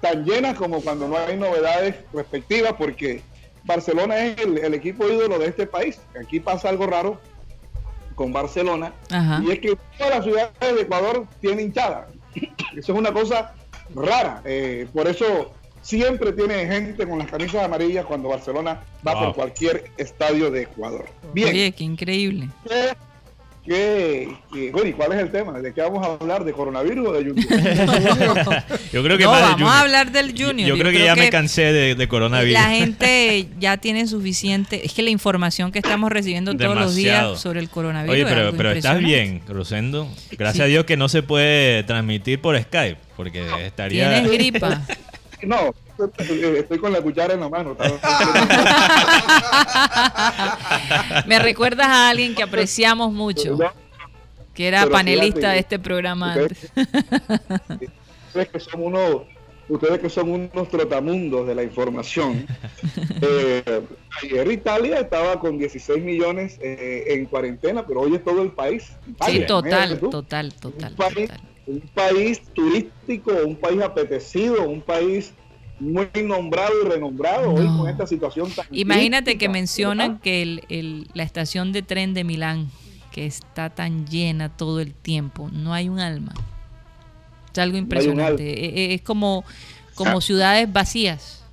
tan 0.00 0.24
llenas 0.24 0.56
como 0.56 0.80
cuando 0.80 1.08
no 1.08 1.16
hay 1.18 1.36
novedades 1.36 1.96
respectivas, 2.12 2.74
porque 2.78 3.22
Barcelona 3.64 4.18
es 4.24 4.38
el, 4.38 4.58
el 4.58 4.74
equipo 4.74 5.08
ídolo 5.08 5.38
de 5.38 5.46
este 5.46 5.66
país. 5.66 6.00
Aquí 6.20 6.40
pasa 6.40 6.68
algo 6.68 6.86
raro 6.86 7.20
con 8.14 8.32
Barcelona, 8.32 8.92
Ajá. 9.10 9.40
y 9.46 9.52
es 9.52 9.60
que 9.60 9.78
todas 9.96 10.16
las 10.16 10.24
ciudades 10.24 10.52
de 10.60 10.82
Ecuador 10.82 11.26
tienen 11.40 11.66
hinchada. 11.66 12.08
Eso 12.34 12.92
es 12.92 12.98
una 12.98 13.12
cosa 13.12 13.54
rara. 13.94 14.42
eh, 14.44 14.86
por 14.92 15.08
eso 15.08 15.52
siempre 15.80 16.32
tiene 16.32 16.66
gente 16.66 17.06
con 17.06 17.18
las 17.18 17.30
camisas 17.30 17.64
amarillas 17.64 18.04
cuando 18.04 18.28
Barcelona 18.28 18.82
va 19.06 19.14
Wow. 19.14 19.24
por 19.26 19.34
cualquier 19.34 19.90
estadio 19.96 20.50
de 20.50 20.62
Ecuador. 20.62 21.06
Bien. 21.32 21.48
Oye, 21.48 21.72
qué 21.72 21.84
increíble. 21.84 22.48
¿Qué- 23.68 24.34
qué- 24.52 24.70
bueno, 24.72 24.88
¿y 24.88 24.92
cuál 24.94 25.12
es 25.12 25.18
el 25.18 25.30
tema? 25.30 25.58
¿De 25.60 25.74
qué 25.74 25.82
vamos 25.82 26.06
a 26.06 26.14
hablar? 26.14 26.42
¿De 26.42 26.52
coronavirus 26.52 27.08
o 27.08 27.12
de 27.12 27.24
YouTube? 27.24 27.46
Yo 28.92 29.02
creo 29.02 29.18
que 29.18 29.24
no, 29.24 29.30
más 29.32 29.40
vamos 29.42 29.52
Junior. 29.56 29.70
a 29.74 29.80
hablar 29.80 30.10
del 30.12 30.30
Junior. 30.30 30.68
Yo, 30.68 30.78
creo 30.78 30.90
que 30.90 31.04
ya 31.04 31.14
me 31.14 31.28
cansé 31.28 31.64
de, 31.72 31.94
de 31.94 32.08
coronavirus. 32.08 32.54
La 32.54 32.70
gente 32.70 33.46
ya 33.58 33.76
tiene 33.76 34.06
suficiente. 34.06 34.86
Es 34.86 34.94
que 34.94 35.02
la 35.02 35.10
información 35.10 35.70
que 35.70 35.80
estamos 35.80 36.10
recibiendo 36.10 36.56
todos 36.56 36.74
los 36.76 36.94
Demasiado. 36.96 37.28
días 37.32 37.40
sobre 37.42 37.60
el 37.60 37.68
coronavirus. 37.68 38.14
Oye, 38.14 38.22
es 38.22 38.28
pero, 38.28 38.40
algo 38.46 38.56
pero 38.56 38.70
estás 38.72 38.98
bien, 39.00 39.42
Rosendo. 39.46 40.08
Gracias 40.32 40.56
Sí. 40.56 40.62
a 40.62 40.66
Dios 40.66 40.84
que 40.86 40.96
no 40.96 41.08
se 41.10 41.22
puede 41.22 41.82
transmitir 41.82 42.40
por 42.40 42.58
Skype, 42.58 42.96
porque 43.16 43.44
estaría... 43.66 44.10
Tienes 44.22 44.32
gripa. 44.32 44.80
no, 45.42 45.74
estoy, 46.58 46.78
con 46.78 46.92
la 46.92 47.00
cuchara 47.02 47.34
en 47.34 47.40
la 47.40 47.48
mano. 47.48 47.76
Me 51.26 51.38
recuerdas 51.38 51.86
a 51.88 52.08
alguien 52.10 52.34
que 52.34 52.42
apreciamos 52.42 53.12
mucho, 53.12 53.58
que 54.54 54.68
era 54.68 54.80
Pero 54.82 54.92
panelista 54.92 55.34
fíjate, 55.40 55.52
de 55.54 55.58
este 55.60 55.78
programa 55.78 56.36
ustedes- 56.36 56.70
antes. 56.76 56.88
ustedes 58.28 58.48
que 58.48 58.60
son 58.60 58.82
unos 58.84 59.22
ustedes 59.70 59.98
que 59.98 60.08
son 60.08 60.30
unos 60.30 60.68
trotamundos 60.70 61.46
de 61.46 61.54
la 61.54 61.62
información 61.62 62.46
eh, 63.20 63.82
ayer 64.22 64.50
Italia 64.50 64.98
estaba 65.00 65.38
con 65.38 65.58
16 65.58 66.02
millones 66.02 66.58
eh, 66.62 67.04
en 67.08 67.26
cuarentena 67.26 67.86
pero 67.86 68.00
hoy 68.00 68.14
es 68.14 68.24
todo 68.24 68.42
el 68.42 68.50
país 68.52 68.90
Sí, 69.26 69.44
total, 69.46 69.98
total, 70.00 70.54
total, 70.54 70.90
un 70.92 70.96
país, 70.96 71.28
total. 71.28 71.40
un 71.66 71.80
país 71.94 72.42
turístico 72.54 73.32
un 73.44 73.56
país 73.56 73.82
apetecido 73.82 74.62
un 74.66 74.80
país 74.80 75.34
muy 75.80 76.08
nombrado 76.24 76.72
y 76.84 76.88
renombrado 76.88 77.52
hoy 77.54 77.66
con 77.66 77.88
esta 77.88 78.06
situación 78.06 78.50
tan 78.50 78.66
Imagínate 78.70 79.38
que 79.38 79.48
mencionan 79.48 80.08
¿verdad? 80.08 80.22
que 80.22 80.42
el- 80.42 80.64
el- 80.68 81.08
la 81.14 81.22
estación 81.22 81.72
de 81.72 81.82
tren 81.82 82.14
de 82.14 82.24
Milán, 82.24 82.70
que 83.12 83.26
está 83.26 83.70
tan 83.70 84.06
llena 84.06 84.48
todo 84.48 84.80
el 84.80 84.92
tiempo, 84.94 85.48
no 85.52 85.72
hay 85.74 85.88
un 85.88 86.00
alma. 86.00 86.32
Es 87.52 87.58
algo 87.58 87.76
impresionante. 87.76 88.42
E- 88.44 88.92
e- 88.92 88.94
Es 88.94 89.02
como, 89.02 89.44
como 89.94 90.18
Ah. 90.18 90.20
ciudades 90.20 90.72
vacías. 90.72 91.44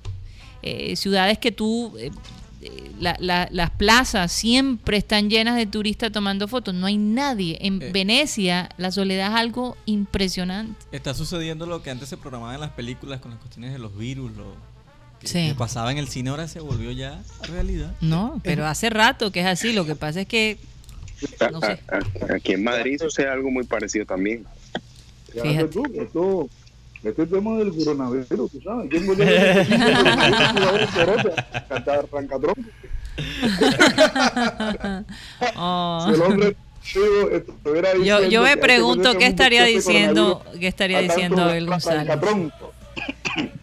Eh, 0.62 0.96
ciudades 0.96 1.38
que 1.38 1.52
tú, 1.52 1.94
eh, 1.98 2.10
la- 3.00 3.16
la- 3.20 3.48
las 3.50 3.70
plazas 3.70 4.32
siempre 4.32 4.96
están 4.96 5.28
llenas 5.30 5.56
de 5.56 5.66
turistas 5.66 6.12
tomando 6.12 6.48
fotos. 6.48 6.74
No 6.74 6.86
hay 6.86 6.96
nadie. 6.98 7.58
En 7.60 7.80
Eh. 7.82 7.90
Venecia 7.92 8.68
la 8.78 8.90
soledad 8.90 9.32
es 9.32 9.36
algo 9.38 9.76
impresionante. 9.86 10.74
Está 10.92 11.14
sucediendo 11.14 11.66
lo 11.66 11.82
que 11.82 11.90
antes 11.90 12.08
se 12.08 12.16
programaba 12.16 12.54
en 12.54 12.60
las 12.60 12.70
películas 12.70 13.20
con 13.20 13.30
las 13.32 13.40
cuestiones 13.40 13.72
de 13.72 13.78
los 13.78 13.96
virus, 13.96 14.32
lo 14.36 14.54
que, 15.20 15.26
Sí. 15.28 15.48
que 15.48 15.54
pasaba 15.54 15.92
en 15.92 15.98
el 15.98 16.08
cine, 16.08 16.30
ahora 16.30 16.48
se 16.48 16.60
volvió 16.60 16.90
ya 16.92 17.22
realidad. 17.48 17.94
No, 18.00 18.40
pero 18.44 18.66
hace 18.66 18.90
rato 18.90 19.30
que 19.32 19.40
es 19.40 19.46
así. 19.46 19.72
Lo 19.72 19.84
que 19.86 19.94
pasa 19.96 20.20
es 20.22 20.26
que 20.28 20.58
no 21.50 21.60
sé. 21.60 21.80
Aquí 22.34 22.52
en 22.52 22.64
Madrid 22.64 22.98
sucede 23.00 23.28
algo 23.28 23.50
muy 23.50 23.64
parecido 23.64 24.04
también. 24.04 24.44
Fíjate 25.32 25.48
Fíjate. 25.48 25.68
tú, 25.68 25.84
esto, 26.00 26.48
este 27.08 27.26
tema 27.26 27.56
del 27.58 27.72
coronavirus, 27.74 28.50
tú 28.50 28.60
sabes, 28.62 28.88
¿quién 28.90 29.06
voy 29.06 29.16
a 29.22 29.66
cantar 31.68 32.06
rancatronco? 32.12 32.60
Oh. 35.56 36.04
Si 36.08 36.14
el 36.14 36.22
hombre 36.22 36.56
digo, 36.94 37.30
estuviera 37.30 37.92
Yo, 37.94 37.98
diciendo 38.00 38.28
yo 38.28 38.42
que 38.44 38.48
me 38.48 38.56
pregunto 38.56 39.18
qué 39.18 39.26
estaría 39.26 39.64
diciendo, 39.64 40.38
coronavirus 40.38 40.60
qué 40.60 40.66
estaría 40.68 41.00
diciendo 41.02 41.42
Abel 41.42 41.66
González. 41.66 42.08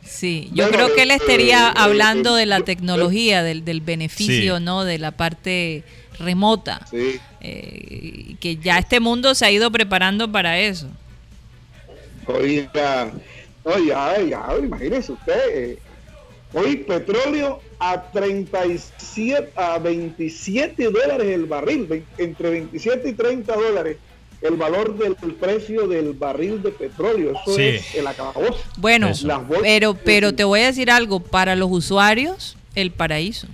Sí, 0.03 0.49
yo 0.53 0.65
Bueno, 0.67 0.77
creo 0.85 0.95
que 0.95 1.03
él 1.03 1.11
eh, 1.11 1.15
estaría 1.15 1.69
eh, 1.69 1.73
hablando 1.75 2.37
eh, 2.37 2.41
de 2.41 2.45
la 2.45 2.59
yo- 2.59 2.65
tecnología, 2.65 3.41
del, 3.43 3.65
del 3.65 3.81
beneficio, 3.81 4.57
Sí. 4.57 4.63
¿no? 4.63 4.83
De 4.83 4.99
la 4.99 5.11
parte 5.11 5.83
remota, 6.19 6.85
Sí. 6.89 7.19
eh, 7.41 8.35
que 8.39 8.57
ya 8.57 8.77
este 8.77 8.99
mundo 8.99 9.33
se 9.35 9.45
ha 9.45 9.51
ido 9.51 9.71
preparando 9.71 10.31
para 10.31 10.59
eso. 10.59 10.87
Oiga, 12.27 13.11
no, 13.65 13.79
ya, 13.79 14.21
ya, 14.21 14.45
imagínese 14.61 15.11
usted. 15.13 15.41
eh, 15.53 15.79
hoy 16.53 16.77
petróleo 16.77 17.61
a 17.79 18.01
37, 18.11 19.51
a 19.55 19.77
27 19.79 20.83
dólares 20.91 21.27
el 21.27 21.45
barril, 21.45 22.05
entre 22.17 22.49
27 22.51 23.09
y 23.09 23.13
30 23.13 23.55
dólares 23.55 23.97
el 24.41 24.55
valor 24.57 24.97
del 24.97 25.15
precio 25.35 25.87
del 25.87 26.13
barril 26.13 26.61
de 26.61 26.71
petróleo. 26.71 27.31
Eso 27.31 27.55
Sí. 27.55 27.61
es 27.63 27.95
el 27.95 28.05
acabose. 28.07 28.59
Bueno, 28.77 29.09
pero, 29.61 29.93
pero 29.93 30.33
te 30.35 30.43
voy 30.43 30.59
a 30.59 30.65
decir 30.65 30.91
algo, 30.91 31.21
para 31.21 31.55
los 31.55 31.71
usuarios, 31.71 32.57
el 32.75 32.91
paraíso, 32.91 33.47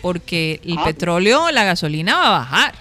porque 0.00 0.60
el 0.64 0.78
Ah. 0.78 0.84
petróleo, 0.84 1.50
la 1.50 1.64
gasolina 1.64 2.16
va 2.18 2.26
a 2.26 2.38
bajar. 2.38 2.74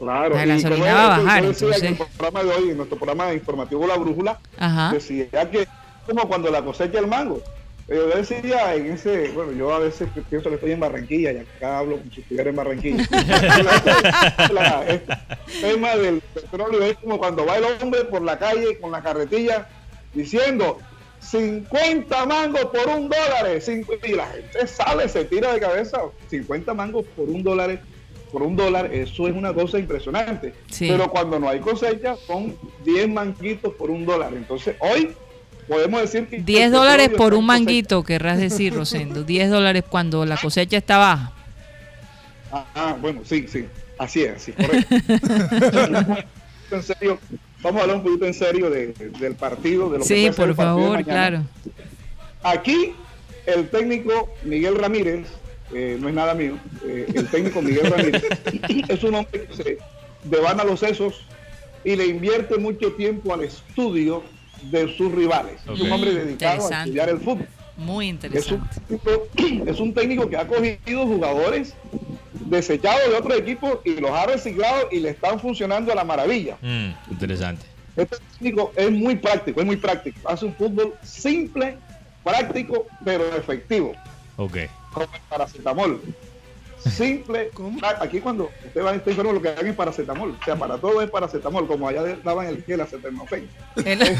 Claro, 0.00 0.34
La 0.34 0.44
y 0.44 0.48
gasolina 0.48 0.70
como 0.70 0.84
va 0.86 1.04
a 1.04 1.18
bajar, 1.20 1.44
en 1.44 1.50
el 1.50 1.96
programa 2.16 2.42
de 2.42 2.50
hoy, 2.58 2.70
en 2.70 2.76
nuestro 2.78 2.98
programa 2.98 3.32
informativo 3.34 3.86
La 3.86 3.96
Brújula, 3.98 4.38
Ajá. 4.58 4.92
decía 4.94 5.28
que 5.50 5.68
como 6.06 6.26
cuando 6.26 6.50
la 6.50 6.62
cosecha 6.64 6.98
el 6.98 7.06
mango. 7.06 7.40
Yo 7.86 8.06
decía 8.06 8.74
en 8.76 8.92
ese, 8.92 9.30
bueno, 9.30 9.50
yo 9.52 9.74
a 9.74 9.80
veces 9.80 10.08
pienso 10.28 10.48
que 10.48 10.54
estoy 10.54 10.70
en 10.72 10.78
Barranquilla 10.80 11.32
y 11.32 11.38
acá 11.38 11.78
hablo 11.78 11.98
como 11.98 12.10
si 12.12 12.20
estuviera 12.20 12.48
en 12.50 12.56
Barranquilla. 12.56 13.04
La- 14.52 14.84
este 14.86 15.16
tema 15.60 15.96
del 15.96 16.20
petróleo 16.20 16.82
es 16.84 16.96
como 16.98 17.18
cuando 17.18 17.44
va 17.44 17.56
el 17.56 17.64
hombre 17.64 18.04
por 18.04 18.22
la 18.22 18.38
calle 18.38 18.78
con 18.80 18.92
la 18.92 19.02
carretilla 19.02 19.68
diciendo 20.14 20.78
50 21.20 22.26
mangos 22.26 22.64
por 22.66 22.88
un 22.88 23.08
dólar 23.08 23.46
y 24.04 24.12
la 24.14 24.26
gente 24.26 24.66
sale, 24.66 25.08
se 25.08 25.24
tira 25.24 25.52
de 25.52 25.60
cabeza 25.60 26.00
50 26.30 26.72
mangos 26.74 27.04
por 27.16 27.28
un 27.28 27.42
dólar 27.42 27.80
por 28.30 28.42
un 28.42 28.56
dólar, 28.56 28.92
eso 28.94 29.28
es 29.28 29.34
una 29.34 29.52
cosa 29.52 29.78
impresionante. 29.78 30.54
Sí. 30.70 30.88
Pero 30.88 31.10
cuando 31.10 31.38
no 31.38 31.48
hay 31.48 31.60
cosecha, 31.60 32.16
son 32.26 32.56
10 32.84 33.08
manguitos 33.08 33.74
por 33.74 33.90
un 33.90 34.06
dólar. 34.06 34.32
Entonces, 34.34 34.76
hoy 34.80 35.10
podemos 35.68 36.00
decir 36.00 36.26
que... 36.28 36.38
10 36.38 36.64
el 36.66 36.72
dólares 36.72 37.10
por 37.16 37.34
un 37.34 37.46
manguito, 37.46 38.02
querrás 38.02 38.38
decir, 38.38 38.74
Rosendo. 38.76 39.24
10 39.24 39.50
dólares 39.50 39.84
cuando 39.88 40.24
la 40.24 40.36
cosecha 40.36 40.76
está 40.76 40.98
baja. 40.98 41.32
Ah, 42.52 42.66
ah, 42.74 42.96
bueno, 43.00 43.20
sí, 43.24 43.46
sí. 43.48 43.66
Así 43.98 44.22
es, 44.22 44.36
así, 44.36 44.52
correcto. 44.52 44.94
en 46.70 46.82
serio, 46.82 47.18
vamos 47.62 47.80
a 47.80 47.82
hablar 47.82 47.96
un 47.98 48.02
poquito 48.02 48.24
en 48.24 48.34
serio 48.34 48.70
de- 48.70 48.88
del 49.20 49.34
partido, 49.34 49.90
de 49.90 49.98
lo 49.98 50.04
que 50.04 50.08
Sí, 50.08 50.22
ser 50.24 50.34
por 50.34 50.54
favor, 50.54 51.04
claro. 51.04 51.42
Aquí, 52.42 52.94
el 53.46 53.68
técnico 53.68 54.30
Miguel 54.44 54.76
Ramírez, 54.76 55.26
eh, 55.74 55.96
no 56.00 56.08
es 56.08 56.14
nada 56.14 56.34
mío, 56.34 56.56
eh, 56.84 57.06
el 57.14 57.26
técnico 57.28 57.62
Miguel 57.62 57.90
Ramírez 57.90 58.22
es 58.88 59.04
un 59.04 59.14
hombre 59.14 59.46
que 59.46 59.54
se 59.54 59.78
devana 60.24 60.64
los 60.64 60.80
sesos 60.80 61.22
y 61.84 61.96
le 61.96 62.06
invierte 62.06 62.58
mucho 62.58 62.92
tiempo 62.92 63.32
al 63.32 63.44
estudio 63.44 64.22
de 64.70 64.94
sus 64.96 65.10
rivales. 65.12 65.60
Es 65.72 65.80
un 65.80 65.90
hombre 65.92 66.12
dedicado 66.14 66.68
a 66.68 66.80
estudiar 66.82 67.08
el 67.08 67.18
fútbol. 67.18 67.46
Muy 67.76 68.08
Es 68.08 68.10
un, 68.12 68.14
interesante. 68.26 68.80
tipo- 68.88 69.70
es 69.70 69.80
un 69.80 69.94
técnico 69.94 70.28
que 70.28 70.36
ha 70.36 70.46
cogido 70.46 71.06
jugadores 71.06 71.72
desechados 72.46 73.08
de 73.10 73.16
otros 73.16 73.38
equipos 73.38 73.78
y 73.84 73.94
los 73.94 74.10
ha 74.10 74.26
reciclado 74.26 74.88
y 74.90 75.00
le 75.00 75.10
están 75.10 75.40
funcionando 75.40 75.90
a 75.92 75.94
la 75.94 76.04
maravilla. 76.04 76.56
Mm, 76.60 76.90
interesante. 77.10 77.64
Este 77.96 78.16
técnico 78.38 78.72
es 78.76 78.90
muy 78.90 79.16
práctico, 79.16 79.60
es 79.60 79.66
muy 79.66 79.76
práctico. 79.76 80.18
Hace 80.28 80.44
un 80.46 80.54
fútbol 80.54 80.94
simple, 81.02 81.76
práctico, 82.22 82.86
pero 83.04 83.24
efectivo, 83.36 83.92
Ok. 84.36 84.58
Como 84.92 85.06
el 85.14 85.20
paracetamol. 85.28 86.00
Simple, 86.78 87.50
aquí 88.00 88.20
cuando 88.20 88.50
usted 88.66 88.82
va 88.82 88.92
a 88.92 88.94
estar 88.94 89.10
enfermo 89.10 89.32
lo 89.34 89.42
que 89.42 89.52
dan 89.52 89.66
es 89.66 89.74
paracetamol, 89.76 90.30
o 90.40 90.44
sea, 90.44 90.56
para 90.56 90.78
todo 90.78 91.02
es 91.02 91.10
paracetamol, 91.10 91.66
como 91.66 91.86
allá 91.86 92.02
daban 92.24 92.46
el 92.46 92.64
gel 92.64 92.80
acetaminofén. 92.80 93.46
El- 93.84 94.00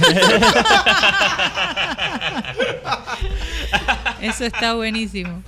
Eso 4.20 4.44
está 4.44 4.74
buenísimo. 4.74 5.42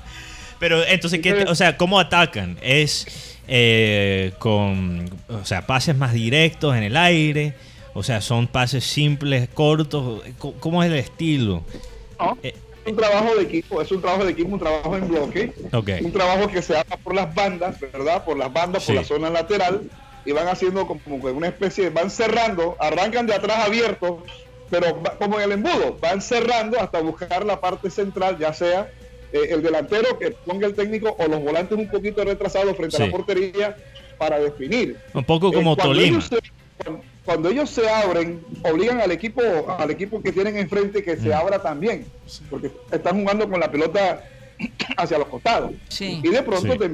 Pero 0.58 0.84
entonces, 0.84 1.20
¿qué, 1.20 1.44
o 1.48 1.54
sea, 1.54 1.76
¿cómo 1.76 1.98
atacan? 1.98 2.56
¿Es 2.62 3.38
eh, 3.48 4.32
con, 4.38 5.10
o 5.28 5.44
sea, 5.44 5.66
pases 5.66 5.96
más 5.96 6.12
directos 6.12 6.76
en 6.76 6.84
el 6.84 6.96
aire? 6.96 7.54
O 7.94 8.02
sea, 8.02 8.20
son 8.20 8.46
pases 8.46 8.84
simples, 8.84 9.48
cortos. 9.52 10.22
¿Cómo- 10.38 10.54
¿Cómo 10.60 10.82
es 10.82 10.90
el 10.90 10.96
estilo? 10.98 11.62
¿no? 12.18 12.38
Eh, 12.42 12.54
un 12.86 12.96
trabajo 12.96 13.34
de 13.36 13.42
equipo, 13.42 13.80
es 13.80 13.90
un 13.92 14.00
trabajo 14.00 14.24
de 14.24 14.32
equipo, 14.32 14.52
un 14.52 14.58
trabajo 14.58 14.96
en 14.96 15.08
bloque, 15.08 15.52
Ok. 15.72 15.88
un 16.02 16.12
trabajo 16.12 16.48
que 16.48 16.62
se 16.62 16.76
hace 16.76 16.96
por 17.02 17.14
las 17.14 17.34
bandas, 17.34 17.78
¿verdad? 17.80 18.24
Por 18.24 18.36
las 18.36 18.52
bandas, 18.52 18.82
Sí. 18.82 18.88
por 18.92 18.96
la 18.96 19.04
zona 19.04 19.30
lateral, 19.30 19.82
y 20.24 20.32
van 20.32 20.48
haciendo 20.48 20.86
como 20.86 21.20
que 21.20 21.30
una 21.32 21.48
especie, 21.48 21.90
van 21.90 22.10
cerrando, 22.10 22.76
arrancan 22.80 23.26
de 23.26 23.34
atrás 23.34 23.66
abiertos, 23.66 24.22
pero 24.70 25.00
va- 25.02 25.16
como 25.18 25.38
en 25.38 25.44
el 25.44 25.52
embudo, 25.52 25.96
van 26.00 26.20
cerrando 26.22 26.80
hasta 26.80 27.00
buscar 27.00 27.44
la 27.44 27.60
parte 27.60 27.90
central, 27.90 28.38
ya 28.38 28.52
sea 28.52 28.90
eh, 29.32 29.48
el 29.54 29.62
delantero 29.62 30.18
que 30.18 30.30
ponga 30.32 30.66
el 30.66 30.74
técnico 30.74 31.16
o 31.18 31.26
los 31.26 31.40
volantes 31.42 31.78
un 31.78 31.88
poquito 31.90 32.22
retrasados 32.22 32.76
frente 32.76 32.96
a 32.96 33.06
la 33.06 33.10
portería 33.10 33.76
para 34.18 34.38
definir. 34.38 34.98
Un 35.14 35.24
poco 35.24 35.48
Eh, 35.48 35.54
como 35.54 35.74
cuando 35.74 35.94
Tolima. 35.94 36.18
ellos 36.18 36.30
cuando, 37.24 37.48
ellos 37.50 37.70
se 37.70 37.88
abren, 37.88 38.40
obligan 38.62 39.00
al 39.00 39.12
equipo, 39.12 39.42
al 39.78 39.90
equipo 39.90 40.22
que 40.22 40.32
tienen 40.32 40.56
enfrente 40.56 41.02
que 41.02 41.16
se 41.16 41.28
Mm. 41.28 41.32
abra 41.32 41.58
también, 41.62 42.04
porque 42.50 42.70
están 42.90 43.20
jugando 43.20 43.48
con 43.48 43.60
la 43.60 43.70
pelota 43.70 44.24
hacia 44.96 45.18
los 45.18 45.28
costados. 45.28 45.72
Sí. 45.88 46.20
Y 46.22 46.28
de 46.28 46.42
pronto 46.42 46.72
Sí. 46.72 46.78
te, 46.78 46.88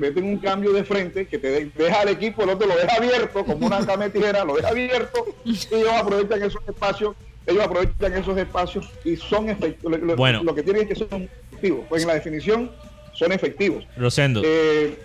meten 0.00 0.24
un 0.24 0.38
cambio 0.38 0.72
de 0.72 0.84
frente 0.84 1.26
que 1.26 1.38
te 1.38 1.48
de- 1.48 1.70
deja 1.74 2.00
al 2.00 2.08
equipo, 2.10 2.42
el 2.42 2.50
otro 2.50 2.66
lo 2.66 2.76
deja 2.76 2.96
abierto, 2.96 3.44
como 3.44 3.66
una 3.66 3.78
cama 3.86 4.04
de 4.04 4.10
tijera, 4.10 4.44
lo 4.44 4.56
deja 4.56 4.68
abierto, 4.68 5.24
y 5.44 5.50
ellos 5.72 5.92
aprovechan 5.92 6.42
esos 6.42 6.62
espacios, 6.68 7.14
ellos 7.46 7.64
aprovechan 7.64 8.12
esos 8.14 8.36
espacios 8.38 8.90
y 9.04 9.16
son 9.16 9.48
efectivos. 9.48 9.92
Lo, 10.00 10.06
lo- 10.06 10.16
Bueno. 10.16 10.42
lo 10.42 10.54
que 10.54 10.62
tienen 10.62 10.82
es 10.82 10.88
que 10.88 10.94
son 10.94 11.28
efectivos, 11.50 11.84
pues 11.88 12.02
en 12.02 12.08
la 12.08 12.14
definición 12.14 12.70
son 13.12 13.32
efectivos. 13.32 13.86
Rosendo, 13.96 14.42
Eh, 14.44 14.98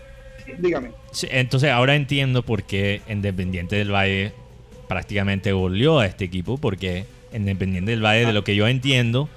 dígame. 0.58 0.90
sí, 1.12 1.28
entonces 1.32 1.70
ahora 1.72 1.96
entiendo 1.96 2.44
por 2.44 2.64
qué 2.64 3.02
Independiente 3.10 3.76
del 3.76 3.92
Valle 3.94 4.32
prácticamente 4.88 5.52
goleó 5.52 6.00
a 6.00 6.06
este 6.06 6.26
equipo, 6.26 6.58
porque 6.58 7.06
Independiente 7.34 7.92
del 7.92 8.04
Valle, 8.04 8.26
de 8.26 8.34
lo 8.34 8.44
que 8.44 8.56
yo 8.56 8.68
entiendo, 8.68 9.30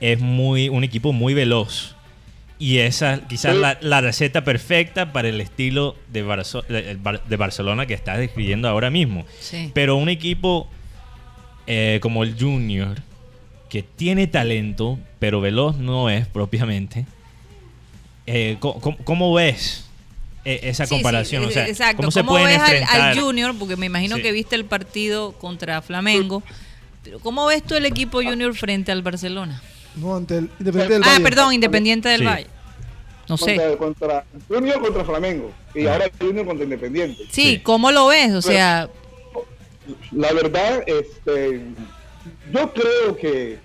es 0.00 0.20
muy 0.20 0.68
un 0.68 0.84
equipo 0.84 1.12
muy 1.12 1.34
veloz. 1.34 1.94
Y 2.60 2.78
esa 2.78 3.20
quizás 3.28 3.54
Sí. 3.54 3.60
la, 3.60 3.78
la 3.80 4.00
receta 4.00 4.42
perfecta 4.44 5.12
para 5.12 5.28
el 5.28 5.40
estilo 5.40 5.94
de, 6.12 6.24
Barzo- 6.26 6.66
de- 6.66 6.96
Bar- 6.96 7.22
de 7.24 7.36
Barcelona 7.36 7.86
que 7.86 7.94
estás 7.94 8.18
describiendo 8.18 8.68
ahora 8.68 8.90
mismo. 8.90 9.24
Sí. 9.40 9.70
Pero 9.74 9.96
un 9.96 10.08
equipo 10.08 10.68
eh, 11.68 11.98
como 12.02 12.22
el 12.24 12.34
Junior, 12.38 12.96
que 13.68 13.82
tiene 13.82 14.26
talento, 14.26 14.98
pero 15.18 15.40
veloz 15.40 15.76
no 15.78 16.10
es 16.10 16.26
propiamente, 16.26 17.06
eh, 18.26 18.56
¿cómo, 18.60 18.80
cómo- 18.80 18.96
cómo 19.04 19.32
ves 19.34 19.87
eh, 20.54 20.60
esa 20.64 20.84
Sí, 20.86 20.88
sí, 20.90 20.94
comparación? 20.96 21.44
o 21.44 21.50
sea, 21.50 21.66
exacto. 21.68 21.98
¿cómo 21.98 22.10
se 22.10 22.24
pueden 22.24 22.46
ves 22.46 22.58
al- 22.58 22.62
enfrentar? 22.76 23.00
al, 23.00 23.20
Junior? 23.20 23.54
Porque 23.58 23.76
me 23.76 23.86
imagino 23.86 24.16
Sí. 24.16 24.22
que 24.22 24.32
viste 24.32 24.56
el 24.56 24.64
partido 24.64 25.32
contra 25.32 25.82
Flamengo. 25.82 26.42
Pero 27.04 27.18
¿cómo 27.20 27.46
ves 27.46 27.62
tú 27.62 27.74
el 27.74 27.84
equipo 27.86 28.22
Junior 28.22 28.54
frente 28.54 28.92
al 28.92 29.02
Barcelona? 29.02 29.62
No, 29.96 30.16
ante 30.16 30.38
el 30.38 30.50
Independiente 30.58 30.94
del 30.94 31.02
Ah, 31.04 31.08
Valle. 31.12 31.22
perdón, 31.24 31.52
Independiente 31.54 32.08
del 32.08 32.20
Sí. 32.20 32.26
Valle. 32.26 32.46
No 33.28 33.36
sé. 33.36 33.56
Contra, 33.56 33.76
contra 33.76 34.24
Junior 34.48 34.80
contra 34.80 35.04
Flamengo 35.04 35.52
y 35.74 35.86
Ah. 35.86 35.92
ahora 35.94 36.10
Junior 36.20 36.46
contra 36.46 36.64
Independiente. 36.64 37.24
Sí, 37.30 37.42
Sí. 37.42 37.58
¿cómo 37.60 37.90
lo 37.92 38.06
ves? 38.08 38.32
O 38.32 38.42
sea, 38.42 38.88
La 40.12 40.32
verdad, 40.34 40.82
este, 40.86 41.62
yo 42.52 42.72
creo 42.74 43.16
que 43.16 43.58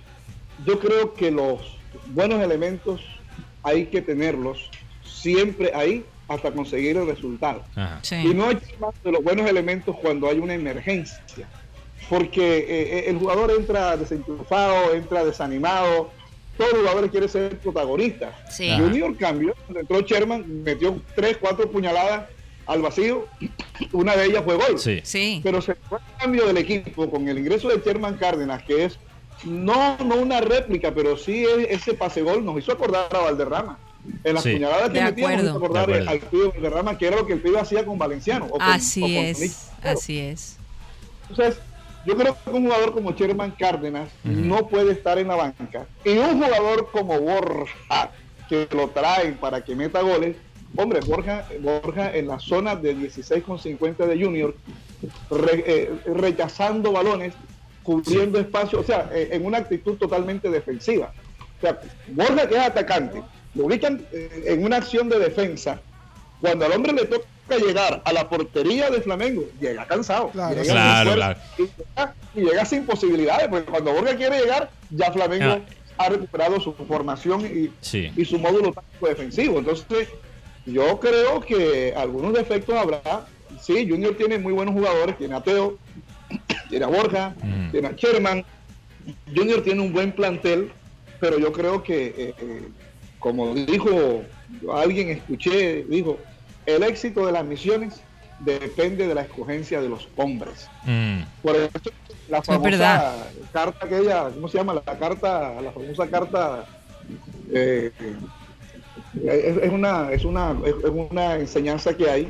yo 0.66 0.80
creo 0.80 1.14
que 1.14 1.30
los 1.32 1.60
buenos 2.08 2.42
elementos 2.42 3.02
hay 3.62 3.88
que 3.88 4.02
tenerlos 4.02 4.70
siempre 5.04 5.72
ahí 5.76 6.06
hasta 6.28 6.52
conseguir 6.52 6.98
el 6.98 7.08
resultado. 7.08 7.64
Sí. 8.02 8.16
Y 8.16 8.34
no 8.34 8.52
echar 8.52 8.94
de 9.04 9.12
los 9.12 9.24
buenos 9.24 9.50
elementos 9.50 9.96
cuando 10.02 10.30
hay 10.30 10.40
una 10.40 10.54
emergencia. 10.54 11.48
Porque 12.10 12.58
eh, 12.60 12.66
eh, 13.00 13.04
el 13.08 13.18
jugador 13.18 13.52
entra 13.52 13.98
desenchufado, 13.98 14.94
entra 14.94 15.24
desanimado. 15.24 16.12
Todos 16.58 16.72
los 16.74 16.82
jugadores 16.82 17.12
quieren 17.12 17.30
ser 17.30 17.58
protagonistas. 17.60 18.34
Sí. 18.50 18.70
Junior 18.78 19.16
cambió, 19.18 19.56
cuando 19.66 19.80
entró 19.80 20.02
Sherman, 20.02 20.64
metió 20.64 21.02
tres, 21.16 21.38
cuatro 21.38 21.70
puñaladas 21.72 22.30
al 22.66 22.82
vacío. 22.82 23.26
Una 23.92 24.16
de 24.16 24.26
ellas 24.26 24.44
fue 24.44 24.56
gol. 24.56 24.78
Sí. 24.78 25.02
Sí. 25.04 25.42
Pero 25.44 25.62
se 25.62 25.76
fue 25.76 26.00
el 26.00 26.22
cambio 26.22 26.46
del 26.46 26.58
equipo 26.58 27.10
con 27.10 27.28
el 27.28 27.40
ingreso 27.40 27.70
de 27.70 27.82
Sherman 27.84 28.18
Cárdenas, 28.18 28.64
que 28.64 28.86
es 28.86 29.00
no, 29.46 29.98
no 29.98 30.16
una 30.16 30.42
réplica, 30.42 30.94
pero 30.94 31.18
sí 31.18 31.46
es, 31.46 31.82
ese 31.82 31.94
pase 31.94 32.22
gol 32.22 32.46
nos 32.46 32.58
hizo 32.58 32.72
acordar 32.72 33.08
a 33.14 33.20
Valderrama. 33.20 33.78
En 34.24 34.34
las 34.34 34.44
Sí. 34.44 34.54
puñaladas 34.54 34.90
que 34.90 35.02
metíamos 35.02 35.56
acuerdo. 35.56 36.10
al 36.10 36.20
pibe 36.20 36.48
Valderrama, 36.50 36.98
que 36.98 37.08
era 37.08 37.16
lo 37.18 37.26
que 37.26 37.34
el 37.34 37.42
pibe 37.42 37.60
hacía 37.60 37.86
con 37.86 37.98
Valenciano. 37.98 38.46
o 38.46 38.50
con- 38.52 38.62
o 38.62 38.66
Así 38.66 39.02
con 39.02 39.10
es. 39.12 39.40
Nick. 39.40 39.52
Así 39.86 40.20
es. 40.20 40.58
Entonces, 41.30 41.58
yo 42.06 42.18
creo 42.18 42.36
que 42.44 42.50
un 42.50 42.64
jugador 42.66 42.94
como 42.94 43.12
Sherman 43.14 43.52
Cárdenas 43.52 44.10
no 44.24 44.68
puede 44.68 44.92
estar 44.92 45.18
en 45.20 45.30
la 45.30 45.36
banca. 45.36 45.86
Y 46.04 46.18
un 46.18 46.42
jugador 46.44 46.90
como 46.92 47.20
Borja, 47.20 48.12
que 48.50 48.68
lo 48.76 48.90
traen 48.90 49.36
para 49.36 49.64
que 49.64 49.74
meta 49.76 50.02
goles, 50.02 50.36
hombre, 50.76 51.00
Borja, 51.06 51.48
Borja 51.62 52.14
en 52.16 52.28
la 52.28 52.40
zona 52.40 52.76
de 52.76 52.94
16,50 52.96 54.06
de 54.06 54.22
Junior, 54.22 54.56
re- 55.30 55.64
eh, 55.66 55.92
rechazando 56.08 56.92
balones, 56.92 57.34
cubriendo 57.84 58.40
espacio, 58.40 58.80
o 58.80 58.84
sea, 58.84 59.10
eh, 59.14 59.30
en 59.32 59.46
una 59.46 59.60
actitud 59.60 59.96
totalmente 59.98 60.50
defensiva. 60.50 61.14
O 61.58 61.62
sea, 61.62 61.80
Borja 62.08 62.48
que 62.48 62.56
es 62.56 62.62
atacante, 62.62 63.22
lo 63.56 63.66
ubican 63.66 64.06
en 64.12 64.64
una 64.64 64.78
acción 64.78 65.10
de 65.10 65.20
defensa, 65.20 65.80
cuando 66.42 66.66
al 66.66 66.72
hombre 66.74 66.94
le 66.94 67.06
toca 67.06 67.24
llegar 67.58 68.02
a 68.06 68.14
la 68.14 68.28
portería 68.30 68.90
de 68.90 69.02
Flamengo, 69.02 69.44
llega 69.60 69.86
cansado. 69.86 70.30
Claro. 70.30 70.56
llega 70.62 70.74
Claro, 70.74 71.40
Y, 71.58 71.62
llega, 71.64 72.14
y 72.36 72.40
llega 72.42 72.66
sin 72.66 72.86
posibilidades, 72.86 73.48
porque 73.48 73.70
cuando 73.70 73.94
Borja 73.94 74.16
quiere 74.16 74.40
llegar, 74.40 74.70
ya 74.90 75.12
Flamengo 75.12 75.60
ha 75.98 76.10
recuperado 76.10 76.60
su 76.60 76.74
formación 76.74 77.42
y, 77.46 77.72
Sí. 77.82 78.12
y 78.18 78.26
su 78.26 78.40
módulo 78.40 78.72
táctico 78.74 79.08
defensivo. 79.08 79.60
Entonces, 79.60 80.08
yo 80.66 81.00
creo 81.00 81.42
que 81.42 81.94
algunos 81.96 82.34
defectos 82.34 82.76
habrá. 82.76 83.28
Sí, 83.62 83.88
Junior 83.88 84.16
tiene 84.18 84.40
muy 84.40 84.52
buenos 84.54 84.74
jugadores, 84.74 85.18
tiene 85.18 85.36
a 85.36 85.42
Teo, 85.44 85.78
tiene 86.70 86.86
a 86.86 86.88
Borja, 86.88 87.36
Mm. 87.44 87.72
tiene 87.72 87.88
a 87.90 87.92
Sherman. 87.92 88.44
Junior 89.36 89.62
tiene 89.64 89.82
un 89.82 89.94
buen 89.94 90.12
plantel, 90.14 90.72
pero 91.20 91.38
yo 91.38 91.52
creo 91.52 91.84
que, 91.84 92.06
eh, 92.08 92.36
eh, 92.40 92.62
como 93.24 93.56
dijo 93.56 94.22
alguien, 94.74 95.10
escuché, 95.12 95.86
dijo, 95.86 96.20
el 96.66 96.84
éxito 96.84 97.26
de 97.26 97.32
las 97.32 97.46
misiones 97.46 98.02
depende 98.40 99.08
de 99.08 99.16
la 99.16 99.22
escogencia 99.22 99.82
de 99.82 99.88
los 99.88 100.10
hombres. 100.18 100.68
Mm. 100.84 101.22
Por 101.42 101.56
eso 101.56 101.72
la 102.28 102.40
es 102.40 102.46
famosa 102.46 102.70
verdad. 102.70 103.28
carta 103.54 103.86
aquella, 103.86 104.30
¿cómo 104.30 104.50
se 104.50 104.58
llama? 104.58 104.74
La 104.74 105.00
carta, 105.00 105.62
la 105.62 105.72
famosa 105.72 106.06
carta 106.08 106.66
eh, 107.54 107.92
es, 109.24 109.58
es 109.58 109.72
una, 109.72 110.12
es 110.12 110.26
una, 110.26 110.58
es 110.68 110.90
una 110.90 111.36
enseñanza 111.36 111.96
que 111.96 112.10
hay 112.10 112.30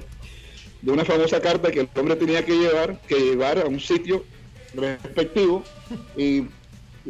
de 0.83 0.91
una 0.91 1.05
famosa 1.05 1.41
carta 1.41 1.71
que 1.71 1.79
el 1.79 1.89
hombre 1.97 2.17
tenía 2.17 2.45
que 2.45 2.55
llevar, 2.55 2.99
que 3.07 3.15
llevar 3.15 3.57
a 3.57 3.65
un 3.65 3.79
sitio 3.79 4.23
respectivo 4.75 5.63
y 6.15 6.45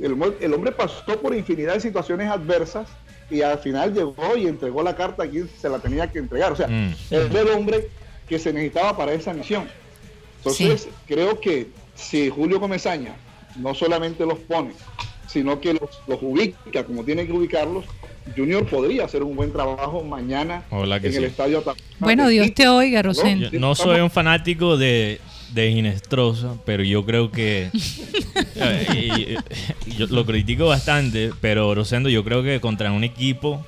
el, 0.02 0.36
el 0.40 0.54
hombre 0.54 0.72
pasó 0.72 1.20
por 1.20 1.36
infinidad 1.36 1.74
de 1.74 1.82
situaciones 1.82 2.30
adversas 2.30 2.88
y 3.34 3.42
al 3.42 3.58
final 3.60 3.94
llegó 3.94 4.38
y 4.38 4.48
entregó 4.48 4.84
la 4.84 4.96
carta 4.96 5.24
a 5.24 5.28
quien 5.28 5.50
se 5.60 5.68
la 5.70 5.80
tenía 5.80 6.10
que 6.12 6.20
entregar. 6.20 6.52
O 6.52 6.56
sea, 6.56 6.68
Mm. 6.68 6.94
es 7.10 7.34
el 7.36 7.48
hombre 7.50 7.90
que 8.28 8.40
se 8.40 8.54
necesitaba 8.54 8.96
para 8.96 9.14
esa 9.14 9.34
misión. 9.34 9.68
Entonces, 10.38 10.88
creo 11.08 11.40
que 11.40 11.68
si 11.96 12.30
Julio 12.30 12.60
Comesaña 12.60 13.16
no 13.58 13.74
solamente 13.74 14.26
los 14.26 14.40
pone, 14.40 14.72
sino 15.28 15.60
que 15.60 15.74
los, 15.74 15.90
los 16.08 16.20
ubica 16.22 16.84
como 16.84 17.04
tiene 17.04 17.26
que 17.26 17.32
ubicarlos, 17.34 17.86
Junior 18.36 18.66
podría 18.66 19.06
hacer 19.06 19.24
un 19.24 19.36
buen 19.36 19.52
trabajo 19.52 20.02
mañana 20.04 20.64
que 20.70 21.08
en 21.08 21.12
sí. 21.14 21.18
el 21.18 21.24
estadio. 21.26 21.64
Bueno, 22.00 22.28
Dios 22.30 22.54
te 22.54 22.68
oiga, 22.68 23.02
Rosendo. 23.02 23.50
Yo 23.50 23.60
no 23.60 23.76
soy 23.76 24.00
un 24.00 24.10
fanático 24.10 24.78
de, 24.78 25.20
de 25.54 25.72
Ginestrosa, 25.72 26.56
pero 26.66 26.84
yo 26.84 27.06
creo 27.06 27.32
que. 27.32 27.70
y- 28.94 29.36
y 29.86 29.96
yo 29.98 30.08
lo 30.08 30.26
critico 30.26 30.66
bastante, 30.68 31.32
pero 31.42 31.74
Rosendo, 31.76 32.10
yo 32.10 32.24
creo 32.24 32.44
que 32.44 32.60
contra 32.60 32.92
un 32.92 33.04
equipo 33.04 33.66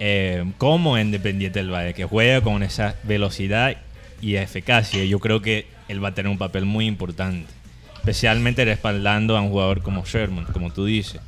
eh, 0.00 0.44
como 0.58 0.98
Independiente 0.98 1.58
del 1.58 1.70
Valle, 1.72 1.94
que 1.94 2.04
juega 2.04 2.40
con 2.40 2.62
esa 2.62 2.96
velocidad 3.04 3.76
y 4.20 4.36
eficacia, 4.36 5.04
yo 5.04 5.18
creo 5.20 5.40
que 5.42 5.66
él 5.88 6.02
va 6.02 6.08
a 6.08 6.14
tener 6.14 6.30
un 6.30 6.38
papel 6.38 6.64
muy 6.64 6.86
importante. 6.86 7.50
Especialmente 7.96 8.64
respaldando 8.64 9.36
a 9.36 9.40
un 9.40 9.50
jugador 9.50 9.82
como 9.82 10.04
Sherman, 10.04 10.44
como 10.46 10.72
tú 10.72 10.84
dices. 10.84 11.20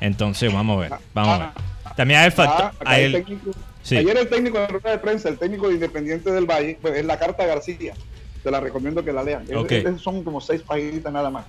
Entonces, 0.00 0.52
vamos 0.52 0.76
a 0.78 0.80
ver. 0.88 0.92
Vamos 1.14 1.34
a 1.34 1.38
ver. 1.38 1.48
También 1.96 2.20
hay 2.20 2.26
el 2.26 2.32
factor. 2.32 2.72
Ah, 2.84 2.98
el 3.00 3.14
el- 3.14 3.24
técnico- 3.24 3.50
sí. 3.82 3.96
Ayer 3.96 4.16
el 4.16 4.28
técnico 4.28 4.58
de 4.58 4.66
rueda 4.68 4.90
de 4.90 4.98
prensa, 4.98 5.28
el 5.28 5.38
técnico 5.38 5.68
de 5.68 5.74
Independiente 5.74 6.30
del 6.30 6.46
Valle, 6.46 6.78
pues, 6.80 6.96
es 6.96 7.04
la 7.04 7.18
carta 7.18 7.44
García. 7.46 7.94
Te 8.42 8.50
la 8.50 8.60
recomiendo 8.60 9.04
que 9.04 9.12
la 9.12 9.22
lean. 9.22 9.44
Es- 9.48 9.56
Ok. 9.56 9.72
es- 9.72 10.00
son 10.00 10.22
como 10.24 10.40
seis 10.40 10.62
páginas 10.62 11.12
nada 11.12 11.30
más. 11.30 11.46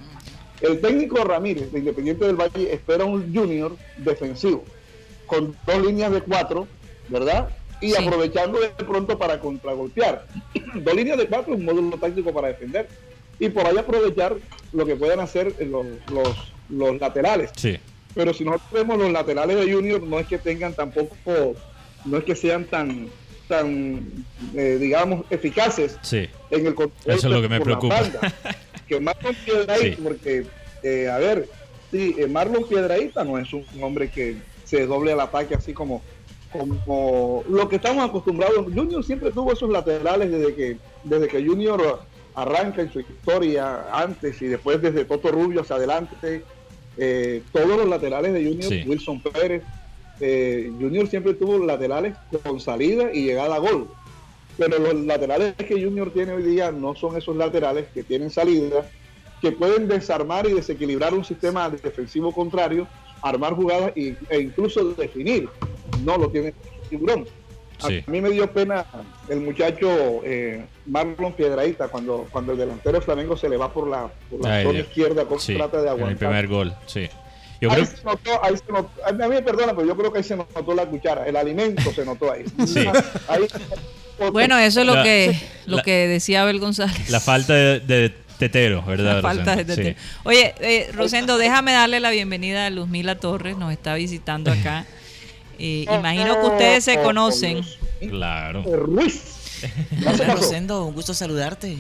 El 0.61 0.80
técnico 0.80 1.24
Ramírez 1.24 1.72
de 1.72 1.80
Independiente 1.80 2.26
del 2.26 2.36
Valle 2.36 2.72
espera 2.74 3.03
un 3.06 3.34
junior 3.34 3.76
defensivo 3.98 4.64
con 5.26 5.56
dos 5.65 5.82
líneas 5.86 6.11
de 6.11 6.22
cuatro, 6.22 6.68
¿verdad? 7.10 7.49
Y 7.82 7.91
Sí. 7.91 7.95
aprovechando 8.06 8.60
de 8.60 8.70
pronto 8.70 9.18
para 9.18 9.40
contragolpear. 9.40 10.26
dos 10.76 10.94
líneas 10.94 11.18
de 11.18 11.28
cuatro, 11.28 11.56
un 11.56 11.65
módulo 11.65 11.98
táctico 11.98 12.32
para 12.32 12.49
defender. 12.49 12.88
Y 13.40 13.49
por 13.49 13.65
ahí 13.65 13.78
aprovechar 13.78 14.36
lo 14.72 14.86
que 14.86 14.95
puedan 14.95 15.20
hacer 15.20 15.53
los, 15.65 15.86
los, 16.11 16.53
los 16.70 16.99
laterales. 17.02 17.49
Sí. 17.57 17.78
Pero 18.14 18.32
si 18.34 18.45
nosotros 18.45 18.72
vemos 18.72 18.98
los 18.99 19.11
laterales 19.11 19.57
de 19.57 19.74
Junior, 19.74 20.02
no 20.03 20.20
es 20.20 20.28
que 20.28 20.38
tengan 20.38 20.74
tampoco, 20.74 21.56
no 22.06 22.18
es 22.18 22.24
que 22.24 22.36
sean 22.36 22.65
tan, 22.65 23.07
tan 23.48 24.07
eh, 24.56 24.78
digamos, 24.80 25.26
eficaces 25.30 25.98
Sí. 26.02 26.28
en 26.52 26.65
el 26.68 26.76
control 26.76 27.15
Eso 27.15 27.28
es 27.28 27.34
lo 27.34 27.41
que 27.41 27.49
me 27.49 27.60
preocupa. 27.61 28.02
banda. 28.02 28.34
Que 28.88 28.99
Marlon 28.99 29.34
Piedraíta, 29.45 29.95
Sí. 29.95 30.02
porque, 30.03 30.45
eh, 30.84 31.07
a 31.10 31.18
ver, 31.18 31.48
sí, 31.91 32.15
eh, 32.18 32.28
Marlon 32.28 32.68
Piedraíta 32.68 33.24
no 33.24 33.38
es 33.38 33.52
un 33.53 33.65
hombre 33.82 34.10
que 34.10 34.36
se 34.65 34.86
doble 34.86 35.14
al 35.14 35.22
ataque 35.22 35.56
así 35.56 35.72
como, 35.74 36.02
como 36.52 37.44
lo 37.49 37.68
que 37.70 37.78
estamos 37.78 38.07
acostumbrados. 38.07 38.65
Junior 38.74 39.03
siempre 39.03 39.32
tuvo 39.32 39.53
esos 39.53 39.70
laterales 39.70 40.32
desde 40.32 40.53
que, 40.53 40.78
desde 41.03 41.28
que 41.28 41.44
Junior 41.45 42.02
arranca 42.36 42.82
en 42.82 42.91
su 42.91 42.99
historia, 42.99 43.86
antes 43.91 44.41
y 44.41 44.48
después 44.48 44.82
desde 44.82 45.06
Toto 45.06 45.32
Rubio 45.32 45.61
hacia 45.61 45.76
adelante. 45.78 46.44
eh, 46.95 47.41
todos 47.52 47.76
los 47.76 47.88
laterales 47.88 48.34
de 48.34 48.44
Junior, 48.45 48.70
Sí. 48.70 48.84
Wilson 48.86 49.20
Pérez, 49.22 49.64
eh, 50.19 50.72
Junior 50.80 51.07
siempre 51.07 51.34
tuvo 51.34 51.57
laterales 51.65 52.15
con 52.44 52.60
salida 52.60 53.10
y 53.14 53.23
llegada 53.26 53.56
a 53.56 53.60
gol. 53.60 53.88
Pero 54.57 54.77
los 54.77 54.94
laterales 54.95 55.56
que 55.56 55.84
Junior 55.84 56.11
tiene 56.11 56.34
hoy 56.34 56.44
día 56.44 56.72
no 56.72 56.95
son 56.95 57.18
esos 57.18 57.35
laterales 57.35 57.88
que 57.94 58.03
tienen 58.03 58.30
salida, 58.30 58.85
que 59.41 59.52
pueden 59.52 59.88
desarmar 59.88 60.45
y 60.48 60.53
desequilibrar 60.53 61.14
un 61.14 61.26
sistema 61.26 61.69
defensivo 61.69 62.31
contrario, 62.31 62.88
armar 63.22 63.53
jugadas 63.53 63.91
y- 63.98 64.15
e 64.30 64.40
incluso 64.40 64.84
definir. 64.94 65.49
No 66.03 66.18
lo 66.18 66.30
tiene 66.30 66.53
Tiburón. 66.90 67.26
A 67.81 67.90
mí 68.10 68.22
me 68.22 68.30
dio 68.30 68.49
pena 68.49 68.85
el 69.27 69.41
muchacho 69.41 70.22
eh, 70.23 70.64
Marlon 70.85 71.34
Piedraíta 71.34 71.90
cuando, 71.90 72.27
cuando 72.31 72.53
el 72.53 72.57
delantero 72.60 72.99
de 72.99 73.02
Flamengo 73.02 73.35
se 73.35 73.49
le 73.49 73.57
va 73.57 73.73
por 73.73 73.88
la, 73.90 74.10
por 74.30 74.40
la 74.41 74.56
Ay, 74.57 74.64
zona 74.64 74.73
Dios. 74.76 74.88
izquierda, 74.88 75.26
con 75.26 75.40
Sí, 75.40 75.56
trata 75.56 75.77
de 75.81 75.88
en 75.88 75.94
el 75.94 75.99
aguantar. 75.99 76.18
primer 76.30 76.48
gol, 76.48 76.73
sí. 76.85 77.10
Yo 77.64 77.72
ahí, 77.72 77.81
creo 77.84 77.98
se 77.98 78.03
notó, 78.03 78.44
ahí 78.45 78.56
se 78.57 78.72
notó, 78.72 78.91
a 79.06 79.11
mí 79.11 79.27
me 79.27 79.41
perdona, 79.41 79.73
pero 79.76 79.88
yo 79.88 79.95
creo 79.98 80.11
que 80.11 80.18
ahí 80.19 80.23
se 80.23 80.35
notó 80.35 80.73
la 80.76 80.85
cuchara, 80.85 81.26
el 81.26 81.35
alimento 81.35 81.91
se 81.94 82.06
notó 82.06 82.31
ahí. 82.31 82.44
Sí. 82.68 82.85
Ahí- 83.27 83.48
Bueno, 84.31 84.57
eso 84.57 84.81
es 84.81 84.85
lo 84.88 84.95
La- 84.95 85.03
que 85.03 85.35
lo 85.65 85.77
la- 85.77 85.84
que 85.84 86.07
decía 86.07 86.41
Abel 86.44 86.60
González. 86.60 87.10
la 87.10 87.19
falta 87.19 87.53
de, 87.53 87.80
de 87.80 88.14
tetero, 88.38 88.84
¿verdad? 88.84 89.15
La 89.15 89.22
falta 89.22 89.56
de? 89.56 89.64
Sí. 89.64 89.81
tetero. 89.81 89.99
Oye, 90.23 90.53
eh, 90.60 90.90
Rosendo, 90.94 91.38
déjame 91.38 91.72
darle 91.73 91.99
la 91.99 92.10
bienvenida 92.11 92.65
a 92.65 92.69
Luzmila 92.69 93.15
Torres, 93.19 93.57
nos 93.57 93.72
está 93.72 93.94
visitando 93.95 94.52
acá. 94.52 94.85
Eh, 95.60 95.85
imagino 95.94 96.40
que 96.41 96.48
ustedes 96.48 96.84
se 96.84 96.99
conocen. 97.02 97.61
Claro. 98.10 98.64
Eh, 98.68 98.76
Ruiz. 98.76 99.22
Rosendo, 100.27 100.85
un 100.85 100.94
gusto 100.94 101.14
saludarte. 101.14 101.77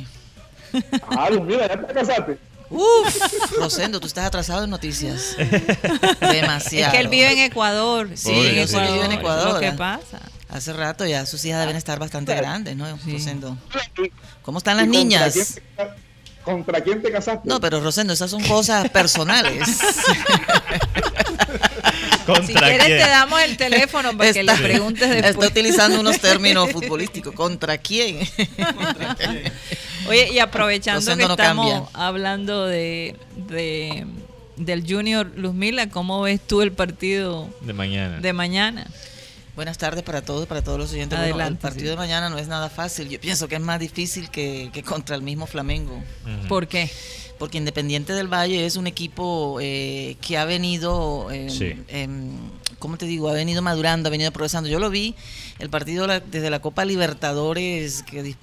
Ah, 1.09 1.29
mira, 1.45 1.67
ya 1.67 1.85
te 1.85 1.93
casaste. 1.93 2.37
Uf, 2.75 3.51
Rosendo, 3.57 3.99
tú 3.99 4.07
estás 4.07 4.25
atrasado 4.25 4.63
en 4.63 4.69
noticias. 4.69 5.35
Demasiado. 6.19 6.87
Es 6.87 6.91
que 6.93 6.99
él 6.99 7.07
vive 7.07 7.31
en 7.31 7.39
Ecuador. 7.39 8.09
Sí, 8.15 8.33
yo 8.55 8.67
sé 8.67 8.77
que 8.79 8.91
vive 8.91 9.05
en 9.05 9.11
Lo 9.11 9.17
Ecuador. 9.19 9.59
que 9.59 9.67
¿eh? 9.67 9.73
pasa. 9.73 10.19
Hace 10.49 10.73
rato 10.73 11.05
ya 11.05 11.25
sus 11.25 11.43
hijas 11.45 11.59
deben 11.61 11.75
estar 11.75 11.97
bastante 11.99 12.35
grandes, 12.35 12.75
¿no, 12.75 12.85
Sí. 13.03 13.13
Rosendo? 13.13 13.57
¿Cómo 14.41 14.57
están 14.59 14.77
las 14.77 14.85
¿Y 14.85 14.89
contra 14.89 14.99
niñas? 15.03 15.33
quién 15.33 15.89
¿Contra 16.43 16.81
quién 16.81 17.01
te 17.01 17.09
casaste? 17.11 17.47
No, 17.47 17.61
pero 17.61 17.79
Rosendo, 17.79 18.11
esas 18.13 18.29
son 18.29 18.43
cosas 18.43 18.89
personales. 18.89 19.65
¿Contra 22.25 22.45
Si 22.47 22.53
quieres 22.53 22.85
quién? 22.85 22.97
te 22.99 23.07
damos 23.09 23.41
el 23.41 23.55
teléfono 23.57 24.17
para 24.17 24.33
que 24.33 24.43
le 24.43 24.51
Está- 24.51 24.63
preguntes 24.63 25.09
Está 25.09 25.27
después. 25.27 25.49
utilizando 25.51 25.99
unos 25.99 26.19
términos 26.19 26.69
futbolísticos. 26.71 27.33
¿Contra 27.33 27.77
quién? 27.77 28.19
Oye, 30.07 30.29
y 30.33 30.39
aprovechando 30.39 31.05
que 31.15 31.15
no 31.25 31.31
estamos 31.31 31.69
cambia. 31.71 31.89
hablando 31.93 32.65
de, 32.65 33.15
de- 33.47 34.05
del 34.57 34.83
Junior 34.87 35.31
Luzmila, 35.35 35.89
¿cómo 35.89 36.21
ves 36.21 36.39
tú 36.45 36.61
el 36.61 36.71
partido 36.71 37.49
De 37.61 37.73
mañana. 37.73 38.19
de 38.19 38.33
mañana? 38.33 38.87
Buenas 39.55 39.77
tardes 39.77 40.03
para 40.03 40.23
todos, 40.23 40.47
para 40.47 40.63
todos 40.63 40.79
los 40.79 40.91
oyentes. 40.93 41.17
Bueno, 41.19 41.45
el 41.45 41.57
partido 41.57 41.85
sí. 41.85 41.89
de 41.91 41.95
mañana 41.95 42.29
no 42.29 42.39
es 42.39 42.47
nada 42.47 42.69
fácil. 42.69 43.07
Yo 43.09 43.19
pienso 43.21 43.47
que 43.47 43.55
es 43.55 43.61
más 43.61 43.79
difícil 43.79 44.29
que, 44.31 44.71
que 44.73 44.81
contra 44.81 45.15
el 45.15 45.21
mismo 45.21 45.45
Flamengo. 45.45 46.01
¿Por 46.49 46.67
qué? 46.67 46.89
Porque 47.37 47.59
Independiente 47.59 48.13
del 48.13 48.27
Valle 48.27 48.65
es 48.65 48.77
un 48.77 48.87
equipo 48.87 49.59
eh, 49.61 50.17
que 50.21 50.37
ha 50.39 50.45
venido, 50.45 51.29
eh, 51.31 51.49
Sí. 51.51 51.73
em, 51.87 52.31
¿cómo 52.79 52.97
te 52.97 53.05
digo? 53.05 53.29
Ha 53.29 53.33
venido 53.33 53.61
madurando, 53.61 54.07
ha 54.07 54.11
venido 54.11 54.31
progresando. 54.31 54.69
Yo 54.69 54.79
lo 54.79 54.89
vi, 54.89 55.13
el 55.59 55.69
partido 55.69 56.07
la- 56.07 56.19
desde 56.19 56.49
la 56.49 56.59
Copa 56.59 56.83
Libertadores, 56.85 58.01
que 58.03 58.35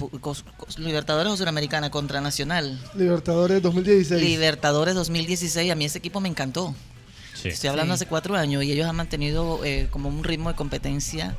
Libertadores 0.78 1.32
o 1.32 1.37
Suramericana 1.37 1.91
contra 1.91 2.20
Nacional. 2.20 2.78
Libertadores 2.95 3.61
2016. 3.62 4.23
Libertadores 4.23 4.95
2016, 4.95 5.73
a 5.73 5.74
mí 5.74 5.85
ese 5.87 5.99
equipo 5.99 6.20
me 6.20 6.28
encantó. 6.28 6.74
Sí. 7.42 7.48
Estoy 7.48 7.70
hablando 7.70 7.94
Sí. 7.94 8.02
hace 8.02 8.06
cuatro 8.06 8.36
años 8.36 8.62
y 8.64 8.72
ellos 8.72 8.86
han 8.88 8.96
mantenido 8.96 9.64
eh, 9.64 9.88
como 9.90 10.08
un 10.08 10.24
ritmo 10.24 10.50
de 10.50 10.56
competencia 10.56 11.36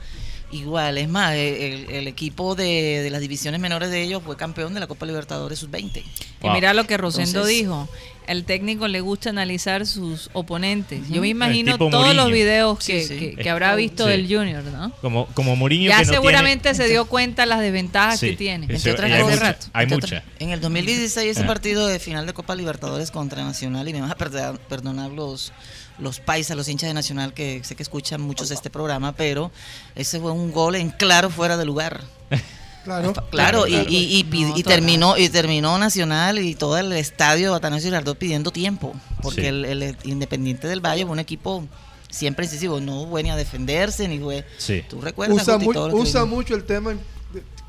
Igual, 0.52 0.98
es 0.98 1.08
más, 1.08 1.34
el, 1.34 1.90
el 1.90 2.08
equipo 2.08 2.56
de, 2.56 3.02
de, 3.04 3.10
las 3.10 3.22
divisiones 3.22 3.62
menores 3.62 3.90
de 3.90 4.02
ellos 4.02 4.22
fue 4.24 4.36
campeón 4.36 4.74
de 4.74 4.82
la 4.82 4.88
Copa 4.88 5.06
Libertadores 5.06 5.60
Sub-20. 5.60 6.04
Y 6.44 6.50
mira 6.50 6.74
lo 6.74 6.86
que 6.86 6.98
Rosendo 6.98 7.30
Entonces, 7.30 7.56
dijo. 7.56 7.88
El 8.28 8.44
técnico 8.46 8.88
le 8.88 9.02
gusta 9.02 9.30
analizar 9.30 9.86
sus 9.88 10.30
oponentes. 10.34 11.10
Yo 11.10 11.22
me 11.22 11.30
imagino 11.30 11.78
todos 11.78 11.92
Mourinho. 11.92 12.14
los 12.14 12.32
videos 12.32 12.80
que, 12.80 13.02
sí, 13.02 13.08
sí. 13.08 13.20
que, 13.20 13.36
que 13.36 13.50
habrá 13.50 13.76
visto 13.76 14.06
sí. 14.06 14.12
del 14.12 14.28
Junior, 14.28 14.64
¿no? 14.64 14.92
Como, 15.02 15.26
como 15.28 15.56
Mourinho 15.56 15.90
Ya 15.90 16.00
que 16.00 16.06
no 16.06 16.14
seguramente 16.14 16.70
tiene... 16.72 16.78
se 16.78 16.88
dio 16.88 17.06
cuenta 17.06 17.46
las 17.46 17.62
desventajas 17.62 18.20
que 18.20 18.34
tiene. 18.34 18.68
Entre 18.70 18.92
otras 18.92 19.12
hay 19.12 19.22
cosas, 19.22 19.40
mucha, 19.40 19.70
hay 19.74 19.88
mucha. 19.88 20.24
En 20.40 20.50
el 20.52 20.62
2016 20.62 21.38
ese 21.38 21.46
partido 21.46 21.88
de 21.88 22.00
final 22.00 22.26
de 22.26 22.34
Copa 22.34 22.56
Libertadores 22.56 23.10
contra 23.10 23.44
Nacional, 23.44 23.88
y 23.88 23.94
me 23.94 24.02
vas 24.02 24.12
a 24.12 24.16
perdonar, 24.16 24.60
perdonar 24.60 25.12
los, 25.12 25.52
los 26.02 26.20
paisas, 26.20 26.58
los 26.58 26.68
hinchas 26.68 26.90
de 26.90 26.94
Nacional, 26.94 27.34
que 27.34 27.64
sé 27.64 27.76
que 27.76 27.84
escuchan 27.84 28.22
muchos 28.22 28.50
de 28.50 28.56
este 28.56 28.70
programa, 28.70 29.14
pero 29.14 29.52
ese 29.96 30.20
fue 30.20 30.32
un 30.32 30.52
gol 30.52 30.76
en 30.76 30.90
claro 30.90 31.30
fuera 31.30 31.58
de 31.58 31.66
lugar. 31.66 32.02
Claro, 32.84 33.14
claro, 33.30 33.68
y, 33.68 33.76
y, 33.76 34.26
y, 34.32 34.44
no, 34.44 34.58
y 34.58 34.64
terminó 34.64 35.16
y 35.16 35.30
terminó 35.30 35.78
Nacional 35.78 36.40
y 36.40 36.56
todo 36.56 36.80
el 36.80 36.92
estadio 36.94 37.54
Atanasio 37.54 37.90
Girardot 37.90 38.18
pidiendo 38.18 38.50
tiempo, 38.50 38.96
porque 39.22 39.42
sí. 39.42 39.48
el, 39.48 39.66
el, 39.66 39.96
Independiente 40.04 40.68
del 40.68 40.82
Valle 40.84 41.04
fue 41.04 41.12
un 41.12 41.20
equipo 41.20 41.64
siempre 42.10 42.46
incisivo, 42.46 42.80
no 42.80 43.06
fue 43.08 43.22
ni 43.22 43.30
a 43.30 43.36
defenderse 43.36 44.08
ni 44.08 44.18
fue. 44.18 44.48
Sí. 44.58 44.84
¿Tú 44.90 45.00
recuerdas? 45.00 45.44
Usa, 45.44 45.60
muy, 45.60 45.78
usa 45.78 46.26
mucho 46.26 46.56
el 46.56 46.64
tema 46.64 46.96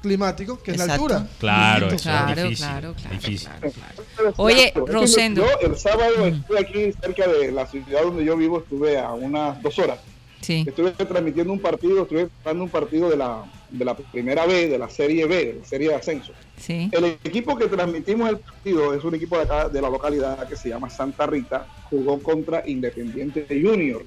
climático, 0.02 0.62
que 0.62 0.72
Exacto. 0.72 0.92
es 0.92 1.10
la 1.10 1.16
altura. 1.16 1.26
Claro, 1.38 1.86
eso 1.86 2.02
claro, 2.02 2.30
es 2.30 2.36
difícil, 2.42 2.66
claro, 2.66 2.94
claro, 2.94 3.16
difícil. 3.16 3.48
claro, 3.48 3.72
claro. 3.72 4.34
Oye, 4.36 4.72
Rosendo. 4.74 5.42
Yo 5.42 5.68
el 5.68 5.76
sábado 5.76 6.26
estuve 6.26 6.58
aquí 6.60 6.92
cerca 7.00 7.26
de 7.26 7.52
la 7.52 7.66
ciudad 7.66 8.02
donde 8.02 8.24
yo 8.24 8.36
vivo, 8.36 8.58
estuve 8.58 8.98
a 8.98 9.12
unas 9.12 9.62
dos 9.62 9.78
horas. 9.78 9.98
Sí. 10.42 10.64
Estuve 10.66 10.90
transmitiendo 10.90 11.52
un 11.52 11.60
partido, 11.60 12.02
estuve 12.02 12.28
dando 12.44 12.64
un 12.64 12.70
partido 12.70 13.08
de 13.08 13.16
la, 13.16 13.44
de 13.70 13.84
la 13.84 13.96
primera 13.96 14.44
B, 14.44 14.68
de 14.68 14.76
la 14.76 14.90
Serie 14.90 15.24
B, 15.26 15.46
de 15.46 15.54
la 15.60 15.64
Serie 15.64 15.88
de 15.88 15.94
Ascenso. 15.94 16.32
Sí. 16.56 16.90
El 16.92 17.04
equipo 17.22 17.56
que 17.56 17.68
transmitimos 17.68 18.28
el 18.28 18.38
partido 18.38 18.92
es 18.92 19.04
un 19.04 19.14
equipo 19.14 19.36
de 19.36 19.44
acá, 19.44 19.68
de 19.68 19.80
la 19.80 19.88
localidad 19.88 20.48
que 20.48 20.56
se 20.56 20.68
llama 20.68 20.90
Santa 20.90 21.26
Rita, 21.26 21.66
jugó 21.88 22.20
contra 22.20 22.68
Independiente 22.68 23.46
Junior. 23.48 24.04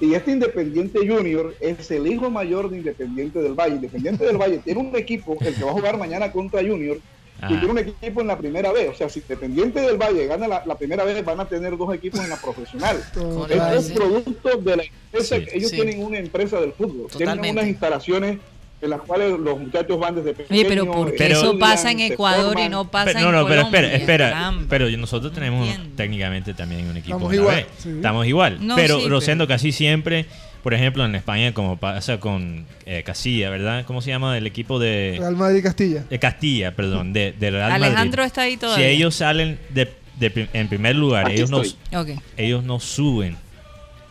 Y 0.00 0.14
este 0.14 0.32
Independiente 0.32 0.98
Junior 1.06 1.54
es 1.60 1.90
el 1.90 2.06
hijo 2.06 2.30
mayor 2.30 2.70
de 2.70 2.78
Independiente 2.78 3.40
del 3.40 3.54
Valle. 3.54 3.76
Independiente 3.76 4.24
del 4.24 4.38
Valle 4.38 4.58
tiene 4.58 4.80
un 4.80 4.96
equipo, 4.96 5.36
el 5.40 5.54
que 5.54 5.64
va 5.64 5.70
a 5.70 5.74
jugar 5.74 5.98
mañana 5.98 6.32
contra 6.32 6.60
Junior, 6.60 6.98
Ah. 7.42 7.48
y 7.50 7.56
tiene 7.56 7.72
un 7.72 7.78
equipo 7.78 8.20
en 8.20 8.26
la 8.26 8.36
primera 8.36 8.70
vez. 8.72 8.90
O 8.90 8.94
sea, 8.94 9.08
si 9.08 9.20
Independiente 9.20 9.80
del 9.80 9.96
Valle 9.96 10.26
gana 10.26 10.46
la, 10.46 10.62
la, 10.66 10.74
primera 10.76 11.04
vez, 11.04 11.24
van 11.24 11.40
a 11.40 11.48
tener 11.48 11.76
dos 11.76 11.94
equipos 11.94 12.20
en 12.20 12.28
la 12.28 12.36
profesional. 12.36 12.98
Este 12.98 13.76
es 13.76 13.92
producto 13.92 14.58
de 14.58 14.76
la 14.76 14.82
empresa. 14.84 15.36
Sí, 15.36 15.46
ellos 15.52 15.70
sí. 15.70 15.76
tienen 15.76 16.02
una 16.02 16.18
empresa 16.18 16.60
del 16.60 16.72
fútbol. 16.72 17.08
Totalmente. 17.10 17.42
Tienen 17.42 17.50
unas 17.52 17.68
instalaciones 17.68 18.38
en 18.82 18.90
las 18.90 19.00
cuales 19.02 19.38
los 19.38 19.58
muchachos 19.58 19.98
van 19.98 20.14
desde 20.14 20.32
pequeños. 20.32 20.50
Oye, 20.50 20.64
pero 20.66 20.90
¿por 20.90 21.14
qué 21.14 21.32
eso 21.32 21.58
pasa 21.58 21.90
en 21.90 22.00
Ecuador 22.00 22.58
y 22.58 22.68
no 22.68 22.90
pasa 22.90 23.12
pero, 23.12 23.20
no, 23.20 23.28
en 23.28 23.34
no, 23.34 23.42
Colombia? 23.42 23.68
pero 23.70 23.86
espera, 23.88 24.32
espera. 24.32 24.54
Pero 24.68 24.90
nosotros 24.96 25.32
tenemos 25.32 25.68
técnicamente 25.96 26.54
también 26.54 26.88
un 26.88 26.96
equipo. 26.96 27.16
Estamos 27.16 27.34
igual. 27.34 27.66
Sí. 27.78 27.88
Estamos 27.90 28.26
igual. 28.26 28.58
No, 28.66 28.76
pero 28.76 29.00
sí, 29.00 29.08
Rosendo 29.08 29.46
casi 29.46 29.72
siempre 29.72 30.26
por 30.62 30.74
ejemplo, 30.74 31.04
en 31.04 31.14
España, 31.14 31.54
como 31.54 31.78
pasa 31.78 32.20
con 32.20 32.66
eh, 32.84 33.02
Casilla, 33.02 33.50
¿verdad? 33.50 33.84
¿Cómo 33.86 34.02
se 34.02 34.10
llama 34.10 34.36
el 34.36 34.46
equipo 34.46 34.78
de. 34.78 35.16
Real 35.18 35.36
Madrid 35.36 35.62
Castilla. 35.62 36.04
De 36.08 36.18
Castilla, 36.18 36.76
perdón, 36.76 37.12
de, 37.12 37.32
de 37.32 37.50
Real 37.50 37.72
Alejandro 37.72 38.22
Madrid. 38.22 38.26
está 38.26 38.42
ahí 38.42 38.56
todavía. 38.56 38.86
Si 38.86 38.92
ellos 38.92 39.14
salen 39.14 39.58
de, 39.70 39.90
de, 40.18 40.48
en 40.52 40.68
primer 40.68 40.96
lugar, 40.96 41.26
Aquí 41.26 41.36
ellos 41.36 41.50
no, 41.50 41.62
okay. 41.98 42.18
ellos 42.36 42.62
no 42.62 42.78
suben, 42.78 43.36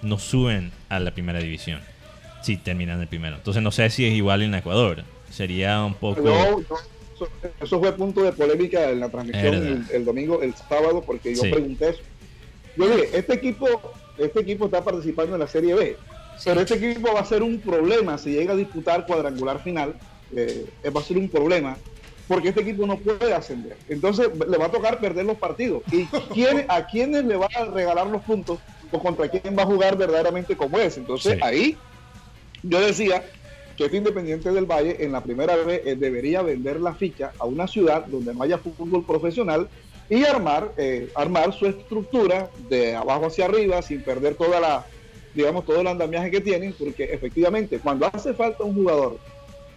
no 0.02 0.18
suben 0.18 0.72
a 0.90 1.00
la 1.00 1.12
primera 1.12 1.40
división. 1.40 1.82
Si 2.42 2.58
terminan 2.58 3.02
el 3.02 3.08
primero. 3.08 3.36
Entonces, 3.36 3.62
no 3.62 3.72
sé 3.72 3.90
si 3.90 4.06
es 4.06 4.14
igual 4.14 4.42
en 4.42 4.56
Ecuador. 4.56 5.04
Sería 5.30 5.84
un 5.84 5.94
poco. 5.94 6.22
No, 6.22 6.60
no, 6.60 7.28
eso 7.62 7.80
fue 7.80 7.92
punto 7.94 8.24
de 8.24 8.32
polémica 8.32 8.90
en 8.90 9.02
la 9.02 9.10
transmisión 9.10 9.56
el, 9.56 9.86
el, 9.92 10.06
domingo, 10.06 10.42
el 10.42 10.54
sábado, 10.56 11.04
porque 11.06 11.36
yo 11.36 11.44
sí. 11.44 11.50
pregunté 11.52 11.90
eso. 11.90 12.02
Yo 12.78 12.88
dije, 12.90 13.10
este 13.18 13.34
equipo, 13.34 13.68
este 14.18 14.40
equipo 14.40 14.66
está 14.66 14.84
participando 14.84 15.36
en 15.36 15.42
la 15.42 15.48
Serie 15.48 15.74
B 15.74 15.98
pero 16.44 16.62
este 16.62 16.76
equipo 16.76 17.14
va 17.14 17.22
a 17.22 17.26
ser 17.26 17.44
un 17.44 17.60
problema 17.60 18.18
si 18.18 18.32
llega 18.32 18.54
a 18.54 18.56
disputar 18.56 19.06
cuadrangular 19.06 19.62
final. 19.62 19.96
Eh, 20.36 20.70
va 20.96 21.02
a 21.02 21.04
ser 21.04 21.18
un 21.18 21.28
problema 21.28 21.76
porque 22.28 22.50
este 22.50 22.62
equipo 22.62 22.86
no 22.86 22.98
puede 22.98 23.34
ascender. 23.34 23.76
Entonces 23.90 24.30
le 24.48 24.58
va 24.58 24.68
a 24.68 24.72
tocar 24.72 25.00
perder 25.00 25.26
los 25.26 25.38
partidos. 25.38 25.82
¿Y 25.92 26.06
quién, 26.34 26.66
a 26.68 26.86
quiénes 26.86 27.26
le 27.26 27.36
va 27.36 27.48
a 27.56 27.66
regalar 27.66 28.08
los 28.08 28.22
puntos 28.22 28.60
o 28.92 29.00
contra 29.00 29.28
quién 29.28 29.58
va 29.58 29.64
a 29.64 29.66
jugar 29.66 29.98
verdaderamente 29.98 30.56
como 30.56 30.78
es? 30.78 30.98
Entonces 30.98 31.34
sí. 31.34 31.40
ahí 31.42 31.78
yo 32.64 32.80
decía 32.80 33.24
que 33.78 33.86
este 33.86 33.98
Independiente 33.98 34.52
del 34.52 34.66
Valle 34.66 34.98
en 35.00 35.12
la 35.12 35.24
primera 35.24 35.56
vez 35.56 35.82
eh, 35.86 35.96
debería 35.96 36.42
vender 36.42 36.82
la 36.82 36.94
ficha 36.94 37.32
a 37.40 37.46
una 37.46 37.68
ciudad 37.68 38.06
donde 38.06 38.34
no 38.34 38.44
haya 38.44 38.58
fútbol 38.58 39.06
profesional 39.06 39.70
y 40.10 40.24
armar, 40.26 40.74
eh, 40.78 41.10
armar 41.16 41.54
su 41.54 41.66
estructura 41.66 42.50
de 42.68 42.96
abajo 42.96 43.28
hacia 43.28 43.46
arriba 43.46 43.82
sin 43.82 44.02
perder 44.02 44.36
toda 44.36 44.60
la 44.60 44.86
digamos, 45.34 45.66
todo 45.66 45.82
el 45.82 45.88
andamiaje 45.88 46.32
que 46.32 46.42
tienen, 46.42 46.74
porque 46.74 47.06
efectivamente, 47.06 47.80
cuando 47.80 48.10
hace 48.12 48.34
falta 48.34 48.64
un 48.64 48.74
jugador 48.74 49.20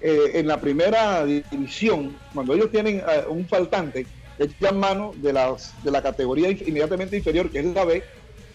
eh, 0.01 0.33
en 0.35 0.47
la 0.47 0.61
primera 0.61 1.25
división, 1.25 2.17
cuando 2.35 2.55
ellos 2.55 2.71
tienen 2.71 2.99
eh, 2.99 3.25
un 3.29 3.47
faltante, 3.47 4.07
echan 4.39 4.79
mano 4.79 5.13
de, 5.17 5.33
las, 5.33 5.75
de 5.85 5.91
la 5.91 6.03
categoría 6.03 6.51
inmediatamente 6.51 7.17
inferior, 7.17 7.51
que 7.51 7.61
es 7.61 7.67
la 7.67 7.85
B, 7.85 8.03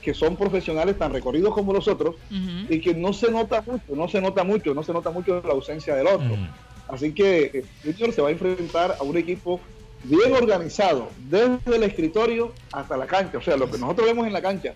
que 0.08 0.14
son 0.14 0.38
profesionales 0.38 0.98
tan 0.98 1.12
recorridos 1.12 1.54
como 1.54 1.74
los 1.74 1.86
otros, 1.86 2.16
uh 2.32 2.34
-huh. 2.34 2.66
y 2.70 2.80
que 2.80 2.96
no 2.96 3.12
se 3.12 3.30
nota 3.30 3.62
mucho, 3.68 3.94
no 3.94 4.08
se 4.08 4.22
nota 4.22 4.46
mucho, 4.46 4.74
no 4.74 4.82
se 4.82 4.94
nota 4.94 5.12
mucho 5.12 5.42
la 5.46 5.52
ausencia 5.52 5.96
del 5.96 6.08
otro. 6.08 6.32
Uh 6.32 6.38
-huh. 6.38 6.50
Así 6.88 7.12
que 7.12 7.52
eh, 7.54 7.66
Junior 7.84 8.14
se 8.14 8.22
va 8.22 8.30
a 8.30 8.32
enfrentar 8.32 8.96
a 8.98 9.04
un 9.04 9.18
equipo 9.18 9.60
bien 10.06 10.32
organizado, 10.32 11.10
desde 11.30 11.76
el 11.76 11.84
escritorio 11.84 12.54
hasta 12.72 12.96
la 12.96 13.06
cancha. 13.06 13.38
O 13.38 13.42
sea, 13.42 13.58
lo 13.58 13.70
que 13.70 13.78
nosotros 13.78 14.08
vemos 14.08 14.26
en 14.26 14.32
la 14.32 14.42
cancha 14.42 14.76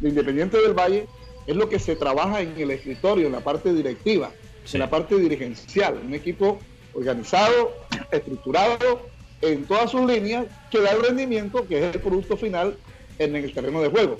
de 0.00 0.08
Independiente 0.08 0.56
del 0.60 0.74
Valle 0.74 1.06
es 1.46 1.54
lo 1.54 1.68
que 1.68 1.78
se 1.78 1.94
trabaja 1.94 2.40
en 2.40 2.54
el 2.58 2.72
escritorio, 2.72 3.26
en 3.26 3.32
la 3.32 3.44
parte 3.44 3.72
directiva, 3.72 4.32
sí. 4.64 4.76
en 4.76 4.80
la 4.80 4.90
parte 4.90 5.14
dirigencial. 5.16 6.00
Un 6.04 6.14
equipo 6.14 6.58
organizado, 6.94 7.70
estructurado 8.10 9.02
en 9.40 9.66
todas 9.66 9.92
sus 9.92 10.04
líneas, 10.04 10.46
que 10.68 10.80
da 10.80 10.90
el 10.90 11.00
rendimiento, 11.00 11.64
que 11.64 11.78
es 11.78 11.94
el 11.94 12.00
producto 12.00 12.36
final 12.36 12.76
en 13.20 13.36
el 13.36 13.52
terreno 13.54 13.80
de 13.80 13.88
juego. 13.88 14.18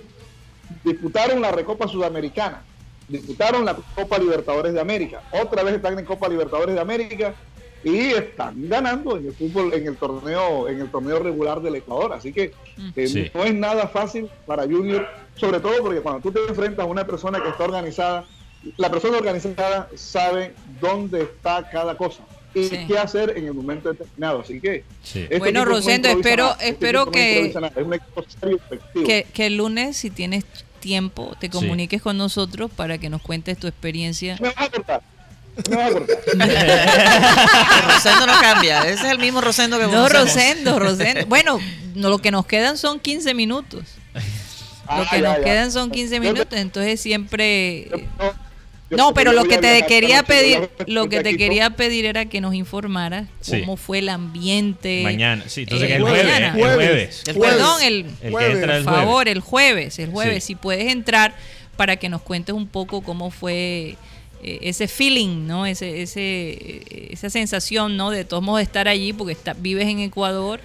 Disputaron 0.83 1.41
la 1.41 1.51
Recopa 1.51 1.87
Sudamericana, 1.89 2.63
disputaron 3.09 3.65
la 3.65 3.77
Copa 3.95 4.19
Libertadores 4.19 4.73
de 4.73 4.81
América, 4.81 5.23
otra 5.33 5.63
vez 5.63 5.75
están 5.75 5.99
en 5.99 6.05
Copa 6.05 6.29
Libertadores 6.29 6.75
de 6.75 6.81
América 6.81 7.35
y 7.83 7.99
están 8.13 8.69
ganando 8.69 9.19
en 9.19 9.27
el 9.27 9.35
fútbol, 9.35 9.75
en 9.75 9.87
el 9.87 9.97
torneo, 9.97 10.69
en 10.69 10.81
el 10.81 10.91
torneo 10.91 11.19
regular 11.19 11.61
del 11.61 11.77
Ecuador. 11.77 12.15
Así 12.15 12.33
que 12.33 12.53
eh, 12.97 13.07
sí. 13.07 13.31
no 13.35 13.45
es 13.45 13.55
nada 13.55 13.89
fácil 13.89 14.29
para 14.47 14.63
Junior 14.65 15.07
sobre 15.37 15.61
todo 15.61 15.83
porque 15.83 16.01
cuando 16.01 16.21
tú 16.21 16.33
te 16.33 16.41
enfrentas 16.49 16.85
a 16.85 16.89
una 16.89 17.05
persona 17.07 17.43
que 17.43 17.49
está 17.49 17.65
organizada, 17.65 18.25
la 18.77 18.91
persona 18.91 19.19
organizada 19.19 19.89
sabe 19.95 20.55
dónde 20.81 21.23
está 21.23 21.69
cada 21.71 21.97
cosa 21.97 22.23
y 22.55 22.69
sí. 22.69 22.79
qué 22.87 22.99
hacer 22.99 23.35
en 23.37 23.47
el 23.47 23.55
momento 23.55 23.91
determinado. 23.91 24.41
Así 24.41 24.61
que, 24.61 24.85
sí. 25.03 25.23
este 25.23 25.39
bueno, 25.39 25.65
Rosendo, 25.65 26.09
espero, 26.09 26.53
este 26.53 26.69
espero 26.71 27.11
que, 27.11 27.53
que, 29.05 29.27
que, 29.33 29.47
el 29.47 29.57
lunes, 29.57 29.97
si 29.97 30.11
tienes 30.11 30.45
tiempo, 30.81 31.35
te 31.41 31.51
comuniques 31.51 32.03
con 32.03 32.19
nosotros 32.19 32.71
para 32.71 32.99
que 32.99 33.09
nos 33.09 33.23
cuentes 33.23 33.59
tu 33.59 33.67
experiencia. 33.67 34.37
Me 34.41 34.49
vas 34.51 34.69
a 34.69 34.71
cortar. 34.71 35.03
Me 35.69 35.77
vas 35.77 35.91
a 35.91 35.93
cortar. 35.93 36.19
Rosendo 37.89 38.27
no 38.27 38.41
cambia, 38.41 38.81
ese 38.83 39.07
es 39.07 39.13
el 39.13 39.19
mismo 39.19 39.41
Rosendo 39.41 39.79
que 39.79 39.87
No, 39.87 40.09
Rosendo, 40.09 40.79
Rosendo. 40.79 41.27
Bueno, 41.27 41.59
no, 41.95 42.09
lo 42.09 42.19
que 42.19 42.31
nos 42.31 42.47
quedan 42.47 42.79
son 42.79 43.01
15 43.01 43.35
minutos. 43.35 43.83
Ah, 44.87 44.99
lo 44.99 45.05
que 45.09 45.23
ya, 45.23 45.29
nos 45.29 45.39
ya. 45.39 45.45
quedan 45.45 45.73
son 45.73 45.91
15 45.91 46.21
minutos, 46.21 46.59
entonces 46.59 47.01
siempre... 47.01 47.89
No, 48.19 48.33
pero 49.15 49.33
lo 49.33 49.45
que 49.45 49.59
te 49.59 49.85
quería 49.87 50.23
pedir, 50.23 50.71
lo 50.87 51.09
que 51.09 51.23
te 51.23 51.37
quería 51.37 51.71
pedir 51.71 52.05
era 52.05 52.27
que 52.27 52.41
nos 52.41 52.55
informaras 52.55 53.29
sí. 53.41 53.61
cómo 53.61 53.77
fue 53.77 53.99
el 53.99 54.09
ambiente. 54.09 55.03
Mañana, 55.03 55.45
sí, 55.47 55.63
entonces 55.63 55.91
eh, 55.91 55.97
el, 55.97 56.03
jueves, 56.03 56.27
el, 56.27 56.51
jueves, 56.53 57.23
el 57.27 57.35
jueves. 57.35 57.55
Perdón, 57.55 57.83
el, 57.83 58.07
el 58.23 58.31
jueves. 58.33 58.59
por 58.61 58.71
el 58.71 58.85
favor, 58.85 59.05
jueves. 59.07 59.33
el 59.33 59.41
jueves, 59.41 59.99
el 59.99 60.11
jueves, 60.11 60.45
sí. 60.45 60.49
si 60.49 60.55
puedes 60.55 60.93
entrar 60.93 61.35
para 61.77 61.97
que 61.97 62.09
nos 62.09 62.23
cuentes 62.23 62.55
un 62.55 62.69
poco 62.69 63.03
cómo 63.03 63.31
fue 63.31 63.97
eh, 64.43 64.59
ese 64.63 64.89
feeling, 64.89 65.47
¿no? 65.47 65.67
Ese, 65.67 66.03
ese, 66.03 66.83
esa 67.11 67.31
sensación, 67.31 67.97
¿no? 67.97 68.11
De 68.11 68.25
todos 68.25 68.43
modos 68.43 68.63
estar 68.63 68.89
allí 68.89 69.13
porque 69.13 69.33
está, 69.33 69.55
vives 69.55 69.89
en 69.89 70.01
Ecuador 70.01 70.61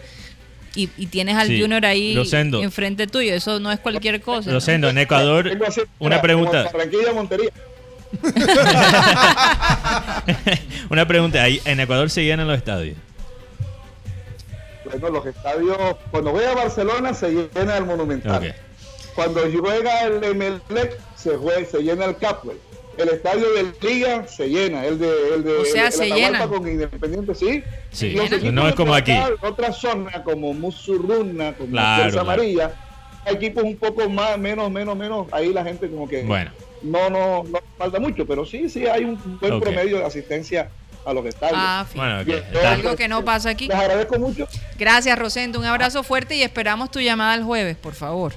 y, 0.75 0.89
y 0.97 1.07
tienes 1.07 1.35
al 1.35 1.47
sí. 1.47 1.59
Junior 1.59 1.85
ahí 1.85 2.17
enfrente 2.61 3.07
tuyo. 3.07 3.33
Eso 3.33 3.59
no 3.59 3.71
es 3.71 3.79
cualquier 3.79 4.21
cosa. 4.21 4.51
Rosendo, 4.51 4.87
¿no? 4.87 4.91
en 4.91 4.97
Ecuador, 4.99 5.49
una 5.97 6.21
pregunta. 6.21 6.69
Montería. 7.13 7.49
una 10.89 11.07
pregunta, 11.07 11.43
¿ahí 11.43 11.61
¿en 11.65 11.79
Ecuador 11.79 12.09
se 12.09 12.23
llenan 12.23 12.47
los 12.47 12.57
estadios? 12.57 12.97
Bueno, 14.85 15.09
los 15.09 15.25
estadios, 15.25 15.77
cuando 16.11 16.31
voy 16.31 16.43
a 16.45 16.55
Barcelona 16.55 17.13
se 17.13 17.29
llena 17.31 17.77
el 17.77 17.85
Monumental. 17.85 18.37
Okay. 18.37 18.53
Cuando 19.13 19.41
juega 19.59 20.01
el 20.05 20.23
Emelec 20.23 20.97
se, 21.15 21.35
juega, 21.35 21.65
se 21.65 21.79
llena 21.83 22.05
el 22.05 22.15
Capwell. 22.17 22.57
el 22.97 23.09
estadio 23.09 23.51
del 23.53 23.73
Liga 23.81 24.27
se 24.27 24.47
llena, 24.49 24.85
el 24.85 24.97
de, 24.97 25.35
el 25.35 25.43
de 25.43 25.57
O 25.57 25.65
sea, 25.65 25.87
el- 25.87 25.93
se 25.93 26.07
llena. 26.09 26.47
con 26.47 26.67
Independiente, 26.67 27.35
sí. 27.35 27.63
Sí, 27.91 28.15
no 28.51 28.67
es 28.67 28.75
como 28.75 28.95
aquí. 28.95 29.13
otra 29.41 29.71
zona, 29.73 30.23
como 30.23 30.53
Musurruna, 30.53 31.53
como 31.53 31.69
Claro, 31.71 32.03
Fuerza 32.03 32.21
claro. 32.23 32.31
Amarilla, 32.41 32.71
hay 33.25 33.35
equipos 33.35 33.63
un 33.63 33.77
poco 33.77 34.09
más, 34.09 34.37
menos, 34.39 34.71
menos, 34.71 34.95
menos, 34.97 35.27
ahí 35.31 35.53
la 35.53 35.63
gente 35.63 35.87
como 35.89 36.07
que 36.07 36.23
Bueno, 36.23 36.51
no, 36.81 37.09
no, 37.09 37.43
no 37.43 37.59
falta 37.77 37.99
mucho, 37.99 38.25
pero 38.25 38.45
sí, 38.45 38.69
sí 38.69 38.87
hay 38.87 39.03
un 39.03 39.39
buen 39.39 39.59
promedio 39.59 39.97
de 39.97 40.05
asistencia 40.05 40.69
a 41.05 41.13
los 41.13 41.25
estadios. 41.25 41.57
Ah, 41.59 41.85
fin. 41.89 42.01
bueno, 42.01 42.41
Algo 42.67 42.95
que 42.95 43.07
no 43.07 43.23
pasa 43.23 43.49
aquí. 43.49 43.67
Les 43.67 43.77
agradezco 43.77 44.19
mucho. 44.19 44.47
Gracias, 44.77 45.17
Rosendo. 45.17 45.59
Un 45.59 45.65
abrazo 45.65 46.03
fuerte 46.03 46.35
y 46.35 46.43
esperamos 46.43 46.91
tu 46.91 46.99
llamada 46.99 47.35
el 47.35 47.43
jueves, 47.43 47.77
por 47.77 47.93
favor. 47.93 48.33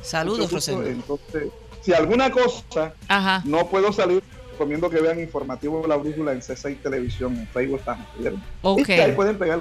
Saludos. 0.00 0.50
Rosendo. 0.50 0.86
Entonces, 0.86 1.48
si 1.82 1.92
alguna 1.92 2.30
cosa 2.30 2.94
Ajá. 3.08 3.42
no 3.44 3.68
puedo 3.68 3.92
salir, 3.92 4.22
recomiendo 4.52 4.88
que 4.90 5.00
vean 5.00 5.20
informativo 5.20 5.82
de 5.82 5.88
la 5.88 5.96
brújula 5.96 6.32
en 6.32 6.40
C6 6.40 6.78
Televisión, 6.82 7.36
en 7.36 7.46
Facebook 7.48 7.80
estamos. 7.80 8.06
¿vieron? 8.18 8.42
Ok. 8.62 8.88
Y 8.88 8.92
ahí 8.92 9.12
pueden 9.12 9.38
pegar. 9.38 9.60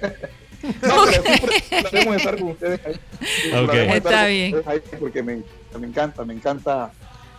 no, 0.82 1.04
pero 1.04 1.22
siempre 1.22 1.62
podemos 1.90 2.16
estar 2.16 2.38
con 2.38 2.48
ustedes 2.50 2.80
ahí. 2.86 3.00
Está 3.94 4.26
bien. 4.26 4.62
ahí 4.66 4.80
porque 4.98 5.22
me, 5.22 5.42
me 5.78 5.86
encanta, 5.86 6.24
me 6.24 6.34
encanta. 6.34 6.90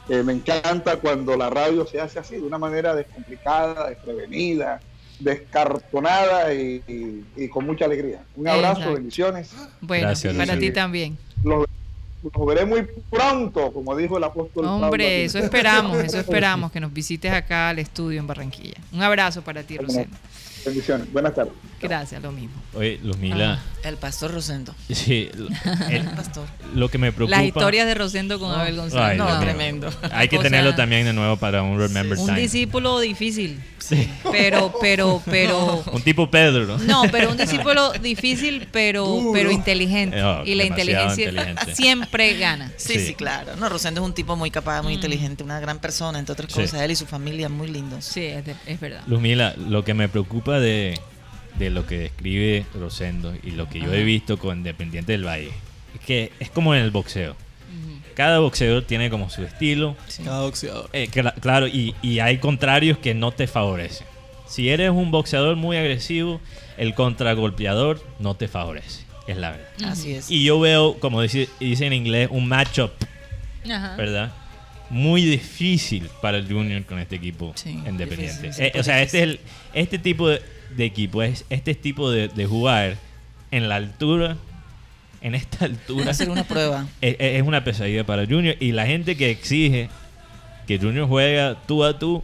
Eh, 0.09 0.23
me 0.23 0.33
encanta 0.33 0.97
cuando 0.97 1.35
la 1.37 1.49
radio 1.49 1.85
se 1.87 1.99
hace 2.01 2.19
así, 2.19 2.35
de 2.35 2.41
una 2.41 2.57
manera 2.57 2.93
descomplicada, 2.95 3.89
desprevenida, 3.89 4.79
descartonada 5.19 6.53
y, 6.53 6.81
y- 6.87 7.25
y 7.43 7.47
con 7.49 7.65
mucha 7.65 7.85
alegría. 7.85 8.21
Un 8.35 8.47
abrazo, 8.47 8.79
Exacto. 8.79 8.93
bendiciones. 8.95 9.51
Bueno, 9.81 10.07
Gracias, 10.07 10.33
para 10.35 10.57
ti 10.57 10.71
también. 10.71 11.17
Los, 11.43 11.65
los 12.23 12.45
veré 12.47 12.65
muy 12.65 12.85
pronto, 13.09 13.71
como 13.71 13.95
dijo 13.95 14.17
el 14.17 14.23
apóstol 14.23 14.65
Hombre, 14.65 15.25
eso 15.25 15.39
esperamos, 15.39 15.97
eso 15.97 16.17
esperamos, 16.19 16.71
que 16.71 16.79
nos 16.79 16.93
visites 16.93 17.31
acá 17.31 17.69
al 17.69 17.79
estudio 17.79 18.19
en 18.19 18.27
Barranquilla. 18.27 18.77
Un 18.91 19.01
abrazo 19.03 19.41
para 19.41 19.63
ti. 19.63 19.77
Rosendo. 19.77 20.15
Bendiciones. 20.65 21.11
Buenas 21.11 21.35
tardes. 21.35 21.53
Gracias, 21.81 22.21
lo 22.21 22.31
mismo. 22.31 22.55
oye, 22.73 22.97
Luzmila, 23.03 23.61
El 23.83 23.97
pastor 23.97 24.31
Rosendo. 24.33 24.73
sí, 24.89 25.29
el- 25.33 25.49
El 25.93 26.03
pastor. 26.11 26.47
lo 26.73 26.89
que 26.89 26.97
me 26.97 27.11
preocupa... 27.11 27.37
Las 27.37 27.45
historias 27.45 27.85
de 27.85 27.93
Rosendo 27.95 28.39
con 28.39 28.51
Abel 28.57 28.77
González. 28.77 29.11
Ay, 29.11 29.17
No, 29.17 29.39
tremendo. 29.41 29.89
Hay 30.11 30.29
que 30.29 30.37
O 30.37 30.41
tenerlo 30.41 30.69
sea, 30.71 30.77
también 30.77 31.03
de 31.05 31.11
nuevo 31.13 31.35
para 31.37 31.63
un 31.63 31.77
Remember 31.77 32.17
Un 32.17 32.25
Time. 32.27 32.39
discípulo 32.39 32.99
difícil, 33.01 33.61
Sí. 33.79 34.07
pero, 34.31 34.73
pero, 34.79 35.21
pero... 35.25 35.83
Un 35.91 36.01
tipo 36.01 36.31
Pedro, 36.31 36.65
¿no? 36.65 36.77
No, 36.77 37.03
pero 37.11 37.29
un 37.31 37.35
discípulo 37.37 37.91
difícil, 38.01 38.67
pero, 38.71 39.21
pero 39.33 39.51
inteligente. 39.51 40.17
No, 40.19 40.45
y 40.45 40.55
la 40.55 40.63
inteligencia 40.63 41.31
siempre 41.73 42.37
gana. 42.37 42.71
Sí, 42.77 42.93
Sí. 42.93 43.07
sí, 43.07 43.15
claro. 43.15 43.55
No, 43.57 43.67
Rosendo 43.67 43.99
es 44.01 44.05
un 44.07 44.13
tipo 44.13 44.35
muy 44.37 44.49
capaz, 44.51 44.81
muy 44.81 44.93
inteligente, 44.93 45.43
una 45.43 45.59
gran 45.59 45.79
persona, 45.79 46.19
entre 46.19 46.31
otras 46.33 46.51
Sí. 46.53 46.61
cosas. 46.61 46.81
Él 46.81 46.91
y 46.91 46.95
su 46.95 47.05
familia 47.05 47.49
muy 47.49 47.67
lindos. 47.67 48.05
Sí, 48.05 48.23
es, 48.23 48.45
de- 48.45 48.55
es 48.65 48.79
verdad. 48.79 49.01
Luzmila, 49.07 49.53
lo 49.57 49.83
que 49.83 49.93
me 49.93 50.07
preocupa 50.07 50.59
de, 50.59 50.97
de 51.57 51.69
lo 51.69 51.85
que 51.85 51.97
describe 51.99 52.65
Rosendo 52.73 53.33
y 53.43 53.51
lo 53.51 53.69
que 53.69 53.79
yo 53.79 53.93
he 53.93 54.03
visto 54.03 54.37
con 54.37 54.57
Independiente 54.59 55.11
del 55.11 55.25
Valle 55.25 55.51
es 55.93 55.99
que 56.05 56.31
es 56.39 56.49
como 56.49 56.73
en 56.75 56.81
el 56.83 56.91
boxeo. 56.91 57.35
Cada 58.15 58.37
boxeador 58.39 58.83
tiene 58.83 59.09
como 59.09 59.29
su 59.31 59.43
estilo. 59.43 59.95
Cada 60.23 60.41
boxeador. 60.41 60.87
Eh, 60.93 61.09
cla- 61.11 61.33
claro, 61.39 61.67
y, 61.67 61.95
y 62.03 62.19
hay 62.19 62.37
contrarios 62.37 62.99
que 62.99 63.15
no 63.15 63.31
te 63.31 63.47
favorecen. 63.47 64.05
Si 64.47 64.69
eres 64.69 64.91
un 64.91 65.09
boxeador 65.09 65.55
muy 65.55 65.77
agresivo, 65.77 66.39
el 66.77 66.93
contragolpeador 66.93 68.03
no 68.19 68.35
te 68.35 68.47
favorece. 68.47 69.01
Es 69.27 69.37
la 69.37 69.51
verdad. 69.51 69.67
Así 69.85 70.13
es. 70.13 70.29
Y 70.29 70.43
yo 70.43 70.59
veo, 70.59 70.99
como 70.99 71.21
dice, 71.23 71.49
dice 71.59 71.87
en 71.87 71.93
inglés, 71.93 72.27
un 72.29 72.47
matchup, 72.47 72.91
Ajá. 73.67 73.95
¿verdad? 73.95 74.31
Muy 74.91 75.23
difícil 75.25 76.07
para 76.21 76.37
el 76.37 76.47
Junior 76.47 76.83
con 76.83 76.99
este 76.99 77.15
equipo 77.15 77.53
Sí, 77.55 77.71
independiente. 77.87 78.43
difícil, 78.49 78.65
Eh, 78.65 78.73
o 78.79 78.83
sea, 78.83 79.01
este 79.01 79.17
es 79.17 79.23
el, 79.23 79.39
este 79.73 79.97
tipo 79.97 80.29
de, 80.29 80.39
de 80.75 80.85
equipo, 80.85 81.23
es 81.23 81.45
este 81.49 81.75
tipo 81.75 82.11
de, 82.11 82.27
de 82.27 82.45
jugar 82.45 82.97
en 83.51 83.69
la 83.69 83.75
altura, 83.75 84.37
en 85.21 85.35
esta 85.35 85.65
altura, 85.65 86.11
a 86.11 86.13
ser 86.13 86.29
una 86.29 86.43
prueba. 86.43 86.87
es, 87.01 87.15
es 87.19 87.41
una 87.43 87.63
pesadilla 87.63 88.05
para 88.05 88.25
Junior. 88.25 88.55
Y 88.59 88.71
la 88.71 88.85
gente 88.85 89.15
que 89.15 89.29
exige 89.29 89.89
que 90.67 90.79
Junior 90.79 91.07
juega 91.07 91.61
tú 91.67 91.83
a 91.83 91.97
tú, 91.99 92.23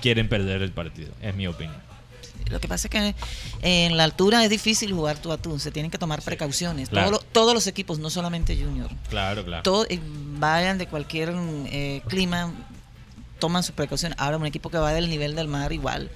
quieren 0.00 0.28
perder 0.28 0.62
el 0.62 0.72
partido, 0.72 1.12
es 1.22 1.34
mi 1.34 1.46
opinión. 1.46 1.84
Lo 2.50 2.60
que 2.60 2.68
pasa 2.68 2.88
es 2.88 2.90
que 2.90 3.14
en 3.62 3.96
la 3.96 4.04
altura 4.04 4.44
es 4.44 4.50
difícil 4.50 4.92
jugar 4.92 5.18
tú 5.18 5.32
a 5.32 5.38
tú. 5.38 5.58
Se 5.58 5.70
tienen 5.70 5.90
que 5.90 5.98
tomar 5.98 6.20
precauciones. 6.20 6.90
Claro. 6.90 7.10
Todo 7.10 7.24
todos 7.32 7.54
los 7.54 7.66
equipos, 7.66 7.98
no 7.98 8.10
solamente 8.10 8.56
Junior. 8.56 8.90
Claro, 9.08 9.44
claro. 9.44 9.62
Todo, 9.62 9.86
vayan 10.38 10.78
de 10.78 10.86
cualquier 10.86 11.32
eh, 11.66 12.02
clima, 12.08 12.52
toman 13.38 13.62
sus 13.62 13.74
precauciones. 13.74 14.18
Ahora, 14.18 14.36
un 14.36 14.46
equipo 14.46 14.70
que 14.70 14.78
va 14.78 14.92
del 14.92 15.08
nivel 15.08 15.34
del 15.34 15.48
mar, 15.48 15.72
igual. 15.72 16.10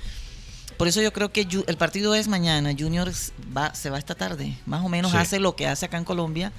Por 0.78 0.86
eso 0.88 1.02
yo 1.02 1.12
creo 1.12 1.30
que 1.32 1.46
el 1.66 1.76
partido 1.76 2.14
es 2.14 2.28
mañana. 2.28 2.72
Junior 2.78 3.12
va, 3.54 3.74
se 3.74 3.90
va 3.90 3.98
esta 3.98 4.14
tarde. 4.14 4.56
Más 4.64 4.84
o 4.84 4.88
menos 4.88 5.10
Sí. 5.10 5.16
hace 5.18 5.40
lo 5.40 5.56
que 5.56 5.66
hace 5.66 5.86
acá 5.86 5.98
en 5.98 6.04
Colombia 6.04 6.52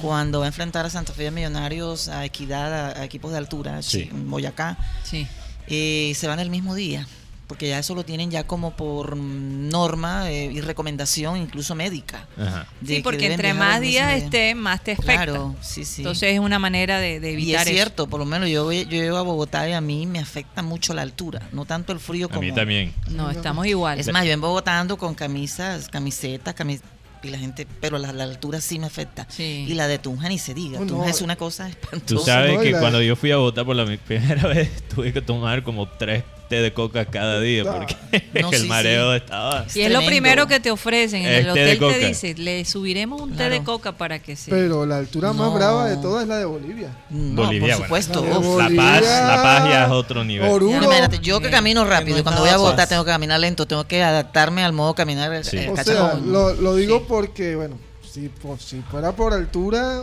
cuando 0.00 0.38
va 0.40 0.46
a 0.46 0.48
enfrentar 0.48 0.86
a 0.86 0.90
Santa 0.90 1.12
Fe 1.12 1.24
de 1.24 1.30
Millonarios, 1.30 2.08
a 2.08 2.24
Equidad, 2.24 2.72
a, 2.96 3.00
a 3.00 3.04
equipos 3.04 3.30
de 3.32 3.38
altura, 3.38 3.82
Sí. 3.82 4.08
Boyacá. 4.12 4.78
Sí. 5.04 5.26
Eh, 5.68 6.12
se 6.16 6.26
van 6.26 6.40
el 6.40 6.48
mismo 6.50 6.74
día. 6.74 7.06
Porque 7.46 7.68
ya 7.68 7.78
eso 7.78 7.94
lo 7.94 8.04
tienen 8.04 8.30
ya 8.30 8.44
como 8.44 8.72
por 8.76 9.16
norma 9.16 10.30
eh, 10.30 10.50
y 10.52 10.60
recomendación, 10.60 11.36
incluso 11.36 11.74
médica. 11.74 12.26
Ajá. 12.36 12.66
Sí, 12.84 12.96
que 12.96 13.02
porque 13.02 13.26
entre 13.26 13.54
más 13.54 13.80
días 13.80 14.08
día. 14.08 14.16
esté, 14.24 14.54
más 14.54 14.82
te 14.82 14.92
afecta. 14.92 15.12
Claro, 15.12 15.54
sí, 15.60 15.84
sí. 15.84 16.02
Entonces 16.02 16.32
es 16.34 16.40
una 16.40 16.58
manera 16.58 16.98
de, 16.98 17.20
de 17.20 17.30
y 17.30 17.34
evitar 17.34 17.60
es 17.62 17.66
eso. 17.68 17.74
cierto, 17.74 18.06
por 18.08 18.18
lo 18.20 18.26
menos 18.26 18.48
yo, 18.48 18.64
voy- 18.64 18.84
yo 18.84 18.90
llego 18.98 19.16
a 19.16 19.22
Bogotá 19.22 19.68
y 19.68 19.72
a 19.72 19.80
mí 19.80 20.06
me 20.06 20.18
afecta 20.18 20.62
mucho 20.62 20.92
la 20.92 21.02
altura, 21.02 21.42
no 21.52 21.64
tanto 21.64 21.92
el 21.92 22.00
frío 22.00 22.26
A 22.26 22.28
como... 22.30 22.40
mí 22.42 22.52
también. 22.52 22.92
No, 23.10 23.30
estamos 23.30 23.66
igual. 23.66 24.00
Es 24.00 24.12
más, 24.12 24.24
yo 24.24 24.32
en 24.32 24.40
Bogotá 24.40 24.80
ando 24.80 24.96
con 24.96 25.14
camisas, 25.14 25.88
camisetas, 25.88 26.54
camis 26.54 26.80
y 27.22 27.28
la 27.28 27.38
gente, 27.38 27.66
pero 27.80 27.98
la, 27.98 28.12
la 28.12 28.24
altura 28.24 28.60
sí 28.60 28.78
me 28.78 28.86
afecta. 28.86 29.26
Sí. 29.30 29.64
Y 29.68 29.74
la 29.74 29.86
de 29.88 29.98
Tunja 29.98 30.28
ni 30.28 30.38
se 30.38 30.52
diga, 30.52 30.78
no. 30.80 30.86
Tunja 30.86 31.10
es 31.10 31.20
una 31.22 31.36
cosa 31.36 31.64
Tú 31.64 31.70
espantosa. 31.70 32.24
sabes 32.24 32.54
no, 32.54 32.62
y 32.62 32.66
que 32.66 32.72
la- 32.72 32.80
cuando 32.80 33.00
yo 33.02 33.16
fui 33.16 33.30
a 33.30 33.36
votar 33.36 33.64
por 33.64 33.74
la 33.76 33.84
primera 34.06 34.46
vez, 34.48 34.82
tuve 34.88 35.12
que 35.12 35.22
tomar 35.22 35.62
como 35.62 35.88
tres 35.88 36.24
té 36.48 36.56
de 36.62 36.72
coca 36.72 37.04
cada 37.06 37.40
día 37.40 37.64
porque 37.64 37.96
No, 38.40 38.50
el 38.52 38.60
sí, 38.62 38.66
mareo 38.66 39.10
sí. 39.12 39.16
estaba... 39.16 39.66
Y 39.74 39.80
es 39.80 39.90
lo 39.92 40.04
primero 40.04 40.46
que 40.46 40.60
te 40.60 40.70
ofrecen. 40.70 41.22
En 41.24 41.32
el 41.32 41.44
de 41.44 41.50
hotel 41.50 41.78
te 41.78 42.06
dice, 42.08 42.34
le 42.36 42.64
subiremos 42.64 43.20
un 43.20 43.36
té 43.36 43.48
de 43.50 43.62
coca 43.64 43.92
para 43.92 44.18
que 44.20 44.36
se... 44.36 44.50
Pero 44.50 44.86
la 44.86 44.98
altura 44.98 45.32
más 45.32 45.52
brava 45.52 45.88
de 45.88 45.96
todas 45.96 46.22
es 46.22 46.28
la 46.28 46.38
de 46.38 46.44
Bolivia. 46.44 46.96
No, 47.10 47.44
Bolivia, 47.44 47.76
por 47.78 47.88
bueno. 47.88 48.04
supuesto. 48.04 48.58
La 48.58 48.68
de 48.68 48.76
paz, 48.76 49.02
la 49.02 49.42
paz 49.42 49.64
ya 49.68 49.84
es 49.86 49.90
otro 49.90 50.24
nivel. 50.24 50.50
Imagínate, 50.62 51.18
yo 51.20 51.40
que 51.40 51.50
camino 51.50 51.84
rápido, 51.84 52.22
cuando 52.22 52.40
voy 52.42 52.50
a 52.50 52.56
Bogotá 52.56 52.86
tengo 52.86 53.04
que 53.04 53.10
caminar 53.10 53.40
lento, 53.40 53.66
tengo 53.66 53.86
que 53.86 54.02
adaptarme 54.02 54.64
al 54.64 54.72
modo 54.72 54.94
caminar 54.94 55.32
eh, 55.32 55.44
Sí. 55.44 55.58
eh, 55.58 55.70
O 55.70 55.76
sea, 55.82 56.14
lo, 56.14 56.54
lo 56.54 56.74
digo 56.76 57.06
porque, 57.06 57.56
bueno, 57.56 57.78
si, 58.08 58.28
por- 58.28 58.58
si 58.60 58.80
fuera 58.82 59.12
por 59.12 59.32
altura, 59.32 60.02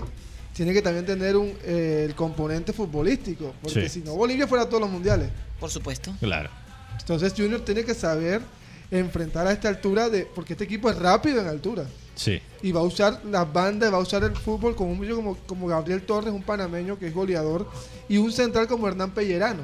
tiene 0.53 0.73
que 0.73 0.81
también 0.81 1.05
tener 1.05 1.35
un, 1.35 1.51
eh, 1.63 2.05
el 2.07 2.15
componente 2.15 2.73
futbolístico. 2.73 3.53
Porque 3.61 3.89
Sí. 3.89 4.01
si 4.01 4.05
no, 4.05 4.13
Bolivia 4.15 4.47
fuera 4.47 4.63
a 4.65 4.67
todos 4.69 4.81
los 4.81 4.89
mundiales. 4.89 5.29
Por 5.59 5.69
supuesto. 5.69 6.13
Claro. 6.19 6.49
Entonces 6.99 7.33
Junior 7.35 7.61
tiene 7.61 7.83
que 7.83 7.93
saber 7.93 8.41
enfrentar 8.91 9.47
a 9.47 9.51
esta 9.51 9.69
altura, 9.69 10.09
de 10.09 10.25
porque 10.33 10.53
este 10.53 10.65
equipo 10.65 10.89
es 10.89 10.97
rápido 10.97 11.41
en 11.41 11.47
altura. 11.47 11.85
Sí. 12.15 12.39
Y 12.61 12.71
va 12.71 12.81
a 12.81 12.83
usar 12.83 13.21
las 13.25 13.51
bandas, 13.51 13.91
va 13.91 13.97
a 13.97 14.01
usar 14.01 14.23
el 14.23 14.35
fútbol 14.35 14.75
como 14.75 14.91
un 14.91 14.97
muchacho 14.97 15.15
como, 15.15 15.35
como 15.47 15.67
Gabriel 15.67 16.03
Torres, 16.03 16.31
un 16.31 16.43
panameño 16.43 16.99
que 16.99 17.07
es 17.07 17.13
goleador, 17.13 17.67
y 18.07 18.17
un 18.17 18.31
central 18.31 18.67
como 18.67 18.87
Hernán 18.87 19.11
Pellerano. 19.11 19.63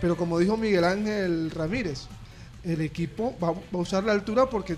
Pero 0.00 0.14
como 0.16 0.38
dijo 0.38 0.58
Miguel 0.58 0.84
Ángel 0.84 1.50
Ramírez, 1.50 2.02
el 2.64 2.82
equipo 2.82 3.34
va, 3.42 3.52
va 3.52 3.58
a 3.72 3.76
usar 3.78 4.04
la 4.04 4.12
altura 4.12 4.50
porque 4.50 4.76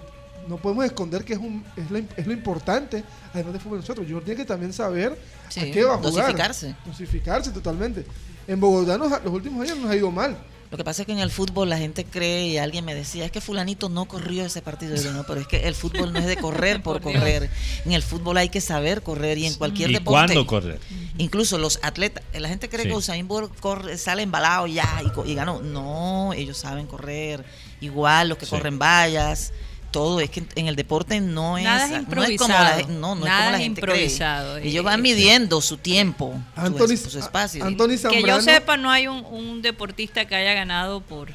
no 0.49 0.57
podemos 0.57 0.85
esconder 0.85 1.25
que 1.25 1.35
es, 1.35 1.39
un, 1.39 1.65
es, 1.77 1.91
la- 1.91 2.03
es 2.17 2.27
lo 2.27 2.33
importante, 2.33 3.05
además 3.33 3.53
de 3.53 3.61
fútbol 3.61 3.79
nosotros. 3.79 4.05
Junior 4.07 4.25
tiene 4.25 4.39
que 4.41 4.47
también 4.47 4.73
saber 4.73 5.19
Sí, 5.49 5.61
a 5.61 5.71
qué 5.71 5.85
va 5.85 5.95
a 5.95 5.97
jugar. 5.99 6.13
dosificarse. 6.13 6.75
Dosificarse 6.87 7.51
totalmente. 7.51 8.05
En 8.47 8.59
Bogotá 8.61 8.97
nos 8.99 9.13
ha- 9.13 9.21
los 9.21 9.33
últimos 9.33 9.63
años 9.63 9.79
nos 9.79 9.91
ha 9.91 9.97
ido 9.97 10.11
mal. 10.11 10.37
Lo 10.71 10.77
que 10.77 10.85
pasa 10.85 11.01
es 11.01 11.07
que 11.07 11.13
en 11.13 11.19
el 11.21 11.31
fútbol 11.31 11.71
la 11.71 11.79
gente 11.79 12.05
cree 12.05 12.47
y 12.49 12.59
alguien 12.59 12.85
me 12.85 12.95
decía, 12.95 13.25
es 13.25 13.31
que 13.31 13.41
fulanito 13.41 13.89
no 13.89 14.05
corrió 14.05 14.45
ese 14.45 14.61
partido. 14.61 14.95
Y 14.97 14.99
yo, 15.03 15.13
no, 15.13 15.25
pero 15.25 15.41
es 15.41 15.47
que 15.47 15.67
el 15.67 15.75
fútbol 15.75 16.13
no 16.13 16.19
es 16.19 16.27
de 16.27 16.37
correr 16.37 16.83
por 16.83 17.01
correr. 17.03 17.49
En 17.87 17.93
el 17.93 18.03
fútbol 18.03 18.37
hay 18.37 18.51
que 18.51 18.61
saber 18.61 19.03
correr 19.03 19.39
y 19.39 19.47
en 19.47 19.55
cualquier 19.55 19.89
¿Y 19.89 19.95
deporte. 19.95 20.35
cuándo 20.35 20.47
correr? 20.47 20.79
Incluso 21.17 21.57
los 21.57 21.79
atletas, 21.83 22.23
la 22.35 22.51
gente 22.51 22.69
cree 22.69 22.83
Sí. 22.83 22.91
que 22.91 22.95
Usain 22.97 23.27
Bolt 23.27 23.59
corre, 23.61 23.97
sale 23.97 24.23
embalado 24.23 24.67
ya 24.67 25.01
y, 25.07 25.09
co- 25.09 25.25
y 25.25 25.35
ganó. 25.35 25.63
No, 25.63 26.35
ellos 26.35 26.59
saben 26.59 26.87
correr. 26.87 27.47
Igual 27.81 28.29
los 28.29 28.37
que 28.37 28.45
Sí. 28.45 28.51
corren 28.51 28.79
vallas, 28.79 29.55
todo. 29.91 30.21
Es 30.21 30.31
que 30.31 30.43
en 30.55 30.69
el 30.69 30.77
deporte 30.77 31.21
no 31.21 31.59
es, 31.59 31.65
Nada 31.65 31.85
es 31.85 31.91
no 31.91 31.97
es 31.97 32.03
improvisado. 32.31 32.83
como 32.83 32.93
la, 32.93 32.99
no, 33.01 33.15
no 33.15 33.27
es 33.27 33.33
como 33.33 33.51
la 33.51 33.59
gente 33.59 33.81
improvisado. 33.81 34.55
cree. 34.57 34.69
Ellos 34.69 34.83
Eh, 34.83 34.85
van 34.85 35.03
midiendo 35.03 35.61
su 35.61 35.77
tiempo, 35.77 36.35
su, 36.55 36.61
Anthony, 36.61 36.97
su 36.97 37.19
espacio. 37.19 37.65
Anthony 37.65 37.97
que 38.11 38.23
yo 38.23 38.41
sepa, 38.41 38.77
no 38.77 38.91
hay 38.91 39.07
un, 39.09 39.25
un 39.25 39.63
deportista 39.63 40.25
que 40.27 40.35
haya 40.35 40.55
ganado 40.55 41.01
por... 41.01 41.31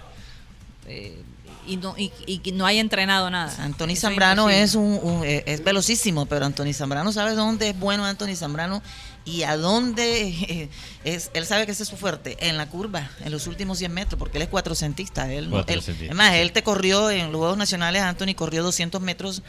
eh, 0.87 1.17
y 1.65 1.77
no, 1.77 1.95
y, 1.97 2.11
y 2.25 2.39
que 2.39 2.51
no 2.51 2.65
haya 2.65 2.81
entrenado 2.81 3.29
nada. 3.29 3.55
Anthony 3.63 3.91
Eso 3.91 4.01
Zambrano 4.07 4.49
es 4.49 4.75
un, 4.75 4.99
un- 5.01 5.23
eh, 5.23 5.43
es 5.47 5.63
velocísimo, 5.63 6.25
pero 6.25 6.45
Anthony 6.45 6.73
Zambrano 6.73 7.13
sabe 7.13 7.35
dónde 7.35 7.69
es 7.69 7.79
bueno 7.79 8.03
Anthony 8.03 8.35
Zambrano 8.35 8.83
y 9.25 9.43
a 9.43 9.55
dónde 9.57 10.69
es. 11.03 11.31
Él 11.33 11.45
sabe 11.45 11.65
que 11.65 11.71
ese 11.71 11.83
es 11.83 11.89
su 11.89 11.97
fuerte, 11.97 12.37
en 12.47 12.57
la 12.57 12.67
curva, 12.69 13.09
en 13.23 13.31
los 13.31 13.47
últimos 13.47 13.77
100 13.77 13.93
metros, 13.93 14.19
porque 14.19 14.37
él 14.37 14.43
es 14.43 14.49
cuatrocentista. 14.49 15.31
Él, 15.31 15.49
no- 15.49 15.59
él- 15.67 15.79
es 15.79 16.13
más, 16.15 16.31
sí. 16.33 16.37
él 16.39 16.51
te 16.51 16.63
corrió 16.63 17.09
en 17.09 17.31
los 17.31 17.39
Juegos 17.39 17.57
Nacionales, 17.57 18.01
Anthony 18.01 18.33
corrió 18.35 18.63
200 18.63 19.01
metros 19.01 19.43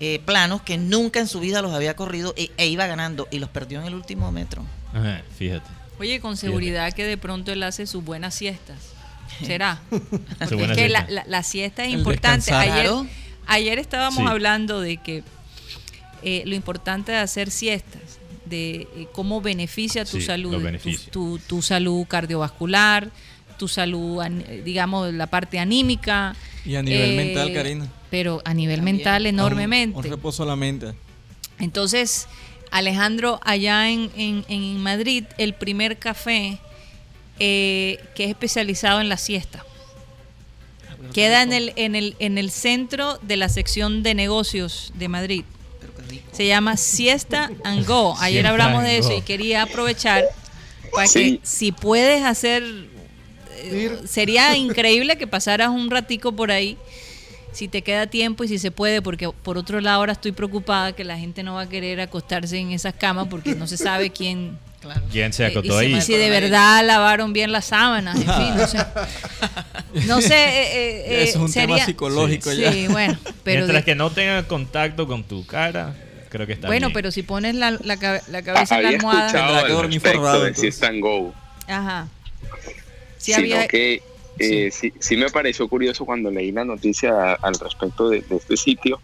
eh, 0.00 0.20
planos 0.24 0.62
que 0.62 0.78
nunca 0.78 1.20
en 1.20 1.28
su 1.28 1.38
vida 1.38 1.62
los 1.62 1.72
había 1.72 1.94
corrido 1.94 2.34
e, 2.36 2.50
e 2.56 2.66
iba 2.66 2.86
ganando 2.86 3.28
y 3.30 3.38
los 3.38 3.48
perdió 3.50 3.80
en 3.80 3.86
el 3.86 3.94
último 3.94 4.32
metro. 4.32 4.64
Ajá, 4.92 5.22
fíjate. 5.38 5.68
Oye, 6.00 6.20
con 6.20 6.36
seguridad 6.36 6.92
que 6.92 7.04
de 7.04 7.16
pronto 7.16 7.52
él 7.52 7.62
hace 7.62 7.86
sus 7.86 8.02
buenas 8.02 8.34
siestas. 8.34 8.78
¿Será? 9.46 9.80
Porque 9.88 10.16
es 10.40 10.48
que 10.72 10.88
la, 10.88 11.06
siesta. 11.06 11.06
la- 11.10 11.24
la 11.26 11.42
siesta 11.44 11.84
es 11.84 11.92
El 11.92 12.00
importante. 12.00 12.52
Ayer, 12.52 12.90
ayer 13.46 13.78
estábamos 13.78 14.24
Sí. 14.24 14.26
hablando 14.28 14.80
de 14.80 14.96
que 14.96 15.22
eh, 16.24 16.42
lo 16.46 16.54
importante 16.56 17.12
de 17.12 17.18
hacer 17.18 17.50
siestas, 17.52 18.02
de 18.52 18.82
eh, 18.94 19.06
cómo 19.12 19.40
beneficia 19.40 20.04
tu 20.04 20.18
Sí, 20.20 20.26
salud, 20.26 20.52
tu- 20.52 20.60
beneficios. 20.60 21.10
tu, 21.10 21.40
tu 21.48 21.60
salud 21.62 22.06
cardiovascular, 22.06 23.10
tu 23.58 23.66
salud, 23.66 24.22
eh, 24.24 24.62
digamos, 24.64 25.12
la 25.12 25.26
parte 25.26 25.58
anímica. 25.58 26.36
Y 26.64 26.76
a 26.76 26.82
nivel 26.82 27.10
eh, 27.12 27.16
mental, 27.16 27.52
Karina. 27.52 27.88
Pero 28.10 28.40
a 28.44 28.54
nivel 28.54 28.76
También. 28.76 28.96
mental 28.98 29.26
enormemente. 29.26 29.98
Un, 29.98 30.04
un 30.04 30.10
reposo 30.10 30.42
a 30.42 30.46
la 30.46 30.56
mente. 30.56 30.92
Entonces, 31.58 32.28
Alejandro, 32.70 33.40
allá 33.42 33.88
en, 33.90 34.10
en- 34.16 34.44
en 34.48 34.80
Madrid, 34.82 35.24
el 35.38 35.54
primer 35.54 35.98
café 35.98 36.58
eh, 37.38 37.98
que 38.14 38.24
es 38.24 38.30
especializado 38.30 39.00
en 39.00 39.08
la 39.08 39.16
siesta. 39.16 39.64
Queda 41.12 41.42
en 41.42 41.52
el, 41.52 41.72
en, 41.76 41.94
el, 41.96 42.14
en 42.20 42.38
el 42.38 42.50
centro 42.50 43.18
de 43.22 43.36
la 43.36 43.48
sección 43.48 44.02
de 44.02 44.14
negocios 44.14 44.92
de 44.96 45.08
Madrid. 45.08 45.44
Rico. 46.12 46.28
Se 46.32 46.46
llama 46.46 46.76
Siesta 46.76 47.50
and 47.64 47.86
Go. 47.86 48.14
Ayer 48.20 48.42
Siesta 48.42 48.50
hablamos 48.50 48.82
de 48.84 48.98
eso 48.98 49.08
Go. 49.10 49.18
y 49.18 49.22
quería 49.22 49.62
aprovechar 49.62 50.24
para 50.94 51.06
Sí. 51.06 51.38
que 51.40 51.46
si 51.46 51.72
puedes 51.72 52.22
hacer, 52.22 52.62
eh, 53.56 53.98
sería 54.06 54.56
increíble 54.56 55.16
que 55.16 55.26
pasaras 55.26 55.70
un 55.70 55.90
ratico 55.90 56.32
por 56.32 56.50
ahí, 56.50 56.76
si 57.52 57.68
te 57.68 57.82
queda 57.82 58.06
tiempo 58.06 58.44
y 58.44 58.48
si 58.48 58.58
se 58.58 58.70
puede, 58.70 59.02
porque 59.02 59.28
por 59.30 59.58
otro 59.58 59.80
lado 59.80 59.98
ahora 59.98 60.12
estoy 60.12 60.32
preocupada 60.32 60.92
que 60.92 61.04
la 61.04 61.18
gente 61.18 61.42
no 61.42 61.54
va 61.54 61.62
a 61.62 61.68
querer 61.68 62.00
acostarse 62.00 62.58
en 62.58 62.72
esas 62.72 62.94
camas 62.94 63.28
porque 63.28 63.54
no 63.54 63.66
se 63.66 63.76
sabe 63.76 64.10
quién... 64.10 64.58
Claro. 64.82 65.00
¿Quién 65.12 65.32
se 65.32 65.44
eh, 65.44 65.46
acotó 65.46 65.80
y 65.80 65.86
si, 65.86 65.92
ahí? 65.92 65.98
y 65.98 66.00
si 66.00 66.16
de 66.16 66.28
verdad 66.28 66.84
lavaron 66.84 67.32
bien 67.32 67.52
las 67.52 67.66
sábanas, 67.66 68.16
en 68.16 68.22
fin, 68.24 68.56
no 68.56 68.66
sé. 68.66 68.78
No 70.08 70.20
sé, 70.20 70.34
eh, 70.34 70.72
eh, 70.72 71.04
eh, 71.06 71.22
Eso 71.22 71.38
es 71.38 71.44
un 71.44 71.52
tema 71.52 71.78
psicológico 71.84 72.50
Sí, 72.50 72.62
ya. 72.62 72.88
bueno, 72.90 73.16
pero 73.44 73.58
Mientras 73.60 73.82
de- 73.82 73.84
que 73.84 73.94
no 73.94 74.10
tenga 74.10 74.42
contacto 74.48 75.06
con 75.06 75.22
tu 75.22 75.46
cara, 75.46 75.94
creo 76.30 76.48
que 76.48 76.54
está 76.54 76.66
bueno, 76.66 76.88
bien. 76.88 76.94
pero 76.94 77.12
si 77.12 77.22
pones 77.22 77.54
la, 77.54 77.70
la, 77.70 77.96
cabe- 77.96 78.22
la 78.26 78.42
cabeza 78.42 78.76
en 78.78 78.82
la 78.82 78.88
almohada, 78.88 79.30
Tendrá 79.30 79.66
que 79.66 79.72
dormir 79.72 80.00
forrado, 80.00 80.48
Go. 81.00 81.32
ajá. 81.68 82.08
Sí 83.18 83.32
sino 83.34 83.38
había, 83.38 83.68
que 83.68 84.02
eh, 84.42 84.70
sí. 84.70 84.92
Sí, 85.00 85.16
me 85.16 85.30
pareció 85.30 85.68
curioso 85.68 86.04
cuando 86.04 86.30
leí 86.30 86.52
la 86.52 86.64
noticia 86.64 87.34
al 87.34 87.54
respecto 87.54 88.08
de, 88.08 88.20
de 88.22 88.36
este 88.36 88.56
sitio, 88.56 89.00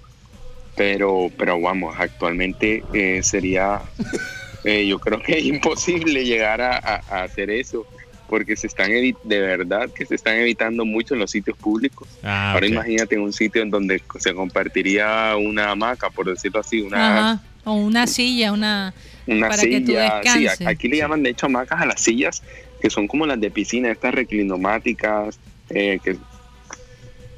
pero, 0.74 1.28
pero 1.36 1.60
vamos, 1.60 1.94
actualmente 1.98 2.85
eh, 2.93 3.23
sería, 3.23 3.81
eh, 4.65 4.86
yo 4.86 4.98
creo 4.98 5.20
que 5.20 5.39
es 5.39 5.44
imposible 5.55 6.24
llegar 6.24 6.60
a, 6.60 6.77
a- 6.77 7.02
a 7.09 7.23
hacer 7.24 7.51
eso, 7.51 7.86
porque 8.28 8.56
se 8.56 8.66
están 8.66 8.90
de 8.90 9.40
verdad 9.40 9.89
que 9.94 10.05
se 10.05 10.15
están 10.15 10.36
evitando 10.36 10.85
mucho 10.85 11.15
en 11.15 11.20
los 11.20 11.31
sitios 11.31 11.56
públicos. 11.56 12.06
Ah, 12.23 12.52
Ahora 12.52 12.66
imagínate 12.66 13.19
un 13.19 13.32
sitio 13.32 13.62
en 13.62 13.70
donde 13.70 14.02
se 14.19 14.35
compartiría 14.35 15.35
una 15.36 15.70
hamaca, 15.70 16.10
por 16.10 16.28
decirlo 16.28 16.60
así, 16.60 16.81
una, 16.82 17.31
Ajá, 17.31 17.43
o 17.65 17.73
una 17.74 18.06
silla, 18.06 18.52
una 18.52 18.93
una 19.27 19.48
para 19.48 19.62
que 19.62 19.81
tú 19.81 19.93
silla. 20.32 20.55
Sí, 20.56 20.65
aquí 20.65 20.89
le 20.89 20.97
llaman 20.98 21.23
de 21.23 21.31
hecho 21.31 21.47
hamacas 21.47 21.81
a 21.81 21.86
las 21.86 22.01
sillas 22.02 22.43
que 22.80 22.90
son 22.90 23.09
como 23.09 23.26
las 23.26 23.40
de 23.40 23.50
piscina, 23.50 23.90
estas 23.90 24.14
reclinomáticas, 24.14 25.38
eh, 25.70 25.98
que, 26.02 26.16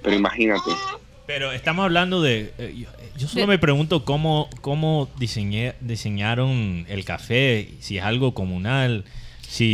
pero 0.02 0.16
imagínate. 0.16 0.70
Pero 1.26 1.52
estamos 1.52 1.84
hablando 1.84 2.22
de... 2.22 2.52
eh, 2.58 2.74
yo, 2.76 2.88
yo 3.16 3.28
solo 3.28 3.46
me 3.46 3.58
pregunto 3.58 4.04
cómo, 4.04 4.48
cómo 4.60 5.08
diseñé- 5.18 5.74
diseñaron 5.80 6.86
el 6.88 7.04
café, 7.04 7.68
si 7.80 7.98
es 7.98 8.04
algo 8.04 8.34
comunal, 8.34 9.04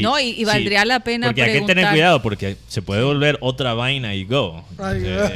No, 0.03 0.19
y- 0.19 0.43
valdría 0.44 0.85
la 0.85 1.01
pena 1.01 1.27
Porque 1.28 1.43
hay 1.43 1.53
que 1.61 1.66
tener 1.66 1.89
cuidado, 1.90 2.23
porque 2.23 2.57
se 2.66 2.81
puede 2.82 3.03
volver 3.03 3.36
otra 3.40 3.74
vaina 3.74 4.15
y 4.15 4.24
go. 4.24 4.65
Entonces, 4.70 5.32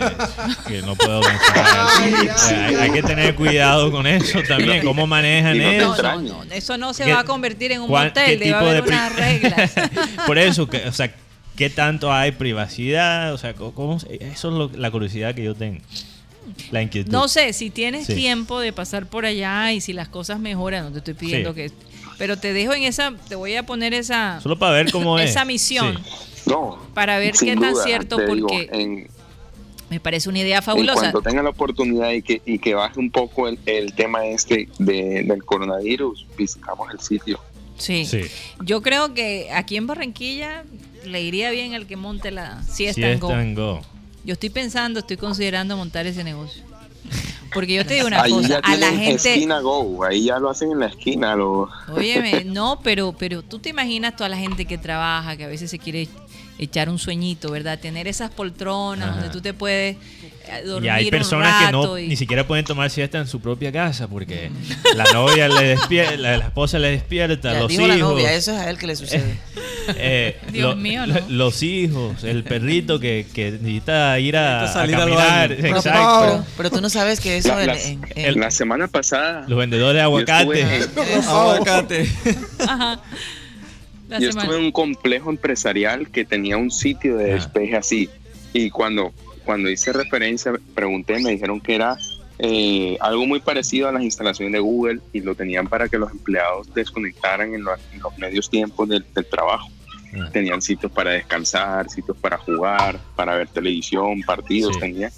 que 0.66 0.82
no 0.82 0.96
puedo. 0.96 1.20
Eh, 1.22 1.26
hay, 2.48 2.74
hay 2.74 2.90
que 2.90 3.02
tener 3.02 3.34
cuidado 3.34 3.90
con 3.90 4.06
eso 4.06 4.40
también, 4.48 4.82
cómo 4.84 5.06
manejan 5.06 5.58
no 5.58 5.64
eso. 5.94 6.02
No, 6.02 6.20
no, 6.22 6.42
eso 6.52 6.78
no 6.78 6.94
se 6.94 7.04
¿Qué- 7.04 7.12
va 7.12 7.20
a 7.20 7.24
convertir 7.24 7.72
en 7.72 7.82
un 7.82 7.88
¿Cuál- 7.88 8.08
motel, 8.08 8.38
debe 8.38 8.54
haber 8.54 8.82
de 8.82 8.88
unas 8.88 9.14
reglas. 9.16 9.72
Por 10.26 10.38
eso, 10.38 10.68
que, 10.68 10.88
o 10.88 10.92
sea, 10.92 11.12
¿qué 11.56 11.68
tanto 11.68 12.12
hay 12.12 12.32
privacidad? 12.32 13.34
O 13.34 13.38
sea, 13.38 13.52
¿cómo, 13.54 13.98
eso 13.98 14.48
es 14.48 14.54
lo- 14.54 14.70
la 14.74 14.90
curiosidad 14.90 15.34
que 15.34 15.44
yo 15.44 15.54
tengo. 15.54 15.80
La 16.72 16.82
inquietud. 16.82 17.12
No 17.12 17.28
sé, 17.28 17.52
si 17.52 17.70
tienes 17.70 18.06
Sí. 18.06 18.14
tiempo 18.14 18.58
de 18.58 18.72
pasar 18.72 19.06
por 19.06 19.24
allá 19.24 19.72
y 19.72 19.80
si 19.80 19.92
las 19.92 20.08
cosas 20.08 20.40
mejoran, 20.40 20.84
no 20.84 20.90
te 20.92 20.98
estoy 20.98 21.14
pidiendo 21.14 21.50
Sí. 21.50 21.56
que... 21.56 21.70
Pero 22.20 22.36
te 22.36 22.52
dejo 22.52 22.74
en 22.74 22.82
esa, 22.82 23.14
te 23.30 23.34
voy 23.34 23.56
a 23.56 23.64
poner 23.64 23.94
esa, 23.94 24.42
Solo 24.42 24.58
para 24.58 24.74
ver 24.74 24.92
cómo 24.92 25.18
es. 25.18 25.30
esa 25.30 25.46
misión 25.46 25.98
Sí. 26.34 26.50
No, 26.50 26.78
para 26.92 27.18
ver 27.18 27.32
qué 27.32 27.56
tan 27.56 27.72
duda, 27.72 27.82
cierto, 27.82 28.16
te 28.16 28.26
digo, 28.34 28.46
porque 28.46 28.68
en, 28.72 29.08
me 29.88 30.00
parece 30.00 30.28
una 30.28 30.40
idea 30.40 30.58
en 30.58 30.62
fabulosa. 30.62 31.00
cuanto 31.00 31.22
tenga 31.22 31.42
la 31.42 31.48
oportunidad 31.48 32.10
y 32.12 32.20
que, 32.20 32.42
y 32.44 32.58
que 32.58 32.74
baje 32.74 33.00
un 33.00 33.10
poco 33.10 33.48
el, 33.48 33.58
el 33.64 33.94
tema 33.94 34.26
este 34.26 34.68
de, 34.78 35.24
del 35.24 35.42
coronavirus, 35.44 36.26
visitamos 36.36 36.92
el 36.92 37.00
sitio. 37.00 37.40
Sí. 37.78 38.04
Sí. 38.04 38.22
Yo 38.62 38.82
creo 38.82 39.14
que 39.14 39.48
aquí 39.54 39.78
en 39.78 39.86
Barranquilla 39.86 40.64
le 41.06 41.22
iría 41.22 41.50
bien 41.50 41.72
al 41.72 41.86
que 41.86 41.96
monte 41.96 42.30
la 42.30 42.62
siesta 42.64 43.00
Sí, 43.00 43.02
en 43.02 43.18
Go. 43.18 43.30
en 43.32 43.54
Go. 43.54 43.80
Yo 44.24 44.34
estoy 44.34 44.50
pensando, 44.50 45.00
estoy 45.00 45.16
considerando 45.16 45.74
montar 45.74 46.06
ese 46.06 46.22
negocio. 46.22 46.62
Porque 47.52 47.74
yo 47.74 47.84
te 47.84 47.94
digo 47.94 48.06
una 48.06 48.22
Ahí 48.22 48.32
cosa, 48.32 48.48
ya 48.48 48.58
a 48.58 48.76
la 48.76 48.90
gente, 48.90 49.34
esquina 49.34 49.60
go, 49.60 50.04
ahí 50.04 50.24
ya 50.24 50.38
lo 50.38 50.50
hacen 50.50 50.72
en 50.72 50.80
la 50.80 50.86
esquina. 50.86 51.34
Lo, 51.34 51.68
óyeme, 51.92 52.44
no, 52.44 52.80
pero, 52.82 53.12
pero 53.12 53.42
tú 53.42 53.58
te 53.58 53.70
imaginas 53.70 54.16
toda 54.16 54.28
la 54.28 54.36
gente 54.36 54.64
que 54.64 54.78
trabaja, 54.78 55.36
que 55.36 55.44
a 55.44 55.48
veces 55.48 55.70
se 55.70 55.78
quiere 55.78 56.08
echar 56.62 56.88
un 56.90 56.98
sueñito, 56.98 57.50
¿verdad? 57.50 57.78
Tener 57.78 58.06
esas 58.06 58.30
poltronas 58.30 59.08
Ajá. 59.08 59.16
donde 59.16 59.30
tú 59.32 59.40
te 59.40 59.54
puedes 59.54 59.96
eh, 59.96 60.62
dormir 60.66 60.86
Y 60.86 60.88
hay 60.90 61.04
un 61.06 61.10
personas 61.10 61.64
que 61.66 61.72
no 61.72 61.98
y- 61.98 62.06
ni 62.08 62.16
siquiera 62.16 62.46
pueden 62.46 62.64
tomar 62.66 62.90
siesta 62.90 63.18
en 63.18 63.26
su 63.26 63.40
propia 63.40 63.72
casa 63.72 64.08
porque 64.08 64.50
la 64.96 65.04
novia 65.12 65.48
le 65.48 65.68
despierta, 65.68 66.16
la, 66.18 66.36
la 66.36 66.44
esposa 66.46 66.78
le 66.78 66.90
despierta, 66.90 67.52
Ya 67.54 67.60
los 67.60 67.68
dijo 67.68 67.82
hijos. 67.82 67.96
la 67.96 68.04
novia, 68.04 68.32
eso 68.34 68.52
es 68.52 68.58
a 68.58 68.68
él 68.70 68.76
que 68.78 68.86
le 68.86 68.96
sucede. 68.96 69.38
eh, 69.96 70.38
Dios 70.52 70.74
lo- 70.74 70.80
mío. 70.80 71.02
Los 71.28 71.62
hijos, 71.62 72.24
el 72.24 72.44
perrito 72.44 73.00
que, 73.00 73.26
que 73.32 73.52
necesita 73.52 74.18
ir 74.18 74.36
a, 74.36 74.60
Necesita 74.62 74.70
a 74.80 74.82
salir 74.82 74.96
al 74.96 75.00
caminar. 75.02 75.56
Pero, 75.60 75.76
Exacto. 75.78 76.18
pero- 76.20 76.44
pero 76.58 76.70
tú 76.70 76.80
no 76.82 76.90
sabes 76.90 77.20
que 77.20 77.38
eso 77.38 77.54
La- 77.54 77.60
en- 77.62 77.66
las- 77.68 77.86
en- 77.86 78.00
en- 78.16 78.40
la 78.40 78.50
semana 78.50 78.86
pasada 78.88 79.44
Los 79.48 79.58
vendedores 79.58 79.94
de 79.96 80.02
aguacate. 80.02 80.60
estuve- 80.80 81.14
Aguacate. 81.26 82.10
Ajá. 82.68 83.00
La 84.10 84.18
Yo 84.18 84.26
semana- 84.32 84.42
estuve 84.42 84.58
en 84.58 84.64
un 84.66 84.72
complejo 84.72 85.30
empresarial 85.30 86.10
que 86.10 86.24
tenía 86.24 86.56
un 86.56 86.70
sitio 86.70 87.16
de 87.16 87.32
Ah. 87.32 87.34
despeje 87.36 87.76
así. 87.76 88.10
Y 88.52 88.68
cuando, 88.70 89.12
cuando 89.44 89.70
hice 89.70 89.92
referencia, 89.92 90.52
pregunté, 90.74 91.18
me 91.20 91.30
dijeron 91.30 91.60
que 91.60 91.74
era 91.76 91.96
eh, 92.42 92.96
algo 93.00 93.26
muy 93.26 93.40
parecido 93.40 93.86
a 93.88 93.92
las 93.92 94.02
instalaciones 94.02 94.52
de 94.54 94.60
Google 94.60 95.00
y 95.12 95.20
lo 95.20 95.34
tenían 95.34 95.66
para 95.68 95.88
que 95.90 95.98
los 95.98 96.10
empleados 96.10 96.72
desconectaran 96.74 97.54
en, 97.54 97.64
lo- 97.64 97.74
en 97.92 98.00
los 98.02 98.16
medios 98.16 98.48
tiempos 98.48 98.88
del, 98.88 99.04
del 99.14 99.26
trabajo. 99.26 99.68
Ah. 100.18 100.30
Tenían 100.32 100.62
sitios 100.62 100.90
para 100.90 101.10
descansar, 101.10 101.90
sitios 101.90 102.16
para 102.16 102.38
jugar, 102.38 102.98
para 103.14 103.36
ver 103.36 103.46
televisión, 103.48 104.22
partidos, 104.22 104.74
Sí. 104.74 104.80
tenía. 104.80 105.12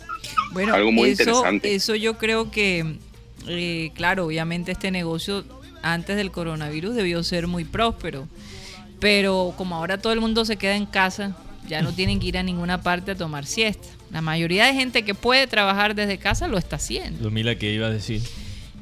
Bueno, 0.53 0.75
Algo 0.75 0.91
muy 0.91 1.11
eso, 1.11 1.23
interesante. 1.23 1.75
eso 1.75 1.95
yo 1.95 2.19
creo 2.19 2.51
que, 2.51 2.97
eh, 3.47 3.93
claro, 3.95 4.27
obviamente 4.27 4.73
este 4.73 4.91
negocio 4.91 5.45
antes 5.83 6.17
del 6.17 6.33
coronavirus 6.33 6.95
debió 6.97 7.23
ser 7.23 7.47
muy 7.47 7.63
próspero, 7.65 8.27
pero 9.03 9.53
como 9.59 9.75
ahora 9.75 9.99
todo 9.99 10.13
el 10.15 10.21
mundo 10.21 10.45
se 10.45 10.57
queda 10.57 10.77
en 10.77 10.87
casa, 10.87 11.37
ya 11.69 11.83
no 11.83 11.93
tienen 11.93 12.21
que 12.21 12.27
ir 12.29 12.39
a 12.39 12.43
ninguna 12.45 12.83
parte 12.83 13.11
a 13.11 13.15
tomar 13.17 13.45
siesta. 13.47 13.89
La 14.13 14.23
mayoría 14.23 14.67
de 14.67 14.75
gente 14.75 15.05
que 15.05 15.15
puede 15.15 15.47
trabajar 15.49 15.95
desde 15.97 16.19
casa 16.19 16.47
lo 16.47 16.57
está 16.57 16.77
haciendo. 16.77 17.23
Lumila, 17.25 17.57
¿qué 17.57 17.73
iba 17.73 17.89
a 17.89 17.91
decir? 17.91 18.23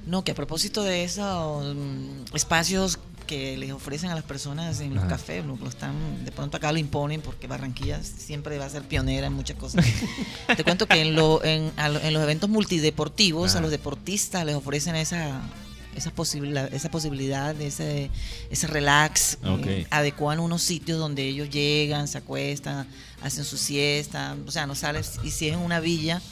No, 0.07 0.23
que 0.23 0.33
a 0.33 0.35
propósito 0.35 0.83
de 0.83 1.05
esos 1.05 1.75
mm, 1.75 2.35
espacios 2.37 2.99
que 3.27 3.57
les 3.57 3.71
ofrecen 3.71 4.11
a 4.11 4.15
las 4.15 4.25
personas 4.25 4.81
en 4.81 4.91
los 4.95 5.05
Ajá. 5.05 5.13
cafés, 5.13 5.45
lo, 5.45 5.57
lo 5.57 5.69
están, 5.69 5.95
de 6.25 6.33
pronto 6.33 6.57
acá 6.57 6.73
lo 6.73 6.79
imponen 6.79 7.21
porque 7.23 7.47
Barranquilla 7.47 8.03
siempre 8.03 8.59
va 8.59 8.65
a 8.67 8.71
ser 8.71 8.83
pionera 8.83 9.29
en 9.29 9.33
muchas 9.33 9.57
cosas. 9.57 9.87
Te 10.57 10.65
cuento 10.65 10.87
que 10.87 11.01
en, 11.01 11.15
lo, 11.15 11.43
en, 11.45 11.71
a 11.77 11.89
lo- 11.89 12.01
en 12.01 12.13
los 12.13 12.23
eventos 12.23 12.51
multideportivos 12.51 13.55
a 13.55 13.61
los 13.61 13.71
deportistas 13.71 14.45
les 14.45 14.57
ofrecen 14.57 14.97
esa 14.97 15.41
esa 15.97 16.11
posibilidad, 16.11 16.73
esa 16.73 16.91
posibilidad 16.91 17.55
de 17.55 17.67
ese, 17.67 18.11
ese 18.51 18.67
relax, 18.67 19.39
eh, 19.67 19.87
adecuan 19.91 20.41
unos 20.41 20.62
sitios 20.62 20.99
donde 20.99 21.27
ellos 21.27 21.51
llegan, 21.51 22.09
se 22.09 22.19
acuestan, 22.19 22.87
hacen 23.23 23.45
su 23.45 23.57
siesta, 23.59 24.37
o 24.47 24.51
sea, 24.51 24.67
no 24.67 24.75
sales, 24.75 25.19
y 25.25 25.31
si 25.31 25.49
es 25.49 25.55
en 25.55 25.61
una 25.61 25.81
villa, 25.81 26.23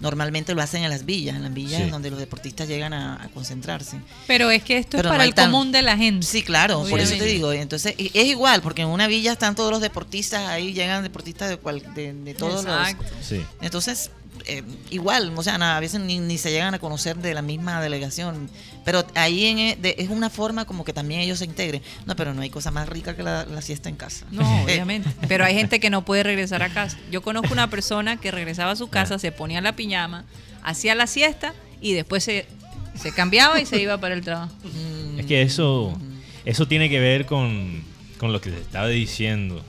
normalmente 0.00 0.54
lo 0.54 0.62
hacen 0.62 0.82
en 0.82 0.88
las 0.88 1.04
villas, 1.04 1.36
en 1.36 1.42
las 1.42 1.52
villas 1.52 1.82
Sí. 1.82 1.90
donde 1.90 2.08
los 2.10 2.18
deportistas 2.18 2.66
llegan 2.68 2.94
a, 2.94 3.22
a 3.22 3.28
concentrarse. 3.28 3.98
Pero 4.26 4.50
es 4.50 4.62
que 4.62 4.78
esto 4.78 4.96
Pero 4.96 5.10
es 5.10 5.12
para 5.12 5.24
el 5.24 5.34
tan- 5.34 5.50
común 5.50 5.72
de 5.72 5.82
la 5.82 5.96
gente. 5.96 6.26
Sí, 6.26 6.42
claro, 6.42 6.84
por 6.88 6.98
eso 7.00 7.16
te 7.18 7.24
digo. 7.24 7.52
Entonces, 7.52 7.94
y- 7.98 8.10
es 8.14 8.24
igual, 8.24 8.62
porque 8.62 8.80
en 8.82 8.88
una 8.88 9.08
villa 9.08 9.32
están 9.32 9.54
todos 9.54 9.70
los 9.70 9.82
deportistas, 9.82 10.48
ahí 10.48 10.72
llegan 10.72 11.02
deportistas 11.02 11.50
de, 11.50 11.58
cual, 11.58 11.82
de, 11.94 12.14
de 12.14 12.34
todos 12.34 12.64
Exacto. 12.64 13.04
los... 13.14 13.26
Sí. 13.26 13.42
Entonces, 13.60 14.10
eh, 14.46 14.62
igual, 14.90 15.32
o 15.36 15.42
sea, 15.42 15.58
na- 15.58 15.76
a 15.76 15.80
veces 15.80 16.00
ni, 16.00 16.18
ni 16.18 16.38
se 16.38 16.50
llegan 16.50 16.74
a 16.74 16.78
conocer 16.78 17.16
de 17.16 17.34
la 17.34 17.42
misma 17.42 17.80
delegación, 17.82 18.50
pero 18.84 19.04
ahí 19.14 19.46
en, 19.46 19.58
e- 19.58 19.76
de- 19.80 19.94
es 19.98 20.08
una 20.10 20.30
forma 20.30 20.64
como 20.64 20.84
que 20.84 20.92
también 20.92 21.20
ellos 21.20 21.38
se 21.38 21.44
integren. 21.44 21.82
No, 22.06 22.16
pero 22.16 22.34
no 22.34 22.42
hay 22.42 22.50
cosa 22.50 22.70
más 22.70 22.88
rica 22.88 23.16
que 23.16 23.22
la, 23.22 23.44
la 23.46 23.62
siesta 23.62 23.88
en 23.88 23.96
casa. 23.96 24.26
No, 24.30 24.62
obviamente. 24.64 25.08
Pero 25.28 25.44
hay 25.44 25.54
gente 25.54 25.80
que 25.80 25.90
no 25.90 26.04
puede 26.04 26.22
regresar 26.22 26.62
a 26.62 26.68
casa. 26.70 26.98
Yo 27.10 27.22
conozco 27.22 27.52
una 27.52 27.68
persona 27.70 28.16
que 28.18 28.30
regresaba 28.30 28.72
a 28.72 28.76
su 28.76 28.88
casa, 28.88 29.18
se 29.18 29.32
ponía 29.32 29.60
la 29.60 29.76
piñama, 29.76 30.24
hacía 30.62 30.94
la 30.94 31.06
siesta 31.06 31.54
y 31.80 31.92
después 31.94 32.22
se, 32.24 32.46
se 32.94 33.12
cambiaba 33.12 33.60
y 33.60 33.66
se 33.66 33.80
iba 33.80 33.98
para 33.98 34.14
el 34.14 34.20
trabajo. 34.22 34.52
mm, 34.64 35.20
Es 35.20 35.26
que 35.26 35.42
eso, 35.42 35.96
eso 36.44 36.66
tiene 36.68 36.88
que 36.90 37.00
ver 37.00 37.26
con, 37.26 37.82
con 38.18 38.32
lo 38.32 38.40
que 38.40 38.50
te 38.50 38.60
estaba 38.60 38.88
diciendo 38.88 39.64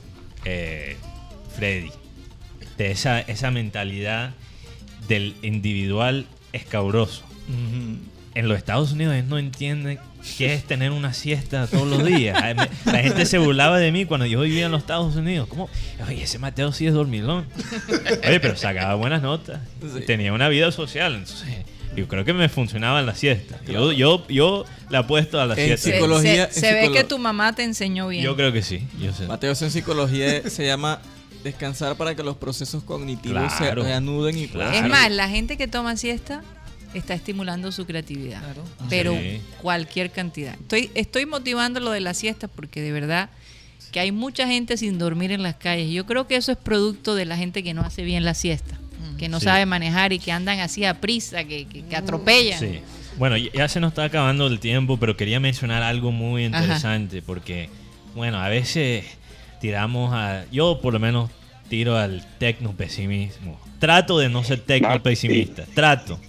eh, 0.45 0.98
Freddy. 1.56 1.89
De 2.77 2.89
esa, 2.89 3.19
esa 3.19 3.52
mentalidad 3.52 4.34
del 5.07 5.36
individual 5.41 6.26
escabroso. 6.53 7.23
En 8.34 8.48
los 8.48 8.57
Estados 8.57 8.94
Unidos 8.94 9.15
no 9.28 9.38
entienden 9.38 9.99
qué 10.38 10.53
es 10.53 10.64
tener 10.64 10.91
una 10.91 11.14
siesta 11.14 11.68
todos 11.68 11.86
los 11.88 12.06
días. 12.06 12.41
La 12.86 12.99
gente 12.99 13.26
se 13.26 13.38
burlaba 13.40 13.78
de 13.80 13.91
mí 13.91 14.06
cuando 14.06 14.26
yo 14.26 14.40
vivía 14.41 14.68
en 14.68 14.72
los 14.72 14.82
Estados 14.82 15.15
Unidos. 15.18 15.48
¿Cómo? 15.49 15.69
Oye, 16.07 16.23
ese 16.23 16.40
Mateo 16.40 16.72
sí 16.72 16.88
es 16.88 16.94
dormilón. 16.94 17.45
Oye, 18.26 18.40
pero 18.40 18.56
sacaba 18.56 18.95
buenas 18.95 19.22
notas. 19.22 19.60
Sí. 19.82 20.02
Tenía 20.06 20.32
una 20.32 20.48
vida 20.48 20.72
social. 20.72 21.15
Entonces, 21.15 21.49
yo 21.94 22.07
creo 22.07 22.23
que 22.23 22.32
me 22.32 22.48
funcionaba 22.48 23.02
en 23.02 23.06
la 23.06 23.15
siesta. 23.15 23.60
Yo, 23.68 23.91
yo, 23.91 24.26
yo 24.30 24.64
le 24.90 24.98
apuesto 24.98 25.41
a 25.41 25.45
la 25.45 25.56
En 25.56 25.65
siesta. 25.78 25.91
Psicología- 25.91 26.48
se- 26.49 26.61
se 26.61 26.69
en 26.69 26.76
ve 26.76 26.82
psicolo- 26.88 26.94
que 26.94 27.03
tu 27.03 27.18
mamá 27.19 27.53
te 27.53 27.64
enseñó 27.64 28.07
bien. 28.07 28.23
Yo 28.23 28.38
creo 28.38 28.53
que 28.53 28.61
sí. 28.61 28.88
Yo 29.02 29.11
sé. 29.11 29.28
Mateo, 29.28 29.52
eso 29.52 29.65
en 29.65 29.72
psicología 29.72 30.49
se 30.49 30.65
llama 30.65 31.02
descansar 31.43 31.95
para 31.95 32.15
que 32.15 32.23
los 32.23 32.38
procesos 32.38 32.84
cognitivos 32.84 33.53
Claro. 33.53 33.81
se 33.84 33.88
reanuden 33.89 34.38
y 34.38 34.47
puedan- 34.47 34.73
Es 34.73 34.80
Claro. 34.80 34.93
más, 34.93 35.11
la 35.11 35.27
gente 35.30 35.57
que 35.57 35.68
toma 35.68 35.95
siesta 35.97 36.41
está 36.93 37.13
estimulando 37.13 37.72
su 37.72 37.85
creatividad. 37.85 38.39
Claro. 38.41 38.63
Pero 38.89 39.13
Sí. 39.13 39.41
cualquier 39.61 40.11
cantidad. 40.11 40.53
Estoy, 40.55 40.91
estoy 40.93 41.26
motivando 41.26 41.80
lo 41.80 41.91
de 41.91 42.01
la 42.01 42.13
siesta 42.13 42.47
porque 42.47 42.81
de 42.81 42.91
verdad 42.91 43.30
que 43.91 43.99
hay 43.99 44.11
mucha 44.11 44.47
gente 44.47 44.77
sin 44.77 44.97
dormir 44.99 45.31
en 45.31 45.41
las 45.43 45.55
calles. 45.55 45.91
Yo 45.91 46.05
creo 46.05 46.27
que 46.27 46.35
eso 46.35 46.51
es 46.51 46.57
producto 46.57 47.15
de 47.15 47.26
la 47.26 47.38
gente 47.38 47.63
que 47.63 47.73
no 47.73 47.81
hace 47.81 48.03
bien 48.03 48.23
la 48.23 48.34
siesta, 48.34 48.77
que 49.18 49.27
no 49.30 49.39
Sí. 49.39 49.45
sabe 49.45 49.65
manejar 49.65 50.13
y 50.13 50.19
que 50.19 50.31
andan 50.31 50.59
así 50.59 50.85
a 50.85 51.01
prisa, 51.01 51.43
que, 51.43 51.65
que- 51.65 51.84
que 51.84 51.95
atropellan. 51.95 52.59
Sí. 52.59 52.80
Bueno, 53.18 53.35
ya- 53.38 53.68
se 53.68 53.80
nos 53.80 53.89
está 53.91 54.05
acabando 54.05 54.47
el 54.47 54.59
tiempo, 54.59 54.97
pero 54.97 55.18
quería 55.18 55.39
mencionar 55.39 55.84
algo 55.84 56.11
muy 56.11 56.45
Ajá. 56.45 56.59
interesante 56.61 57.22
porque, 57.22 57.69
bueno, 58.15 58.39
a 58.39 58.47
veces 58.49 59.05
tiramos 59.61 60.11
a... 60.13 60.45
Yo 60.51 60.79
por 60.81 60.91
lo 60.93 60.99
menos 60.99 61.29
tiro 61.69 61.95
al 61.95 62.25
tecno 62.39 62.73
pesimismo. 62.73 63.57
Trato 63.79 64.17
de 64.19 64.27
no 64.29 64.43
ser 64.43 64.59
tecno 64.59 65.01
pesimista. 65.01 65.63
Trato. 65.73 66.19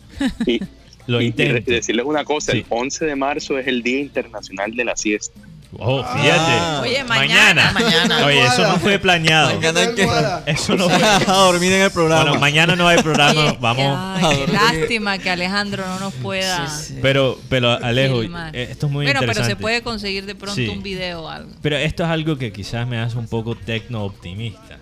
Y, 0.46 0.60
Lo 1.06 1.20
y- 1.20 1.24
y 1.24 1.26
intento. 1.28 1.70
decirles 1.72 2.06
una 2.06 2.24
cosa, 2.24 2.52
Sí. 2.52 2.58
el 2.58 2.66
11 2.68 3.06
de 3.06 3.16
marzo 3.16 3.58
es 3.58 3.66
el 3.66 3.82
Día 3.82 3.98
Internacional 3.98 4.72
de 4.76 4.84
la 4.84 4.96
Siesta. 4.96 5.40
Oh, 5.78 6.02
fíjate. 6.04 6.30
Ah. 6.38 6.80
Oye, 6.82 7.02
mañana. 7.04 7.72
Mañana. 7.72 8.26
Oye, 8.26 8.44
eso 8.46 8.66
no 8.68 8.78
fue 8.78 8.98
planeado. 8.98 9.54
Mañana 9.58 9.94
que- 9.94 10.06
Eso 10.50 10.76
no 10.76 10.88
fue... 10.90 11.02
a 11.02 11.18
dormir 11.18 11.72
en 11.72 11.82
el 11.82 11.90
programa. 11.90 12.24
Bueno, 12.24 12.40
mañana 12.40 12.76
no 12.76 12.86
hay 12.86 13.02
programa. 13.02 13.40
Oye, 13.40 13.56
Vamos... 13.58 13.98
ay, 14.22 14.42
qué 14.46 14.52
lástima 14.52 15.16
que 15.18 15.30
Alejandro 15.30 15.86
no 15.86 15.98
nos 15.98 16.12
pueda. 16.14 16.68
Sí, 16.68 16.88
sí. 16.94 16.98
Pero, 17.00 17.38
pero 17.48 17.70
Alejo, 17.72 18.20
filmar. 18.20 18.54
eh, 18.54 18.68
esto 18.70 18.86
es 18.86 18.92
muy 18.92 19.04
bueno, 19.06 19.20
pero 19.20 19.32
interesante. 19.32 19.56
se 19.56 19.60
puede 19.62 19.82
conseguir 19.82 20.26
de 20.26 20.34
pronto 20.34 20.56
Sí. 20.56 20.68
un 20.68 20.82
video 20.82 21.22
o 21.22 21.28
algo. 21.28 21.50
Pero 21.62 21.76
esto 21.78 22.02
es 22.04 22.10
algo 22.10 22.36
que 22.36 22.52
quizás 22.52 22.86
me 22.86 22.98
hace 22.98 23.16
un 23.16 23.26
poco 23.28 23.54
tecno 23.54 24.04
optimista. 24.04 24.76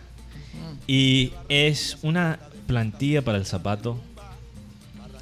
Y 0.88 1.32
es 1.48 1.98
una 2.02 2.40
plantilla 2.66 3.22
para 3.22 3.38
el 3.38 3.46
zapato 3.46 3.96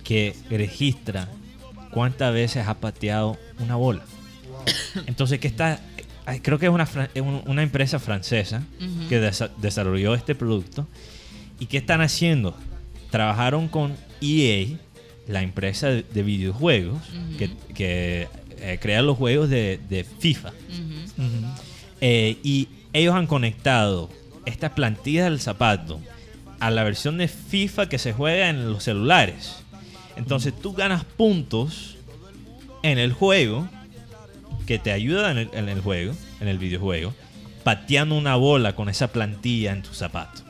que 0.02 0.34
registra 0.48 1.28
cuántas 1.90 2.32
veces 2.32 2.66
ha 2.66 2.74
pateado 2.74 3.36
una 3.58 3.76
bola. 3.76 4.00
Entonces, 5.06 5.38
que 5.40 5.48
está, 5.48 5.80
creo 6.42 6.58
que 6.58 6.66
es 6.66 6.72
una, 6.72 6.88
una 7.46 7.62
empresa 7.62 7.98
francesa 7.98 8.62
que 9.08 9.20
desa- 9.20 9.50
desarrolló 9.58 10.14
este 10.14 10.34
producto. 10.34 10.86
¿Y 11.60 11.66
qué 11.66 11.78
están 11.78 12.00
haciendo? 12.00 12.54
Trabajaron 13.10 13.68
con 13.68 13.96
EA, 14.20 14.76
la 15.26 15.42
empresa 15.42 15.88
de, 15.88 16.02
de 16.02 16.22
videojuegos, 16.22 17.00
que, 17.38 17.50
que, 17.74 18.28
eh, 18.60 18.78
crea 18.80 19.02
los 19.02 19.16
juegos 19.16 19.48
de, 19.50 19.78
de 19.88 20.04
FIFA. 20.04 20.52
Eh, 22.00 22.36
y 22.42 22.68
ellos 22.92 23.14
han 23.14 23.26
conectado 23.26 24.08
esta 24.46 24.74
plantilla 24.74 25.24
del 25.24 25.40
zapato 25.40 26.00
a 26.60 26.70
la 26.70 26.82
versión 26.84 27.18
de 27.18 27.28
FIFA 27.28 27.88
que 27.88 27.98
se 27.98 28.12
juega 28.12 28.48
en 28.48 28.70
los 28.72 28.84
celulares. 28.84 29.56
Entonces 30.16 30.52
tú 30.60 30.72
ganas 30.72 31.04
puntos 31.04 31.96
en 32.82 32.98
el 32.98 33.12
juego 33.12 33.68
que 34.68 34.78
te 34.78 34.92
ayuda 34.92 35.30
en 35.32 35.38
el, 35.38 35.50
en 35.54 35.68
el 35.68 35.80
juego, 35.80 36.14
en 36.40 36.46
el 36.48 36.58
videojuego, 36.58 37.14
pateando 37.64 38.14
una 38.14 38.36
bola 38.36 38.74
con 38.76 38.88
esa 38.88 39.08
plantilla 39.08 39.72
en 39.72 39.82
tu 39.82 39.92
zapato. 39.94 40.42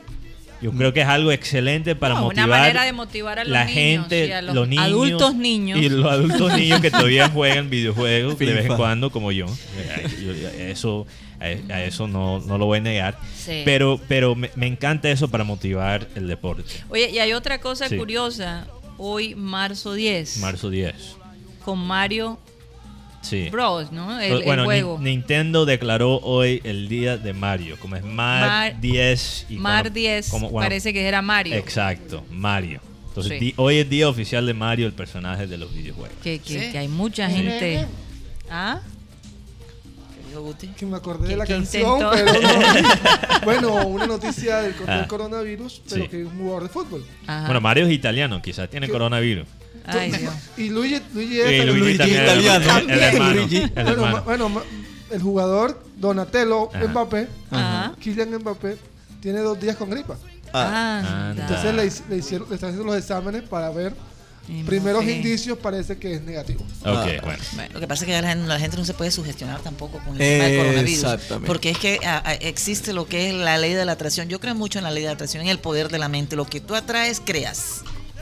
Yo 0.61 0.73
creo 0.73 0.91
que 0.91 0.99
es 0.99 1.07
algo 1.07 1.31
excelente 1.31 1.95
para 1.95 2.15
No, 2.15 2.23
motivar 2.23 2.47
una 2.47 2.57
manera 2.57 2.83
de 2.83 2.91
motivar 2.91 3.39
a 3.39 3.43
los 3.45 3.53
la 3.53 3.63
niños 3.63 3.75
gente, 4.09 4.27
y 4.27 4.31
a 4.33 4.41
los, 4.41 4.53
los 4.53 4.67
niños 4.67 4.85
adultos 4.85 5.35
niños. 5.35 5.79
y 5.79 5.87
los 5.87 6.05
adultos 6.11 6.53
niños 6.57 6.81
que 6.81 6.91
todavía 6.91 7.29
juegan 7.29 7.69
videojuegos 7.69 8.37
de 8.37 8.45
vez 8.45 8.55
en 8.57 8.63
FIFA. 8.63 8.75
cuando 8.75 9.09
como 9.09 9.31
yo. 9.31 9.45
Eh, 9.77 10.07
yo- 10.21 10.49
Eso, 10.65 11.07
a 11.39 11.45
a 11.73 11.83
eso 11.85 12.09
no, 12.09 12.39
no 12.41 12.57
lo 12.57 12.65
voy 12.65 12.79
a 12.79 12.81
negar. 12.81 13.17
Sí. 13.37 13.61
Pero, 13.63 14.01
pero 14.09 14.35
me, 14.35 14.51
me 14.55 14.67
encanta 14.67 15.09
eso 15.09 15.29
para 15.29 15.45
motivar 15.45 16.09
el 16.15 16.27
deporte. 16.27 16.63
Oye, 16.89 17.09
y 17.09 17.19
hay 17.19 17.31
otra 17.31 17.61
cosa 17.61 17.87
Sí. 17.87 17.95
curiosa. 17.95 18.67
Hoy, 18.97 19.35
marzo 19.35 19.93
10, 19.93 20.39
Marzo 20.39 20.69
10. 20.69 20.93
con 21.63 21.79
Mario 21.79 22.37
Sí. 23.21 23.49
Bros, 23.49 23.91
¿no? 23.91 24.19
El, 24.19 24.43
bueno, 24.43 24.63
juego. 24.63 24.97
Nintendo 24.99 25.65
declaró 25.65 26.17
hoy 26.19 26.61
el 26.63 26.87
día 26.87 27.17
de 27.17 27.33
Mario, 27.33 27.77
como 27.79 27.95
es 27.97 28.03
Mar, 28.03 28.47
Mar- 28.47 28.81
10 28.81 29.45
y 29.49 29.55
Mar 29.57 29.83
cuando- 29.83 29.89
10 29.99 30.29
como- 30.29 30.49
bueno, 30.49 30.65
parece 30.65 30.93
que 30.93 31.05
era 31.05 31.21
Mario. 31.21 31.55
Exacto, 31.55 32.23
Mario. 32.31 32.79
Entonces, 33.09 33.39
Sí. 33.39 33.45
di- 33.45 33.53
hoy 33.57 33.77
es 33.79 33.89
día 33.89 34.07
oficial 34.07 34.45
de 34.45 34.53
Mario, 34.53 34.85
el 34.87 34.93
personaje 34.93 35.47
de 35.47 35.57
los 35.57 35.73
videojuegos. 35.73 36.15
Que, 36.23 36.39
que- 36.39 36.59
Sí. 36.67 36.71
que 36.71 36.77
hay 36.77 36.87
mucha 36.87 37.29
gente. 37.29 37.85
¿Ah? 38.49 38.79
¿Qué 40.15 40.29
dijo 40.29 40.41
Guti? 40.41 40.67
Que 40.67 40.85
me 40.85 40.95
acordé 40.97 41.23
¿Qué- 41.25 41.31
de 41.33 41.37
la 41.37 41.45
canción, 41.45 41.91
intentó? 42.01 42.11
pero 42.11 42.33
no. 42.41 42.49
Bueno, 43.43 43.87
una 43.87 44.05
noticia 44.07 44.57
del, 44.61 44.75
Ah. 44.87 45.05
coronavirus, 45.07 45.81
pero 45.89 46.03
Sí. 46.03 46.09
que 46.09 46.21
es 46.21 46.27
un 46.27 46.37
jugador 46.37 46.63
de 46.63 46.69
fútbol. 46.69 47.05
Ajá. 47.27 47.45
Bueno, 47.45 47.61
Mario 47.61 47.85
es 47.87 47.91
italiano, 47.91 48.41
quizás 48.41 48.69
tiene 48.69 48.87
coronavirus. 48.87 49.47
Ay, 49.85 50.11
Dios. 50.11 50.33
Y 50.57 50.69
Luigi, 50.69 51.01
Luigi 51.13 51.39
es 51.41 51.47
el- 51.47 51.67
Luigi 51.79 51.97
también, 51.97 52.23
italiano. 52.23 52.77
el, 52.77 52.89
el 52.89 52.99
hermano. 52.99 53.33
Luigi. 53.35 53.57
el 53.57 53.69
bueno, 53.73 53.91
hermano. 53.91 54.23
bueno, 54.23 54.61
el 55.11 55.21
jugador 55.21 55.83
Donatello 55.97 56.69
Ajá. 56.73 56.87
Mbappé, 56.87 57.27
Ajá. 57.51 57.93
Kylian 57.99 58.35
Mbappé, 58.35 58.77
tiene 59.21 59.39
dos 59.39 59.59
días 59.59 59.75
con 59.75 59.89
gripa. 59.89 60.17
Ah, 60.53 61.29
Anda. 61.31 61.43
Entonces 61.47 61.73
le, 61.75 61.85
hic- 61.85 62.09
le 62.09 62.17
hicieron, 62.17 62.47
le 62.49 62.55
están 62.55 62.69
haciendo 62.71 62.91
los 62.91 62.99
exámenes 63.01 63.43
para 63.43 63.69
ver 63.69 63.93
primeros 64.65 65.03
indicios, 65.03 65.59
parece 65.59 65.97
que 65.99 66.15
es 66.15 66.23
negativo. 66.23 66.61
Ok, 66.81 66.85
Ah. 66.85 67.05
bueno. 67.23 67.43
Bueno, 67.53 67.73
Lo 67.73 67.79
que 67.79 67.87
pasa 67.87 68.03
es 68.03 68.07
que 68.07 68.19
la, 68.21 68.29
gente- 68.29 68.47
la 68.47 68.59
gente 68.59 68.77
no 68.77 68.85
se 68.85 68.93
puede 68.95 69.11
sugestionar 69.11 69.59
tampoco 69.61 69.99
con 69.99 70.13
el 70.13 70.17
tema 70.17 70.43
del 70.45 70.57
coronavirus. 70.57 71.05
Porque 71.45 71.69
es 71.69 71.77
que 71.77 71.99
ah, 72.03 72.23
ah, 72.25 72.33
existe 72.33 72.91
lo 72.93 73.05
que 73.07 73.29
es 73.29 73.35
la 73.35 73.59
ley 73.59 73.73
de 73.73 73.85
la 73.85 73.91
atracción. 73.91 74.27
Yo 74.27 74.39
creo 74.39 74.55
mucho 74.55 74.79
en 74.79 74.85
la 74.85 74.91
ley 74.91 75.03
de 75.03 75.09
la 75.09 75.13
atracción, 75.13 75.43
en 75.43 75.49
el 75.49 75.59
poder 75.59 75.89
de 75.89 75.99
la 75.99 76.07
mente. 76.09 76.35
Lo 76.35 76.45
que 76.45 76.59
tú 76.61 76.73
atraes, 76.75 77.21
creas. 77.23 77.81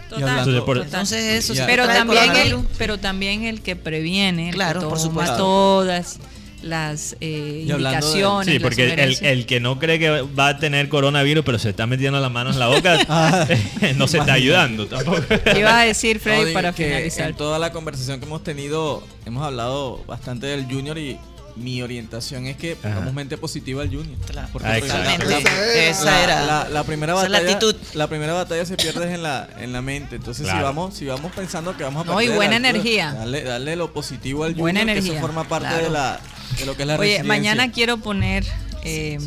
Total, 0.09 0.39
Entonces, 0.39 0.61
por- 0.61 0.77
Entonces 0.77 1.23
eso 1.35 1.53
Ya. 1.53 1.65
pero 1.65 1.85
también 1.87 2.35
el, 2.35 2.57
pero 2.77 2.97
también 2.97 3.43
el 3.43 3.61
que 3.61 3.75
previene, 3.75 4.49
el 4.49 4.55
Claro, 4.55 4.79
que 4.81 4.85
por 4.87 4.97
toma 4.97 5.09
supuesto. 5.09 5.37
todas 5.37 6.19
las 6.63 7.15
eh, 7.21 7.67
hablando 7.71 8.07
de- 8.07 8.17
indicaciones. 8.17 8.47
Sí, 8.55 8.59
porque 8.59 8.93
el, 8.93 9.17
el 9.25 9.45
que 9.45 9.59
no 9.59 9.77
cree 9.77 9.99
que 9.99 10.21
va 10.21 10.47
a 10.49 10.57
tener 10.57 10.89
coronavirus, 10.89 11.45
pero 11.45 11.59
se 11.59 11.69
está 11.69 11.85
metiendo 11.85 12.19
las 12.19 12.31
manos 12.31 12.55
en 12.55 12.59
la 12.59 12.67
boca, 12.67 12.97
no 13.95 14.07
se 14.07 14.17
está 14.17 14.33
ayudando 14.33 14.87
tampoco. 14.87 15.21
¿Qué 15.43 15.59
ibas 15.59 15.73
a 15.73 15.81
decir, 15.81 16.19
Freddy, 16.19 16.47
No, 16.47 16.53
para 16.53 16.73
que 16.73 16.85
finalizar? 16.85 17.29
En 17.29 17.35
toda 17.35 17.59
la 17.59 17.71
conversación 17.71 18.19
que 18.19 18.25
hemos 18.25 18.43
tenido, 18.43 19.03
hemos 19.25 19.43
hablado 19.45 20.03
bastante 20.07 20.47
del 20.47 20.65
Junior 20.65 20.97
y 20.97 21.17
mi 21.57 21.81
orientación 21.81 22.45
es 22.45 22.55
que 22.57 22.75
pongamos 22.75 23.13
mente 23.13 23.37
positiva 23.37 23.81
al 23.81 23.89
Junior. 23.89 24.17
Claro. 24.25 24.47
Porque 24.53 24.67
Ah, 24.67 24.79
la- 24.79 25.15
Esa 25.89 26.23
era- 26.23 26.45
la, 26.45 26.69
la 26.69 26.83
primera 26.83 27.13
esa 27.13 27.25
es 27.25 27.29
la 27.31 27.39
batalla. 27.39 27.53
actitud. 27.57 27.75
La 27.93 28.07
primera 28.07 28.33
batalla 28.33 28.65
se 28.65 28.77
pierde 28.77 29.13
en 29.13 29.23
la, 29.23 29.49
en 29.59 29.73
la 29.73 29.81
mente. 29.81 30.15
Entonces, 30.15 30.47
si 30.47 30.53
vamos, 30.53 30.93
si 30.95 31.05
vamos 31.05 31.31
pensando 31.33 31.75
que 31.75 31.83
vamos 31.83 32.07
a 32.07 32.11
No, 32.11 32.21
y 32.21 32.29
buena 32.29 32.55
energía. 32.57 33.13
Darle, 33.13 33.43
darle 33.43 33.75
lo 33.75 33.93
positivo 33.93 34.43
al 34.43 34.53
Buena 34.55 34.79
Junior, 34.81 34.95
que 34.95 34.99
energía, 34.99 35.13
eso 35.19 35.21
forma 35.27 35.43
parte 35.47 35.67
claro. 35.67 35.83
de 35.83 35.89
la 35.89 36.19
de 36.59 36.65
lo 36.65 36.75
que 36.77 36.83
es 36.83 36.87
la 36.87 36.95
Oye, 36.97 37.23
mañana 37.23 37.71
quiero 37.71 37.97
poner 37.97 38.45
eh, 38.83 39.17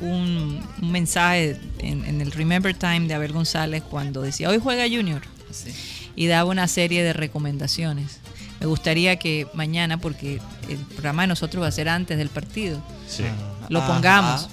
un, 0.00 0.60
un 0.82 0.90
mensaje 0.92 1.58
en, 1.78 2.04
en 2.04 2.20
el 2.20 2.32
Remember 2.32 2.74
Time 2.74 3.06
de 3.06 3.14
Abel 3.14 3.32
González 3.32 3.82
cuando 3.88 4.22
decía, 4.22 4.48
hoy 4.48 4.58
juega 4.62 4.84
Junior. 4.84 5.22
Sí. 5.52 5.72
y 6.16 6.26
daba 6.28 6.48
una 6.50 6.68
serie 6.68 7.02
de 7.02 7.12
recomendaciones. 7.12 8.18
Me 8.60 8.66
gustaría 8.66 9.16
que 9.16 9.46
mañana, 9.54 9.96
porque 9.98 10.38
el 10.68 10.76
programa 10.78 11.22
de 11.22 11.28
nosotros 11.28 11.62
va 11.62 11.68
a 11.68 11.72
ser 11.72 11.88
antes 11.88 12.18
del 12.18 12.28
partido, 12.28 12.82
Sí. 13.08 13.24
lo 13.68 13.80
Ajá. 13.80 13.94
pongamos. 13.94 14.48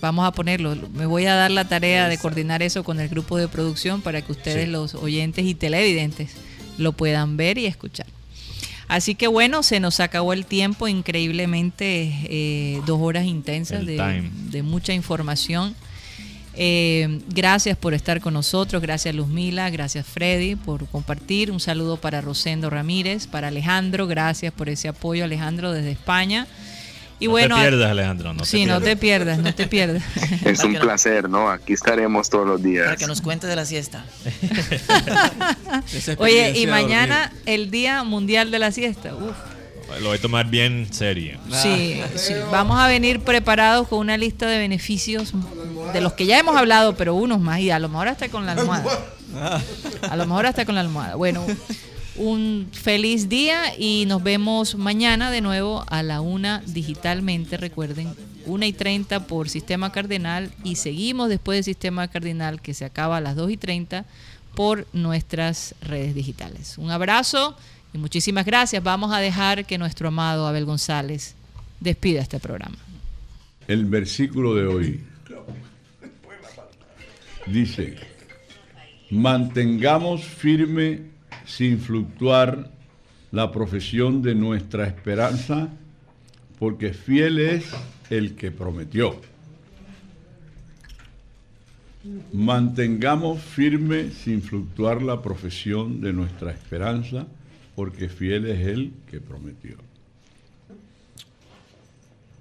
Vamos 0.00 0.26
a 0.26 0.32
ponerlo. 0.32 0.76
Me 0.92 1.06
voy 1.06 1.24
a 1.26 1.34
dar 1.34 1.50
la 1.50 1.64
tarea 1.66 2.08
de 2.08 2.18
coordinar 2.18 2.62
eso 2.62 2.84
con 2.84 3.00
el 3.00 3.08
grupo 3.08 3.38
de 3.38 3.48
producción 3.48 4.02
para 4.02 4.20
que 4.22 4.32
ustedes, 4.32 4.66
Sí. 4.66 4.70
los 4.70 4.94
oyentes 4.94 5.46
y 5.46 5.54
televidentes, 5.54 6.32
lo 6.78 6.92
puedan 6.92 7.36
ver 7.36 7.56
y 7.58 7.66
escuchar. 7.66 8.06
Así 8.86 9.14
que 9.14 9.28
bueno, 9.28 9.62
se 9.62 9.80
nos 9.80 10.00
acabó 10.00 10.34
el 10.34 10.44
tiempo, 10.44 10.88
increíblemente 10.88 12.12
eh, 12.24 12.82
dos 12.86 13.00
horas 13.00 13.24
intensas 13.24 13.86
de 13.86 14.62
mucha 14.62 14.92
información. 14.92 15.74
Eh, 16.56 17.20
gracias 17.28 17.76
por 17.76 17.94
estar 17.94 18.20
con 18.20 18.34
nosotros, 18.34 18.80
gracias 18.80 19.14
Luzmila, 19.14 19.70
gracias 19.70 20.06
Freddy 20.06 20.56
por 20.56 20.86
compartir. 20.86 21.50
Un 21.50 21.60
saludo 21.60 21.96
para 21.96 22.20
Rosendo 22.20 22.70
Ramírez, 22.70 23.26
para 23.26 23.48
Alejandro, 23.48 24.06
gracias 24.06 24.52
por 24.52 24.68
ese 24.68 24.88
apoyo 24.88 25.24
Alejandro 25.24 25.72
desde 25.72 25.90
España. 25.90 26.46
Y 27.20 27.26
no 27.26 27.32
bueno, 27.32 27.56
te 27.56 27.62
pierdas, 27.62 27.90
Alejandro. 27.90 28.34
No 28.34 28.44
sí, 28.44 28.64
te 28.64 28.66
no 28.66 28.80
te 28.80 28.96
pierdas. 28.96 29.38
no 29.38 29.54
te 29.54 29.66
pierdas. 29.66 30.02
Es 30.44 30.62
un 30.64 30.74
placer, 30.74 31.28
¿no? 31.28 31.48
Aquí 31.48 31.72
estaremos 31.72 32.28
todos 32.28 32.46
los 32.46 32.60
Para 32.60 32.70
días. 32.70 32.96
que 32.96 33.06
nos 33.06 33.20
cuente 33.20 33.46
de 33.46 33.56
la 33.56 33.64
siesta. 33.64 34.04
Oye, 36.18 36.58
y 36.58 36.66
mañana 36.66 37.32
el 37.46 37.70
Día 37.70 38.02
Mundial 38.02 38.50
de 38.50 38.58
la 38.58 38.72
Siesta. 38.72 39.14
Uf. 39.14 39.53
Lo 40.00 40.08
voy 40.08 40.18
a 40.18 40.20
tomar 40.20 40.46
bien 40.46 40.88
serio. 40.90 41.38
Sí, 41.50 42.00
sí. 42.16 42.34
Vamos 42.50 42.78
a 42.78 42.88
venir 42.88 43.20
preparados 43.20 43.88
con 43.88 44.00
una 44.00 44.16
lista 44.16 44.46
de 44.46 44.58
beneficios 44.58 45.32
de 45.92 46.00
los 46.00 46.14
que 46.14 46.26
ya 46.26 46.38
hemos 46.38 46.56
hablado, 46.56 46.96
pero 46.96 47.14
unos 47.14 47.40
más 47.40 47.60
y 47.60 47.70
a 47.70 47.78
lo 47.78 47.88
mejor 47.88 48.08
hasta 48.08 48.28
con 48.28 48.46
la 48.46 48.52
almohada. 48.52 48.84
A 50.02 50.16
lo 50.16 50.26
mejor 50.26 50.46
hasta 50.46 50.64
con 50.64 50.74
la 50.74 50.80
almohada. 50.80 51.14
Bueno, 51.14 51.44
un 52.16 52.68
feliz 52.72 53.28
día 53.28 53.74
y 53.78 54.04
nos 54.06 54.22
vemos 54.22 54.76
mañana 54.76 55.30
de 55.30 55.40
nuevo 55.40 55.84
a 55.88 56.02
la 56.02 56.20
una 56.20 56.62
digitalmente. 56.66 57.56
Recuerden, 57.56 58.14
una 58.46 58.66
y 58.66 58.72
30 58.72 59.26
por 59.26 59.48
Sistema 59.48 59.90
Cardenal 59.92 60.50
y 60.62 60.76
seguimos 60.76 61.28
después 61.28 61.56
del 61.56 61.64
Sistema 61.64 62.08
Cardenal 62.08 62.60
que 62.60 62.74
se 62.74 62.84
acaba 62.84 63.16
a 63.16 63.20
las 63.20 63.36
2 63.36 63.52
y 63.52 63.56
30 63.56 64.04
por 64.54 64.86
nuestras 64.92 65.74
redes 65.80 66.14
digitales. 66.14 66.78
Un 66.78 66.90
abrazo 66.90 67.56
y 67.94 67.98
muchísimas 67.98 68.44
gracias. 68.44 68.82
Vamos 68.82 69.12
a 69.12 69.20
dejar 69.20 69.64
que 69.64 69.78
nuestro 69.78 70.08
amado 70.08 70.46
Abel 70.46 70.64
González 70.64 71.36
despida 71.80 72.20
este 72.20 72.40
programa. 72.40 72.76
El 73.68 73.86
versículo 73.86 74.54
de 74.54 74.66
hoy 74.66 75.00
dice, 77.46 77.96
mantengamos 79.10 80.24
firme 80.24 81.02
sin 81.46 81.78
fluctuar 81.78 82.70
la 83.30 83.52
profesión 83.52 84.22
de 84.22 84.34
nuestra 84.34 84.86
esperanza, 84.86 85.68
porque 86.58 86.92
fiel 86.92 87.38
es 87.38 87.64
el 88.10 88.34
que 88.34 88.50
prometió. 88.50 89.20
Mantengamos 92.32 93.40
firme 93.40 94.10
sin 94.10 94.42
fluctuar 94.42 95.00
la 95.00 95.22
profesión 95.22 96.00
de 96.00 96.12
nuestra 96.12 96.50
esperanza, 96.50 97.26
porque 97.74 98.08
fiel 98.08 98.46
es 98.46 98.66
el 98.66 98.92
que 99.10 99.20
prometió. 99.20 99.76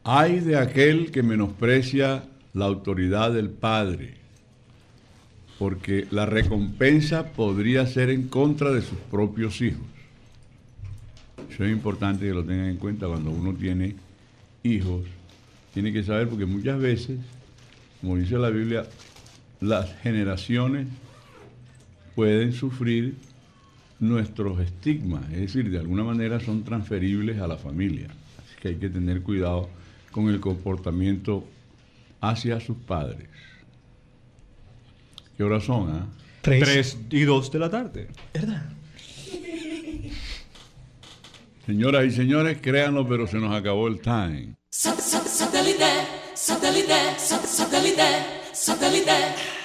Hay 0.04 0.40
de 0.40 0.58
aquel 0.58 1.12
que 1.12 1.24
menosprecia 1.24 2.26
la 2.54 2.66
autoridad 2.66 3.32
del 3.32 3.50
Padre, 3.50 4.16
porque 5.58 6.08
la 6.12 6.26
recompensa 6.26 7.32
podría 7.32 7.88
ser 7.88 8.10
en 8.10 8.28
contra 8.28 8.72
de 8.72 8.82
sus 8.82 8.98
propios 9.10 9.62
hijos. 9.62 9.86
Eso 11.50 11.64
es 11.64 11.72
importante 11.72 12.26
que 12.26 12.34
lo 12.34 12.44
tengan 12.44 12.68
en 12.68 12.78
cuenta 12.78 13.08
cuando 13.08 13.32
uno 13.32 13.54
tiene 13.54 13.96
hijos. 14.64 15.04
Tiene 15.74 15.94
que 15.94 16.04
saber 16.04 16.28
porque 16.28 16.46
muchas 16.46 16.80
veces, 16.80 17.20
como 18.02 18.18
dice 18.18 18.38
la 18.38 18.50
Biblia, 18.50 18.86
las 19.62 19.96
generaciones 20.02 20.88
pueden 22.16 22.54
sufrir 22.54 23.16
nuestros 24.04 24.60
estigmas, 24.60 25.24
es 25.32 25.40
decir, 25.40 25.70
de 25.70 25.80
alguna 25.80 26.04
manera 26.04 26.40
son 26.40 26.64
transferibles 26.64 27.40
a 27.40 27.48
la 27.48 27.58
familia. 27.58 28.08
Así 28.38 28.56
que 28.62 28.70
hay 28.70 28.76
que 28.76 28.90
tener 28.90 29.22
cuidado 29.22 29.70
con 30.12 30.30
el 30.30 30.40
comportamiento 30.40 31.46
hacia 32.22 32.60
sus 32.60 32.78
padres. 32.78 33.30
¿Qué 35.38 35.44
horas 35.44 35.64
son? 35.64 35.90
ah? 35.90 36.08
3 36.42 36.98
y 37.10 37.22
2 37.22 37.52
de 37.52 37.60
la 37.60 37.70
tarde. 37.70 38.08
Señoras 41.66 42.06
y 42.06 42.12
señores, 42.12 42.58
créanlo, 42.62 43.08
pero 43.08 43.26
se 43.28 43.38
nos 43.38 43.56
acabó 43.56 43.88
el 43.88 44.02
time. 44.02 44.56
Satellite, 44.70 45.86
satellite, 46.36 47.18
satellite, 47.18 48.04
satellite. 48.52 49.63